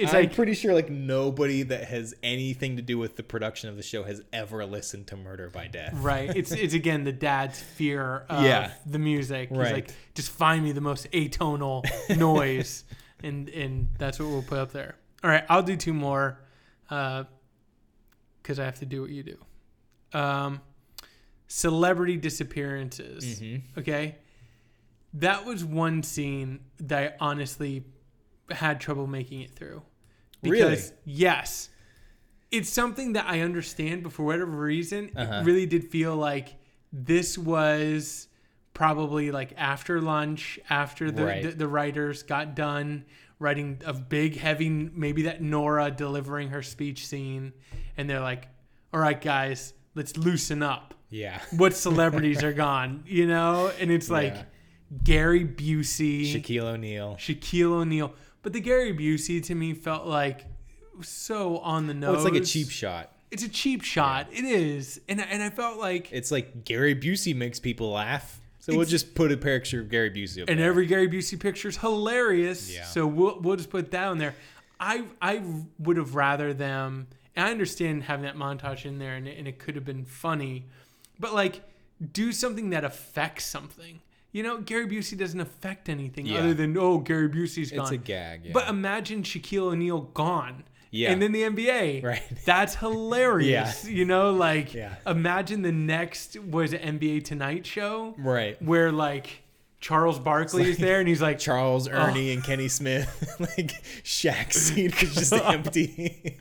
It's 0.01 0.15
I'm 0.15 0.21
like 0.23 0.35
pretty 0.35 0.55
sure 0.55 0.73
like 0.75 0.91
nobody 0.91 1.63
that 1.65 1.85
has 1.85 2.15
anything 2.23 2.77
to 2.77 2.83
do 2.83 2.99
with 2.99 3.17
the 3.17 3.23
production 3.23 3.69
of 3.69 3.77
the 3.77 3.83
show 3.83 4.03
has 4.05 4.23
ever 4.33 4.65
listened 4.65 5.07
to 5.09 5.17
Murder 5.17 5.51
by 5.51 5.67
Death. 5.69 5.93
right. 5.97 6.31
It's 6.35 6.53
it's 6.53 6.75
again 6.75 7.05
the 7.05 7.13
dad's 7.13 7.61
fear 7.61 8.25
of 8.29 8.45
Yeah. 8.45 8.73
the 8.87 8.99
music. 8.99 9.49
He's 9.51 9.59
Right. 9.59 9.75
like, 9.75 9.91
just 10.15 10.31
find 10.31 10.65
me 10.65 10.73
the 10.73 10.81
most 10.81 11.11
atonal 11.13 11.85
noise, 12.17 12.85
and 13.23 13.49
and 13.51 13.89
that's 13.99 14.19
what 14.19 14.29
we'll 14.29 14.43
put 14.43 14.59
up 14.59 14.73
there. 14.73 14.97
All 15.23 15.29
right, 15.31 15.45
I'll 15.51 15.63
do 15.63 15.77
two 15.77 15.93
more, 15.93 16.41
because 16.89 17.27
I 18.59 18.65
have 18.65 18.79
to 18.79 18.87
do 18.87 19.03
what 19.03 19.11
you 19.11 19.23
do. 19.23 19.37
Um, 20.19 20.61
celebrity 21.47 22.17
disappearances. 22.17 23.25
Mm-hmm. 23.41 23.81
Okay, 23.81 24.17
that 25.15 25.45
was 25.45 25.65
one 25.65 26.03
scene 26.03 26.61
that 26.79 27.13
I 27.13 27.17
honestly 27.25 27.85
had 28.51 28.81
trouble 28.81 29.07
making 29.07 29.43
it 29.43 29.51
through. 29.55 29.83
Really? 30.43 30.79
yes, 31.05 31.69
it's 32.51 32.69
something 32.71 33.13
that 33.13 33.27
I 33.27 33.41
understand, 33.41 34.03
but 34.03 34.13
for 34.13 34.25
whatever 34.25 34.51
reason, 34.51 35.11
Uh-huh. 35.15 35.35
it 35.41 35.45
really 35.45 35.67
did 35.67 35.85
feel 35.85 36.17
like 36.17 36.55
this 36.93 37.37
was 37.39 38.29
probably 38.75 39.31
like 39.31 39.53
after 39.57 40.01
lunch, 40.01 40.59
after 40.71 41.11
the, 41.11 41.25
Right. 41.25 41.43
the, 41.43 41.51
the 41.51 41.69
writers 41.69 42.23
got 42.23 42.55
done 42.57 43.05
writing 43.39 43.81
a 43.85 43.93
big, 43.93 44.37
heavy, 44.37 44.69
maybe 44.69 45.23
that 45.23 45.41
Nora 45.43 45.91
delivering 45.91 46.49
her 46.51 46.63
speech 46.63 47.07
scene, 47.07 47.53
and 47.97 48.09
they're 48.09 48.21
like, 48.21 48.49
all 48.93 49.01
right, 49.01 49.21
guys, 49.21 49.73
let's 49.95 50.17
loosen 50.17 50.63
up. 50.63 50.95
Yeah. 51.11 51.41
What 51.57 51.75
celebrities 51.75 52.43
are 52.43 52.53
gone, 52.53 53.03
you 53.07 53.27
know? 53.27 53.71
And 53.81 53.91
it's 53.91 54.11
like 54.11 54.35
Yeah. 54.35 54.43
Gary 55.05 55.45
Busey, 55.45 56.33
Shaquille 56.35 56.63
O'Neal. 56.65 57.17
Shaquille 57.19 57.73
O'Neal. 57.73 58.15
But 58.43 58.53
the 58.53 58.61
Gary 58.61 58.95
Busey 58.95 59.43
to 59.45 59.55
me 59.55 59.75
felt 59.75 60.07
like 60.07 60.47
so 61.03 61.59
on 61.59 61.87
the 61.87 61.95
nose. 61.95 62.17
It's 62.17 62.25
like 62.25 62.43
a 62.43 62.45
cheap 62.45 62.71
shot. 62.71 63.11
It's 63.31 63.43
a 63.45 63.49
cheap 63.49 63.83
shot. 63.83 64.27
It 64.33 64.45
is, 64.45 65.01
and 65.09 65.21
I- 65.21 65.25
and 65.25 65.43
I 65.43 65.51
felt 65.51 65.79
like, 65.79 66.09
It's 66.13 66.31
like 66.33 66.65
Gary 66.65 66.95
Busey 66.97 67.35
makes 67.35 67.61
people 67.61 67.91
laugh. 67.93 68.41
So 68.59 68.77
we'll 68.77 68.85
just 68.87 69.15
put 69.15 69.33
a 69.33 69.37
picture 69.37 69.81
of 69.81 69.89
Gary 69.89 70.11
Busey 70.11 70.43
up 70.43 70.51
and 70.51 70.59
there. 70.61 70.69
every 70.69 70.85
Gary 70.87 71.09
Busey 71.09 71.39
picture 71.41 71.69
is 71.69 71.79
hilarious. 71.79 72.71
Yeah. 72.75 72.85
So 72.85 73.07
we'll 73.07 73.41
we'll 73.41 73.57
just 73.57 73.71
put 73.71 73.91
that 73.93 74.09
on 74.09 74.19
there. 74.19 74.35
I 74.79 75.05
I 75.23 75.43
would 75.79 75.97
have 75.97 76.15
rather 76.15 76.53
them. 76.53 77.07
And 77.37 77.47
I 77.47 77.51
understand 77.53 78.03
having 78.05 78.25
that 78.25 78.37
montage 78.37 78.85
in 78.85 78.99
there, 78.99 79.15
and 79.17 79.27
and 79.27 79.47
it 79.49 79.59
could 79.59 79.77
have 79.77 79.85
been 79.85 80.05
funny, 80.05 80.67
but 81.19 81.33
like 81.33 81.63
do 82.13 82.33
something 82.33 82.71
that 82.71 82.85
affects 82.85 83.45
something. 83.47 84.01
You 84.33 84.43
know, 84.45 84.59
Gary 84.59 84.87
Busey 84.87 85.19
doesn't 85.19 85.41
affect 85.41 85.89
anything 85.89 86.27
Yeah. 86.27 86.39
other 86.39 86.55
than 86.55 86.77
oh, 86.79 86.99
Gary 86.99 87.29
Busey's 87.29 87.71
gone. 87.73 87.81
it's 87.83 87.91
a 87.91 87.97
gag. 87.97 88.45
Yeah. 88.45 88.53
But 88.53 88.69
imagine 88.69 89.23
Shaquille 89.23 89.73
O'Neal 89.73 90.01
gone. 90.03 90.65
Yeah. 90.93 91.13
And 91.13 91.21
then 91.23 91.33
the 91.33 91.43
NBA. 91.43 92.03
Right. 92.05 92.23
That's 92.45 92.75
hilarious. 92.77 93.85
yeah. 93.89 93.91
You 93.91 94.05
know, 94.05 94.33
like 94.33 94.75
Yeah. 94.75 94.95
imagine 95.07 95.63
the 95.63 95.73
next 95.73 96.37
was 96.39 96.73
it 96.73 96.83
NBA 96.83 97.25
Tonight 97.25 97.67
show 97.67 98.15
right. 98.19 98.61
where 98.63 98.93
like 98.93 99.43
Charles 99.81 100.19
Barkley 100.19 100.69
is 100.71 100.77
there 100.79 100.99
and 101.01 101.09
he's 101.09 101.23
like 101.23 101.39
Charles, 101.39 101.89
Oh. 101.89 101.93
Ernie, 101.93 102.33
and 102.33 102.45
Kenny 102.45 102.69
Smith. 102.69 103.09
like 103.41 103.73
Shaq's 104.05 104.57
seat 104.57 105.03
is 105.03 105.15
just 105.15 105.33
empty. 105.45 106.39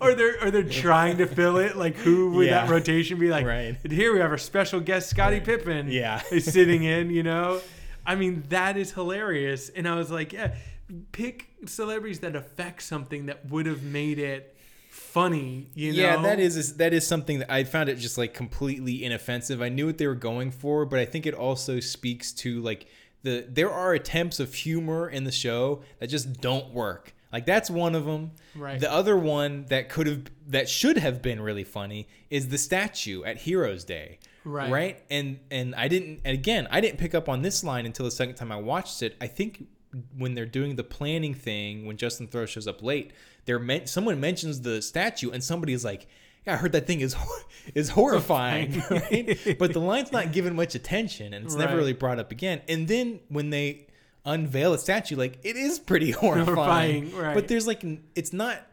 or 0.00 0.14
they're 0.14 0.44
or 0.44 0.50
they're 0.50 0.62
trying 0.62 1.16
to 1.18 1.26
fill 1.26 1.56
it 1.56 1.76
like 1.76 1.96
who 1.96 2.32
would 2.32 2.50
that 2.50 2.68
rotation 2.68 3.18
be 3.18 3.28
like 3.30 3.46
Right. 3.46 3.76
and 3.82 3.92
here 3.92 4.12
we 4.12 4.20
have 4.20 4.30
our 4.30 4.38
special 4.38 4.80
guest 4.80 5.08
Scottie 5.08 5.40
Pippen 5.40 5.90
Yeah. 5.90 6.20
is 6.30 6.44
sitting 6.52 6.82
in 6.84 7.08
you 7.10 7.22
know 7.22 7.60
I 8.04 8.14
mean 8.14 8.44
that 8.50 8.76
is 8.76 8.92
hilarious 8.92 9.70
and 9.70 9.88
I 9.88 9.94
was 9.96 10.10
like 10.10 10.32
yeah 10.34 10.54
pick 11.12 11.48
celebrities 11.64 12.18
that 12.20 12.36
affect 12.36 12.82
something 12.82 13.26
that 13.26 13.46
would 13.48 13.64
have 13.66 13.82
made 13.82 14.18
it 14.18 14.51
funny 15.12 15.68
you 15.74 15.92
know 15.92 16.02
Yeah, 16.02 16.22
that 16.22 16.40
is 16.40 16.76
that 16.76 16.92
is 16.94 17.06
something 17.06 17.40
that 17.40 17.52
I 17.52 17.64
found 17.64 17.88
it 17.88 17.96
just 17.96 18.16
like 18.16 18.32
completely 18.32 19.04
inoffensive. 19.04 19.60
I 19.60 19.68
knew 19.68 19.86
what 19.86 19.98
they 19.98 20.06
were 20.06 20.14
going 20.14 20.50
for, 20.50 20.86
but 20.86 20.98
I 20.98 21.04
think 21.04 21.26
it 21.26 21.34
also 21.34 21.80
speaks 21.80 22.32
to 22.32 22.60
like 22.62 22.86
the 23.22 23.46
there 23.48 23.70
are 23.70 23.92
attempts 23.92 24.40
of 24.40 24.54
humor 24.54 25.08
in 25.08 25.24
the 25.24 25.32
show 25.32 25.82
that 25.98 26.08
just 26.08 26.40
don't 26.40 26.72
work. 26.72 27.14
Like 27.32 27.46
that's 27.46 27.70
one 27.70 27.94
of 27.94 28.04
them. 28.04 28.32
Right. 28.54 28.78
The 28.78 28.92
other 28.92 29.16
one 29.16 29.66
that 29.66 29.88
could 29.88 30.06
have 30.06 30.22
that 30.48 30.68
should 30.68 30.98
have 30.98 31.22
been 31.22 31.40
really 31.40 31.64
funny 31.64 32.08
is 32.30 32.48
the 32.48 32.58
statue 32.58 33.24
at 33.24 33.38
Heroes 33.38 33.84
Day. 33.84 34.18
Right. 34.44 34.70
Right? 34.70 35.02
And 35.10 35.40
and 35.50 35.74
I 35.74 35.88
didn't 35.88 36.20
and 36.24 36.34
again, 36.34 36.68
I 36.70 36.80
didn't 36.80 36.98
pick 36.98 37.14
up 37.14 37.28
on 37.28 37.42
this 37.42 37.64
line 37.64 37.86
until 37.86 38.04
the 38.04 38.10
second 38.10 38.34
time 38.34 38.52
I 38.52 38.56
watched 38.56 39.02
it. 39.02 39.16
I 39.20 39.26
think 39.26 39.66
when 40.16 40.34
they're 40.34 40.46
doing 40.46 40.76
the 40.76 40.84
planning 40.84 41.34
thing, 41.34 41.86
when 41.86 41.96
Justin 41.96 42.26
Theroux 42.26 42.48
shows 42.48 42.66
up 42.66 42.82
late, 42.82 43.12
they're 43.44 43.58
meant 43.58 43.88
someone 43.88 44.20
mentions 44.20 44.60
the 44.60 44.80
statue 44.80 45.30
and 45.30 45.42
somebody 45.42 45.72
is 45.72 45.84
like, 45.84 46.06
"Yeah, 46.46 46.54
I 46.54 46.56
heard 46.56 46.72
that 46.72 46.86
thing 46.86 47.00
is 47.00 47.14
hor- 47.14 47.44
is 47.74 47.90
horrifying." 47.90 48.82
right? 48.90 49.38
But 49.58 49.72
the 49.72 49.80
line's 49.80 50.12
not 50.12 50.32
given 50.32 50.54
much 50.54 50.74
attention, 50.74 51.34
and 51.34 51.44
it's 51.44 51.54
never 51.54 51.76
really 51.76 51.92
brought 51.92 52.18
up 52.18 52.32
again. 52.32 52.62
And 52.68 52.88
then 52.88 53.20
when 53.28 53.50
they 53.50 53.86
unveil 54.24 54.72
a 54.72 54.78
statue, 54.78 55.16
like 55.16 55.38
it 55.42 55.56
is 55.56 55.78
pretty 55.78 56.10
horrifying. 56.10 56.54
Horrifying, 56.54 57.16
right. 57.16 57.34
But 57.34 57.48
there's 57.48 57.66
like, 57.66 57.84
it's 58.14 58.32
not 58.32 58.66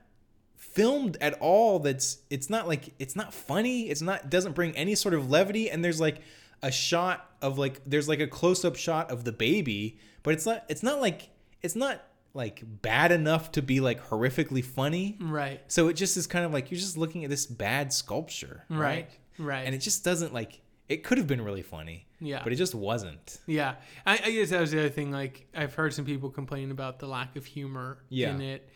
filmed 0.56 1.18
at 1.20 1.34
all. 1.42 1.80
That's 1.80 2.20
it's 2.30 2.50
not 2.50 2.68
like 2.68 2.94
it's 3.00 3.16
not 3.16 3.34
funny. 3.34 3.90
It's 3.90 4.02
not 4.02 4.30
doesn't 4.30 4.54
bring 4.54 4.76
any 4.78 4.96
sort 4.96 5.14
of 5.14 5.30
levity. 5.30 5.70
And 5.70 5.84
there's 5.84 6.00
like 6.00 6.22
a 6.62 6.72
shot 6.72 7.29
of 7.42 7.58
like 7.58 7.82
there's 7.86 8.08
like 8.08 8.20
a 8.20 8.28
close 8.28 8.64
up 8.66 8.76
shot 8.76 9.12
of 9.12 9.24
the 9.24 9.32
baby, 9.32 9.98
but 10.24 10.34
it's 10.34 10.46
not 10.46 10.66
it's 10.70 10.84
not 10.84 11.00
like 11.02 11.30
it's 11.62 11.76
not 11.76 12.02
like 12.34 12.62
bad 12.82 13.12
enough 13.12 13.52
to 13.54 13.62
be 13.62 13.80
like 13.80 14.02
horrifically 14.10 14.64
funny. 14.64 15.18
right 15.20 15.62
So 15.68 15.88
it 15.88 15.94
just 15.94 16.16
is 16.18 16.28
kind 16.28 16.46
of 16.46 16.54
like 16.54 16.70
you're 16.72 16.80
just 16.80 16.98
looking 16.98 17.24
at 17.24 17.30
this 17.30 17.46
bad 17.46 17.92
sculpture, 17.92 18.66
right? 18.70 18.80
right 18.80 19.10
right 19.40 19.66
And 19.66 19.74
it 19.74 19.80
just 19.80 20.04
doesn't 20.04 20.34
like 20.34 20.62
it 20.88 21.04
could 21.04 21.18
have 21.18 21.28
been 21.28 21.42
really 21.42 21.62
funny, 21.62 22.06
yeah 22.20 22.42
but 22.44 22.52
it 22.54 22.56
just 22.56 22.74
wasn't. 22.76 23.40
Yeah, 23.48 23.76
I, 24.06 24.14
I 24.26 24.32
guess 24.32 24.50
that 24.52 24.60
was 24.62 24.72
the 24.72 24.80
other 24.80 24.90
thing. 24.90 25.12
Like, 25.12 25.46
I've 25.56 25.74
heard 25.76 25.94
some 25.94 26.04
people 26.06 26.30
complain 26.32 26.72
about 26.72 26.98
the 27.00 27.08
lack 27.08 27.36
of 27.36 27.46
humor 27.46 28.00
Yeah. 28.10 28.32
in 28.34 28.42
it, 28.42 28.68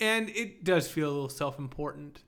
and 0.00 0.30
it 0.30 0.64
does 0.64 0.88
feel 0.88 1.08
a 1.08 1.12
little 1.12 1.28
self-important. 1.28 2.22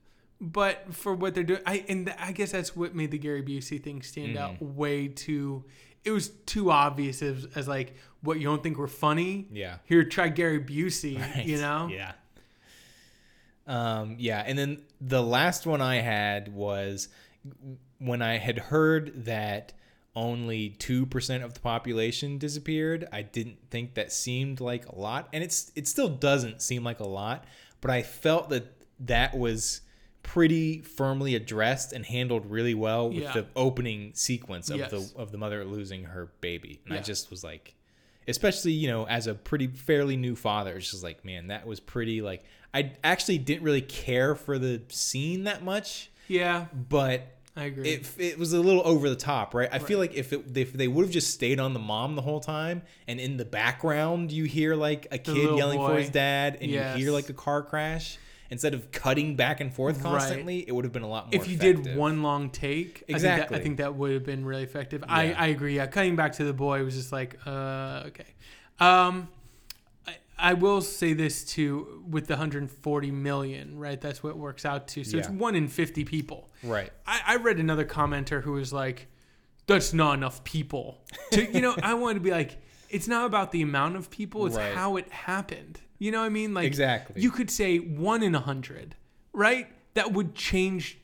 But 0.45 0.93
for 0.93 1.13
what 1.15 1.33
they're 1.35 1.43
doing, 1.45 1.61
I 1.65 1.85
and 1.87 2.05
th- 2.07 2.17
I 2.19 2.33
guess 2.33 2.51
that's 2.51 2.75
what 2.75 2.93
made 2.93 3.11
the 3.11 3.17
Gary 3.17 3.41
Busey 3.41 3.81
thing 3.81 4.01
stand 4.01 4.37
out 4.37 4.55
Mm-hmm. 4.55 4.75
way 4.75 5.07
too. 5.07 5.63
It 6.03 6.11
was 6.11 6.27
too 6.45 6.69
obvious 6.69 7.21
as, 7.21 7.47
as 7.55 7.65
like 7.69 7.95
what 8.21 8.37
you 8.37 8.43
don't 8.43 8.61
think 8.61 8.77
were 8.77 8.89
funny. 8.89 9.47
Yeah. 9.51 9.77
Here, 9.85 10.03
try 10.03 10.27
Gary 10.27 10.59
Busey. 10.59 11.17
Right. 11.19 11.45
You 11.45 11.57
know. 11.59 11.87
Yeah. 11.89 12.11
Um, 13.65 14.17
yeah, 14.19 14.43
and 14.45 14.57
then 14.59 14.81
the 14.99 15.23
last 15.23 15.65
one 15.65 15.81
I 15.81 16.01
had 16.01 16.53
was 16.53 17.07
when 17.99 18.21
I 18.21 18.37
had 18.37 18.59
heard 18.59 19.25
that 19.25 19.71
only 20.15 20.75
2% 20.79 21.43
of 21.43 21.53
the 21.53 21.59
population 21.61 22.37
disappeared. 22.37 23.07
I 23.13 23.21
didn't 23.21 23.57
think 23.71 23.93
that 23.93 24.11
seemed 24.11 24.59
like 24.59 24.87
a 24.87 24.95
lot, 24.99 25.29
and 25.31 25.41
it's 25.43 25.71
it 25.75 25.87
still 25.87 26.09
doesn't 26.09 26.61
seem 26.61 26.83
like 26.83 26.99
a 26.99 27.07
lot, 27.07 27.45
but 27.79 27.89
I 27.89 28.01
felt 28.03 28.49
that 28.49 28.65
that 28.99 29.37
was 29.37 29.79
pretty 30.23 30.81
firmly 30.81 31.35
addressed 31.35 31.93
and 31.93 32.05
handled 32.05 32.45
really 32.49 32.73
well 32.73 33.09
with 33.09 33.17
Yeah. 33.23 33.33
the 33.33 33.45
opening 33.55 34.11
sequence 34.15 34.69
of 34.69 34.77
Yes. 34.77 34.89
the 34.91 35.11
of 35.19 35.31
the 35.31 35.37
mother 35.37 35.63
losing 35.65 36.05
her 36.05 36.31
baby. 36.41 36.79
And 36.85 36.93
I 36.95 37.01
just 37.01 37.29
was 37.29 37.43
like 37.43 37.75
especially 38.27 38.71
you 38.71 38.87
know 38.87 39.05
as 39.07 39.27
a 39.27 39.33
pretty 39.35 39.67
fairly 39.67 40.15
new 40.15 40.33
father 40.33 40.77
it's 40.77 40.89
just 40.91 41.03
like 41.03 41.25
man 41.25 41.47
that 41.47 41.67
was 41.67 41.81
pretty 41.81 42.21
like 42.21 42.41
i 42.73 42.89
actually 43.03 43.37
didn't 43.37 43.63
really 43.63 43.81
care 43.81 44.33
for 44.33 44.57
the 44.57 44.81
scene 44.87 45.43
that 45.43 45.61
much 45.61 46.09
Yeah, 46.29 46.67
but 46.87 47.27
I 47.57 47.65
agree. 47.65 47.89
it, 47.89 48.09
it 48.17 48.39
was 48.39 48.53
a 48.53 48.61
little 48.61 48.81
over 48.85 49.09
the 49.09 49.17
top 49.17 49.53
right 49.53 49.67
i 49.73 49.77
feel 49.79 49.99
like 49.99 50.13
if 50.15 50.31
it 50.31 50.55
if 50.57 50.71
they 50.71 50.87
would 50.87 51.03
have 51.03 51.11
just 51.11 51.31
stayed 51.33 51.59
on 51.59 51.73
the 51.73 51.81
mom 51.81 52.15
the 52.15 52.21
whole 52.21 52.39
time 52.39 52.83
and 53.09 53.19
in 53.19 53.35
the 53.35 53.43
background 53.43 54.31
you 54.31 54.45
hear 54.45 54.73
like 54.73 55.05
a 55.11 55.17
kid 55.17 55.57
yelling 55.57 55.79
for 55.79 55.97
his 55.97 56.09
dad 56.09 56.59
and 56.61 56.71
Yes. 56.71 56.97
you 56.97 57.03
hear 57.03 57.11
like 57.13 57.27
a 57.27 57.33
car 57.33 57.61
crash 57.61 58.17
instead 58.49 58.73
of 58.73 58.91
cutting 58.91 59.35
back 59.35 59.59
and 59.61 59.73
forth 59.73 59.95
Right. 59.97 60.03
constantly 60.03 60.59
it 60.67 60.71
would 60.73 60.85
have 60.85 60.91
been 60.93 61.01
a 61.03 61.07
lot 61.07 61.25
more 61.33 61.41
if 61.41 61.47
you 61.49 61.57
did 61.57 61.95
one 61.95 62.21
long 62.21 62.49
take, 62.49 62.97
I 63.03 63.05
think 63.05 63.09
Exactly. 63.09 63.55
that, 63.57 63.61
I 63.61 63.63
think 63.63 63.77
that 63.77 63.95
would 63.95 64.11
have 64.11 64.23
been 64.25 64.45
really 64.45 64.63
effective. 64.63 65.03
I, 65.07 65.23
Yeah. 65.29 65.35
I 65.41 65.47
agree. 65.47 65.75
Yeah, 65.77 65.87
cutting 65.87 66.15
back 66.15 66.33
to 66.33 66.43
the 66.43 66.53
boy 66.53 66.83
was 66.83 66.95
just 66.95 67.11
like, 67.11 67.39
uh, 67.45 68.03
okay. 68.07 68.25
Um, 68.79 69.29
I, 70.07 70.17
I 70.37 70.53
will 70.53 70.81
say 70.81 71.13
this 71.13 71.43
too 71.43 72.03
with 72.09 72.27
the 72.27 72.33
140 72.33 73.11
million, 73.11 73.77
right? 73.79 73.99
That's 73.99 74.21
what 74.23 74.29
it 74.31 74.37
works 74.37 74.65
out 74.65 74.87
to. 74.89 75.03
So 75.03 75.17
it's 75.17 75.29
one 75.29 75.55
in 75.55 75.67
50 75.67 76.03
people. 76.05 76.49
right 76.63 76.91
I, 77.07 77.21
I 77.25 77.35
read 77.37 77.59
another 77.59 77.85
commenter 77.85 78.41
who 78.43 78.53
was 78.53 78.71
like, 78.73 79.07
that's 79.65 79.93
not 79.93 80.15
enough 80.15 80.43
people. 80.43 81.01
To, 81.31 81.51
you 81.51 81.61
know, 81.61 81.75
I 81.81 81.93
wanted 81.93 82.15
to 82.15 82.19
be 82.19 82.31
like, 82.31 82.57
it's 82.89 83.07
not 83.07 83.25
about 83.25 83.51
the 83.51 83.61
amount 83.61 83.95
of 83.95 84.09
people, 84.11 84.45
it's 84.45 84.55
Right. 84.57 84.73
how 84.73 84.97
it 84.97 85.09
happened. 85.11 85.79
You 86.03 86.11
know 86.11 86.19
what 86.19 86.25
I 86.25 86.29
mean? 86.29 86.53
Like 86.53 86.65
Exactly. 86.67 87.21
You 87.21 87.31
could 87.31 87.49
say 87.49 87.77
one 87.77 88.23
in 88.23 88.35
a 88.35 88.39
hundred, 88.41 88.95
right? 89.31 89.67
That 89.93 90.11
would 90.11 90.35
change 90.35 90.97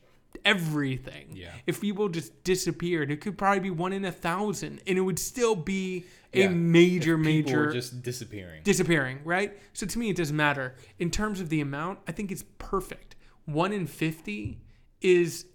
everything. 0.44 1.28
Yeah. 1.32 1.52
If 1.66 1.80
people 1.80 2.10
just 2.10 2.44
disappeared, 2.44 3.10
it 3.10 3.22
could 3.22 3.38
probably 3.38 3.60
be 3.60 3.70
one 3.70 3.94
in 3.94 4.04
a 4.04 4.12
thousand, 4.12 4.80
and 4.86 4.98
it 4.98 5.00
would 5.00 5.18
still 5.18 5.56
be 5.56 6.04
a 6.34 6.40
Yeah. 6.40 6.48
major, 6.48 7.16
People 7.16 7.32
major 7.32 7.58
were 7.66 7.72
just 7.72 8.02
disappearing. 8.02 8.62
disappearing, 8.62 9.20
right? 9.24 9.56
So 9.72 9.86
to 9.86 9.98
me, 9.98 10.10
it 10.10 10.16
doesn't 10.16 10.36
matter. 10.36 10.74
In 10.98 11.10
terms 11.10 11.40
of 11.40 11.48
the 11.48 11.62
amount, 11.62 12.00
I 12.06 12.12
think 12.12 12.30
it's 12.30 12.44
perfect. 12.58 13.16
One 13.46 13.72
in 13.72 13.86
50 13.86 14.60
is 15.00 15.46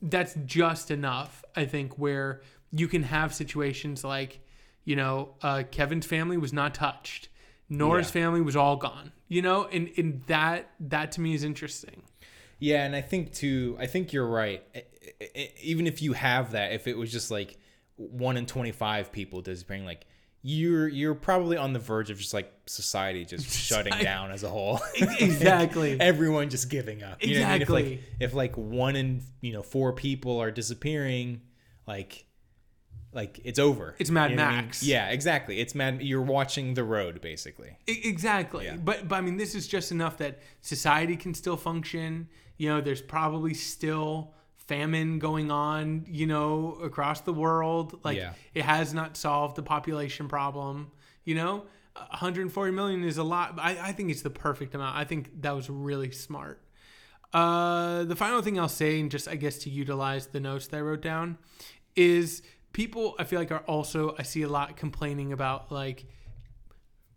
that's 0.00 0.34
just 0.46 0.90
enough, 0.90 1.44
I 1.54 1.66
think, 1.66 1.98
where 1.98 2.40
you 2.72 2.88
can 2.88 3.02
have 3.02 3.34
situations 3.34 4.02
like, 4.02 4.40
you 4.84 4.96
know, 4.96 5.34
uh, 5.42 5.64
Kevin's 5.70 6.06
family 6.06 6.38
was 6.38 6.52
not 6.54 6.74
touched. 6.74 7.28
Nora's 7.68 8.06
Yeah. 8.08 8.12
family 8.12 8.40
was 8.40 8.56
all 8.56 8.76
gone. 8.76 9.12
You 9.28 9.42
know, 9.42 9.66
and, 9.66 9.90
and 9.98 10.22
that 10.26 10.70
that 10.80 11.12
to 11.12 11.20
me 11.20 11.34
is 11.34 11.44
interesting. 11.44 12.02
Yeah, 12.58 12.84
and 12.84 12.96
I 12.96 13.02
think 13.02 13.32
too. 13.34 13.76
I 13.78 13.86
think 13.86 14.12
you're 14.12 14.26
right. 14.26 14.62
Even 15.62 15.86
if 15.86 16.00
you 16.02 16.12
have 16.14 16.52
that, 16.52 16.72
if 16.72 16.86
it 16.86 16.96
was 16.96 17.12
just 17.12 17.30
like 17.30 17.58
one 17.96 18.36
in 18.36 18.46
twenty 18.46 18.72
five 18.72 19.12
people 19.12 19.42
disappearing, 19.42 19.84
like 19.84 20.06
you're 20.42 20.88
you're 20.88 21.14
probably 21.14 21.56
on 21.56 21.72
the 21.72 21.78
verge 21.78 22.10
of 22.10 22.18
just 22.18 22.32
like 22.32 22.50
society 22.66 23.24
just 23.24 23.50
shutting 23.66 23.92
down 24.02 24.30
as 24.30 24.44
a 24.44 24.48
whole. 24.48 24.80
Exactly. 25.20 25.96
Everyone 26.00 26.48
just 26.48 26.70
giving 26.70 27.02
up. 27.02 27.22
You 27.22 27.40
know 27.40 27.46
I 27.46 27.52
mean? 27.54 27.62
If 27.62 27.68
like, 27.68 27.84
Exactly. 27.84 28.08
if 28.20 28.34
like 28.34 28.56
one 28.56 28.96
in 28.96 29.20
you 29.40 29.52
know 29.52 29.62
four 29.62 29.92
people 29.92 30.40
are 30.40 30.50
disappearing, 30.50 31.42
like 31.86 32.24
like 33.12 33.40
it's 33.44 33.58
over. 33.58 33.94
It's 33.98 34.10
Mad 34.10 34.30
You 34.30 34.36
know 34.36 34.42
what 34.44 34.48
I 34.52 34.56
mean? 34.56 34.64
Max. 34.66 34.82
Yeah, 34.82 35.08
exactly. 35.08 35.60
It's 35.60 35.74
Mad. 35.74 36.02
You're 36.02 36.22
watching 36.22 36.74
the 36.74 36.84
road 36.84 37.20
basically. 37.20 37.70
E- 37.88 38.00
Exactly. 38.04 38.66
Yeah. 38.66 38.76
But 38.76 39.08
but 39.08 39.16
I 39.16 39.20
mean 39.20 39.36
this 39.36 39.54
is 39.54 39.66
just 39.66 39.90
enough 39.92 40.18
that 40.18 40.40
society 40.60 41.16
can 41.16 41.34
still 41.34 41.56
function. 41.56 42.28
You 42.56 42.68
know, 42.70 42.80
there's 42.80 43.02
probably 43.02 43.54
still 43.54 44.34
famine 44.56 45.18
going 45.18 45.50
on, 45.50 46.04
you 46.08 46.26
know, 46.26 46.78
across 46.82 47.22
the 47.22 47.32
world. 47.32 47.98
Like 48.04 48.18
Yeah. 48.18 48.32
it 48.54 48.64
has 48.64 48.92
not 48.92 49.16
solved 49.16 49.56
the 49.56 49.62
population 49.62 50.28
problem, 50.28 50.90
you 51.24 51.34
know? 51.34 51.64
140 51.94 52.72
million 52.72 53.02
is 53.02 53.18
a 53.18 53.24
lot. 53.24 53.58
I, 53.58 53.88
I 53.88 53.92
think 53.92 54.10
it's 54.10 54.22
the 54.22 54.30
perfect 54.30 54.74
amount. 54.74 54.96
I 54.96 55.02
think 55.04 55.40
that 55.42 55.50
was 55.56 55.68
really 55.68 56.10
smart. 56.12 56.62
Uh, 57.32 58.04
the 58.04 58.14
final 58.16 58.40
thing 58.40 58.58
I'll 58.58 58.68
say, 58.68 59.00
and 59.00 59.10
just 59.10 59.26
I 59.28 59.34
guess 59.36 59.58
to 59.60 59.70
utilize 59.70 60.28
the 60.28 60.38
notes 60.40 60.68
that 60.68 60.76
I 60.76 60.80
wrote 60.80 61.02
down, 61.02 61.38
is 61.96 62.42
people 62.72 63.14
I 63.18 63.24
feel 63.24 63.38
like 63.38 63.50
are 63.52 63.64
also 63.66 64.14
I 64.18 64.22
see 64.22 64.42
a 64.42 64.48
lot 64.48 64.76
complaining 64.76 65.32
about 65.32 65.70
like 65.72 66.04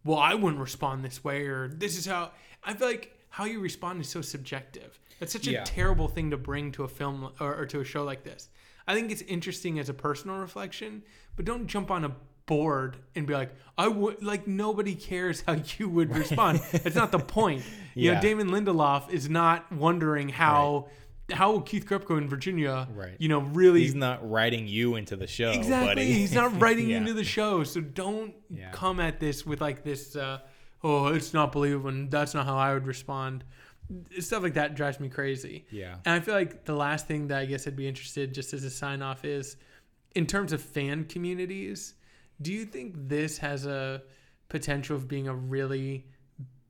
well, 0.03 0.17
I 0.17 0.33
wouldn't 0.33 0.59
respond 0.61 1.05
this 1.05 1.23
way, 1.23 1.45
or 1.45 1.67
this 1.67 1.95
is 1.97 2.07
how 2.07 2.31
I 2.63 2.73
feel 2.73 2.87
like 2.87 3.15
how 3.29 3.45
you 3.45 3.59
respond 3.59 4.01
is 4.01 4.09
so 4.09 4.21
subjective. 4.21 4.99
That's 5.19 5.31
such 5.33 5.47
a 5.47 5.51
Yeah. 5.51 5.63
terrible 5.63 6.07
thing 6.07 6.31
to 6.31 6.37
bring 6.37 6.71
to 6.73 6.83
a 6.83 6.87
film 6.87 7.29
or, 7.39 7.55
or 7.55 7.65
to 7.67 7.81
a 7.81 7.85
show 7.85 8.03
like 8.03 8.23
this. 8.23 8.49
I 8.87 8.95
think 8.95 9.11
it's 9.11 9.21
interesting 9.21 9.77
as 9.77 9.89
a 9.89 9.93
personal 9.93 10.37
reflection, 10.37 11.03
but 11.35 11.45
don't 11.45 11.67
jump 11.67 11.91
on 11.91 12.03
a 12.03 12.15
board 12.47 12.97
and 13.15 13.27
be 13.27 13.33
like, 13.35 13.51
I 13.77 13.87
would 13.87 14.23
like 14.23 14.47
nobody 14.47 14.95
cares 14.95 15.43
how 15.45 15.57
you 15.77 15.87
would 15.87 16.15
respond. 16.15 16.59
That's 16.71 16.95
not 16.95 17.11
the 17.11 17.19
point. 17.19 17.63
You 17.93 18.09
know, 18.09 18.13
Yeah. 18.15 18.21
Damon 18.21 18.49
Lindelof 18.49 19.11
is 19.11 19.29
not 19.29 19.71
wondering 19.71 20.29
how 20.29 20.87
how 21.31 21.51
will 21.51 21.61
Keith 21.61 21.85
Kripke 21.85 22.17
in 22.17 22.27
Virginia, 22.29 22.87
Right. 22.93 23.15
you 23.19 23.27
know, 23.29 23.39
really 23.39 23.81
He's 23.81 23.95
not 23.95 24.27
writing 24.29 24.67
you 24.67 24.95
into 24.95 25.15
the 25.15 25.27
show, 25.27 25.51
Exactly. 25.51 25.87
buddy. 25.95 26.13
He's 26.13 26.33
not 26.33 26.59
writing 26.61 26.89
Yeah. 26.91 26.97
into 26.97 27.13
the 27.13 27.23
show. 27.23 27.63
So 27.63 27.81
don't 27.81 28.33
Yeah. 28.49 28.71
come 28.71 28.99
at 28.99 29.19
this 29.19 29.45
with 29.45 29.61
like 29.61 29.83
this, 29.83 30.15
uh, 30.15 30.39
oh, 30.83 31.07
it's 31.07 31.33
not 31.33 31.51
believable 31.51 31.89
and 31.89 32.09
that's 32.11 32.33
not 32.33 32.45
how 32.45 32.57
I 32.57 32.73
would 32.73 32.87
respond. 32.87 33.43
Stuff 34.19 34.43
like 34.43 34.53
that 34.53 34.75
drives 34.75 34.99
me 34.99 35.09
crazy. 35.09 35.65
Yeah. 35.69 35.95
And 36.05 36.15
I 36.15 36.19
feel 36.21 36.33
like 36.33 36.65
the 36.65 36.75
last 36.75 37.07
thing 37.07 37.27
that 37.27 37.39
I 37.39 37.45
guess 37.45 37.67
I'd 37.67 37.75
be 37.75 37.87
interested 37.87 38.33
just 38.33 38.53
as 38.53 38.63
a 38.63 38.69
sign 38.69 39.01
off 39.01 39.25
is 39.25 39.57
in 40.15 40.25
terms 40.25 40.53
of 40.53 40.61
fan 40.61 41.03
communities, 41.05 41.95
do 42.41 42.51
you 42.53 42.65
think 42.65 42.93
this 42.95 43.37
has 43.39 43.65
a 43.65 44.01
potential 44.49 44.95
of 44.95 45.07
being 45.07 45.27
a 45.27 45.33
really 45.35 46.05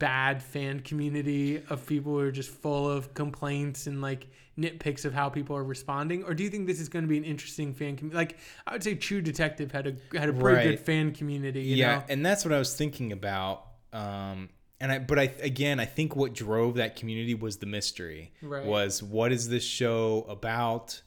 bad 0.06 0.42
fan 0.42 0.80
community 0.80 1.62
of 1.70 1.86
people 1.86 2.12
who 2.12 2.18
are 2.18 2.32
just 2.32 2.50
full 2.50 2.90
of 2.96 3.14
complaints 3.14 3.86
and 3.86 4.02
like 4.02 4.26
nitpicks 4.58 5.04
of 5.04 5.12
how 5.14 5.28
people 5.28 5.56
are 5.56 5.64
responding 5.64 6.24
or 6.24 6.34
do 6.34 6.42
you 6.44 6.50
think 6.50 6.66
this 6.66 6.80
is 6.80 6.88
going 6.88 7.04
to 7.04 7.08
be 7.08 7.16
an 7.16 7.24
interesting 7.24 7.72
fan 7.72 7.96
community 7.96 8.16
like 8.22 8.32
i 8.66 8.72
would 8.72 8.82
say 8.82 8.94
true 8.94 9.22
detective 9.22 9.70
had 9.72 9.86
a 9.86 10.18
had 10.18 10.28
a 10.28 10.32
pretty 10.32 10.56
Right. 10.56 10.70
good 10.70 10.80
fan 10.80 11.12
community 11.12 11.62
you 11.62 11.76
yeah, 11.76 11.96
know 11.96 12.04
and 12.08 12.26
that's 12.26 12.44
what 12.44 12.52
I 12.52 12.58
was 12.58 12.74
thinking 12.74 13.12
about. 13.12 13.56
Um, 13.92 14.48
and 14.80 14.90
I, 14.90 14.98
but 14.98 15.18
I 15.18 15.26
again, 15.52 15.78
I 15.78 15.84
think 15.96 16.16
what 16.16 16.32
drove 16.34 16.74
that 16.82 16.96
community 16.96 17.34
was 17.34 17.58
the 17.58 17.66
mystery. 17.66 18.32
Right. 18.42 18.66
Was 18.66 19.00
what 19.02 19.30
is 19.30 19.48
this 19.48 19.62
show 19.64 20.26
about? 20.28 21.00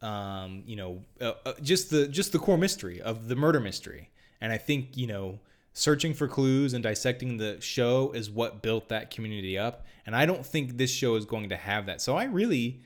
Um, 0.00 0.62
you 0.64 0.76
know, 0.76 1.02
uh, 1.20 1.32
uh, 1.44 1.54
just 1.60 1.90
the 1.90 2.06
just 2.06 2.30
the 2.32 2.38
core 2.38 2.56
mystery 2.58 3.00
of 3.00 3.26
the 3.28 3.34
murder 3.34 3.58
mystery. 3.60 4.10
And 4.40 4.52
I 4.52 4.58
think 4.58 4.96
you 4.96 5.08
know, 5.08 5.40
searching 5.78 6.12
for 6.12 6.26
clues 6.26 6.74
and 6.74 6.82
dissecting 6.82 7.36
the 7.36 7.60
show 7.60 8.10
is 8.10 8.28
what 8.28 8.62
built 8.62 8.88
that 8.88 9.10
community 9.10 9.56
up. 9.56 9.86
And 10.04 10.16
I 10.16 10.26
don't 10.26 10.44
think 10.44 10.76
this 10.76 10.90
show 10.90 11.14
is 11.14 11.24
going 11.24 11.50
to 11.50 11.56
have 11.56 11.86
that. 11.86 12.00
So 12.00 12.16
I 12.16 12.24
really 12.24 12.80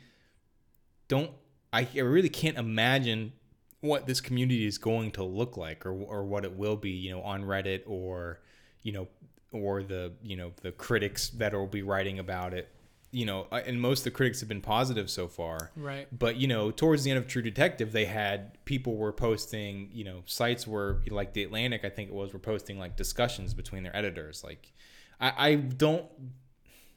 don't. 1.08 1.30
I, 1.72 1.88
really 1.94 2.28
can't 2.28 2.58
imagine 2.58 3.32
what 3.80 4.06
this 4.06 4.20
community 4.20 4.66
is 4.66 4.76
going 4.76 5.12
to 5.12 5.24
look 5.24 5.56
like 5.56 5.86
or, 5.86 5.92
or 5.92 6.24
what 6.24 6.44
it 6.44 6.54
will 6.54 6.76
be 6.76 6.90
you 6.90 7.10
know 7.10 7.22
on 7.22 7.44
reddit 7.44 7.82
or 7.86 8.40
you 8.82 8.92
know 8.92 9.08
or 9.52 9.82
the 9.82 10.12
you 10.22 10.36
know 10.36 10.52
the 10.60 10.70
critics 10.70 11.30
that 11.30 11.54
will 11.54 11.66
be 11.66 11.82
writing 11.82 12.18
about 12.18 12.52
it 12.52 12.68
you 13.12 13.26
know 13.26 13.46
and 13.52 13.80
most 13.80 14.00
of 14.00 14.04
the 14.04 14.10
critics 14.10 14.40
have 14.40 14.48
been 14.48 14.62
positive 14.62 15.08
so 15.10 15.28
far. 15.28 15.70
Right. 15.76 16.08
But 16.10 16.36
you 16.36 16.48
know 16.48 16.70
towards 16.70 17.04
the 17.04 17.10
end 17.10 17.18
of 17.18 17.28
true 17.28 17.42
detective 17.42 17.92
they 17.92 18.06
had 18.06 18.64
people 18.64 18.96
were 18.96 19.12
posting 19.12 19.90
you 19.92 20.02
know 20.02 20.22
sites 20.26 20.66
were 20.66 21.02
like 21.10 21.34
the 21.34 21.44
atlantic 21.44 21.84
i 21.84 21.90
think 21.90 22.08
it 22.08 22.14
was 22.14 22.32
were 22.32 22.38
posting 22.38 22.78
like 22.78 22.96
discussions 22.96 23.54
between 23.54 23.82
their 23.82 23.94
editors. 23.94 24.42
Like 24.42 24.72
i 25.20 25.50
i 25.50 25.54
don't 25.54 26.06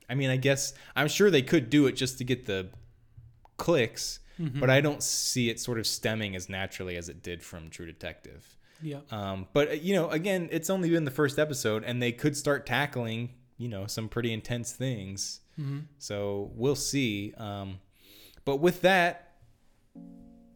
i 0.10 0.16
mean 0.16 0.30
i 0.30 0.38
guess 0.38 0.74
i'm 0.96 1.08
sure 1.10 1.30
they 1.30 1.42
could 1.42 1.70
do 1.70 1.86
it 1.88 1.94
just 1.94 2.18
to 2.20 2.24
get 2.24 2.46
the 2.46 2.70
clicks 3.58 4.20
but 4.38 4.70
i 4.70 4.82
don't 4.82 5.02
see 5.04 5.50
it 5.50 5.60
sort 5.60 5.80
of 5.80 5.88
stemming 5.88 6.36
as 6.36 6.50
naturally 6.50 6.98
as 6.98 7.08
it 7.10 7.24
did 7.24 7.42
from 7.44 7.70
true 7.70 7.86
detective. 7.86 8.58
Yeah. 8.82 9.00
Um, 9.12 9.48
but 9.54 9.70
uh, 9.70 9.72
you 9.74 9.96
know, 9.96 10.10
again, 10.10 10.50
it's 10.52 10.70
only 10.70 10.90
been 10.90 11.06
the 11.06 11.12
first 11.12 11.40
episode, 11.40 11.84
and 11.84 12.02
they 12.02 12.12
could 12.12 12.36
start 12.36 12.66
tackling 12.66 13.30
you 13.58 13.68
know 13.70 13.88
some 13.88 14.10
pretty 14.10 14.34
intense 14.34 14.72
things. 14.72 15.40
So 16.00 16.52
we'll 16.56 16.76
see. 16.76 17.34
Um, 17.38 17.80
but 18.44 18.58
with 18.58 18.82
that, 18.82 19.32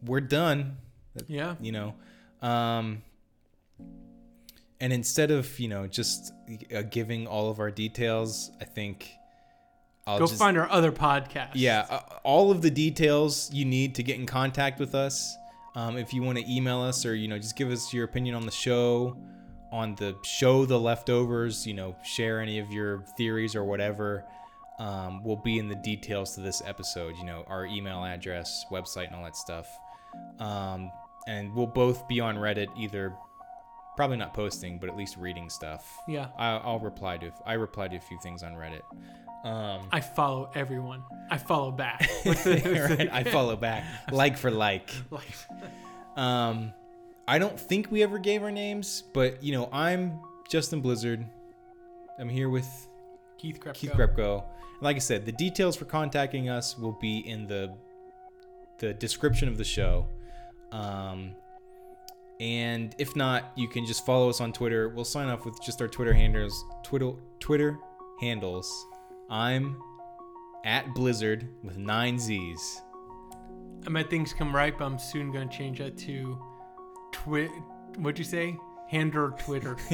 we're 0.04 0.20
done. 0.20 0.76
yeah 1.26 1.56
You 1.60 1.72
know, 1.72 1.94
um, 2.42 3.02
and 4.80 4.92
instead 4.92 5.30
of 5.30 5.58
you 5.58 5.68
know 5.68 5.86
just 5.86 6.32
uh, 6.74 6.82
giving 6.82 7.26
all 7.26 7.50
of 7.50 7.60
our 7.60 7.70
details, 7.70 8.50
I 8.60 8.64
think 8.64 9.10
I'll 10.06 10.18
go 10.18 10.26
just 10.26 10.38
find 10.38 10.56
our 10.56 10.70
other 10.70 10.92
podcast 10.92 11.50
yeah, 11.54 11.86
uh, 11.90 12.00
all 12.24 12.50
of 12.50 12.62
the 12.62 12.70
details 12.70 13.52
you 13.52 13.64
need 13.64 13.94
to 13.96 14.02
get 14.02 14.16
in 14.18 14.26
contact 14.26 14.78
with 14.80 14.94
us. 14.94 15.36
Um, 15.74 15.96
if 15.96 16.12
you 16.12 16.22
want 16.22 16.36
to 16.38 16.44
email 16.52 16.80
us 16.80 17.06
or 17.06 17.14
you 17.14 17.28
know 17.28 17.38
just 17.38 17.56
give 17.56 17.70
us 17.70 17.92
your 17.92 18.04
opinion 18.04 18.34
on 18.34 18.44
the 18.44 18.50
show, 18.52 19.16
on 19.72 19.94
the 19.96 20.16
show, 20.22 20.64
the 20.64 20.78
leftovers, 20.78 21.66
you 21.66 21.74
know, 21.74 21.94
share 22.02 22.40
any 22.40 22.58
of 22.58 22.70
your 22.70 23.02
theories 23.16 23.54
or 23.54 23.64
whatever. 23.64 24.24
Um, 24.78 25.22
will 25.22 25.36
be 25.36 25.58
in 25.58 25.68
the 25.68 25.74
details 25.74 26.34
to 26.36 26.40
this 26.40 26.62
episode. 26.64 27.14
You 27.18 27.24
know, 27.24 27.44
our 27.48 27.66
email 27.66 28.02
address, 28.02 28.64
website, 28.70 29.08
and 29.08 29.16
all 29.16 29.24
that 29.24 29.36
stuff. 29.36 29.68
Um, 30.38 30.90
and 31.28 31.54
we'll 31.54 31.66
both 31.66 32.08
be 32.08 32.18
on 32.20 32.36
Reddit, 32.36 32.68
either 32.78 33.14
probably 33.96 34.16
not 34.16 34.32
posting, 34.32 34.78
but 34.78 34.88
at 34.88 34.96
least 34.96 35.16
reading 35.18 35.50
stuff. 35.50 35.98
yeah 36.08 36.28
I, 36.38 36.56
I'll 36.56 36.78
reply 36.78 37.18
to 37.18 37.30
I 37.44 37.54
reply 37.54 37.88
to 37.88 37.96
a 37.96 38.00
few 38.00 38.18
things 38.20 38.42
on 38.42 38.54
Reddit. 38.54 38.82
Um, 39.44 39.88
i 39.90 40.00
follow 40.00 40.50
everyone 40.54 41.02
i 41.30 41.38
follow 41.38 41.70
back 41.70 42.06
right, 42.26 43.08
I 43.10 43.24
follow 43.24 43.56
back, 43.56 43.84
like 44.12 44.36
for 44.36 44.50
like. 44.50 44.90
like 45.10 45.34
Um, 46.16 46.72
I 47.30 47.38
don't 47.38 47.58
think 47.58 47.92
we 47.92 48.02
ever 48.02 48.18
gave 48.18 48.42
our 48.42 48.50
names, 48.50 49.04
but 49.12 49.40
you 49.40 49.52
know, 49.52 49.68
I'm 49.72 50.18
Justin 50.48 50.80
Blizzard. 50.80 51.24
I'm 52.18 52.28
here 52.28 52.48
with 52.48 52.66
keith 53.38 53.60
krepko 53.60 53.74
Keith 53.74 53.92
Krepko. 53.92 54.42
Like 54.80 54.96
I 54.96 54.98
said, 54.98 55.24
the 55.24 55.30
details 55.30 55.76
for 55.76 55.84
contacting 55.84 56.48
us 56.48 56.76
will 56.76 56.98
be 57.00 57.18
in 57.18 57.46
the 57.46 57.76
the 58.78 58.94
description 58.94 59.46
of 59.46 59.58
the 59.58 59.62
show. 59.62 60.08
Um, 60.72 61.36
and 62.40 62.96
if 62.98 63.14
not, 63.14 63.52
you 63.54 63.68
can 63.68 63.86
just 63.86 64.04
follow 64.04 64.28
us 64.28 64.40
on 64.40 64.52
Twitter. 64.52 64.88
We'll 64.88 65.04
sign 65.04 65.28
off 65.28 65.44
with 65.44 65.62
just 65.62 65.80
our 65.80 65.86
Twitter 65.86 66.12
handles. 66.12 66.64
Twitter 66.82 67.12
Twitter 67.38 67.78
handles. 68.20 68.86
I'm 69.30 69.80
at 70.64 70.92
Blizzard 70.96 71.46
with 71.62 71.78
nine 71.78 72.18
Z's. 72.18 72.82
I 73.86 73.88
might 73.88 74.10
things 74.10 74.32
come 74.32 74.52
right, 74.52 74.76
but 74.76 74.84
I'm 74.84 74.98
soon 74.98 75.30
gonna 75.30 75.46
change 75.46 75.78
that 75.78 75.96
to 75.98 76.36
twit. 77.12 77.50
What'd 77.98 78.18
you 78.18 78.24
say? 78.24 78.56
Handle 78.88 79.30
Twitter. 79.32 79.76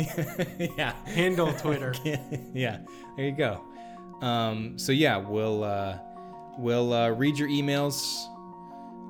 yeah. 0.78 0.94
Handle 1.04 1.52
Twitter. 1.54 1.94
yeah. 2.54 2.78
There 3.16 3.26
you 3.26 3.32
go. 3.32 3.62
Um, 4.22 4.78
so 4.78 4.92
yeah, 4.92 5.16
we'll 5.18 5.64
uh, 5.64 5.98
we'll 6.56 6.92
uh, 6.92 7.10
read 7.10 7.38
your 7.38 7.48
emails 7.48 8.26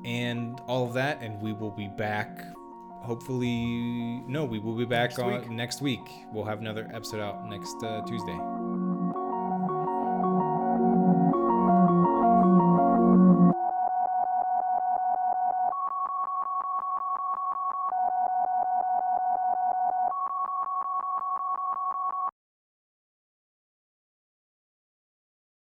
and 0.04 0.60
all 0.66 0.84
of 0.86 0.94
that, 0.94 1.20
and 1.22 1.40
we 1.40 1.52
will 1.52 1.70
be 1.70 1.88
back. 1.88 2.44
Hopefully, 3.02 3.64
no, 4.26 4.44
we 4.44 4.58
will 4.58 4.74
be 4.76 4.84
back 4.84 5.10
Next 5.10 5.18
on 5.20 5.32
week. 5.42 5.50
next 5.50 5.80
week. 5.80 6.10
We'll 6.32 6.44
have 6.44 6.58
another 6.58 6.90
episode 6.92 7.20
out 7.20 7.46
next 7.48 7.76
uh, 7.84 8.02
Tuesday. 8.04 8.36